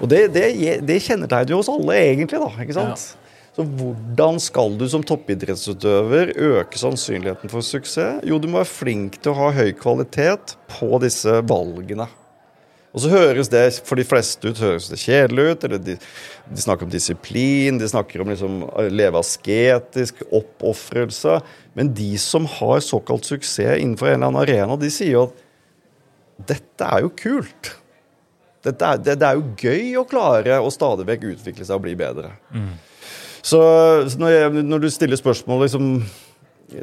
Og 0.00 0.08
det, 0.08 0.24
det, 0.34 0.46
det 0.88 1.02
kjennetegner 1.04 1.52
jo 1.52 1.60
oss 1.60 1.70
alle, 1.70 1.98
egentlig. 2.00 2.40
da, 2.40 2.48
ikke 2.64 2.78
sant? 2.78 3.10
Så 3.52 3.66
hvordan 3.68 4.38
skal 4.40 4.78
du 4.80 4.86
som 4.88 5.02
toppidrettsutøver 5.04 6.32
øke 6.40 6.78
sannsynligheten 6.80 7.52
for 7.52 7.64
suksess? 7.64 8.22
Jo, 8.24 8.38
du 8.40 8.48
må 8.48 8.62
være 8.62 8.70
flink 8.70 9.18
til 9.20 9.34
å 9.34 9.38
ha 9.42 9.50
høy 9.52 9.74
kvalitet 9.76 10.54
på 10.72 10.96
disse 11.02 11.42
valgene. 11.44 12.08
Og 12.92 13.04
så 13.04 13.10
høres 13.12 13.48
det 13.52 13.62
for 13.88 13.96
de 13.96 14.04
fleste 14.04 14.48
ut 14.48 14.60
høres 14.60 14.90
det 14.92 15.00
kjedelig 15.00 15.44
ut. 15.44 15.64
eller 15.64 15.80
De, 15.80 15.96
de 16.48 16.64
snakker 16.64 16.88
om 16.88 16.92
disiplin, 16.92 17.78
de 17.80 17.88
snakker 17.88 18.24
om 18.24 18.32
liksom 18.32 18.58
å 18.68 18.84
leve 18.92 19.20
asketisk, 19.20 20.24
oppofrelse. 20.28 21.38
Men 21.76 21.92
de 21.96 22.10
som 22.20 22.48
har 22.58 22.82
såkalt 22.84 23.28
suksess 23.28 23.80
innenfor 23.80 24.10
en 24.10 24.18
eller 24.18 24.28
annen 24.30 24.42
arena, 24.44 24.76
de 24.80 24.92
sier 24.92 25.16
jo 25.16 25.26
at 25.28 25.44
dette 26.52 26.88
er 26.88 27.04
jo 27.04 27.12
kult. 27.16 27.74
Er, 28.64 28.96
det, 29.00 29.16
det 29.18 29.26
er 29.26 29.36
jo 29.36 29.44
gøy 29.58 29.96
å 29.98 30.06
klare 30.08 30.60
å 30.62 30.72
stadig 30.72 31.08
vekk 31.08 31.28
utvikle 31.32 31.66
seg 31.66 31.80
og 31.80 31.84
bli 31.84 31.96
bedre. 31.98 32.34
Så, 33.42 33.60
så 34.06 34.20
når, 34.22 34.34
jeg, 34.36 34.66
når 34.70 34.84
du 34.84 34.90
stiller 34.94 35.18
spørsmål 35.18 35.64
liksom, 35.64 35.86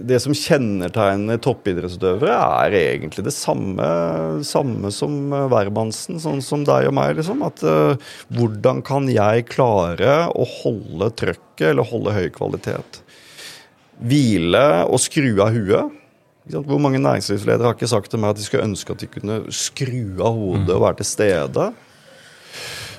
Det 0.10 0.18
som 0.20 0.36
kjennetegner 0.36 1.40
toppidrettsutøvere, 1.42 2.36
er 2.36 2.76
egentlig 2.82 3.24
det 3.26 3.34
samme, 3.34 3.88
samme 4.46 4.92
som 4.94 5.32
eh, 5.34 5.48
hvermannsen, 5.50 6.20
sånn 6.22 6.44
som 6.46 6.66
deg 6.68 6.90
og 6.92 6.98
meg. 7.00 7.16
Liksom. 7.18 7.42
At 7.48 7.64
uh, 7.66 7.96
hvordan 8.36 8.84
kan 8.86 9.10
jeg 9.10 9.48
klare 9.50 10.28
å 10.30 10.46
holde 10.60 11.10
trøkket, 11.18 11.72
eller 11.72 11.90
holde 11.90 12.14
høy 12.14 12.28
kvalitet? 12.36 13.02
Hvile 14.00 14.68
og 14.86 15.02
skru 15.02 15.32
av 15.42 15.56
huet. 15.56 15.98
Hvor 16.50 16.80
mange 16.82 17.02
næringslivsledere 17.02 17.68
har 17.72 17.76
ikke 17.78 17.90
sagt 17.90 18.12
til 18.12 18.22
meg 18.22 18.34
at 18.34 18.40
de 18.40 18.46
skulle 18.46 18.70
ønske 18.70 18.94
at 18.94 19.02
de 19.04 19.10
kunne 19.12 19.42
skru 19.54 20.22
av 20.22 20.38
hodet 20.38 20.74
og 20.76 20.86
være 20.86 21.02
til 21.02 21.10
stede? 21.16 21.68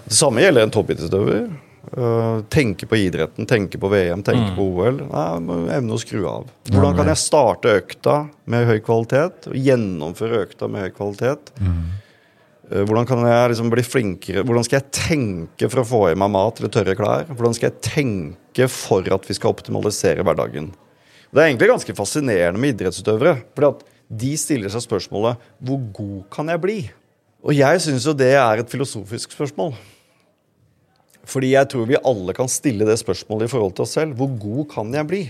Det 0.06 0.16
samme 0.16 0.42
gjelder 0.42 0.66
en 0.66 0.74
toppidrettsutøver. 0.74 1.48
Uh, 1.90 2.44
tenke 2.46 2.86
på 2.86 3.00
idretten, 3.02 3.48
tenke 3.50 3.78
på 3.80 3.88
VM, 3.90 4.20
tenke 4.22 4.52
på 4.54 4.62
OL. 4.76 5.00
Nei, 5.08 5.56
evne 5.74 5.96
å 5.96 5.98
skru 5.98 6.22
av. 6.30 6.46
Hvordan 6.70 6.94
kan 7.00 7.10
jeg 7.10 7.18
starte 7.18 7.72
økta 7.80 8.14
med 8.50 8.68
høy 8.68 8.78
kvalitet? 8.86 9.48
Og 9.50 9.58
gjennomføre 9.58 10.44
økta 10.44 10.68
med 10.70 10.86
høy 10.86 10.92
kvalitet? 10.94 11.50
Uh, 11.58 12.84
hvordan 12.86 13.08
kan 13.10 13.24
jeg 13.26 13.50
liksom 13.50 13.74
bli 13.74 13.86
flinkere? 13.86 14.46
Hvordan 14.46 14.68
skal 14.68 14.78
jeg 14.78 14.94
tenke 15.00 15.72
for 15.72 15.82
å 15.82 15.88
få 15.90 16.02
i 16.12 16.18
meg 16.22 16.30
mat 16.36 16.62
eller 16.62 16.74
tørre 16.78 16.94
klær? 16.98 17.26
Hvordan 17.32 17.58
skal 17.58 17.72
jeg 17.72 17.82
tenke 17.90 18.70
for 18.70 19.10
at 19.18 19.26
vi 19.26 19.40
skal 19.40 19.56
optimalisere 19.56 20.22
hverdagen? 20.26 20.70
Det 21.30 21.42
er 21.42 21.50
egentlig 21.50 21.72
ganske 21.72 21.94
fascinerende 21.98 22.62
med 22.62 22.76
idrettsutøvere. 22.76 23.40
fordi 23.54 23.74
at 23.74 23.86
de 24.20 24.32
stiller 24.38 24.70
seg 24.70 24.82
spørsmålet 24.82 25.42
hvor 25.62 25.82
god 25.94 26.22
kan 26.34 26.50
jeg 26.50 26.62
bli? 26.62 26.80
Og 27.42 27.56
jeg 27.56 27.82
syns 27.82 28.06
jo 28.06 28.14
det 28.14 28.34
er 28.36 28.62
et 28.62 28.70
filosofisk 28.70 29.34
spørsmål. 29.34 29.74
Fordi 31.30 31.52
jeg 31.52 31.68
tror 31.70 31.86
vi 31.86 32.00
alle 32.10 32.34
kan 32.34 32.50
stille 32.50 32.86
det 32.88 32.98
spørsmålet 32.98 33.46
i 33.46 33.52
forhold 33.52 33.76
til 33.76 33.86
oss 33.86 33.94
selv. 33.98 34.16
Hvor 34.18 34.32
god 34.42 34.64
kan 34.72 34.90
jeg 34.94 35.06
bli? 35.06 35.22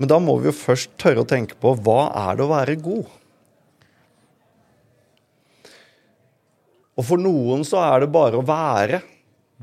Men 0.00 0.10
da 0.12 0.20
må 0.22 0.36
vi 0.40 0.48
jo 0.48 0.56
først 0.56 0.94
tørre 1.00 1.24
å 1.24 1.28
tenke 1.28 1.58
på 1.60 1.74
hva 1.84 2.04
er 2.28 2.38
det 2.38 2.44
å 2.46 2.52
være 2.52 2.78
god? 2.80 3.16
Og 7.00 7.06
for 7.08 7.20
noen 7.20 7.64
så 7.66 7.80
er 7.82 8.04
det 8.04 8.12
bare 8.12 8.38
å 8.38 8.46
være. 8.46 9.02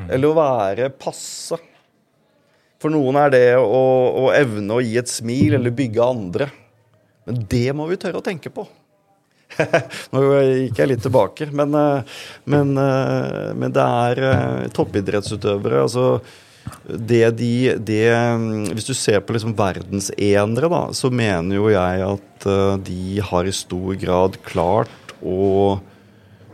Eller 0.06 0.30
å 0.30 0.38
være 0.38 0.92
passe. 0.94 1.58
For 2.78 2.94
noen 2.94 3.18
er 3.18 3.32
det 3.34 3.46
å, 3.58 3.82
å 4.28 4.28
evne 4.38 4.78
å 4.78 4.84
gi 4.84 4.98
et 5.00 5.10
smil 5.10 5.58
eller 5.58 5.74
bygge 5.74 6.06
andre. 6.06 6.52
Men 7.26 7.42
det 7.50 7.72
må 7.76 7.88
vi 7.90 7.98
tørre 8.00 8.22
å 8.22 8.26
tenke 8.26 8.52
på. 8.54 8.68
Nå 10.14 10.24
gikk 10.64 10.82
jeg 10.82 10.92
litt 10.92 11.06
tilbake, 11.06 11.50
men, 11.56 11.76
eh, 11.78 12.18
men, 12.50 12.76
eh, 12.82 13.54
men 13.58 13.74
det 13.76 13.86
er 13.86 14.24
eh, 14.32 14.68
toppidrettsutøvere. 14.76 15.86
altså 15.86 16.20
det 16.88 17.30
de, 17.40 17.52
det, 17.80 18.12
mm, 18.12 18.74
Hvis 18.76 18.90
du 18.90 18.94
ser 18.98 19.22
på 19.24 19.36
liksom 19.36 19.56
verdensenere, 19.56 20.68
da, 20.72 20.82
så 20.92 21.12
mener 21.12 21.56
jo 21.56 21.70
jeg 21.72 22.04
at 22.04 22.48
de 22.84 23.22
har 23.24 23.48
i 23.48 23.56
stor 23.56 23.96
grad 24.02 24.36
klart 24.46 25.14
å 25.24 25.80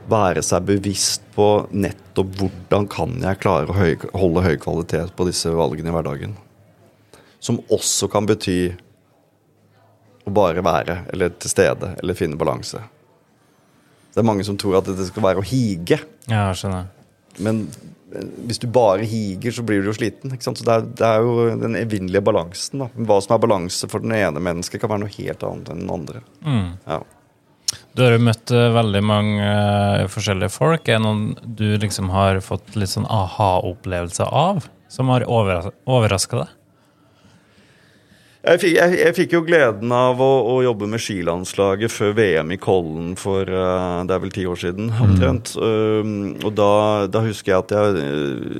være 0.09 0.43
seg 0.45 0.67
bevisst 0.67 1.25
på 1.33 1.65
nettopp 1.71 2.37
hvordan 2.39 2.87
kan 2.91 3.15
jeg 3.23 3.39
klare 3.41 3.71
å 3.71 4.19
holde 4.19 4.45
høy 4.45 4.55
kvalitet 4.61 5.15
på 5.17 5.27
disse 5.29 5.51
valgene 5.53 5.89
i 5.89 5.95
hverdagen. 5.95 6.35
Som 7.43 7.61
også 7.73 8.09
kan 8.11 8.27
bety 8.29 8.73
å 10.23 10.33
bare 10.33 10.63
være, 10.63 10.99
eller 11.13 11.33
til 11.35 11.51
stede, 11.51 11.95
eller 11.99 12.17
finne 12.17 12.39
balanse. 12.39 12.83
Det 14.13 14.21
er 14.21 14.27
mange 14.29 14.45
som 14.45 14.57
tror 14.61 14.77
at 14.79 14.89
det 14.89 15.07
skal 15.09 15.25
være 15.25 15.41
å 15.41 15.47
hige, 15.47 15.99
Ja, 16.29 16.51
skjønner. 16.53 16.85
men 17.41 17.63
eh, 18.13 18.27
hvis 18.45 18.61
du 18.61 18.67
bare 18.69 19.07
higer, 19.09 19.51
så 19.55 19.63
blir 19.65 19.81
du 19.81 19.89
jo 19.89 19.95
sliten. 19.97 20.35
Så 20.39 20.53
det 20.59 20.69
er, 20.69 20.85
det 21.01 21.07
er 21.07 21.25
jo 21.25 21.47
den 21.63 21.75
evinnelige 21.79 22.21
balansen. 22.21 22.83
da. 22.85 22.89
Hva 22.93 23.17
som 23.25 23.33
er 23.35 23.41
balanse 23.47 23.89
for 23.89 24.05
den 24.05 24.13
ene 24.13 24.39
mennesket, 24.43 24.79
kan 24.81 24.93
være 24.93 25.05
noe 25.07 25.15
helt 25.17 25.43
annet 25.49 25.73
enn 25.73 25.81
den 25.81 25.93
andre. 25.97 26.21
Mm. 26.45 26.69
Ja. 26.85 27.01
Du 27.97 28.03
har 28.05 28.13
jo 28.13 28.21
møtt 28.21 28.51
eh, 28.53 28.69
veldig 28.73 29.01
mange 29.05 29.41
uh, 29.49 30.05
forskjellige 30.13 30.53
folk. 30.53 30.87
Er 30.87 30.99
det 30.99 31.05
noen 31.07 31.23
du 31.57 31.65
liksom 31.81 32.11
har 32.13 32.37
fått 32.45 32.75
litt 32.77 32.93
sånn 32.93 33.09
aha-opplevelse 33.09 34.27
av, 34.29 34.67
som 34.93 35.09
har 35.09 35.25
overraska 35.25 36.43
deg? 36.43 36.53
Jeg 38.43 38.59
fikk, 38.59 38.73
jeg, 38.75 38.95
jeg 38.99 39.15
fikk, 39.15 39.33
jo 39.37 39.39
gleden 39.47 39.91
av 39.95 40.19
å, 40.19 40.31
å, 40.51 40.57
jobbe 40.65 40.87
med 40.91 40.99
skilandslaget 40.99 41.91
før 41.93 42.11
VM 42.17 42.49
i 42.51 42.57
Kollen 42.59 43.13
for 43.15 43.47
uh, 43.47 44.01
det 44.03 44.11
er 44.11 44.19
vel 44.19 44.33
ti 44.35 44.43
år 44.49 44.59
siden 44.59 44.89
omtrent. 44.91 45.53
Mm. 45.55 46.17
Uh, 46.35 46.41
og 46.43 46.51
da, 46.57 46.73
da, 47.07 47.21
husker 47.23 47.53
jeg 47.53 47.61
at 47.61 47.71
jeg, 47.71 48.09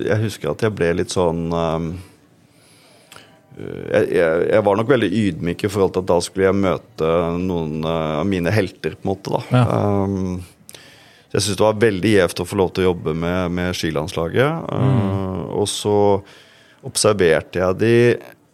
jeg 0.08 0.20
husker 0.22 0.54
at 0.54 0.64
jeg 0.64 0.76
ble 0.78 0.88
litt 1.02 1.12
sånn 1.12 1.52
uh, 1.52 1.90
jeg, 3.60 4.06
jeg, 4.16 4.62
var 4.66 4.80
nok 4.80 4.88
veldig 4.90 5.10
ydmyk 5.20 5.66
i 5.68 5.72
forhold 5.74 5.92
til 5.98 6.06
at 6.06 6.10
da 6.14 6.18
skulle 6.24 6.48
jeg 6.48 6.58
møte 6.58 7.10
noen 7.44 7.84
av 7.86 8.24
mine 8.26 8.54
helter. 8.56 8.96
på 8.96 9.04
en 9.04 9.12
måte 9.12 9.34
da. 9.36 9.42
Ja. 9.52 9.82
Um, 10.08 10.40
jeg 11.34 11.44
syns 11.44 11.60
det 11.60 11.66
var 11.66 11.82
veldig 11.82 12.14
gjevt 12.14 12.40
å 12.40 12.48
få 12.48 12.62
lov 12.62 12.72
til 12.72 12.86
å 12.86 12.88
jobbe 12.88 13.18
med, 13.20 13.52
med 13.60 13.76
skilandslaget. 13.76 14.64
Mm. 14.72 15.44
og 15.60 15.68
så 15.70 15.98
observerte 16.88 17.60
jeg 17.60 17.80
de 17.84 17.94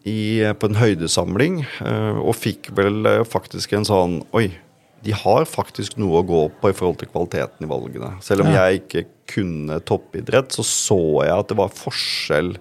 i, 0.08 0.42
på 0.56 0.70
en 0.70 0.80
høydesamling 0.80 1.62
uh, 1.84 2.20
og 2.22 2.38
fikk 2.40 2.72
vel 2.78 3.04
uh, 3.08 3.28
faktisk 3.28 3.74
en 3.76 3.88
sånn 3.88 4.20
Oi, 4.38 4.48
de 5.04 5.16
har 5.16 5.48
faktisk 5.48 5.98
noe 6.00 6.22
å 6.22 6.28
gå 6.28 6.42
på 6.62 6.72
i 6.72 6.76
forhold 6.76 7.00
til 7.02 7.12
kvaliteten 7.12 7.66
i 7.66 7.70
valgene. 7.70 8.14
Selv 8.24 8.46
om 8.46 8.52
ja. 8.52 8.68
jeg 8.68 8.82
ikke 8.82 9.06
kunne 9.30 9.80
toppidrett, 9.88 10.52
så 10.56 10.66
så 10.66 11.00
jeg 11.28 11.36
at 11.36 11.52
det 11.52 11.60
var 11.60 11.76
forskjell 11.76 12.56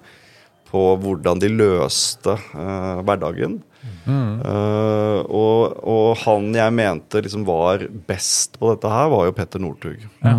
på 0.68 0.82
hvordan 1.00 1.40
de 1.42 1.50
løste 1.50 2.34
uh, 2.52 3.00
hverdagen. 3.06 3.58
Mm. 4.08 4.40
Uh, 4.42 5.20
og, 5.24 5.78
og, 5.80 6.08
han 6.24 6.50
jeg 6.56 6.74
mente 6.74 7.22
liksom 7.24 7.44
var 7.48 7.84
best 8.08 8.58
på 8.60 8.72
dette 8.72 8.90
her, 8.92 9.10
var 9.12 9.28
jo 9.28 9.36
Petter 9.36 9.62
Northug. 9.62 10.04
Ja. 10.24 10.34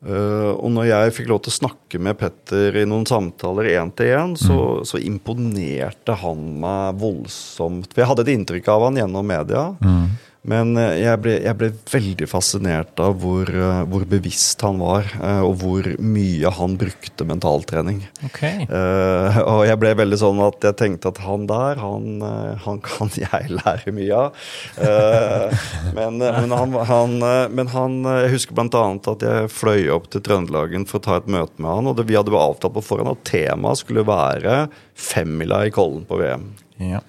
Uh, 0.00 0.56
og 0.56 0.70
når 0.72 0.86
jeg 0.88 1.12
fikk 1.18 1.26
lov 1.28 1.42
til 1.44 1.52
å 1.52 1.58
snakke 1.58 1.98
med 2.00 2.16
Petter 2.16 2.78
i 2.80 2.86
noen 2.88 3.04
samtaler 3.08 3.68
én 3.74 3.90
til 3.92 4.14
én, 4.16 4.32
så, 4.40 4.56
mm. 4.56 4.86
så, 4.88 5.00
imponerte 5.04 6.16
han 6.22 6.46
meg 6.62 6.96
voldsomt. 7.02 7.92
For 7.92 8.02
jeg 8.02 8.08
hadde 8.08 8.24
et 8.24 8.32
inntrykk 8.32 8.70
av 8.72 8.86
han 8.88 9.00
gjennom 9.02 9.28
media. 9.28 9.66
Mm. 9.84 10.06
Men 10.48 10.72
eh, 10.80 11.02
jeg 11.02 11.20
ble, 11.20 11.34
jeg 11.44 11.56
ble, 11.58 11.68
veldig 11.90 12.26
fascinert 12.30 13.00
av 13.02 13.18
hvor, 13.20 13.50
eh, 13.50 13.82
hvor, 13.90 14.06
bevisst 14.08 14.62
han 14.64 14.80
var, 14.80 15.08
eh, 15.20 15.42
og 15.44 15.58
hvor 15.60 15.88
mye 16.00 16.52
han 16.56 16.76
brukte 16.80 17.26
mentaltrening. 17.28 18.00
Okay. 18.30 18.64
Uh, 18.70 19.36
og 19.52 19.64
jeg 19.68 19.80
ble 19.82 19.92
veldig 20.00 20.20
sånn 20.22 20.40
at 20.44 20.64
jeg 20.64 20.78
tenkte 20.80 21.12
at 21.12 21.20
han 21.26 21.44
der, 21.50 21.80
han, 21.82 22.24
han 22.64 22.80
kan 22.88 23.12
jeg 23.18 23.52
lære 23.52 23.94
mye 23.96 24.22
av. 24.24 24.40
Uh, 24.80 25.68
men, 25.96 26.22
men, 26.22 26.56
han, 26.56 26.78
han, 26.88 27.18
men, 27.52 27.72
han, 27.74 28.00
Jeg 28.24 28.34
husker 28.38 28.56
bl.a. 28.56 28.86
at 29.12 29.26
jeg 29.26 29.52
fløy 29.52 29.90
opp 29.92 30.08
til 30.12 30.24
Trøndelagen 30.24 30.88
for 30.88 31.02
å 31.02 31.04
ta 31.04 31.20
et 31.20 31.30
møte 31.30 31.60
med 31.60 31.68
han, 31.74 31.92
og 31.92 32.00
det, 32.00 32.08
vi 32.08 32.16
hadde 32.16 32.32
avtalt 32.32 32.78
på 32.78 32.86
forhånd 32.86 33.12
at 33.12 33.24
temaet 33.28 33.84
skulle 33.84 34.06
være 34.08 34.64
femmila 34.96 35.66
i 35.68 35.74
Kollen 35.74 36.06
på 36.08 36.20
VM. 36.22 36.48
Ja. 36.80 37.04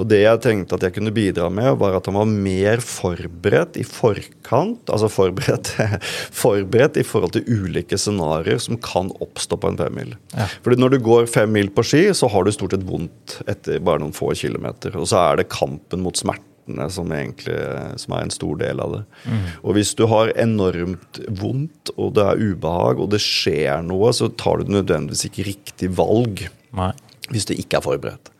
Og 0.00 0.08
det 0.08 0.22
jeg 0.22 0.40
tenkte 0.44 0.76
at 0.78 0.86
jeg 0.86 0.94
kunne 0.96 1.12
bidra 1.14 1.48
med, 1.52 1.74
var 1.80 1.98
at 1.98 2.06
han 2.08 2.16
var 2.16 2.28
mer 2.30 2.80
forberedt 2.84 3.76
i 3.80 3.84
forkant. 3.86 4.88
Altså 4.88 5.10
forberedt, 5.12 5.74
forberedt 6.42 7.00
i 7.00 7.04
forhold 7.06 7.34
til 7.36 7.44
ulike 7.48 7.98
scenarioer 8.00 8.62
som 8.62 8.80
kan 8.82 9.12
oppstå 9.24 9.58
på 9.60 9.72
en 9.72 9.80
femmil. 9.80 10.14
Ja. 10.32 10.48
Fordi 10.64 10.80
når 10.80 10.94
du 10.94 11.02
går 11.04 11.28
fem 11.32 11.52
mil 11.52 11.68
på 11.74 11.84
ski, 11.86 12.06
så 12.16 12.30
har 12.32 12.46
du 12.46 12.54
stort 12.54 12.76
sett 12.76 12.88
vondt 12.88 13.42
etter 13.50 13.84
bare 13.84 14.00
noen 14.02 14.16
få 14.16 14.32
kilometer. 14.38 14.96
Og 14.96 15.10
så 15.12 15.20
er 15.26 15.42
det 15.42 15.52
kampen 15.52 16.04
mot 16.06 16.16
smertene 16.16 16.88
som, 16.94 17.12
egentlig, 17.12 17.60
som 18.00 18.16
er 18.16 18.24
en 18.24 18.32
stor 18.32 18.56
del 18.64 18.80
av 18.80 18.96
det. 18.96 19.04
Mm. 19.28 19.46
Og 19.60 19.76
hvis 19.76 19.92
du 19.98 20.06
har 20.08 20.32
enormt 20.40 21.20
vondt, 21.42 21.92
og 21.98 22.14
det 22.16 22.28
er 22.30 22.44
ubehag, 22.48 23.02
og 23.02 23.12
det 23.12 23.20
skjer 23.20 23.84
noe, 23.84 24.14
så 24.16 24.32
tar 24.40 24.62
du 24.62 24.72
nødvendigvis 24.72 25.26
ikke 25.28 25.50
riktig 25.52 25.92
valg 26.00 26.46
Nei. 26.72 26.94
hvis 27.28 27.50
du 27.50 27.58
ikke 27.58 27.82
er 27.82 27.90
forberedt. 27.90 28.32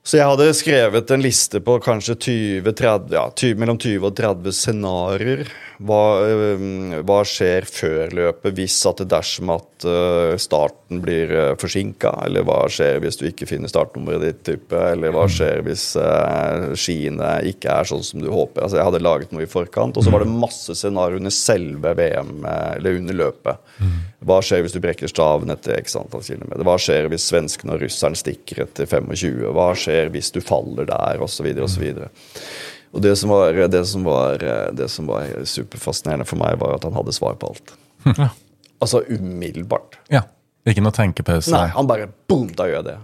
Så 0.00 0.16
jeg 0.16 0.30
hadde 0.30 0.46
skrevet 0.56 1.10
en 1.12 1.22
liste 1.22 1.60
på 1.60 1.74
kanskje 1.84 2.14
20, 2.16 2.72
30, 2.72 3.12
ja, 3.12 3.26
20, 3.36 3.58
mellom 3.60 3.78
20 3.80 4.06
og 4.08 4.14
30 4.16 4.56
scenarioer. 4.56 5.50
Hva, 5.80 6.00
hva, 7.04 7.18
skjer 7.28 7.68
før 7.68 8.16
løpet 8.16 8.56
hvis 8.56 8.78
at 8.88 9.02
det 9.02 9.10
dersom 9.12 9.52
at 9.54 9.69
øh, 9.88 10.34
starten 10.40 11.00
blir 11.04 11.30
øh, 11.32 11.52
forsinka? 11.60 12.12
Eller 12.26 12.44
hva 12.46 12.62
skjer 12.72 13.00
hvis 13.02 13.18
du 13.20 13.26
ikke 13.28 13.48
finner 13.48 13.70
startnummeret 13.70 14.24
ditt? 14.24 14.40
Type, 14.46 14.76
eller 14.76 15.14
hva 15.14 15.26
skjer 15.30 15.62
hvis 15.66 15.84
øh, 16.00 16.70
skiene 16.78 17.30
ikke 17.50 17.72
er 17.72 17.88
sånn 17.90 18.04
som 18.06 18.22
du 18.22 18.30
håper? 18.32 18.64
Altså, 18.64 18.80
jeg 18.80 18.88
hadde 18.88 19.02
laget 19.04 19.34
noe 19.34 19.44
i 19.46 19.50
forkant. 19.50 19.96
Og 19.96 20.06
så 20.06 20.12
var 20.14 20.24
det 20.24 20.32
masse 20.32 20.76
scenarioer 20.78 21.20
under 21.20 21.34
selve 21.34 21.94
VM, 21.98 22.34
eller 22.48 23.00
under 23.00 23.20
løpet. 23.22 23.70
Hva 24.26 24.40
skjer 24.44 24.64
hvis 24.64 24.76
du 24.76 24.80
brekker 24.84 25.10
staven 25.10 25.52
etter 25.54 25.78
x 25.80 25.96
antall 26.00 26.24
kilometer? 26.26 26.64
Hva 26.66 26.76
skjer 26.80 27.08
hvis 27.12 27.30
svenskene 27.30 27.76
og 27.76 27.84
russeren 27.84 28.18
stikker 28.18 28.64
etter 28.66 28.88
25? 28.90 29.46
Hva 29.56 29.70
skjer 29.78 30.12
hvis 30.12 30.32
du 30.34 30.42
faller 30.44 30.88
der, 30.90 31.24
osv., 31.24 31.48
osv. 31.64 31.88
Og 32.90 33.02
det 33.04 33.14
som, 33.16 33.30
var, 33.30 33.54
det, 33.70 33.84
som 33.86 34.04
var, 34.04 34.42
det 34.74 34.88
som 34.90 35.06
var 35.10 35.30
superfascinerende 35.46 36.26
for 36.26 36.40
meg, 36.40 36.58
var 36.60 36.76
at 36.76 36.86
han 36.88 36.96
hadde 36.98 37.14
svar 37.16 37.38
på 37.40 37.54
alt. 37.54 37.76
Ja. 38.16 38.30
Altså 38.80 39.02
umiddelbart. 39.08 39.98
Ja. 40.12 40.24
Ikke 40.68 40.82
noe 40.84 40.94
tenkepause? 40.94 41.52
Nei, 41.54 41.68
han 41.72 41.88
bare 41.88 42.08
boom, 42.28 42.50
da 42.56 42.66
gjør 42.68 42.80
jeg 42.80 42.88
det. 42.90 42.96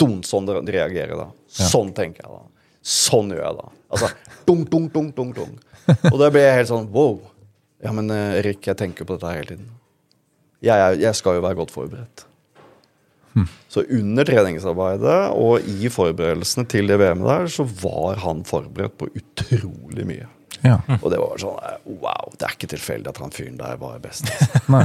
Dum, 0.00 0.18
sånn 0.26 0.48
de 0.48 0.56
reagerer 0.72 1.14
da. 1.16 1.28
Ja. 1.58 1.68
Sånn 1.68 1.92
tenker 1.96 2.26
jeg 2.26 2.32
da. 2.32 2.66
Sånn 2.82 3.30
gjør 3.32 3.44
jeg 3.44 3.58
da. 3.60 3.68
Altså 3.92 4.10
dung, 4.48 4.64
dung, 4.68 4.88
dung, 4.92 5.12
dung, 5.16 5.30
dung. 5.36 5.54
Og 6.10 6.18
da 6.20 6.28
ble 6.32 6.42
jeg 6.44 6.58
helt 6.60 6.72
sånn 6.72 6.90
wow. 6.94 7.20
Ja, 7.82 7.92
men 7.94 8.10
eh, 8.14 8.40
Erik, 8.40 8.66
jeg 8.66 8.78
tenker 8.78 9.08
på 9.08 9.16
dette 9.16 9.32
hele 9.34 9.48
tiden 9.54 9.70
jeg, 10.62 11.00
jeg 11.02 11.18
skal 11.18 11.38
jo 11.38 11.42
være 11.44 11.58
godt 11.58 11.72
forberedt. 11.74 12.26
Hmm. 13.32 13.48
Så 13.72 13.84
under 13.96 14.28
treningsarbeidet 14.28 15.18
og 15.40 15.66
i 15.66 15.88
forberedelsene 15.90 16.68
til 16.68 16.90
det 16.90 16.98
VM-et 17.00 17.26
der, 17.26 17.48
så 17.50 17.64
var 17.64 18.20
han 18.22 18.44
forberedt 18.46 18.98
på 19.00 19.08
utrolig 19.18 20.06
mye. 20.08 20.28
Ja. 20.62 20.78
Og 21.00 21.08
det 21.10 21.18
var 21.18 21.40
sånn 21.42 21.58
Wow, 22.02 22.32
det 22.38 22.46
er 22.46 22.56
ikke 22.56 22.70
tilfeldig 22.70 23.10
at 23.10 23.20
han 23.22 23.34
fyren 23.34 23.58
der 23.58 23.78
var 23.80 23.98
best. 24.02 24.28
Altså. 24.30 24.84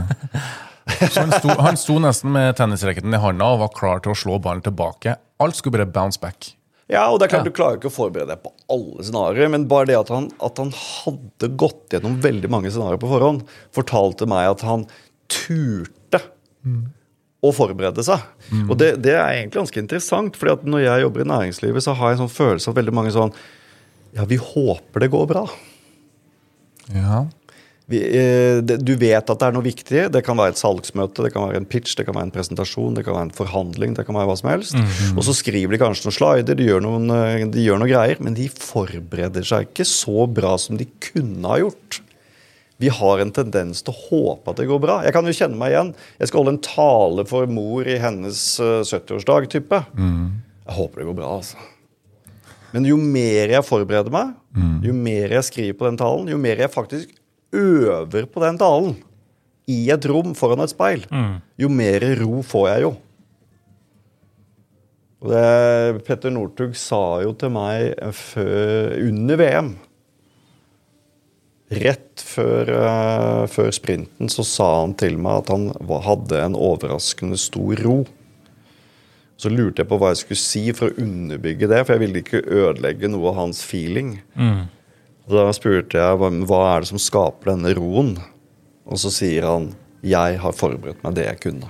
så 1.14 1.24
han 1.24 1.34
sto, 1.36 1.56
han 1.62 1.80
sto, 1.80 1.98
nesten 2.02 2.34
med 2.34 2.56
tennisracketen 2.58 3.14
i 3.14 3.22
handa 3.22 3.52
og 3.54 3.64
var 3.66 3.74
klar 3.76 4.04
til 4.04 4.14
å 4.14 4.18
slå 4.18 4.40
ballen 4.42 4.64
tilbake. 4.66 5.18
Alt 5.44 5.60
skulle 5.60 5.78
bare 5.78 5.90
bounce 5.94 6.22
back. 6.22 6.54
Ja, 6.88 7.10
og 7.12 7.20
det 7.20 7.28
er 7.28 7.34
klart 7.36 7.44
ja. 7.44 7.52
Du 7.52 7.56
klarer 7.56 7.80
ikke 7.80 7.90
å 7.90 7.94
forberede 7.94 8.32
deg 8.32 8.44
på 8.46 8.54
alle 8.72 9.04
scenarioer, 9.04 9.50
men 9.52 9.68
bare 9.68 9.90
det 9.90 9.98
at 10.00 10.12
han, 10.14 10.30
at 10.44 10.60
han 10.62 10.70
hadde 10.72 11.50
gått 11.60 11.92
gjennom 11.92 12.16
veldig 12.24 12.52
mange 12.52 12.72
scenarioer 12.72 13.02
på 13.02 13.10
forhånd, 13.12 13.44
fortalte 13.76 14.28
meg 14.30 14.54
at 14.54 14.64
han 14.64 14.86
turte 15.32 16.22
mm. 16.64 16.86
å 17.44 17.52
forberede 17.56 18.06
seg. 18.08 18.24
Mm. 18.54 18.66
Og 18.70 18.80
det, 18.80 18.94
det, 19.04 19.18
er 19.18 19.34
egentlig 19.34 19.60
ganske 19.60 19.84
interessant, 19.84 20.40
fordi 20.40 20.56
at 20.56 20.68
når 20.68 20.86
jeg 20.86 21.04
jobber 21.04 21.26
i 21.26 21.30
næringslivet, 21.34 21.84
så 21.84 21.98
har 22.00 22.14
jeg 22.14 22.18
en 22.20 22.24
sånn 22.24 22.38
følelse 22.38 22.72
av 22.72 22.80
veldig 22.80 22.96
mange 22.96 23.16
sånn 23.16 23.36
Ja, 24.16 24.24
vi 24.30 24.40
håper 24.40 25.04
det 25.04 25.12
går 25.12 25.28
bra. 25.30 25.44
Ja. 26.94 27.26
Vi, 27.88 28.02
eh, 28.04 28.60
du 28.60 28.96
vet 29.00 29.30
at 29.32 29.40
det 29.40 29.48
er 29.48 29.54
noe 29.56 29.64
viktig. 29.64 30.02
Det 30.12 30.22
kan 30.28 30.36
være 30.36 30.56
et 30.56 30.60
salgsmøte, 30.60 31.24
det 31.24 31.32
kan 31.32 31.48
være 31.48 31.62
en 31.62 31.70
pitch, 31.70 31.96
det 31.96 32.04
kan 32.08 32.18
være 32.18 32.28
en 32.28 32.34
presentasjon, 32.36 32.98
det 32.98 33.06
kan 33.08 33.16
være 33.16 33.30
en 33.30 33.38
forhandling, 33.38 33.94
det 33.96 34.04
kan 34.08 34.18
være 34.18 34.28
hva 34.28 34.36
som 34.40 34.50
helst. 34.52 34.76
Mm 34.76 34.84
-hmm. 34.84 35.18
Og 35.18 35.24
så 35.24 35.34
skriver 35.34 35.72
de 35.72 35.84
kanskje 35.84 36.06
noen 36.06 36.18
slider, 36.18 36.56
de 36.56 36.68
gjør 36.68 36.82
noen, 36.84 37.10
eh, 37.10 37.46
de 37.48 37.64
gjør 37.64 37.80
noen 37.80 37.94
greier, 37.94 38.18
men 38.20 38.34
de 38.34 38.50
forbereder 38.50 39.44
seg 39.44 39.68
ikke 39.68 39.86
så 39.86 40.28
bra 40.28 40.58
som 40.58 40.78
de 40.78 40.86
kunne 41.00 41.48
ha 41.48 41.60
gjort 41.60 42.02
vi 42.78 42.90
har 42.94 43.20
en 43.20 43.32
tendens 43.34 43.82
til 43.82 43.94
å 43.94 44.02
håpe 44.10 44.52
at 44.52 44.60
det 44.62 44.68
går 44.70 44.80
bra. 44.80 45.00
Jeg 45.06 45.16
kan 45.16 45.26
jo 45.26 45.34
kjenne 45.34 45.58
meg 45.58 45.74
igjen. 45.74 45.96
Jeg 46.20 46.30
skal 46.30 46.44
holde 46.44 46.54
en 46.56 46.62
tale 46.62 47.26
for 47.26 47.50
mor 47.50 47.90
i 47.90 47.98
hennes 47.98 48.60
70-årsdag. 48.62 49.50
Eh. 49.58 49.88
Mm. 49.98 50.44
Jeg 50.68 50.78
håper 50.78 51.02
det 51.02 51.08
går 51.10 51.18
bra, 51.18 51.32
altså. 51.40 51.58
Men 52.78 52.86
jo 52.86 53.00
mer 53.02 53.50
jeg 53.56 53.66
forbereder 53.66 54.14
meg, 54.14 54.36
mm. 54.54 54.76
jo 54.86 54.94
mer 54.94 55.32
jeg 55.34 55.46
skriver 55.48 55.78
på 55.80 55.88
den 55.88 55.98
talen, 55.98 56.30
jo 56.30 56.38
mer 56.38 56.62
jeg 56.62 56.70
faktisk 56.70 57.16
øver 57.58 58.28
på 58.30 58.44
den 58.44 58.60
talen 58.62 58.94
i 59.68 59.80
et 59.90 60.06
rom 60.06 60.36
foran 60.38 60.62
et 60.62 60.72
speil, 60.72 61.08
mm. 61.10 61.34
jo 61.58 61.70
mer 61.74 62.06
ro 62.22 62.44
får 62.46 62.68
jeg 62.70 62.86
jo. 62.86 62.94
Og 65.18 65.34
det, 65.34 66.06
Petter 66.06 66.30
Northug 66.36 66.78
sa 66.78 67.02
jo 67.24 67.34
til 67.34 67.50
meg 67.56 67.98
før, 68.14 68.94
under 69.08 69.42
VM 69.42 69.74
Rett 71.68 72.22
før, 72.24 72.70
uh, 72.80 73.44
før, 73.52 73.74
sprinten 73.76 74.30
så 74.32 74.46
sa 74.48 74.68
han 74.86 74.94
til 74.96 75.18
meg 75.20 75.42
at 75.42 75.50
han 75.52 75.66
hadde 76.06 76.38
en 76.40 76.56
overraskende 76.56 77.36
stor 77.42 77.82
ro. 77.84 77.98
Så 79.38 79.52
lurte 79.54 79.84
jeg 79.84 79.90
på 79.90 80.00
hva 80.02 80.12
jeg 80.14 80.24
skulle 80.24 80.42
si 80.42 80.64
for 80.74 80.90
å 80.90 81.04
underbygge 81.04 81.70
det, 81.70 81.84
for 81.86 81.94
jeg 81.94 82.04
ville 82.06 82.24
ikke 82.24 82.42
ødelegge 82.42 83.12
noe 83.14 83.30
av 83.32 83.38
hans 83.44 83.62
feeling. 83.66 84.16
Mm. 84.34 84.66
Da 85.30 85.46
spurte 85.54 86.00
jeg 86.00 86.20
hva, 86.22 86.32
hva 86.50 86.62
er 86.72 86.84
det 86.84 86.90
som 86.90 87.02
skaper 87.02 87.54
denne 87.54 87.74
roen, 87.78 88.16
og 88.88 89.02
så 89.02 89.12
sier 89.14 89.46
han 89.46 89.72
jeg 90.06 90.40
har 90.42 90.56
forberedt 90.56 91.04
meg 91.04 91.18
det 91.18 91.28
jeg 91.28 91.42
kunne. 91.44 91.70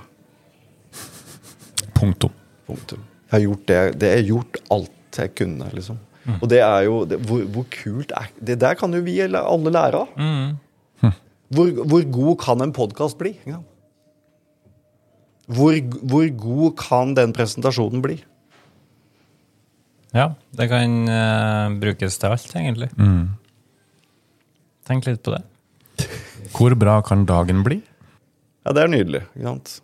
Punktum. 1.98 2.32
Punktum. 2.68 3.02
Jeg 3.28 3.34
har 3.34 3.44
gjort 3.44 3.64
det, 3.68 3.80
det 4.00 4.12
jeg 4.12 4.20
har 4.22 4.28
gjort 4.30 4.60
alt 4.76 5.18
jeg 5.18 5.34
kunne, 5.36 5.68
liksom. 5.74 5.98
Og 6.38 6.48
det 6.52 6.60
er 6.60 6.82
jo 6.84 6.96
det, 7.08 7.18
hvor, 7.24 7.44
hvor 7.54 7.64
kult 7.72 8.10
er 8.12 8.26
Det 8.36 8.58
der 8.60 8.74
kan 8.76 8.92
jo 8.92 9.00
vi 9.00 9.14
alle 9.24 9.72
lære 9.72 10.02
av. 10.04 10.18
Hvor, 11.48 11.70
hvor 11.88 12.02
god 12.12 12.34
kan 12.42 12.60
en 12.60 12.74
podkast 12.76 13.16
bli? 13.20 13.32
Ja. 13.48 13.62
Hvor, 15.48 15.76
hvor 16.04 16.26
god 16.42 16.74
kan 16.80 17.14
den 17.16 17.32
presentasjonen 17.36 18.02
bli? 18.04 18.18
Ja, 20.16 20.32
det 20.56 20.68
kan 20.70 20.94
uh, 21.08 21.76
brukes 21.80 22.16
til 22.20 22.32
alt, 22.32 22.52
egentlig. 22.56 22.88
Tenk 24.88 25.08
litt 25.08 25.20
på 25.24 25.34
det. 25.36 25.42
Hvor 26.54 26.74
bra 26.80 27.00
kan 27.04 27.26
dagen 27.28 27.60
bli? 27.64 27.82
Ja, 28.64 28.72
det 28.76 28.84
er 28.84 28.92
nydelig. 28.92 29.22
ikke 29.36 29.48
sant? 29.50 29.74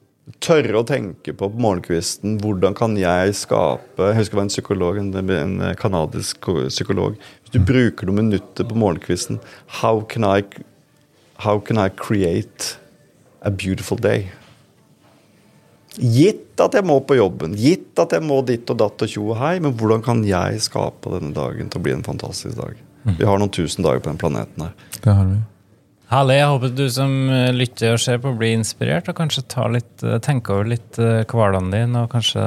Tørre 0.40 0.80
å 0.80 0.86
tenke 0.88 1.34
på 1.36 1.50
på 1.52 1.60
morgenkvisten 1.60 2.38
hvordan 2.40 2.72
kan 2.76 2.94
jeg 2.96 3.34
skape 3.36 4.06
Jeg 4.08 4.16
husker 4.16 4.32
det 4.32 4.38
var 4.38 4.46
en 4.46 4.52
psykolog, 4.54 5.00
en, 5.00 5.10
en 5.36 5.58
kanadisk 5.76 6.48
psykolog. 6.70 7.18
Hvis 7.44 7.52
du 7.52 7.60
bruker 7.60 8.08
noen 8.08 8.30
minutter 8.30 8.64
på 8.64 8.78
morgenkvisten 8.80 9.40
how 9.82 10.00
can, 10.00 10.24
I, 10.24 10.40
how 11.44 11.60
can 11.60 11.76
I 11.76 11.90
create 11.90 12.78
a 13.42 13.50
beautiful 13.50 14.00
day? 14.00 14.32
Gitt 15.98 16.58
at 16.62 16.74
jeg 16.74 16.86
må 16.86 16.98
på 17.06 17.18
jobben, 17.18 17.54
gitt 17.58 17.98
at 18.02 18.14
jeg 18.16 18.24
må 18.26 18.40
ditt 18.46 18.70
og 18.72 18.80
datt 18.80 19.04
og 19.04 19.10
tjo 19.10 19.28
og 19.30 19.38
hei, 19.38 19.56
men 19.62 19.76
hvordan 19.78 20.02
kan 20.02 20.22
jeg 20.26 20.62
skape 20.64 21.12
denne 21.14 21.34
dagen 21.36 21.70
til 21.70 21.80
å 21.80 21.86
bli 21.86 21.94
en 21.94 22.06
fantastisk 22.06 22.58
dag? 22.58 22.78
Vi 23.04 23.26
har 23.28 23.38
noen 23.38 23.52
tusen 23.52 23.84
dager 23.84 24.00
på 24.00 24.10
den 24.10 24.20
planeten 24.20 24.64
her. 24.64 24.72
Det 24.96 25.12
har 25.12 25.26
vi. 25.28 25.42
Herlig. 26.14 26.34
Jeg 26.36 26.48
håper 26.52 26.72
du 26.76 26.84
som 26.92 27.12
eh, 27.32 27.50
lytter 27.54 27.94
og 27.94 28.00
ser 28.02 28.18
på, 28.22 28.34
blir 28.38 28.52
inspirert 28.54 29.08
og 29.10 29.16
kanskje 29.18 29.42
tar 29.50 29.72
litt, 29.72 30.02
eh, 30.04 30.18
tenker 30.22 30.58
over 30.58 30.68
litt 30.74 30.98
eh, 31.00 31.24
hverdagen 31.24 31.72
din, 31.72 31.96
og 31.98 32.10
kanskje 32.12 32.44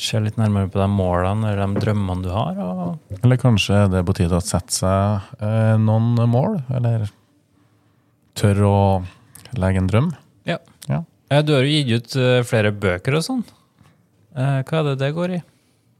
ser 0.00 0.22
litt 0.24 0.38
nærmere 0.40 0.70
på 0.70 0.80
de 0.80 0.86
målene 0.92 1.50
eller 1.50 1.66
de 1.66 1.82
drømmene 1.82 2.24
du 2.24 2.30
har. 2.32 2.60
Og 2.62 3.18
Eller 3.22 3.40
kanskje 3.42 3.82
det 3.92 4.00
er 4.00 4.06
på 4.06 4.16
tide 4.16 4.38
å 4.38 4.44
sette 4.44 4.78
seg 4.78 5.34
eh, 5.42 5.74
noen 5.82 6.14
mål? 6.30 6.60
Eller 6.78 7.08
tørre 8.38 8.70
å 8.70 8.86
legge 9.58 9.82
en 9.82 9.90
drøm? 9.90 10.14
ja. 10.46 10.60
Ja. 11.30 11.38
Eh, 11.38 11.42
Du 11.44 11.52
har 11.54 11.62
jo 11.62 11.68
gitt 11.68 11.90
ut 11.92 12.16
eh, 12.16 12.42
flere 12.46 12.72
bøker 12.72 13.18
og 13.18 13.22
sånn. 13.26 13.44
Eh, 14.36 14.62
Hva 14.62 14.80
er 14.80 14.90
det 14.90 14.98
det 15.02 15.14
går 15.16 15.36
i? 15.38 15.42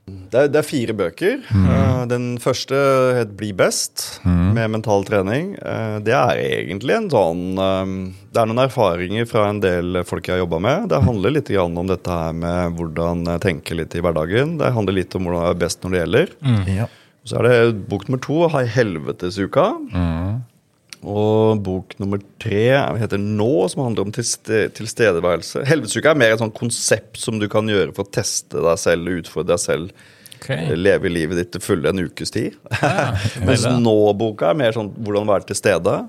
Det 0.07 0.39
er, 0.39 0.51
det 0.55 0.61
er 0.61 0.67
fire 0.67 0.95
bøker. 0.95 1.41
Mm. 1.51 2.09
den 2.09 2.27
første 2.39 2.77
het 3.17 3.33
Bli 3.35 3.49
best, 3.53 4.21
med 4.25 4.71
mental 4.71 5.03
trening. 5.03 5.57
Eh, 5.59 5.97
det 6.07 6.15
er 6.15 6.39
egentlig 6.39 6.95
en 6.95 7.09
sånn 7.11 7.59
eh, 7.59 7.95
Det 8.31 8.39
er 8.39 8.47
noen 8.47 8.63
erfaringer 8.69 9.27
fra 9.27 9.49
en 9.51 9.59
del 9.65 10.05
folk 10.07 10.29
jeg 10.29 10.37
har 10.37 10.45
jobba 10.45 10.61
med. 10.63 10.87
Det 10.93 11.03
handler 11.03 11.35
litt 11.35 11.51
om 11.59 11.91
dette 11.91 12.07
her 12.21 12.33
med 12.33 12.79
hvordan 12.79 13.27
jeg 13.27 13.43
tenker 13.49 13.81
litt 13.81 13.97
i 13.99 14.05
hverdagen. 14.05 14.59
Det 14.63 14.71
handler 14.79 15.01
litt 15.01 15.19
om 15.19 15.27
hvordan 15.27 15.43
jeg 15.49 15.57
er 15.57 15.65
best 15.67 15.83
når 15.83 15.91
det 15.97 16.05
gjelder. 16.05 16.37
Ja. 16.77 16.87
Så 17.27 17.41
er 17.41 17.49
det 17.49 17.89
bok 17.91 18.07
nummer 18.07 18.23
to, 18.23 18.47
'Ha 18.47 18.63
helvetesuka. 18.63 19.67
Og 21.07 21.63
bok 21.63 21.95
nummer 22.03 22.21
tre 22.43 22.65
heter 22.99 23.21
Nå, 23.23 23.69
som 23.71 23.85
handler 23.85 24.09
om 24.09 24.13
tilste 24.15 24.67
tilstedeværelse. 24.75 25.63
Helvetesuka 25.69 26.13
er 26.13 26.19
mer 26.19 26.35
et 26.35 26.43
sånt 26.43 26.57
konsept 26.57 27.21
som 27.23 27.39
du 27.39 27.47
kan 27.53 27.69
gjøre 27.71 27.95
for 27.95 28.07
å 28.07 28.15
teste 28.19 28.63
deg 28.65 28.81
selv, 28.83 29.13
utfordre 29.23 29.55
deg 29.55 29.63
selv. 29.63 30.07
Okay. 30.37 30.75
Leve 30.77 31.11
livet 31.11 31.39
ditt 31.41 31.53
til 31.55 31.63
fulle 31.65 31.93
en 31.93 32.03
ukes 32.09 32.35
tid. 32.35 32.59
Mens 33.47 33.65
nå-boka 33.81 34.51
er 34.51 34.59
mer 34.59 34.75
sånn 34.77 34.91
hvordan 34.99 35.31
være 35.31 35.49
til 35.51 35.59
stede. 35.59 36.01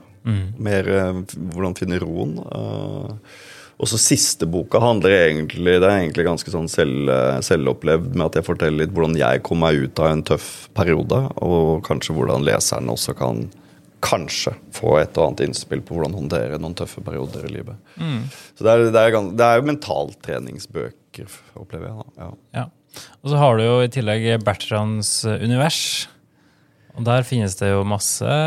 Mer 0.60 0.90
eh, 0.92 1.22
hvordan 1.54 1.78
finne 1.78 2.02
roen. 2.04 2.34
eh. 2.44 3.38
og 3.78 3.88
så 3.88 4.00
siste 4.02 4.48
boka 4.50 4.82
handler 4.82 5.14
egentlig 5.14 5.78
Det 5.78 5.86
er 5.86 6.02
egentlig 6.02 6.26
ganske 6.28 6.52
sånn 6.52 6.68
selv, 6.68 7.08
eh, 7.14 7.38
selvopplevd 7.46 8.18
med 8.18 8.26
at 8.26 8.40
jeg 8.42 8.48
forteller 8.50 8.84
litt 8.84 8.96
hvordan 8.98 9.16
jeg 9.20 9.46
kom 9.48 9.62
meg 9.64 9.78
ut 9.86 10.02
av 10.04 10.12
en 10.12 10.26
tøff 10.34 10.50
periode, 10.76 11.22
og 11.38 11.86
kanskje 11.88 12.18
hvordan 12.18 12.46
leseren 12.48 12.92
også 12.92 13.16
kan 13.18 13.46
kanskje 14.08 14.56
få 14.76 14.98
et 15.02 15.18
og 15.20 15.26
annet 15.28 15.46
innspill 15.50 15.84
på 15.86 15.98
hvordan 15.98 16.16
håndtere 16.16 16.60
noen 16.62 16.76
tøffe 16.78 17.04
perioder 17.04 17.48
i 17.50 17.54
livet. 17.58 17.94
Så 18.56 18.64
det 18.64 18.74
er, 18.74 18.86
det, 18.88 19.04
er, 19.04 19.18
det 19.38 19.48
er 19.48 19.60
jo 19.60 19.68
mentaltreningsbøker, 19.68 21.40
opplever 21.60 21.90
jeg. 21.92 21.98
da. 22.00 22.24
Ja. 22.24 22.30
Ja. 22.62 22.68
Og 23.22 23.32
så 23.32 23.40
har 23.42 23.58
du 23.58 23.66
jo 23.66 23.80
i 23.84 23.90
tillegg 23.94 24.30
Bertrands 24.46 25.20
eh, 25.28 25.44
univers. 25.44 25.82
Og 26.98 27.06
der 27.06 27.26
finnes 27.28 27.54
det 27.60 27.70
jo 27.70 27.84
masse 27.86 28.38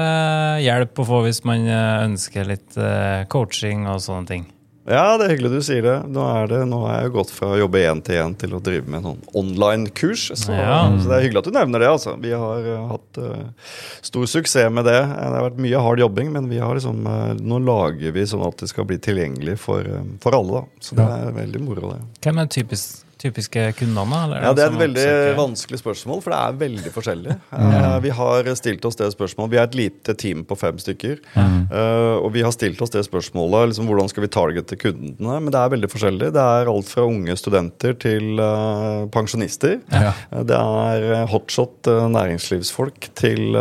hjelp 0.65 0.99
å 0.99 1.07
få 1.07 1.21
hvis 1.27 1.45
man 1.47 1.69
eh, 1.71 2.07
ønsker 2.09 2.49
litt 2.49 2.79
eh, 2.81 3.27
coaching 3.31 3.87
og 3.91 4.03
sånne 4.03 4.31
ting. 4.31 4.49
Ja, 4.89 5.19
det 5.21 5.27
er 5.27 5.35
hyggelig 5.35 5.51
du 5.53 5.65
sier 5.65 5.85
det. 5.85 5.97
Nå, 6.09 6.23
er 6.25 6.47
det, 6.49 6.61
nå 6.71 6.79
er 6.89 7.03
jeg 7.05 7.13
gått 7.13 7.33
fra 7.35 7.51
å 7.53 7.59
jobbe 7.61 7.83
én 7.85 8.01
til 8.05 8.17
én 8.17 8.33
til 8.41 8.55
å 8.57 8.61
drive 8.65 8.89
med 8.89 9.05
noen 9.05 9.19
online-kurs. 9.37 10.31
Så, 10.41 10.55
Ja. 10.57 10.79
så 10.97 11.11
det 11.11 11.19
er 11.19 11.25
hyggelig 11.27 11.43
at 11.43 11.51
du 11.51 11.59
nevner 11.59 11.85
det. 11.85 11.91
altså. 11.91 12.15
Vi 12.23 12.33
har 12.33 12.65
uh, 12.65 12.87
hatt 12.95 13.21
uh, 13.21 13.69
stor 14.01 14.25
suksess 14.27 14.73
med 14.73 14.89
det. 14.89 14.97
Det 15.05 15.29
har 15.37 15.47
vært 15.51 15.61
mye 15.61 15.85
hard 15.85 16.01
jobbing, 16.01 16.33
men 16.33 16.49
vi 16.49 16.59
har 16.65 16.75
liksom, 16.79 17.05
uh, 17.07 17.35
nå 17.37 17.61
lager 17.67 18.17
vi 18.17 18.25
sånn 18.27 18.47
at 18.49 18.57
det 18.65 18.71
skal 18.73 18.89
bli 18.89 18.97
tilgjengelig 18.99 19.59
for, 19.61 19.85
eh, 19.85 20.03
for 20.25 20.35
alle. 20.39 20.65
da. 20.65 20.81
Så 20.81 20.97
det 20.97 21.05
er 21.05 21.37
veldig 21.37 21.63
moro, 21.63 21.93
det. 21.93 22.01
Hvem 22.25 22.41
er 22.41 22.51
typisk, 22.57 23.05
typiske 23.21 23.67
kundene? 23.79 24.25
Eller 24.25 24.43
Ja, 24.43 24.53
Det 24.57 24.65
er 24.65 24.73
et 24.73 24.81
veldig 24.81 25.05
oppsøker? 25.05 25.37
vanskelig 25.39 25.81
spørsmål, 25.83 26.23
for 26.25 26.35
det 26.35 26.41
er 26.41 26.59
veldig 26.65 26.93
forskjellig. 26.95 27.37
uh, 27.53 27.99
vi 28.05 28.13
har 28.17 28.51
stilt 28.59 28.85
oss 28.89 28.99
det 28.99 29.11
spørsmålet. 29.15 29.53
Vi 29.53 29.61
er 29.61 29.69
et 29.69 29.79
lite 29.79 30.17
team 30.19 30.45
på 30.49 30.59
fem 30.59 30.81
stykker. 30.81 31.21
Uh, 31.37 32.19
og 32.21 32.33
vi 32.35 32.45
har 32.47 32.55
stilt 32.57 32.81
oss 32.83 32.93
det 32.95 33.05
spørsmålet 33.07 33.71
liksom, 33.71 33.89
hvordan 33.91 34.11
skal 34.11 34.27
vi 34.27 34.33
targete 34.33 34.81
kundene. 34.81 35.39
Men 35.39 35.53
det 35.53 35.61
er 35.61 35.75
veldig 35.77 35.93
forskjellig. 35.93 36.33
Det 36.37 36.47
er 36.57 36.73
alt 36.73 36.91
fra 36.91 37.07
unge 37.09 37.37
studenter 37.39 37.97
til 38.01 38.41
uh, 38.41 39.07
pensjonister. 39.13 39.81
Ja. 39.93 40.15
Det 40.47 40.57
er 40.57 41.27
hotshot 41.31 41.91
næringslivsfolk 41.91 43.11
til 43.19 43.57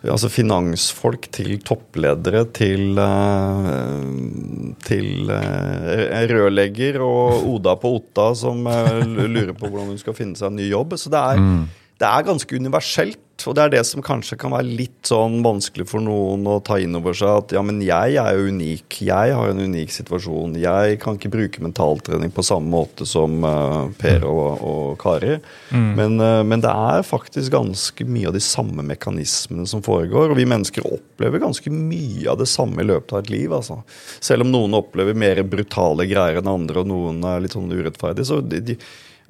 Altså 0.00 0.30
finansfolk 0.32 1.26
til 1.28 1.58
toppledere 1.60 2.46
til 2.56 2.96
Til 4.86 5.32
rørlegger 6.30 7.02
og 7.04 7.44
Oda 7.50 7.74
på 7.80 7.92
Otta 8.10 8.34
som 8.34 8.66
eh, 8.66 9.04
lurer 9.06 9.54
på 9.54 9.70
hvordan 9.70 9.92
hun 9.94 10.00
skal 10.02 10.16
finne 10.18 10.34
seg 10.38 10.50
en 10.50 10.58
ny 10.58 10.66
jobb. 10.68 10.96
Så 10.98 11.12
det 11.12 11.20
er, 11.32 11.42
det 12.00 12.08
er 12.10 12.26
ganske 12.26 12.58
universelt. 12.58 13.20
Og 13.48 13.56
det 13.56 13.62
er 13.62 13.72
det 13.74 13.82
som 13.88 14.02
kanskje 14.04 14.36
kan 14.40 14.52
være 14.54 14.68
litt 14.68 15.08
sånn 15.08 15.38
vanskelig 15.44 15.86
for 15.90 16.04
noen 16.04 16.46
å 16.50 16.58
ta 16.64 16.78
inn 16.82 16.96
over 16.98 17.16
seg. 17.16 17.44
At 17.44 17.54
ja, 17.56 17.62
men 17.64 17.80
jeg 17.84 18.16
er 18.20 18.36
jo 18.36 18.50
unik. 18.52 19.00
Jeg 19.06 19.34
har 19.36 19.52
en 19.52 19.62
unik 19.64 19.94
situasjon. 19.94 20.58
Jeg 20.60 20.98
kan 21.02 21.18
ikke 21.18 21.32
bruke 21.32 21.64
mentaltrening 21.64 22.32
på 22.34 22.44
samme 22.46 22.70
måte 22.72 23.08
som 23.08 23.40
uh, 23.46 23.88
Per 24.00 24.26
og, 24.28 24.64
og 24.66 24.86
Kari. 25.02 25.38
Men, 25.70 26.18
uh, 26.22 26.40
men 26.46 26.64
det 26.64 26.72
er 26.72 27.06
faktisk 27.06 27.54
ganske 27.54 28.06
mye 28.08 28.30
av 28.30 28.36
de 28.36 28.44
samme 28.44 28.84
mekanismene 28.86 29.68
som 29.70 29.84
foregår. 29.86 30.32
Og 30.32 30.40
vi 30.40 30.48
mennesker 30.50 30.86
opplever 30.86 31.42
ganske 31.42 31.72
mye 31.74 32.26
av 32.30 32.40
det 32.42 32.48
samme 32.50 32.84
i 32.84 32.90
løpet 32.90 33.16
av 33.16 33.24
et 33.24 33.32
liv. 33.32 33.52
Altså. 33.56 33.80
Selv 34.20 34.46
om 34.46 34.52
noen 34.54 34.78
opplever 34.78 35.16
mer 35.18 35.42
brutale 35.48 36.08
greier 36.10 36.40
enn 36.40 36.50
andre, 36.50 36.82
og 36.82 36.90
noen 36.90 37.24
er 37.28 37.44
litt 37.44 37.56
sånn 37.56 37.70
urettferdige. 37.72 38.28
så 38.28 38.40
de, 38.44 38.60
de 38.72 38.80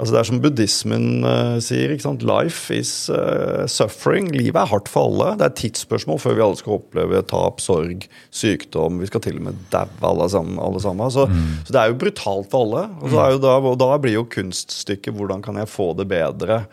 Altså 0.01 0.15
Det 0.15 0.21
er 0.21 0.29
som 0.31 0.41
buddhismen 0.41 1.07
uh, 1.27 1.59
sier. 1.61 1.93
ikke 1.93 2.07
sant? 2.07 2.23
Life 2.25 2.73
is 2.73 2.93
uh, 3.13 3.67
suffering. 3.69 4.31
Livet 4.33 4.57
er 4.63 4.71
hardt 4.71 4.89
for 4.89 5.11
alle. 5.11 5.35
Det 5.37 5.45
er 5.45 5.53
et 5.53 5.59
tidsspørsmål 5.61 6.23
før 6.23 6.39
vi 6.39 6.45
alle 6.47 6.61
skal 6.61 6.77
oppleve 6.79 7.21
tap, 7.29 7.61
sorg, 7.61 8.07
sykdom. 8.33 9.03
Vi 9.03 9.11
skal 9.11 9.25
til 9.27 9.37
og 9.37 9.51
med 9.51 9.59
daue 9.75 10.01
alle 10.09 10.31
sammen. 10.33 10.57
Alle 10.65 10.81
sammen. 10.81 11.13
Så, 11.13 11.27
så 11.67 11.77
det 11.77 11.83
er 11.83 11.93
jo 11.93 11.99
brutalt 12.01 12.49
for 12.53 12.65
alle. 12.65 12.87
Og, 13.03 13.11
så 13.13 13.21
er 13.21 13.35
jo 13.35 13.43
da, 13.45 13.59
og 13.61 13.77
da 13.83 13.91
blir 14.01 14.17
jo 14.17 14.25
kunststykket 14.33 15.19
hvordan 15.19 15.45
kan 15.45 15.61
jeg 15.61 15.73
få 15.73 15.93
det 16.01 16.09
bedre, 16.11 16.65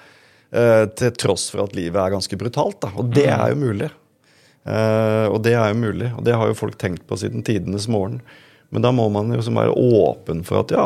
Uh, 0.48 0.88
til 0.96 1.10
tross 1.20 1.50
for 1.52 1.66
at 1.66 1.74
livet 1.76 2.00
er 2.00 2.14
ganske 2.14 2.38
brutalt. 2.40 2.78
Da. 2.80 2.94
Og 2.96 3.10
det 3.12 3.26
er 3.28 3.50
jo 3.52 3.58
mulig. 3.60 3.90
Og 4.64 5.42
det 5.44 5.58
er 5.60 5.74
jo 5.74 5.76
mulig. 5.82 6.08
Og 6.16 6.24
det 6.24 6.38
har 6.40 6.48
jo 6.48 6.56
folk 6.56 6.78
tenkt 6.80 7.04
på 7.08 7.18
siden 7.20 7.44
tidenes 7.44 7.90
morgen. 7.92 8.22
Men 8.72 8.86
da 8.86 8.94
må 8.96 9.10
man 9.12 9.36
jo 9.36 9.44
være 9.44 9.76
åpen 9.76 10.46
for 10.48 10.64
at 10.64 10.72
ja, 10.72 10.86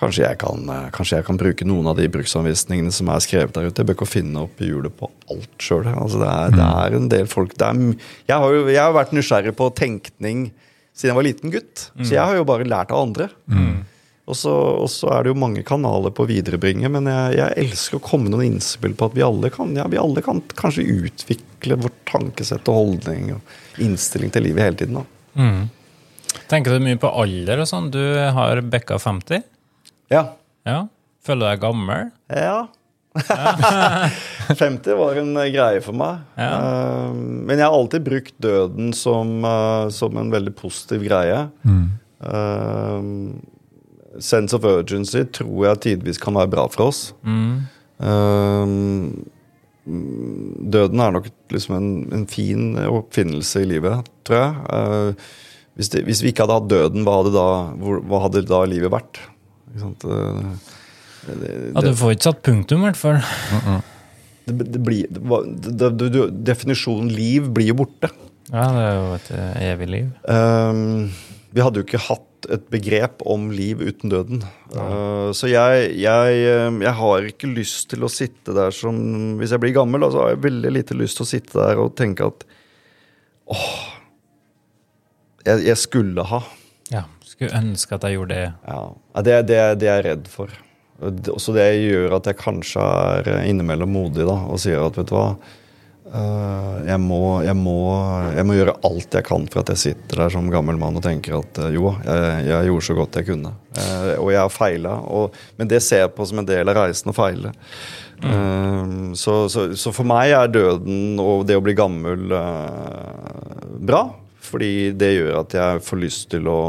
Kanskje 0.00 0.24
jeg, 0.24 0.38
kan, 0.40 0.62
eh, 0.72 0.86
kanskje 0.96 1.18
jeg 1.18 1.26
kan 1.26 1.36
bruke 1.36 1.66
noen 1.68 1.86
av 1.90 1.98
de 2.00 2.06
bruksanvisningene 2.08 2.92
som 2.96 3.10
er 3.12 3.20
skrevet 3.20 3.52
der 3.52 3.66
ute. 3.68 3.82
Jeg 3.82 3.86
bør 3.90 3.98
ikke 3.98 4.08
finne 4.08 4.46
opp 4.46 4.56
hjulet 4.64 4.94
på 4.96 5.10
alt 5.30 5.58
sjøl. 5.60 5.84
Altså 5.92 6.22
det, 6.22 6.30
er- 6.32 6.54
det 6.56 6.68
er 6.84 6.96
en 6.96 7.08
del 7.12 7.26
folk 7.28 7.52
det 7.60 7.66
er, 7.68 7.82
jeg, 8.30 8.36
har 8.40 8.50
jo, 8.56 8.62
jeg 8.72 8.80
har 8.80 8.96
vært 8.96 9.12
nysgjerrig 9.12 9.52
på 9.58 9.68
tenkning 9.76 10.46
siden 10.96 11.12
jeg 11.12 11.18
var 11.20 11.26
liten 11.28 11.52
gutt. 11.52 11.90
Så 12.00 12.14
jeg 12.16 12.24
har 12.24 12.34
jo 12.40 12.44
bare 12.48 12.64
lært 12.68 12.90
av 12.96 13.02
andre. 13.06 13.28
Så, 14.30 14.50
og 14.84 14.86
så 14.92 15.08
er 15.10 15.24
det 15.26 15.32
jo 15.32 15.38
mange 15.42 15.64
kanaler 15.66 16.12
på 16.14 16.22
å 16.22 16.28
viderebringe, 16.30 16.86
men 16.94 17.08
jeg, 17.10 17.32
jeg 17.40 17.64
elsker 17.64 17.98
å 17.98 18.02
komme 18.04 18.28
med 18.28 18.36
noen 18.36 18.52
innspill 18.54 18.92
på 18.94 19.08
at 19.08 19.16
vi 19.16 19.24
alle 19.26 19.50
kan, 19.50 19.72
ja, 19.74 19.88
vi 19.90 19.98
alle 19.98 20.22
kan 20.22 20.38
kanskje 20.54 20.84
utvikle 20.86 21.74
vårt 21.82 21.96
tankesett 22.06 22.68
og 22.70 22.76
holdning 22.78 23.32
og 23.34 23.82
innstilling 23.82 24.30
til 24.30 24.46
livet 24.46 24.62
hele 24.68 24.78
tiden. 24.78 25.00
da. 25.02 25.04
Tenker 26.46 26.76
du 26.78 26.84
mye 26.84 26.98
på 27.02 27.10
alder 27.10 27.64
og 27.64 27.66
sånn? 27.66 27.90
Du 27.90 27.98
har 28.36 28.60
bekka 28.62 29.00
50? 29.02 29.42
Ja. 30.10 30.24
Ja. 30.66 30.80
Føler 31.24 31.40
du 31.40 31.46
deg 31.50 31.62
gammel? 31.64 32.10
Ja. 32.32 32.68
50 34.54 34.94
var 35.00 35.18
en 35.20 35.32
eh, 35.36 35.50
greie 35.54 35.80
for 35.84 35.96
meg. 35.98 36.20
Ja. 36.38 36.50
Eh, 36.56 37.14
men 37.16 37.56
jeg 37.58 37.66
har 37.66 37.74
alltid 37.76 38.04
brukt 38.06 38.36
døden 38.42 38.92
som, 38.96 39.32
eh, 39.44 39.88
som 39.94 40.16
en 40.20 40.30
veldig 40.32 40.54
positiv 40.58 41.04
greie. 41.08 41.42
Eh, 41.66 43.02
sense 44.20 44.56
of 44.56 44.64
urgency 44.66 45.24
tror 45.38 45.68
jeg 45.70 45.82
tidvis 45.86 46.18
kan 46.22 46.34
være 46.38 46.52
bra 46.54 46.66
for 46.72 46.90
oss. 46.90 47.02
Mm. 47.26 47.66
Mm, 48.00 49.10
Døden 50.70 51.00
er 51.02 51.12
nok 51.14 51.28
liksom 51.52 51.76
en, 51.76 51.90
en 52.14 52.26
fin 52.30 52.74
oppfinnelse 52.84 53.62
i 53.64 53.68
livet, 53.70 54.08
tror 54.28 54.38
jeg. 54.38 54.50
Eh, 54.76 55.28
hvis, 55.78 55.90
det, 55.94 56.04
hvis 56.06 56.22
vi 56.24 56.32
ikke 56.32 56.44
hadde 56.46 56.58
hatt 56.58 56.70
døden, 56.70 57.04
hva 57.06 57.18
hadde 57.20 57.32
da, 57.34 57.46
hvor, 57.80 58.00
hva 58.06 58.22
hadde 58.26 58.44
da 58.48 58.62
livet 58.68 58.92
vært? 58.92 59.20
Ikke 59.70 59.84
sant? 59.86 60.04
Eh, 60.04 60.76
det, 61.30 61.54
Ja, 61.74 61.84
du 61.84 61.92
får 61.96 62.16
ikke 62.16 62.28
satt 62.30 62.42
punktum, 62.46 62.82
i 62.82 62.90
hvert 62.90 63.00
fall. 63.00 63.20
det, 64.48 64.66
det 64.74 64.82
blir, 64.82 65.06
det, 65.10 65.92
det, 66.00 66.26
definisjonen 66.50 67.10
liv 67.14 67.50
blir 67.54 67.72
jo 67.72 67.80
borte. 67.82 68.10
Ja, 68.50 68.66
det 68.74 68.82
er 68.82 68.96
jo 68.96 69.10
et 69.14 69.30
eh, 69.36 69.60
evig 69.70 69.88
liv. 69.92 70.08
Um, 70.26 71.10
vi 71.54 71.62
hadde 71.62 71.80
jo 71.80 71.86
ikke 71.86 72.02
hatt 72.02 72.48
et 72.50 72.64
begrep 72.72 73.22
om 73.28 73.50
liv 73.54 73.82
uten 73.84 74.10
døden. 74.10 74.42
Uh, 74.72 75.30
så 75.36 75.50
jeg, 75.50 75.90
jeg, 76.00 76.40
eh, 76.48 76.78
jeg 76.82 76.94
har 77.02 77.28
ikke 77.30 77.50
lyst 77.52 77.90
til 77.92 78.06
å 78.06 78.10
sitte 78.10 78.54
der 78.56 78.74
som 78.74 78.96
Hvis 79.38 79.52
jeg 79.54 79.62
blir 79.62 79.74
gammel, 79.76 80.06
så 80.10 80.24
har 80.24 80.32
jeg 80.34 80.44
veldig 80.46 80.72
lite 80.72 80.96
lyst 80.98 81.18
til 81.18 81.26
å 81.26 81.30
sitte 81.30 81.58
der 81.58 81.82
og 81.82 81.96
tenke 81.98 82.26
at 82.30 82.46
åh 83.50 83.68
Jeg, 85.46 85.62
jeg 85.66 85.78
skulle 85.80 86.24
ha. 86.30 86.42
Skulle 87.40 87.56
ønske 87.56 87.96
at 87.96 88.02
jeg 88.04 88.18
gjorde 88.18 88.36
det. 88.36 88.48
Ja, 88.68 88.80
det, 89.24 89.36
det, 89.48 89.60
det 89.80 89.88
er 89.88 90.02
jeg 90.02 90.04
redd 90.10 90.26
for. 90.28 90.50
Så 91.40 91.54
det- 91.56 91.70
gjør 91.80 92.18
at 92.18 92.26
jeg 92.28 92.36
kanskje 92.36 92.82
er 92.84 93.30
eh, 93.32 93.46
innimellom 93.48 93.88
modig 93.88 94.26
da, 94.28 94.34
og 94.44 94.60
sier 94.60 94.82
at 94.84 94.98
vet 95.00 95.08
du 95.08 95.14
hva 95.16 95.30
øh, 96.12 96.74
jeg, 96.84 97.00
må, 97.00 97.20
jeg, 97.46 97.56
må, 97.56 97.76
jeg 98.36 98.44
må 98.44 98.58
gjøre 98.58 98.76
alt 98.84 99.16
jeg 99.16 99.24
kan 99.24 99.48
for 99.48 99.62
at 99.62 99.72
jeg 99.72 99.82
sitter 99.86 100.20
der 100.26 100.34
som 100.36 100.52
gammel 100.52 100.76
mann 100.76 101.00
og 101.00 101.06
tenker 101.08 101.38
at 101.38 101.62
øh, 101.64 101.72
jo, 101.78 101.94
jeg, 102.04 102.44
jeg 102.50 102.68
gjorde 102.68 102.86
så 102.90 102.98
godt 103.00 103.16
jeg 103.22 103.30
kunne. 103.30 103.54
Eh, 103.72 104.12
og 104.18 104.30
jeg 104.34 104.42
har 104.44 104.52
feila. 104.52 104.94
Men 105.56 105.72
det 105.72 105.80
ser 105.88 106.04
jeg 106.04 106.12
på 106.20 106.28
som 106.28 106.44
en 106.44 106.52
del 106.52 106.68
av 106.68 106.76
reisen 106.82 107.08
å 107.08 107.16
feile. 107.16 107.56
Mm. 108.20 109.14
så, 109.16 109.46
så, 109.48 109.70
så 109.80 109.94
for 109.96 110.04
meg 110.04 110.34
er 110.36 110.50
døden 110.52 111.16
og 111.24 111.46
det 111.48 111.56
å 111.56 111.62
bli 111.64 111.72
gammel 111.72 112.26
bra. 113.80 114.10
Fordi 114.44 114.90
det 114.92 115.14
gjør 115.14 115.38
at 115.40 115.54
jeg 115.56 115.80
får 115.86 116.04
lyst 116.04 116.28
til 116.34 116.48
å 116.52 116.60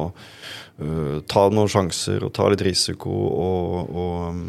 øh, 0.79 1.21
ta 1.27 1.49
noen 1.51 1.67
sjanser 1.71 2.23
og 2.23 2.33
ta 2.37 2.47
litt 2.53 2.61
risiko. 2.65 3.11
Og, 3.11 3.91
og 3.91 4.27
um, 4.31 4.43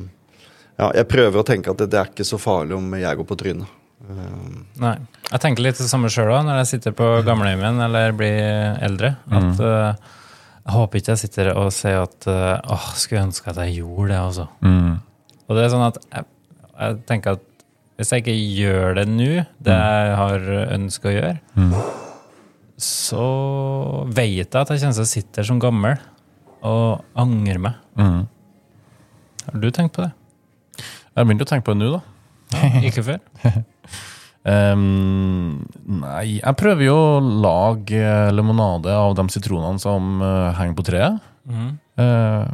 ja, 0.78 0.90
jeg 1.00 1.08
prøver 1.10 1.42
å 1.42 1.46
tenke 1.46 1.70
at 1.74 1.78
det, 1.82 1.90
det 1.92 1.98
er 2.00 2.10
ikke 2.12 2.24
så 2.28 2.38
farlig 2.40 2.76
om 2.78 2.94
jeg 2.98 3.18
går 3.20 3.28
på 3.28 3.38
trynet. 3.42 3.78
Um, 4.02 4.64
Nei. 4.82 4.96
Jeg 5.30 5.40
tenker 5.44 5.62
litt 5.62 5.78
det 5.78 5.86
samme 5.88 6.08
sjøl 6.10 6.32
når 6.44 6.62
jeg 6.62 6.70
sitter 6.72 6.94
på 6.98 7.06
gamlehjemmet 7.26 7.84
eller 7.86 8.12
blir 8.18 8.78
eldre. 8.82 9.14
At 9.30 9.60
uh, 9.62 10.18
Jeg 10.62 10.74
håper 10.76 10.98
ikke 11.00 11.14
jeg 11.14 11.20
sitter 11.24 11.52
og 11.58 11.72
sier 11.74 12.02
at 12.04 12.26
eh, 12.30 12.58
åh, 12.70 12.84
skulle 12.94 13.24
ønske 13.26 13.50
at 13.50 13.56
jeg 13.64 13.80
gjorde 13.80 14.12
det, 14.12 14.18
altså. 14.22 14.44
Mm. 14.62 14.92
Og 15.48 15.56
det 15.58 15.64
er 15.64 15.72
sånn 15.72 15.86
at 15.88 15.96
jeg, 16.04 16.26
jeg 16.76 16.98
tenker 17.08 17.34
at 17.34 17.48
hvis 17.98 18.12
jeg 18.14 18.22
ikke 18.22 18.36
gjør 18.60 18.94
det 19.00 19.04
nå, 19.10 19.26
det 19.66 19.74
jeg 19.74 20.12
har 20.20 20.46
ønske 20.78 21.10
å 21.10 21.14
gjøre, 21.16 21.32
Mm. 21.58 21.74
så 22.82 23.26
vet 24.14 24.46
jeg 24.46 24.60
at 24.62 24.70
jeg 24.72 24.80
kjenner 24.84 24.96
til 25.00 25.04
å 25.04 25.10
sitte 25.12 25.40
der 25.40 25.46
som 25.50 25.58
gammel 25.62 25.98
og 26.66 27.02
angre 27.18 27.59
meg. 27.62 27.78
Mm. 27.98 28.22
Har 29.47 29.62
du 29.62 29.70
tenkt 29.74 29.97
på 29.97 30.05
det? 30.05 30.12
Jeg 31.12 31.28
begynte 31.28 31.47
å 31.47 31.51
tenke 31.51 31.66
på 31.66 31.74
det 31.74 31.82
nå, 31.82 31.98
da. 31.98 32.02
Ikke 32.89 33.05
før? 33.05 33.20
um, 34.48 35.62
nei, 36.02 36.39
jeg 36.39 36.59
prøver 36.60 36.86
jo 36.86 36.97
å 36.97 37.22
lage 37.44 38.12
limonade 38.32 38.94
av 38.97 39.16
de 39.18 39.26
sitronene 39.32 39.82
som 39.82 40.22
uh, 40.24 40.52
henger 40.59 40.76
på 40.78 40.86
treet. 40.89 41.32
Mm. 41.48 41.72
Uh, 42.01 42.47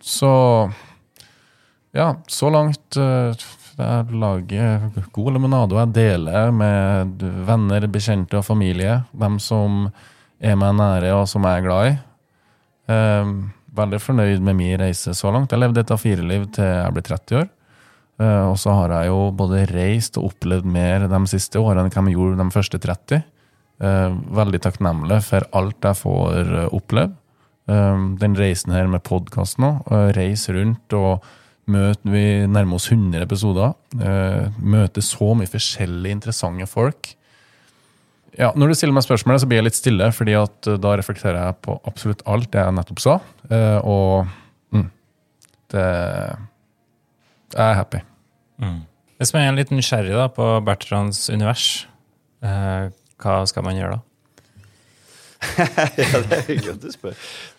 så 0.00 0.32
Ja, 1.92 2.12
så 2.30 2.46
langt 2.54 2.94
uh, 2.94 3.34
Jeg 3.74 4.20
lager 4.22 4.84
god 5.12 5.34
limonade, 5.34 5.74
og 5.74 5.80
jeg 5.82 5.96
deler 5.98 6.54
med 6.54 7.24
venner, 7.48 7.88
bekjente 7.90 8.38
og 8.38 8.46
familie. 8.46 9.00
Dem 9.12 9.40
som 9.42 9.88
er 10.40 10.56
meg 10.56 10.78
nære, 10.78 11.12
og 11.18 11.26
som 11.28 11.44
jeg 11.44 11.60
er 11.60 11.66
glad 11.66 11.90
i. 11.90 11.98
Ehm, 12.90 13.34
veldig 13.76 14.00
fornøyd 14.02 14.42
med 14.44 14.58
min 14.58 14.76
reise 14.80 15.14
så 15.16 15.32
langt. 15.32 15.52
Jeg 15.52 15.62
levde 15.62 15.84
et 15.84 15.92
A4-liv 15.94 16.46
til 16.56 16.66
jeg 16.66 16.94
ble 16.96 17.04
30 17.06 17.40
år. 17.40 17.48
Eh, 18.20 18.44
og 18.50 18.56
så 18.60 18.74
har 18.76 18.94
jeg 18.96 19.10
jo 19.12 19.20
både 19.36 19.64
reist 19.70 20.18
og 20.20 20.32
opplevd 20.32 20.66
mer 20.68 21.06
de 21.08 21.20
siste 21.30 21.60
årene 21.60 21.86
enn 21.86 21.94
hva 21.94 22.04
jeg 22.08 22.18
gjorde 22.18 22.42
de 22.42 22.56
første 22.56 22.80
30. 22.82 23.22
Eh, 23.80 24.16
veldig 24.40 24.60
takknemlig 24.66 25.20
for 25.24 25.46
alt 25.56 25.88
jeg 25.88 26.00
får 26.02 26.54
eh, 26.56 26.66
oppleve. 26.76 27.14
Eh, 27.70 28.02
den 28.20 28.36
reisen 28.36 28.74
her 28.74 28.90
med 28.90 29.06
podkast 29.06 29.60
nå, 29.62 29.76
uh, 29.92 30.10
reise 30.16 30.52
rundt 30.56 30.96
og 30.96 31.28
møte 31.70 32.10
Vi 32.10 32.24
nærmer 32.50 32.80
oss 32.80 32.88
100 32.90 33.22
episoder. 33.22 33.76
Uh, 33.94 34.50
møte 34.58 35.04
så 35.04 35.30
mye 35.38 35.48
forskjellige 35.48 36.16
interessante 36.16 36.66
folk. 36.66 37.12
Ja, 38.38 38.52
Når 38.54 38.70
du 38.70 38.74
stiller 38.78 38.94
meg 38.94 39.04
spørsmålet, 39.06 39.42
så 39.42 39.48
blir 39.50 39.60
jeg 39.60 39.66
litt 39.66 39.78
stille, 39.78 40.10
fordi 40.14 40.36
at 40.38 40.68
eh, 40.70 40.78
da 40.80 40.94
reflekterer 40.98 41.40
jeg 41.40 41.58
på 41.66 41.76
absolutt 41.88 42.22
alt 42.30 42.50
det 42.54 42.62
jeg 42.62 42.76
nettopp 42.76 43.02
sa. 43.02 43.16
Eh, 43.50 43.78
og 43.82 44.30
mm, 44.74 44.86
det 45.74 45.86
Jeg 47.50 47.64
er 47.66 47.74
happy. 47.80 48.04
Hvis 49.20 49.34
man 49.34 49.42
er 49.42 49.56
litt 49.58 49.72
nysgjerrig 49.74 50.14
da, 50.14 50.28
på 50.32 50.46
Bertrands 50.64 51.26
univers, 51.32 51.88
eh, 52.44 52.92
hva 53.20 53.40
skal 53.50 53.66
man 53.66 53.76
gjøre 53.76 53.98
da? 53.98 54.04
ja, 55.56 56.18
det 56.20 56.36
er 56.36 56.42
hyggelig 56.50 56.72
at 56.74 56.82
du 56.82 56.90
spør. 56.92 57.14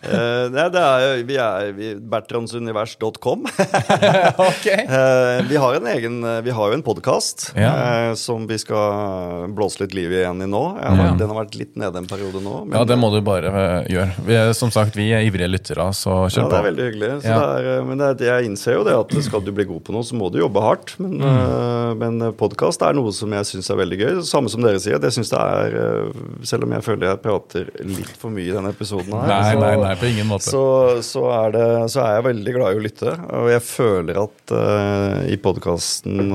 Uh, 0.06 0.46
nei, 0.54 0.66
det 0.70 0.82
er, 0.82 1.02
jo- 1.02 1.24
vi 1.26 1.36
er 1.42 1.72
vi, 1.74 1.88
bertrandsunivers.com. 2.12 3.46
uh, 3.48 5.40
vi 5.50 5.56
har 5.64 5.78
en 5.80 5.88
egen 5.90 6.20
Vi 6.46 6.50
har 6.54 6.70
jo 6.70 6.76
en 6.78 6.84
podkast 6.86 7.48
Ja. 7.58 8.14
som 8.18 8.46
vi 8.46 8.58
skal 8.62 9.48
blåse 9.56 9.80
litt 9.82 9.94
liv 9.98 10.12
igjen 10.14 10.42
i 10.44 10.48
nå. 10.50 10.62
Jeg 10.78 10.88
har, 10.96 11.02
Ja. 11.02 11.14
Den 11.18 11.28
har 11.32 11.38
vært 11.44 11.56
litt 11.58 11.74
nede 11.80 11.98
en 11.98 12.06
periode 12.10 12.38
nå. 12.42 12.54
men- 12.66 12.78
Ja, 12.78 12.84
det 12.86 12.96
må 12.98 13.10
du 13.12 13.20
bare 13.20 13.50
gjøre. 13.90 14.12
Vi 14.26 14.34
er, 14.38 14.52
som 14.54 14.70
sagt, 14.70 14.94
vi 14.98 15.10
er 15.12 15.26
ivrige 15.26 15.50
lyttere, 15.50 15.88
så 15.96 16.28
Ja, 16.30 16.46
det 16.48 16.58
er 16.60 16.66
veldig 16.70 16.86
hyggelig. 16.90 17.10
Så 17.22 17.28
Ja. 17.32 17.40
det 17.40 17.66
er, 17.66 17.82
men 17.84 17.98
det 17.98 18.20
er, 18.20 18.40
jeg 18.40 18.50
innser 18.50 18.72
jo 18.78 18.84
det 18.84 18.94
at 18.94 19.22
skal 19.24 19.40
du 19.42 19.50
bli 19.52 19.64
god 19.64 19.82
på 19.84 19.92
noe, 19.92 20.02
så 20.06 20.14
må 20.14 20.30
du 20.32 20.38
jobbe 20.38 20.60
hardt. 20.62 20.94
Men, 21.00 21.18
Mm. 21.22 21.98
men 21.98 22.32
podkast 22.34 22.82
er 22.82 22.92
noe 22.94 23.12
som 23.12 23.30
jeg 23.32 23.44
syns 23.44 23.70
er 23.70 23.76
veldig 23.76 23.98
gøy. 23.98 24.22
Samme 24.22 24.48
som 24.50 24.62
dere 24.62 24.78
sier. 24.80 24.98
Det 24.98 25.12
synes 25.12 25.30
det 25.30 25.38
er, 25.38 26.12
Selv 26.42 26.64
om 26.64 26.70
jeg 26.72 26.82
føler 26.82 27.06
jeg 27.08 27.22
prater 27.22 27.66
litt 27.80 28.16
for 28.20 28.32
mye 28.34 28.48
i 28.50 28.54
denne 28.54 28.72
episoden 28.74 29.12
her. 29.16 29.28
Nei, 29.30 29.52
så- 29.52 29.60
nei, 29.62 29.72
nei, 29.80 29.94
på 30.00 30.08
ingen 30.10 30.28
måte. 30.28 30.50
så, 30.52 30.64
så, 31.06 31.22
er 31.38 31.54
det, 31.56 31.66
så 31.94 32.02
er 32.04 32.14
jeg 32.18 32.26
veldig 32.28 32.54
glad 32.58 32.74
i 32.74 32.80
å 32.80 32.84
lytte. 32.84 33.14
Og 33.40 33.48
jeg 33.52 33.64
føler 33.66 34.20
at 34.22 34.54
uh, 34.56 35.22
i 35.32 35.38
podkasten 35.40 36.32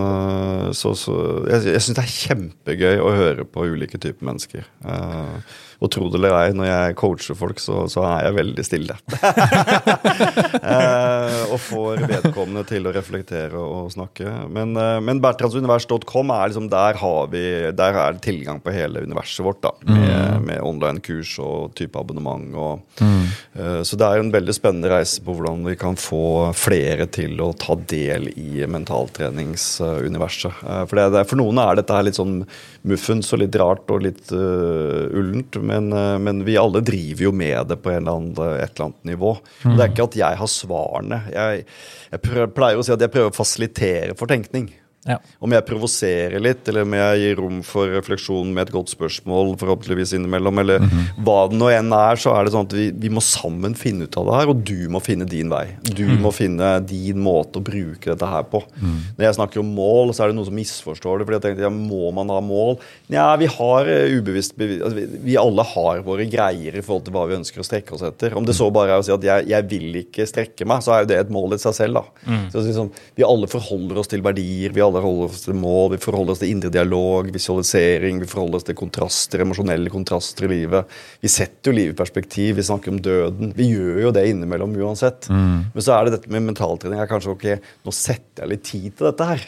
så, 0.77 0.91
så 0.97 1.15
Jeg, 1.47 1.63
jeg 1.73 1.83
syns 1.85 1.97
det 1.99 2.03
er 2.03 2.15
kjempegøy 2.17 3.01
å 3.03 3.13
høre 3.15 3.45
på 3.47 3.67
ulike 3.69 3.99
typer 4.01 4.25
mennesker. 4.31 4.65
Eh, 4.87 5.55
og 5.77 5.91
tro 5.93 6.07
det 6.09 6.17
eller 6.17 6.35
ei, 6.39 6.53
når 6.57 6.69
jeg 6.69 6.97
coacher 6.97 7.37
folk, 7.37 7.59
så, 7.61 7.83
så 7.91 8.03
er 8.07 8.27
jeg 8.27 8.37
veldig 8.41 8.67
stille. 8.67 8.99
Eh, 10.57 11.41
og 11.53 11.59
får 11.61 12.01
vedkommende 12.09 12.63
til 12.67 12.87
å 12.89 12.91
reflektere 12.95 13.59
og 13.59 13.91
snakke. 13.93 14.25
Men, 14.51 14.73
eh, 14.79 14.97
men 15.03 15.19
bertransunivers.com 15.23 16.31
er 16.33 16.49
liksom 16.49 16.67
der 16.71 16.97
har 16.99 17.29
vi 17.31 17.43
Der 17.77 17.99
er 18.01 18.15
det 18.15 18.23
tilgang 18.25 18.59
på 18.63 18.73
hele 18.73 19.03
universet 19.05 19.45
vårt, 19.45 19.61
da. 19.63 19.71
Med, 19.87 20.47
med 20.47 20.63
online-kurs 20.65 21.35
og 21.43 21.75
type 21.77 21.99
abonnement. 21.99 22.47
Og, 22.57 23.03
eh, 23.03 23.81
så 23.87 23.99
det 23.99 24.07
er 24.07 24.23
en 24.23 24.33
veldig 24.33 24.55
spennende 24.55 24.91
reise 24.91 25.23
på 25.23 25.35
hvordan 25.35 25.63
vi 25.67 25.77
kan 25.79 25.97
få 25.99 26.51
flere 26.57 27.07
til 27.13 27.39
å 27.43 27.51
ta 27.57 27.77
del 27.89 28.29
i 28.33 28.65
mentaltreningsuniverset. 28.67 30.63
Eh, 30.63 30.83
for, 30.89 30.99
det, 30.99 31.07
det, 31.15 31.25
for 31.29 31.41
noen 31.41 31.61
er 31.63 31.79
dette 31.79 31.95
her 31.95 32.07
litt 32.07 32.19
sånn 32.19 32.41
muffens 32.87 33.31
og 33.35 33.43
litt 33.43 33.55
rart 33.59 33.89
og 33.91 34.03
litt 34.05 34.31
uh, 34.31 35.07
ullent, 35.11 35.57
men, 35.67 35.91
eh, 35.93 36.15
men 36.23 36.41
vi 36.47 36.57
alle 36.59 36.81
driver 36.85 37.27
jo 37.27 37.33
med 37.35 37.71
det 37.71 37.79
på 37.83 37.91
en 37.93 38.01
eller 38.01 38.17
annen, 38.17 38.57
et 38.57 38.73
eller 38.73 38.89
annet 38.89 39.11
nivå. 39.11 39.35
Mm. 39.63 39.75
Det 39.75 39.83
er 39.83 39.93
ikke 39.93 40.09
at 40.09 40.19
jeg 40.23 40.41
har 40.41 40.51
svarene. 40.51 41.21
Jeg, 41.33 41.65
jeg 42.13 42.23
prøver, 42.23 42.51
pleier 42.55 42.81
å 42.81 42.85
si 42.87 42.95
at 42.95 43.03
jeg 43.03 43.13
prøver 43.13 43.33
å 43.33 43.37
fasilitere 43.37 44.17
for 44.19 44.31
tenkning. 44.31 44.71
Ja. 45.07 45.17
Om 45.39 45.53
jeg 45.55 45.65
provoserer 45.67 46.41
litt, 46.43 46.67
eller 46.67 46.83
om 46.83 46.93
jeg 46.97 47.19
gir 47.21 47.37
rom 47.39 47.61
for 47.63 47.87
refleksjon 47.95 48.49
med 48.53 48.67
et 48.67 48.73
godt 48.75 48.91
spørsmål, 48.91 49.53
forhåpentligvis 49.61 50.11
innimellom, 50.17 50.59
eller 50.63 50.83
hva 51.23 51.37
det 51.49 51.57
nå 51.61 51.69
enn 51.71 51.93
er, 51.95 52.19
så 52.19 52.33
er 52.35 52.45
det 52.47 52.53
sånn 52.55 52.67
at 52.67 52.75
vi, 52.75 52.89
vi 52.91 53.11
må 53.13 53.23
sammen 53.23 53.75
finne 53.79 54.07
ut 54.09 54.17
av 54.19 54.27
det 54.27 54.35
her, 54.41 54.51
og 54.51 54.63
du 54.67 54.89
må 54.91 54.99
finne 55.03 55.27
din 55.29 55.49
vei. 55.53 55.65
Du 55.87 56.03
må 56.19 56.33
finne 56.35 56.73
din 56.87 57.21
måte 57.23 57.61
å 57.61 57.63
bruke 57.63 58.11
dette 58.11 58.27
her 58.31 58.43
på. 58.51 58.61
Når 58.81 59.23
jeg 59.29 59.37
snakker 59.39 59.63
om 59.63 59.71
mål, 59.77 60.11
så 60.13 60.25
er 60.25 60.31
det 60.33 60.37
noen 60.39 60.49
som 60.49 60.57
misforstår 60.59 61.19
det, 61.21 61.27
fordi 61.29 61.39
jeg 61.39 61.45
tenkte, 61.47 61.65
ja, 61.67 61.71
må 61.73 62.11
man 62.15 62.29
ha 62.35 62.41
mål? 62.43 62.77
Ja, 63.13 63.29
vi 63.39 63.47
har 63.51 63.87
eh, 63.91 64.11
ubevisst 64.19 64.57
bevi- 64.59 64.81
altså, 64.83 64.97
vi, 64.99 65.21
vi 65.31 65.37
alle 65.39 65.63
har 65.71 66.03
våre 66.05 66.25
greier 66.29 66.75
i 66.75 66.83
forhold 66.83 67.05
til 67.07 67.15
hva 67.15 67.23
vi 67.29 67.37
ønsker 67.39 67.63
å 67.63 67.67
strekke 67.67 67.95
oss 67.95 68.03
etter. 68.07 68.35
Om 68.37 68.45
det 68.47 68.55
så 68.57 68.67
bare 68.75 68.97
er 68.97 69.01
å 69.01 69.05
si 69.07 69.13
at 69.15 69.23
jeg, 69.23 69.47
jeg 69.53 69.67
vil 69.71 70.01
ikke 70.03 70.27
strekke 70.29 70.67
meg, 70.67 70.83
så 70.83 70.93
er 70.97 71.05
jo 71.05 71.09
det 71.13 71.21
et 71.23 71.31
mål 71.33 71.55
i 71.55 71.61
seg 71.61 71.75
selv, 71.77 72.01
da. 72.01 72.37
Så 72.51 72.65
liksom, 72.65 72.91
vi 73.17 73.25
alle 73.27 73.47
forholder 73.51 74.01
oss 74.03 74.11
til 74.11 74.21
verdier, 74.25 74.73
vi 74.75 74.83
alle 74.83 74.96
forholder 74.97 75.33
oss 75.33 75.43
til 75.45 75.57
mål, 75.57 75.91
vi 75.93 75.99
forholder 76.03 76.35
oss 76.35 76.41
til 76.41 76.51
indre 76.53 76.71
dialog, 76.73 77.29
visualisering, 77.33 78.21
vi 78.23 78.29
forholder 78.29 78.59
oss 78.59 78.67
til 78.67 78.77
kontraster, 78.79 79.43
emosjonelle 79.45 79.91
kontraster 79.93 80.47
i 80.47 80.51
livet. 80.55 80.97
Vi 81.23 81.31
setter 81.31 81.71
jo 81.71 81.77
livet 81.77 81.95
i 81.95 81.99
perspektiv, 82.01 82.55
vi 82.57 82.65
snakker 82.67 82.93
om 82.93 82.99
døden. 83.03 83.53
Vi 83.57 83.69
gjør 83.71 84.01
jo 84.07 84.11
det 84.17 84.25
innimellom 84.31 84.75
uansett. 84.81 85.29
Men 85.29 85.77
så 85.85 85.95
er 85.95 86.07
det 86.07 86.17
dette 86.17 86.33
med 86.33 86.47
mentaltrening. 86.49 86.99
er 86.99 87.09
kanskje 87.11 87.33
ok, 87.35 87.47
nå 87.85 87.93
setter 87.95 88.43
jeg 88.45 88.53
litt 88.55 88.67
tid 88.67 88.89
til 88.97 89.09
dette 89.11 89.31
her. 89.31 89.47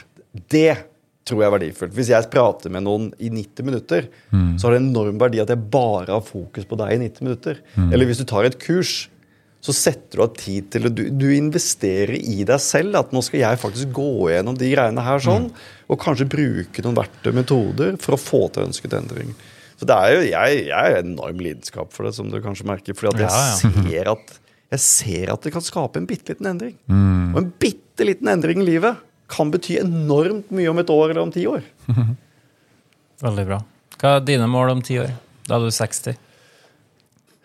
Det 0.50 0.72
tror 1.30 1.44
jeg 1.44 1.50
er 1.50 1.56
verdifullt. 1.60 1.94
Hvis 1.94 2.10
jeg 2.10 2.30
prater 2.34 2.72
med 2.74 2.86
noen 2.88 3.12
i 3.22 3.30
90 3.30 3.66
minutter, 3.68 4.10
så 4.58 4.68
har 4.68 4.76
det 4.78 4.82
enorm 4.82 5.20
verdi 5.22 5.42
at 5.44 5.50
jeg 5.54 5.62
bare 5.70 6.10
har 6.14 6.26
fokus 6.26 6.66
på 6.66 6.78
deg 6.80 6.96
i 6.96 7.02
90 7.06 7.26
minutter. 7.28 7.64
Eller 7.92 8.06
hvis 8.10 8.22
du 8.22 8.26
tar 8.30 8.48
et 8.50 8.58
kurs, 8.62 9.10
så 9.60 9.74
setter 9.76 10.18
du 10.18 10.24
av 10.24 10.34
tid 10.40 10.70
til 10.72 10.86
det. 10.88 10.92
du, 10.96 11.02
du 11.20 11.26
investerer 11.36 12.16
i 12.16 12.44
deg 12.48 12.62
selv. 12.64 12.96
At 12.96 13.12
nå 13.16 13.20
skal 13.26 13.42
jeg 13.42 13.60
faktisk 13.60 13.90
gå 13.98 14.06
gjennom 14.32 14.56
de 14.58 14.70
greiene 14.72 15.04
her 15.04 15.20
sånn, 15.24 15.50
og 15.92 16.00
kanskje 16.00 16.30
bruke 16.32 16.84
noen 16.86 16.96
verktøy 16.96 17.34
metoder 17.36 17.98
for 18.00 18.16
å 18.16 18.22
få 18.22 18.46
til 18.56 18.70
ønsket 18.70 18.96
endring. 18.96 19.34
Så 19.80 19.88
det 19.88 19.96
er 19.96 20.14
jo, 20.16 20.22
jeg, 20.28 20.62
jeg 20.70 20.94
er 20.96 21.02
enorm 21.04 21.40
lidenskap 21.44 21.92
for 21.96 22.08
det, 22.08 22.14
som 22.16 22.32
du 22.32 22.40
kanskje 22.44 22.68
merker. 22.68 22.96
fordi 22.96 23.16
at 23.16 23.26
jeg 23.26 23.32
Ja, 23.32 23.44
ja. 23.44 23.84
ser 24.00 24.10
at 24.16 24.40
jeg 24.70 24.82
ser 24.86 25.32
at 25.34 25.42
det 25.48 25.52
kan 25.56 25.64
skape 25.66 25.98
en 25.98 26.06
bitte 26.08 26.34
liten 26.36 26.46
endring. 26.52 26.76
Og 27.34 27.38
en 27.44 27.52
bitte 27.64 28.06
liten 28.08 28.28
endring 28.32 28.60
i 28.64 28.68
livet 28.68 29.00
kan 29.30 29.52
bety 29.54 29.76
enormt 29.82 30.52
mye 30.56 30.70
om 30.72 30.80
et 30.82 30.90
år 30.94 31.10
eller 31.12 31.22
om 31.26 31.32
ti 31.34 31.44
år. 31.50 31.64
Veldig 33.24 33.46
bra. 33.50 33.60
Hva 34.00 34.16
er 34.20 34.26
dine 34.28 34.48
mål 34.52 34.76
om 34.78 34.84
ti 34.86 34.96
år? 35.02 35.12
Da 35.50 35.58
er 35.58 35.66
du 35.68 35.74
60. 35.74 36.16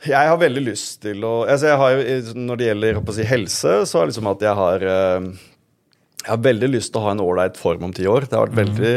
Jeg 0.04 0.30
har 0.30 0.38
veldig 0.40 0.62
lyst 0.66 1.00
til 1.04 1.24
å 1.24 1.32
altså 1.48 1.70
jeg 1.70 1.80
har, 1.80 2.00
Når 2.36 2.60
det 2.60 2.70
gjelder 2.70 3.02
si, 3.16 3.26
helse, 3.28 3.74
så 3.88 4.00
er 4.00 4.04
det 4.04 4.12
liksom 4.12 4.30
at 4.34 4.44
jeg 4.44 4.58
har 4.58 4.86
eh, 4.90 5.28
jeg 6.24 6.32
har 6.32 6.40
veldig 6.40 6.68
lyst 6.72 6.88
til 6.94 7.02
å 7.02 7.04
ha 7.04 7.12
en 7.12 7.20
ålreit 7.20 7.58
form 7.60 7.82
om 7.84 7.92
ti 7.92 8.06
år. 8.08 8.24
Det 8.24 8.38
har 8.38 8.46
vært 8.46 8.56
veldig, 8.56 8.92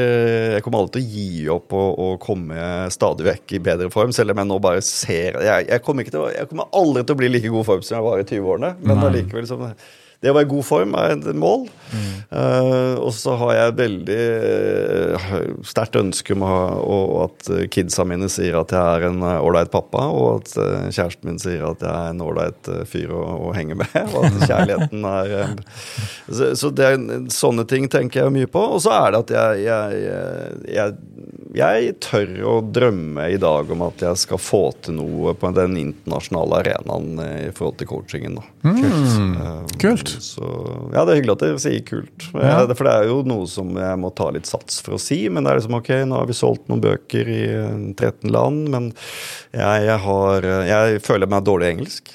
Jeg 0.56 0.64
kommer 0.64 0.80
aldri 0.80 1.02
til 1.02 1.04
å 1.04 1.16
gi 1.18 1.50
opp 1.52 1.74
og, 1.76 1.90
og 2.06 2.14
komme 2.24 2.68
stadig 2.94 3.28
vekk 3.28 3.56
i 3.58 3.62
bedre 3.66 3.90
form, 3.92 4.14
selv 4.16 4.32
om 4.32 4.40
jeg 4.40 4.48
nå 4.48 4.60
bare 4.64 4.84
ser 4.86 5.42
Jeg, 5.44 5.68
jeg, 5.68 5.84
kommer, 5.84 6.08
å, 6.08 6.28
jeg 6.32 6.48
kommer 6.48 6.70
aldri 6.80 7.04
til 7.04 7.18
å 7.18 7.20
bli 7.20 7.32
like 7.34 7.52
god 7.52 7.68
form 7.68 7.84
som 7.84 7.98
jeg 7.98 8.08
var 8.08 8.24
i 8.24 8.28
20-årene, 8.30 8.70
men 8.80 9.04
allikevel 9.10 9.44
liksom, 9.44 9.66
Det 10.24 10.32
å 10.32 10.36
være 10.38 10.48
i 10.48 10.50
god 10.50 10.66
form 10.66 10.96
er 10.98 11.14
et 11.14 11.28
mål. 11.38 11.68
Eh, 12.28 12.96
og 13.00 13.14
så 13.16 13.36
har 13.40 13.54
jeg 13.56 13.76
veldig 13.78 14.24
uh, 15.16 15.36
sterkt 15.64 15.96
ønske 15.96 16.36
om 16.36 16.44
å 16.44 16.56
og 16.88 17.14
at 17.24 17.50
kidsa 17.72 18.04
mine 18.08 18.28
sier 18.32 18.58
at 18.60 18.74
jeg 18.74 18.82
er 18.82 19.08
en 19.08 19.22
eh, 19.24 19.38
ålreit 19.44 19.70
pappa, 19.72 20.08
og 20.12 20.42
at 20.42 20.52
uh, 20.60 20.88
kjæresten 20.90 21.30
min 21.30 21.40
sier 21.42 21.64
at 21.68 21.84
jeg 21.84 21.92
er 21.92 22.12
en 22.12 22.24
ålreit 22.26 22.70
fyr 22.90 23.14
å, 23.16 23.24
å 23.48 23.54
henge 23.56 23.78
med. 23.80 23.94
Og 24.18 24.26
at 24.28 24.44
kjærligheten 24.48 25.06
er 25.08 25.34
så, 26.28 26.52
så 26.58 26.72
det 26.74 26.88
er, 26.88 27.06
sånne 27.34 27.68
ting 27.70 27.88
tenker 27.92 28.24
jeg 28.24 28.34
mye 28.34 28.50
på. 28.52 28.64
Og 28.78 28.82
så 28.84 28.94
er 28.96 29.14
det 29.14 29.22
at 29.26 29.34
jeg, 29.38 29.64
jeg, 29.68 30.02
jeg, 30.74 30.98
jeg 31.58 31.96
tør 32.04 32.34
å 32.50 32.56
drømme 32.62 33.28
i 33.34 33.40
dag 33.42 33.72
om 33.74 33.86
at 33.88 34.04
jeg 34.04 34.24
skal 34.24 34.42
få 34.42 34.64
til 34.84 34.98
noe 35.00 35.36
på 35.38 35.52
den 35.58 35.78
internasjonale 35.80 36.62
arenaen 36.64 37.22
i 37.48 37.52
forhold 37.56 37.80
til 37.82 37.92
coachingen. 37.92 38.40
Da. 38.40 38.46
Eh, 38.68 39.78
Kult. 39.82 40.07
Så, 40.08 40.48
ja, 40.94 41.04
det 41.06 41.14
er 41.14 41.20
hyggelig 41.22 41.36
at 41.38 41.44
dere 41.46 41.62
sier 41.64 41.84
kult. 41.88 42.28
Ja. 42.34 42.62
Eh, 42.64 42.74
For 42.76 42.88
det 42.88 42.94
er 42.98 43.10
jo 43.12 43.20
noe 43.28 43.48
som 43.52 43.72
jeg 43.78 44.00
må 44.02 44.12
ta 44.16 44.30
litt 44.36 44.48
sats 44.50 44.80
for 44.86 44.98
å 44.98 45.02
si. 45.02 45.20
Men 45.30 45.44
det 45.46 45.52
er 45.54 45.60
liksom 45.62 45.78
ok, 45.80 45.92
nå 46.10 46.22
har 46.22 46.30
vi 46.30 46.38
solgt 46.38 46.68
noen 46.72 46.84
bøker 46.84 47.30
i 47.34 47.42
eh, 47.56 47.74
13 47.98 48.32
land, 48.34 48.68
men 48.74 48.92
jeg, 49.56 49.88
jeg, 49.90 50.00
har, 50.08 50.48
eh, 50.54 50.66
jeg 50.72 51.04
føler 51.06 51.30
meg 51.32 51.46
dårlig 51.48 51.68
i 51.70 51.76
engelsk. 51.78 52.14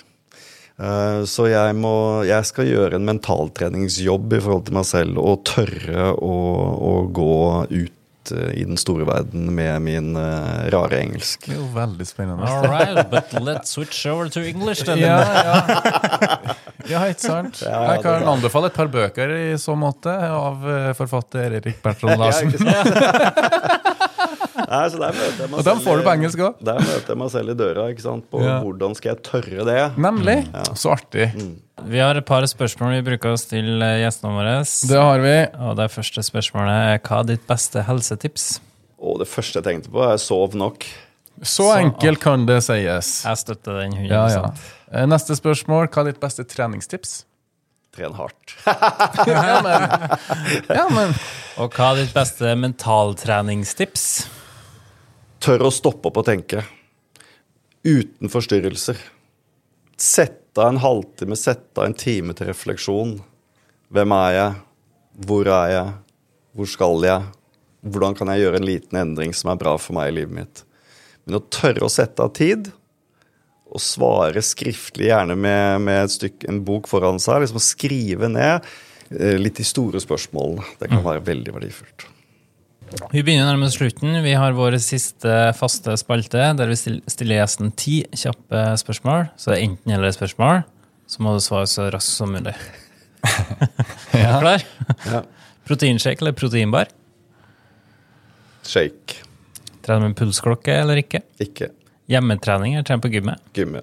Eh, 0.82 1.22
Så 1.28 1.48
jeg, 1.52 1.74
må, 1.78 1.94
jeg 2.26 2.48
skal 2.48 2.70
gjøre 2.70 2.96
en 2.98 3.04
mentaltreningsjobb 3.10 4.32
i 4.38 4.40
forhold 4.42 4.64
til 4.70 4.78
meg 4.80 4.86
selv 4.88 5.20
og 5.22 5.42
tørre 5.48 6.12
å, 6.16 6.36
å 6.80 6.94
gå 7.14 7.34
ut 7.68 8.32
eh, 8.32 8.52
i 8.62 8.64
den 8.64 8.78
store 8.80 9.04
verden 9.06 9.50
med 9.54 9.82
min 9.84 10.12
uh, 10.16 10.64
rare 10.72 11.00
engelsk. 11.04 11.44
Det 11.46 11.56
er 11.56 11.60
jo 11.60 11.68
veldig 11.74 12.06
spennende. 12.08 12.46
All 12.48 12.66
right, 12.70 13.04
but 13.12 13.32
let's 13.42 13.74
switch 13.76 14.04
over 14.06 14.30
to 14.32 14.40
English 14.46 14.84
then. 14.88 15.02
Ja, 15.02 15.20
ja. 15.20 16.54
ja, 16.90 17.04
ikke 17.12 17.20
sant? 17.26 17.62
Ja, 17.66 17.82
Jeg 17.94 18.02
kan 18.04 18.24
anbefale 18.32 18.66
et 18.70 18.76
par 18.76 18.88
bøker 18.92 19.30
i 19.36 19.52
så 19.60 19.74
måte 19.78 20.12
av 20.12 20.64
eh, 20.68 20.92
forfatter 20.98 21.58
Erik 21.60 21.82
Bertrand 21.84 22.18
Larsen. 22.20 22.52
Nei, 24.72 24.86
så 24.88 24.96
der 25.00 25.12
møter 25.12 25.42
jeg 25.42 25.50
meg 25.52 25.58
Og 25.60 25.66
dem 25.66 25.80
får 25.84 25.98
du 26.00 26.04
på 26.06 26.12
engelsk 26.14 26.40
også. 26.46 26.64
Der 26.64 26.78
møter 26.80 27.12
jeg 27.12 27.18
meg 27.20 27.30
selv 27.34 27.52
i 27.52 27.56
døra. 27.58 27.84
ikke 27.92 28.04
sant? 28.04 28.24
På 28.32 28.40
Ja. 28.40 28.54
hvordan 28.64 28.94
skal 28.96 29.12
jeg 29.14 29.22
tørre 29.26 29.66
det? 29.68 29.80
Nemlig. 30.00 30.36
Så 30.78 30.92
artig. 30.94 31.26
Vi 31.84 31.98
har 32.00 32.16
et 32.16 32.24
par 32.28 32.42
spørsmål 32.48 32.94
vi 32.96 33.02
bruker 33.10 33.32
oss 33.34 33.44
til 33.50 33.82
eh, 33.82 33.98
gjestene 34.04 34.32
våre. 34.36 34.56
Det 34.88 35.00
har 35.02 35.18
vi. 35.24 35.36
Og 35.68 35.76
det 35.76 35.90
første 35.92 36.22
spørsmålet 36.24 36.76
er 36.94 37.00
hva 37.04 37.20
er 37.20 37.30
ditt 37.34 37.46
beste 37.48 37.82
helsetips? 37.88 38.60
Og 39.02 39.18
det 39.18 39.28
første 39.28 39.58
jeg 39.58 39.64
tenkte 39.66 39.90
på, 39.92 40.04
er 40.06 40.16
sov 40.22 40.54
nok. 40.54 40.86
Så 41.42 41.66
enkelt 41.74 42.20
kan 42.22 42.46
det 42.46 42.60
sies. 42.62 43.24
Jeg 43.26 43.36
støtter 43.40 43.80
den 43.82 43.96
100 43.96 44.12
Ja, 44.12 44.28
ja. 44.30 44.50
Eh, 44.92 45.06
Neste 45.08 45.36
spørsmål. 45.38 45.88
Hva 45.88 46.02
er 46.04 46.12
ditt 46.12 46.20
beste 46.22 46.44
treningstips? 46.48 47.22
Tren 47.96 48.14
hardt. 48.16 48.54
Ja, 49.28 49.58
men, 49.64 49.88
ja, 50.68 50.84
men 50.90 51.12
Og 51.60 51.74
hva 51.76 51.90
er 51.92 52.02
ditt 52.02 52.14
beste 52.16 52.54
mentaltreningstips? 52.58 54.06
Tør 55.42 55.66
å 55.68 55.72
stoppe 55.74 56.08
opp 56.10 56.20
og 56.22 56.26
tenke. 56.28 56.62
Uten 57.84 58.30
forstyrrelser. 58.32 58.98
Sett 59.98 60.58
av 60.58 60.70
en 60.70 60.80
halvtime, 60.82 61.36
sett 61.38 61.70
av 61.78 61.88
en 61.88 61.96
time 61.98 62.34
til 62.38 62.48
refleksjon. 62.50 63.16
Hvem 63.92 64.14
er 64.16 64.36
jeg? 64.36 64.58
Hvor 65.26 65.48
er 65.52 65.72
jeg? 65.72 65.94
Hvor 66.56 66.68
skal 66.70 67.06
jeg? 67.06 67.30
Hvordan 67.82 68.14
kan 68.16 68.30
jeg 68.32 68.44
gjøre 68.44 68.60
en 68.60 68.68
liten 68.68 69.00
endring 69.00 69.34
som 69.36 69.50
er 69.52 69.58
bra 69.60 69.74
for 69.80 69.96
meg 69.96 70.12
i 70.12 70.16
livet 70.20 70.36
mitt? 70.36 70.62
Men 71.26 71.38
å 71.38 71.44
tørre 71.52 71.86
å 71.86 71.92
sette 71.92 72.24
av 72.24 72.32
tid, 72.36 72.70
og 73.72 73.80
svare 73.82 74.42
skriftlig, 74.44 75.08
gjerne 75.08 75.36
med, 75.38 75.84
med 75.86 76.04
et 76.04 76.14
stykke, 76.14 76.48
en 76.50 76.62
bok 76.66 76.88
foran 76.90 77.20
seg, 77.22 77.42
liksom 77.42 77.60
å 77.60 77.64
skrive 77.64 78.28
ned 78.32 78.66
eh, 79.16 79.38
litt 79.40 79.60
de 79.60 79.66
store 79.66 80.02
spørsmålene, 80.02 80.66
det 80.80 80.90
kan 80.92 81.04
være 81.04 81.24
veldig 81.28 81.54
verdifullt. 81.56 82.08
Vi 83.08 83.22
begynner 83.24 83.48
nærmest 83.48 83.78
slutten. 83.78 84.18
Vi 84.20 84.34
har 84.36 84.52
vår 84.52 84.76
siste 84.84 85.32
faste 85.56 85.94
spalte, 85.96 86.50
der 86.58 86.68
vi 86.68 86.76
stiller 86.76 87.38
gjesten 87.38 87.72
ti 87.72 88.02
kjappe 88.12 88.64
spørsmål. 88.82 89.30
Så 89.40 89.48
det 89.48 89.56
er 89.56 89.64
enten 89.70 89.94
eller 89.96 90.12
spørsmål. 90.12 90.60
Så 91.08 91.24
må 91.24 91.32
du 91.32 91.40
svare 91.40 91.70
så 91.72 91.88
raskt 91.92 92.12
som 92.18 92.36
mulig. 92.36 92.52
er 94.12 94.28
du 94.28 94.42
Klar? 94.44 94.66
Ja. 95.08 95.22
Proteinshake 95.64 96.20
eller 96.20 96.36
proteinbar? 96.36 96.92
Shake. 98.68 99.22
Trener 99.80 100.10
med 100.10 100.18
pulsklokke 100.18 100.76
eller 100.82 101.00
ikke? 101.00 101.24
Ikke 101.40 101.72
Hjemmetrening 102.12 102.74
eller 102.76 102.86
trene 102.88 103.02
på 103.04 103.10
gymmet? 103.12 103.40
gymme. 103.56 103.82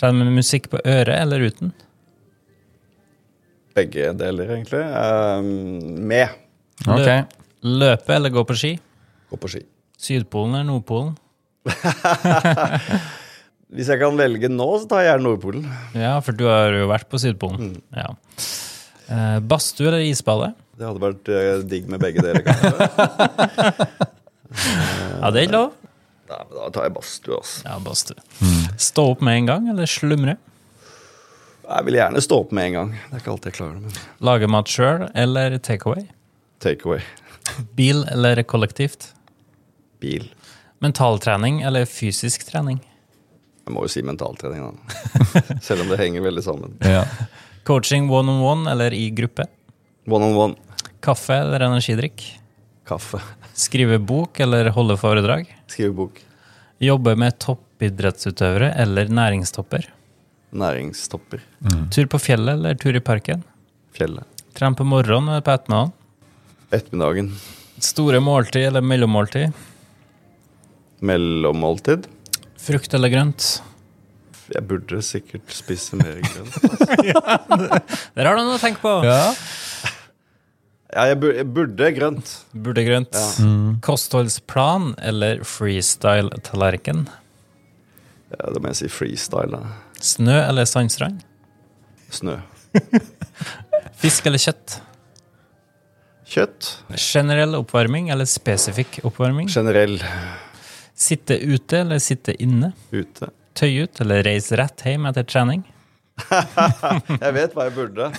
Trene 0.00 0.24
med 0.24 0.36
musikk 0.38 0.68
på 0.72 0.78
øret 0.84 1.16
eller 1.16 1.42
uten? 1.50 1.72
Begge 3.76 4.12
deler, 4.18 4.50
egentlig. 4.56 4.80
Um, 4.82 5.50
med. 6.10 6.28
ok. 6.86 7.06
Løp- 7.06 7.36
Løpe 7.80 8.14
eller 8.16 8.32
gå 8.32 8.42
på 8.48 8.54
ski? 8.56 8.72
Gå 9.30 9.36
på 9.40 9.50
ski. 9.52 9.60
Sydpolen 10.00 10.54
eller 10.56 10.68
Nordpolen? 10.70 11.12
Hvis 13.70 13.86
jeg 13.92 14.00
kan 14.00 14.16
velge 14.18 14.48
nå, 14.50 14.66
så 14.82 14.88
tar 14.90 15.04
jeg 15.04 15.10
gjerne 15.12 15.26
Nordpolen. 15.28 15.66
Ja, 15.94 16.16
for 16.24 16.34
du 16.34 16.46
har 16.50 16.72
jo 16.74 16.88
vært 16.90 17.06
på 17.12 17.20
Sydpolen. 17.22 17.76
Ja. 17.94 18.08
Eh, 19.10 19.36
Badstue 19.46 19.90
eller 19.92 20.02
isbade? 20.08 20.48
Det 20.80 20.88
hadde 20.88 21.02
vært 21.04 21.28
eh, 21.30 21.60
digg 21.70 21.86
med 21.92 22.02
begge 22.02 22.24
deler, 22.24 22.42
kanskje. 22.46 22.72
Ja, 25.20 25.28
det 25.30 25.44
er 25.44 25.52
lov. 25.52 25.68
Nei, 26.30 26.38
men 26.46 26.56
da 26.60 26.68
tar 26.70 26.86
jeg 26.86 26.94
badstue, 26.94 27.38
altså. 27.40 27.62
Ja, 27.66 27.76
badstue. 27.82 28.50
Stå 28.80 29.04
opp 29.16 29.22
med 29.26 29.40
en 29.40 29.48
gang 29.50 29.68
eller 29.72 29.88
slumre? 29.90 30.36
Jeg 31.70 31.86
vil 31.86 31.96
gjerne 32.00 32.22
stå 32.22 32.38
opp 32.44 32.52
med 32.54 32.68
en 32.70 32.76
gang. 32.76 32.92
Det 33.08 33.16
er 33.16 33.22
ikke 33.22 33.32
alltid 33.34 33.50
jeg 33.52 33.56
klarer 33.60 33.76
det, 33.78 33.82
men 33.88 34.26
Lage 34.26 34.48
mat 34.50 34.70
sjøl 34.70 35.04
eller 35.24 35.58
takeaway? 35.58 36.06
take 36.60 36.84
away. 36.84 37.00
Bil 37.74 38.02
eller 38.12 38.42
kollektivt? 38.44 39.14
Bil. 40.02 40.26
Mentaltrening 40.84 41.62
eller 41.64 41.86
fysisk 41.88 42.44
trening? 42.50 42.82
Jeg 43.64 43.72
må 43.74 43.84
jo 43.86 43.90
si 43.92 44.02
mentaltrening, 44.04 44.66
da. 44.66 45.00
Selv 45.66 45.84
om 45.86 45.88
det 45.92 45.98
henger 46.02 46.24
veldig 46.26 46.44
sammen. 46.44 46.74
Ja. 46.84 47.06
Coaching 47.64 48.10
one 48.12 48.28
on 48.32 48.42
one 48.44 48.70
eller 48.70 48.92
i 48.96 49.06
gruppe? 49.14 49.46
One 50.10 50.30
on 50.30 50.36
one. 50.36 50.54
Kaffe 51.04 51.38
eller 51.46 51.64
energidrikk? 51.64 52.26
Kaffe. 52.90 53.20
Skrive 53.54 54.00
bok 54.02 54.40
eller 54.42 54.72
holde 54.74 54.96
foredrag? 54.98 55.46
Skrive 55.70 55.92
bok. 55.94 56.18
Jobbe 56.82 57.12
med 57.20 57.36
toppidrettsutøvere 57.42 58.72
eller 58.82 59.10
næringstopper? 59.14 59.86
Næringstopper. 60.58 61.44
Tur 61.94 62.08
på 62.10 62.18
fjellet 62.18 62.56
eller 62.58 62.74
tur 62.82 62.96
i 62.98 63.02
parken? 63.04 63.44
Fjellet. 63.94 64.26
Tren 64.58 64.74
på 64.74 64.86
morgenen 64.88 65.30
eller 65.36 65.44
på 65.46 65.54
ettermiddagen? 65.54 65.92
Ettermiddagen. 66.74 67.30
Store 67.80 68.18
måltid 68.20 68.66
eller 68.72 68.82
mellommåltid? 68.82 69.54
Mellommåltid. 71.06 72.08
Frukt 72.60 72.94
eller 72.98 73.12
grønt? 73.12 73.46
Jeg 74.50 74.66
burde 74.66 74.98
sikkert 75.06 75.54
spise 75.54 75.94
mer 76.00 76.18
grønt. 76.26 76.56
Der 78.18 78.26
har 78.26 78.34
du 78.34 78.42
noe 78.42 78.58
å 78.58 78.62
tenke 78.62 78.82
på! 78.82 78.98
ja. 79.06 79.22
Ja, 80.90 81.04
jeg 81.06 81.20
burde, 81.22 81.36
jeg 81.38 81.46
burde 81.54 81.88
grønt. 81.94 82.30
Burde 82.66 82.82
grønt. 82.86 83.18
Kostholdsplan 83.86 84.94
eller 84.98 85.44
freestyle-tallerken? 85.46 87.04
Ja, 88.34 88.50
da 88.50 88.58
må 88.62 88.72
jeg 88.72 88.78
si 88.80 88.90
freestyle. 88.90 89.50
da. 89.54 89.76
Snø 90.02 90.36
eller 90.48 90.66
sandstrand? 90.66 91.22
Snø. 92.10 92.38
Fisk 94.02 94.26
eller 94.26 94.42
kjøtt? 94.42 94.80
Kjøtt. 96.30 96.70
Generell 96.94 97.56
oppvarming 97.58 98.10
eller 98.14 98.26
spesifikk 98.30 99.00
oppvarming? 99.06 99.50
Generell. 99.50 99.98
Sitte 100.94 101.38
ute 101.42 101.80
eller 101.84 101.98
sitte 102.02 102.34
inne? 102.42 102.72
Ute. 102.94 103.30
Tøy 103.58 103.82
ut 103.84 104.02
eller 104.02 104.22
reise 104.26 104.58
rett 104.58 104.82
hjem 104.86 105.06
etter 105.10 105.26
trening? 105.26 105.64
Jeg 107.24 107.32
vet 107.36 107.54
hva 107.56 107.66
jeg 107.68 107.74
burde. 107.76 108.10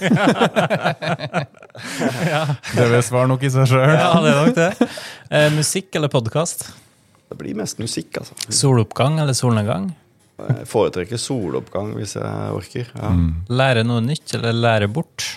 Det 2.75 2.87
vil 2.91 3.03
svare 3.05 3.29
nok 3.31 3.43
i 3.47 3.51
seg 3.53 3.69
sjøl. 3.71 3.93
Ja, 3.95 4.11
det 4.23 4.31
er 4.33 4.39
nok 4.41 4.57
det. 4.57 4.89
Eh, 5.31 5.47
musikk 5.55 5.95
eller 5.99 6.11
podkast? 6.11 6.67
Det 7.31 7.37
blir 7.39 7.55
mest 7.55 7.79
musikk, 7.79 8.17
altså. 8.21 8.35
Soloppgang 8.51 9.19
eller 9.23 9.35
solnedgang? 9.37 9.91
Jeg 10.41 10.65
foretrekker 10.67 11.19
soloppgang 11.21 11.93
hvis 11.99 12.17
jeg 12.17 12.53
orker. 12.57 12.91
Ja. 12.97 13.11
Lære 13.61 13.83
noe 13.87 14.01
nytt 14.03 14.33
eller 14.39 14.55
lære 14.57 14.89
bort? 14.91 15.27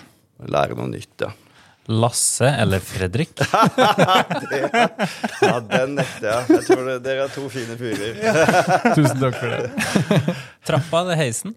Lære 0.49 0.75
noe 0.79 0.89
nytt, 0.91 1.13
ja. 1.23 1.31
Lasse 1.93 2.49
eller 2.49 2.81
Fredrik? 2.81 3.35
Ja, 5.45 5.59
Den 5.61 5.99
nekter 5.99 6.25
jeg. 6.31 6.47
Jeg 6.49 6.63
tror 6.65 6.87
det, 6.89 6.95
Dere 7.05 7.27
er 7.27 7.33
to 7.35 7.45
fine 7.53 7.77
fyrer. 7.77 8.17
Tusen 8.97 9.21
takk 9.21 9.37
for 9.37 9.53
det. 9.53 10.35
Trappa 10.65 11.03
eller 11.05 11.19
heisen? 11.21 11.53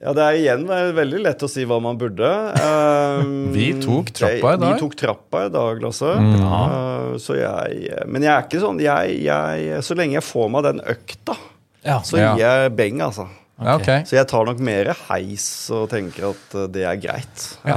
Ja, 0.00 0.14
Det 0.16 0.24
er 0.24 0.36
igjen 0.38 0.62
eh, 0.72 0.90
veldig 0.96 1.18
lett 1.26 1.42
å 1.44 1.48
si 1.50 1.66
hva 1.68 1.76
man 1.84 1.98
burde. 2.00 2.28
Um, 2.56 3.50
Vi 3.56 3.66
tok 3.82 4.08
trappa 4.16 4.54
i 4.54 4.60
dag. 4.62 4.70
Vi 4.72 4.80
tok 4.80 4.94
trappa 4.96 5.42
i 5.44 5.50
dag, 5.52 5.82
Lasse. 5.84 6.14
Uh, 6.16 7.18
så 7.20 7.36
jeg 7.36 8.06
Men 8.08 8.24
jeg 8.24 8.32
er 8.32 8.46
ikke 8.46 8.62
sånn 8.62 8.80
jeg, 8.80 9.18
jeg, 9.26 9.82
Så 9.84 9.96
lenge 9.98 10.16
jeg 10.16 10.24
får 10.24 10.48
meg 10.56 10.64
den 10.70 10.80
økta, 10.94 11.36
Ja. 11.84 11.98
så 12.04 12.16
Ja. 12.20 12.32
gir 12.38 12.46
jeg 12.46 12.72
beng, 12.80 13.02
altså. 13.04 13.28
Okay. 13.60 13.74
Okay. 13.76 14.04
Så 14.08 14.16
jeg 14.16 14.28
tar 14.32 14.46
nok 14.48 14.60
mer 14.64 14.88
heis 15.10 15.44
og 15.76 15.90
tenker 15.92 16.30
at 16.32 16.54
uh, 16.56 16.64
det 16.72 16.86
er 16.88 16.96
greit. 16.96 17.44
Ja. 17.68 17.76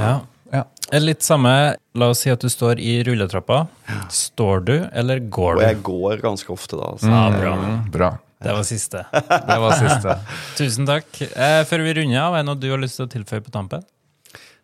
Ja. 0.54 0.62
Eh, 0.94 1.00
Litt 1.02 1.20
samme, 1.26 1.74
la 1.98 2.08
oss 2.12 2.20
si 2.24 2.30
at 2.32 2.40
du 2.40 2.48
står 2.48 2.80
i 2.80 3.02
rulletrappa. 3.04 3.66
Står 4.12 4.64
du, 4.64 4.74
eller 4.96 5.20
går 5.28 5.58
Og 5.58 5.60
du? 5.60 5.66
jeg 5.66 5.82
går 5.84 6.22
ganske 6.24 6.48
ofte 6.56 6.78
da. 6.80 6.88
Altså. 6.94 7.10
Ja, 7.10 7.24
bra. 7.36 7.52
Mm, 7.60 7.90
bra. 7.92 8.10
Det 8.44 8.52
var 8.52 8.68
siste. 8.68 9.02
Det 9.10 9.58
var 9.62 9.74
siste. 9.80 10.16
Tusen 10.60 10.88
takk. 10.88 11.08
Eh, 11.24 11.62
før 11.68 11.84
vi 11.86 11.98
runder 12.00 12.20
av, 12.20 12.36
er 12.36 12.44
det 12.44 12.48
noe 12.50 12.60
du 12.60 12.70
har 12.70 12.82
lyst 12.82 13.00
til 13.00 13.08
å 13.08 13.12
tilføye 13.14 13.44
på 13.44 13.52
tampen? 13.54 13.84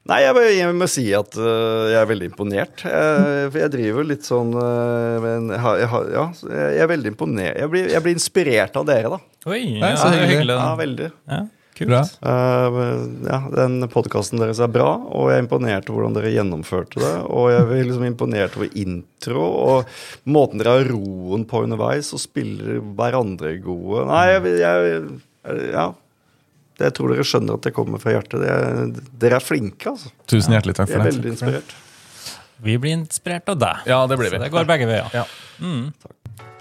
Nei, 0.09 0.23
jeg, 0.25 0.37
jeg 0.57 0.75
må 0.75 0.87
si 0.89 1.05
at 1.13 1.35
uh, 1.37 1.87
jeg 1.93 1.99
er 2.01 2.07
veldig 2.09 2.31
imponert. 2.31 2.85
Jeg, 2.89 3.49
for 3.53 3.61
jeg 3.61 3.73
driver 3.75 4.07
litt 4.09 4.25
sånn 4.25 4.55
uh, 4.57 5.17
men 5.21 5.51
jeg, 5.53 5.75
jeg, 5.83 6.05
ja, 6.17 6.25
jeg 6.57 6.85
er 6.87 6.91
veldig 6.91 7.13
imponert. 7.13 7.59
Jeg 7.61 7.73
blir, 7.73 7.89
jeg 7.93 8.05
blir 8.07 8.17
inspirert 8.17 8.79
av 8.81 8.89
dere, 8.89 9.13
da. 9.13 9.21
Oi, 9.53 9.61
ja, 9.77 9.93
så 10.01 10.09
hyggelig. 10.15 10.57
Ja, 10.57 10.71
veldig. 10.81 11.11
Ja, 11.29 11.43
kult. 11.81 12.19
Uh, 12.25 12.77
ja, 13.27 13.39
Den 13.55 13.81
podkasten 13.93 14.43
deres 14.43 14.61
er 14.63 14.71
bra, 14.73 14.91
og 15.09 15.31
jeg 15.31 15.41
er 15.41 15.45
imponert 15.45 15.89
over 15.91 16.05
hvordan 16.05 16.19
dere 16.19 16.35
gjennomførte 16.35 17.01
det. 17.03 17.15
Og 17.29 17.49
jeg 17.53 17.65
er 17.65 17.89
liksom 17.89 18.07
imponert 18.09 18.59
over 18.59 18.77
intro 18.85 19.47
og 19.49 19.97
måten 20.31 20.63
dere 20.63 20.77
har 20.79 20.93
roen 20.93 21.47
på 21.49 21.65
underveis 21.67 22.13
og 22.17 22.23
spiller 22.23 22.79
hverandre 22.97 23.57
gode. 23.65 24.07
Nei, 24.11 24.25
jeg, 24.37 24.55
jeg 24.63 25.67
Ja. 25.75 25.91
Jeg 26.81 26.95
tror 26.97 27.13
dere 27.13 27.25
skjønner 27.29 27.59
at 27.59 27.67
det 27.67 27.75
kommer 27.77 28.01
fra 28.01 28.15
hjertet. 28.15 28.41
Det, 28.41 29.03
dere 29.21 29.37
er 29.37 29.45
flinke, 29.45 29.91
altså. 29.93 30.09
Tusen 30.33 30.55
hjertelig 30.57 30.79
takk 30.79 30.89
Jeg 30.89 30.97
er 30.97 31.09
veldig 31.11 31.33
inspirert. 31.35 31.75
Vi 32.65 32.77
blir 32.81 32.95
inspirert 32.97 33.53
av 33.53 33.59
deg. 33.61 33.83
Ja, 33.89 33.99
det 34.09 34.17
blir 34.21 34.33
Så 34.33 34.39
vi. 34.39 34.45
det 34.47 34.51
går 34.55 34.69
begge 34.69 34.89
veier. 34.89 35.13
Ja. 35.13 35.27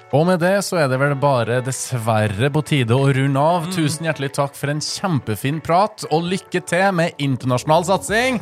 Og 0.09 0.25
med 0.25 0.39
det 0.41 0.55
så 0.65 0.79
er 0.81 0.87
det 0.89 0.97
vel 0.97 1.13
bare 1.21 1.59
dessverre 1.61 2.49
på 2.49 2.63
tide 2.65 2.95
å 2.97 3.11
runde 3.13 3.41
av. 3.41 3.67
Tusen 3.75 4.07
hjertelig 4.07 4.31
takk 4.39 4.55
for 4.57 4.71
en 4.73 4.81
kjempefin 4.81 5.59
prat, 5.61 6.05
og 6.09 6.25
lykke 6.31 6.63
til 6.65 6.87
med 6.97 7.19
internasjonal 7.21 7.85
satsing! 7.91 8.39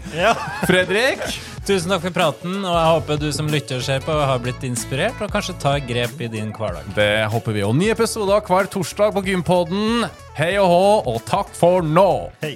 Fredrik? 0.63 1.25
Tusen 1.67 1.91
takk 1.91 2.05
for 2.05 2.15
praten, 2.15 2.61
og 2.61 2.71
jeg 2.71 2.93
håper 2.93 3.19
du 3.19 3.27
som 3.35 3.51
lytter 3.51 3.81
og 3.81 3.87
ser 3.89 4.05
på 4.05 4.15
har 4.15 4.39
blitt 4.43 4.63
inspirert 4.63 5.19
og 5.19 5.33
kanskje 5.33 5.57
tar 5.59 5.83
grep 5.83 6.23
i 6.23 6.31
din 6.31 6.53
hverdag. 6.55 6.87
Det 6.95 7.27
håper 7.33 7.59
vi. 7.59 7.65
Og 7.67 7.75
nye 7.75 7.91
episoder 7.97 8.39
hver 8.47 8.71
torsdag 8.71 9.11
på 9.17 9.25
Gympodden. 9.27 10.07
Hei 10.39 10.53
og 10.61 10.71
hå, 10.71 10.87
og 11.11 11.19
takk 11.27 11.51
for 11.57 11.83
nå! 11.83 12.31
Hei. 12.45 12.55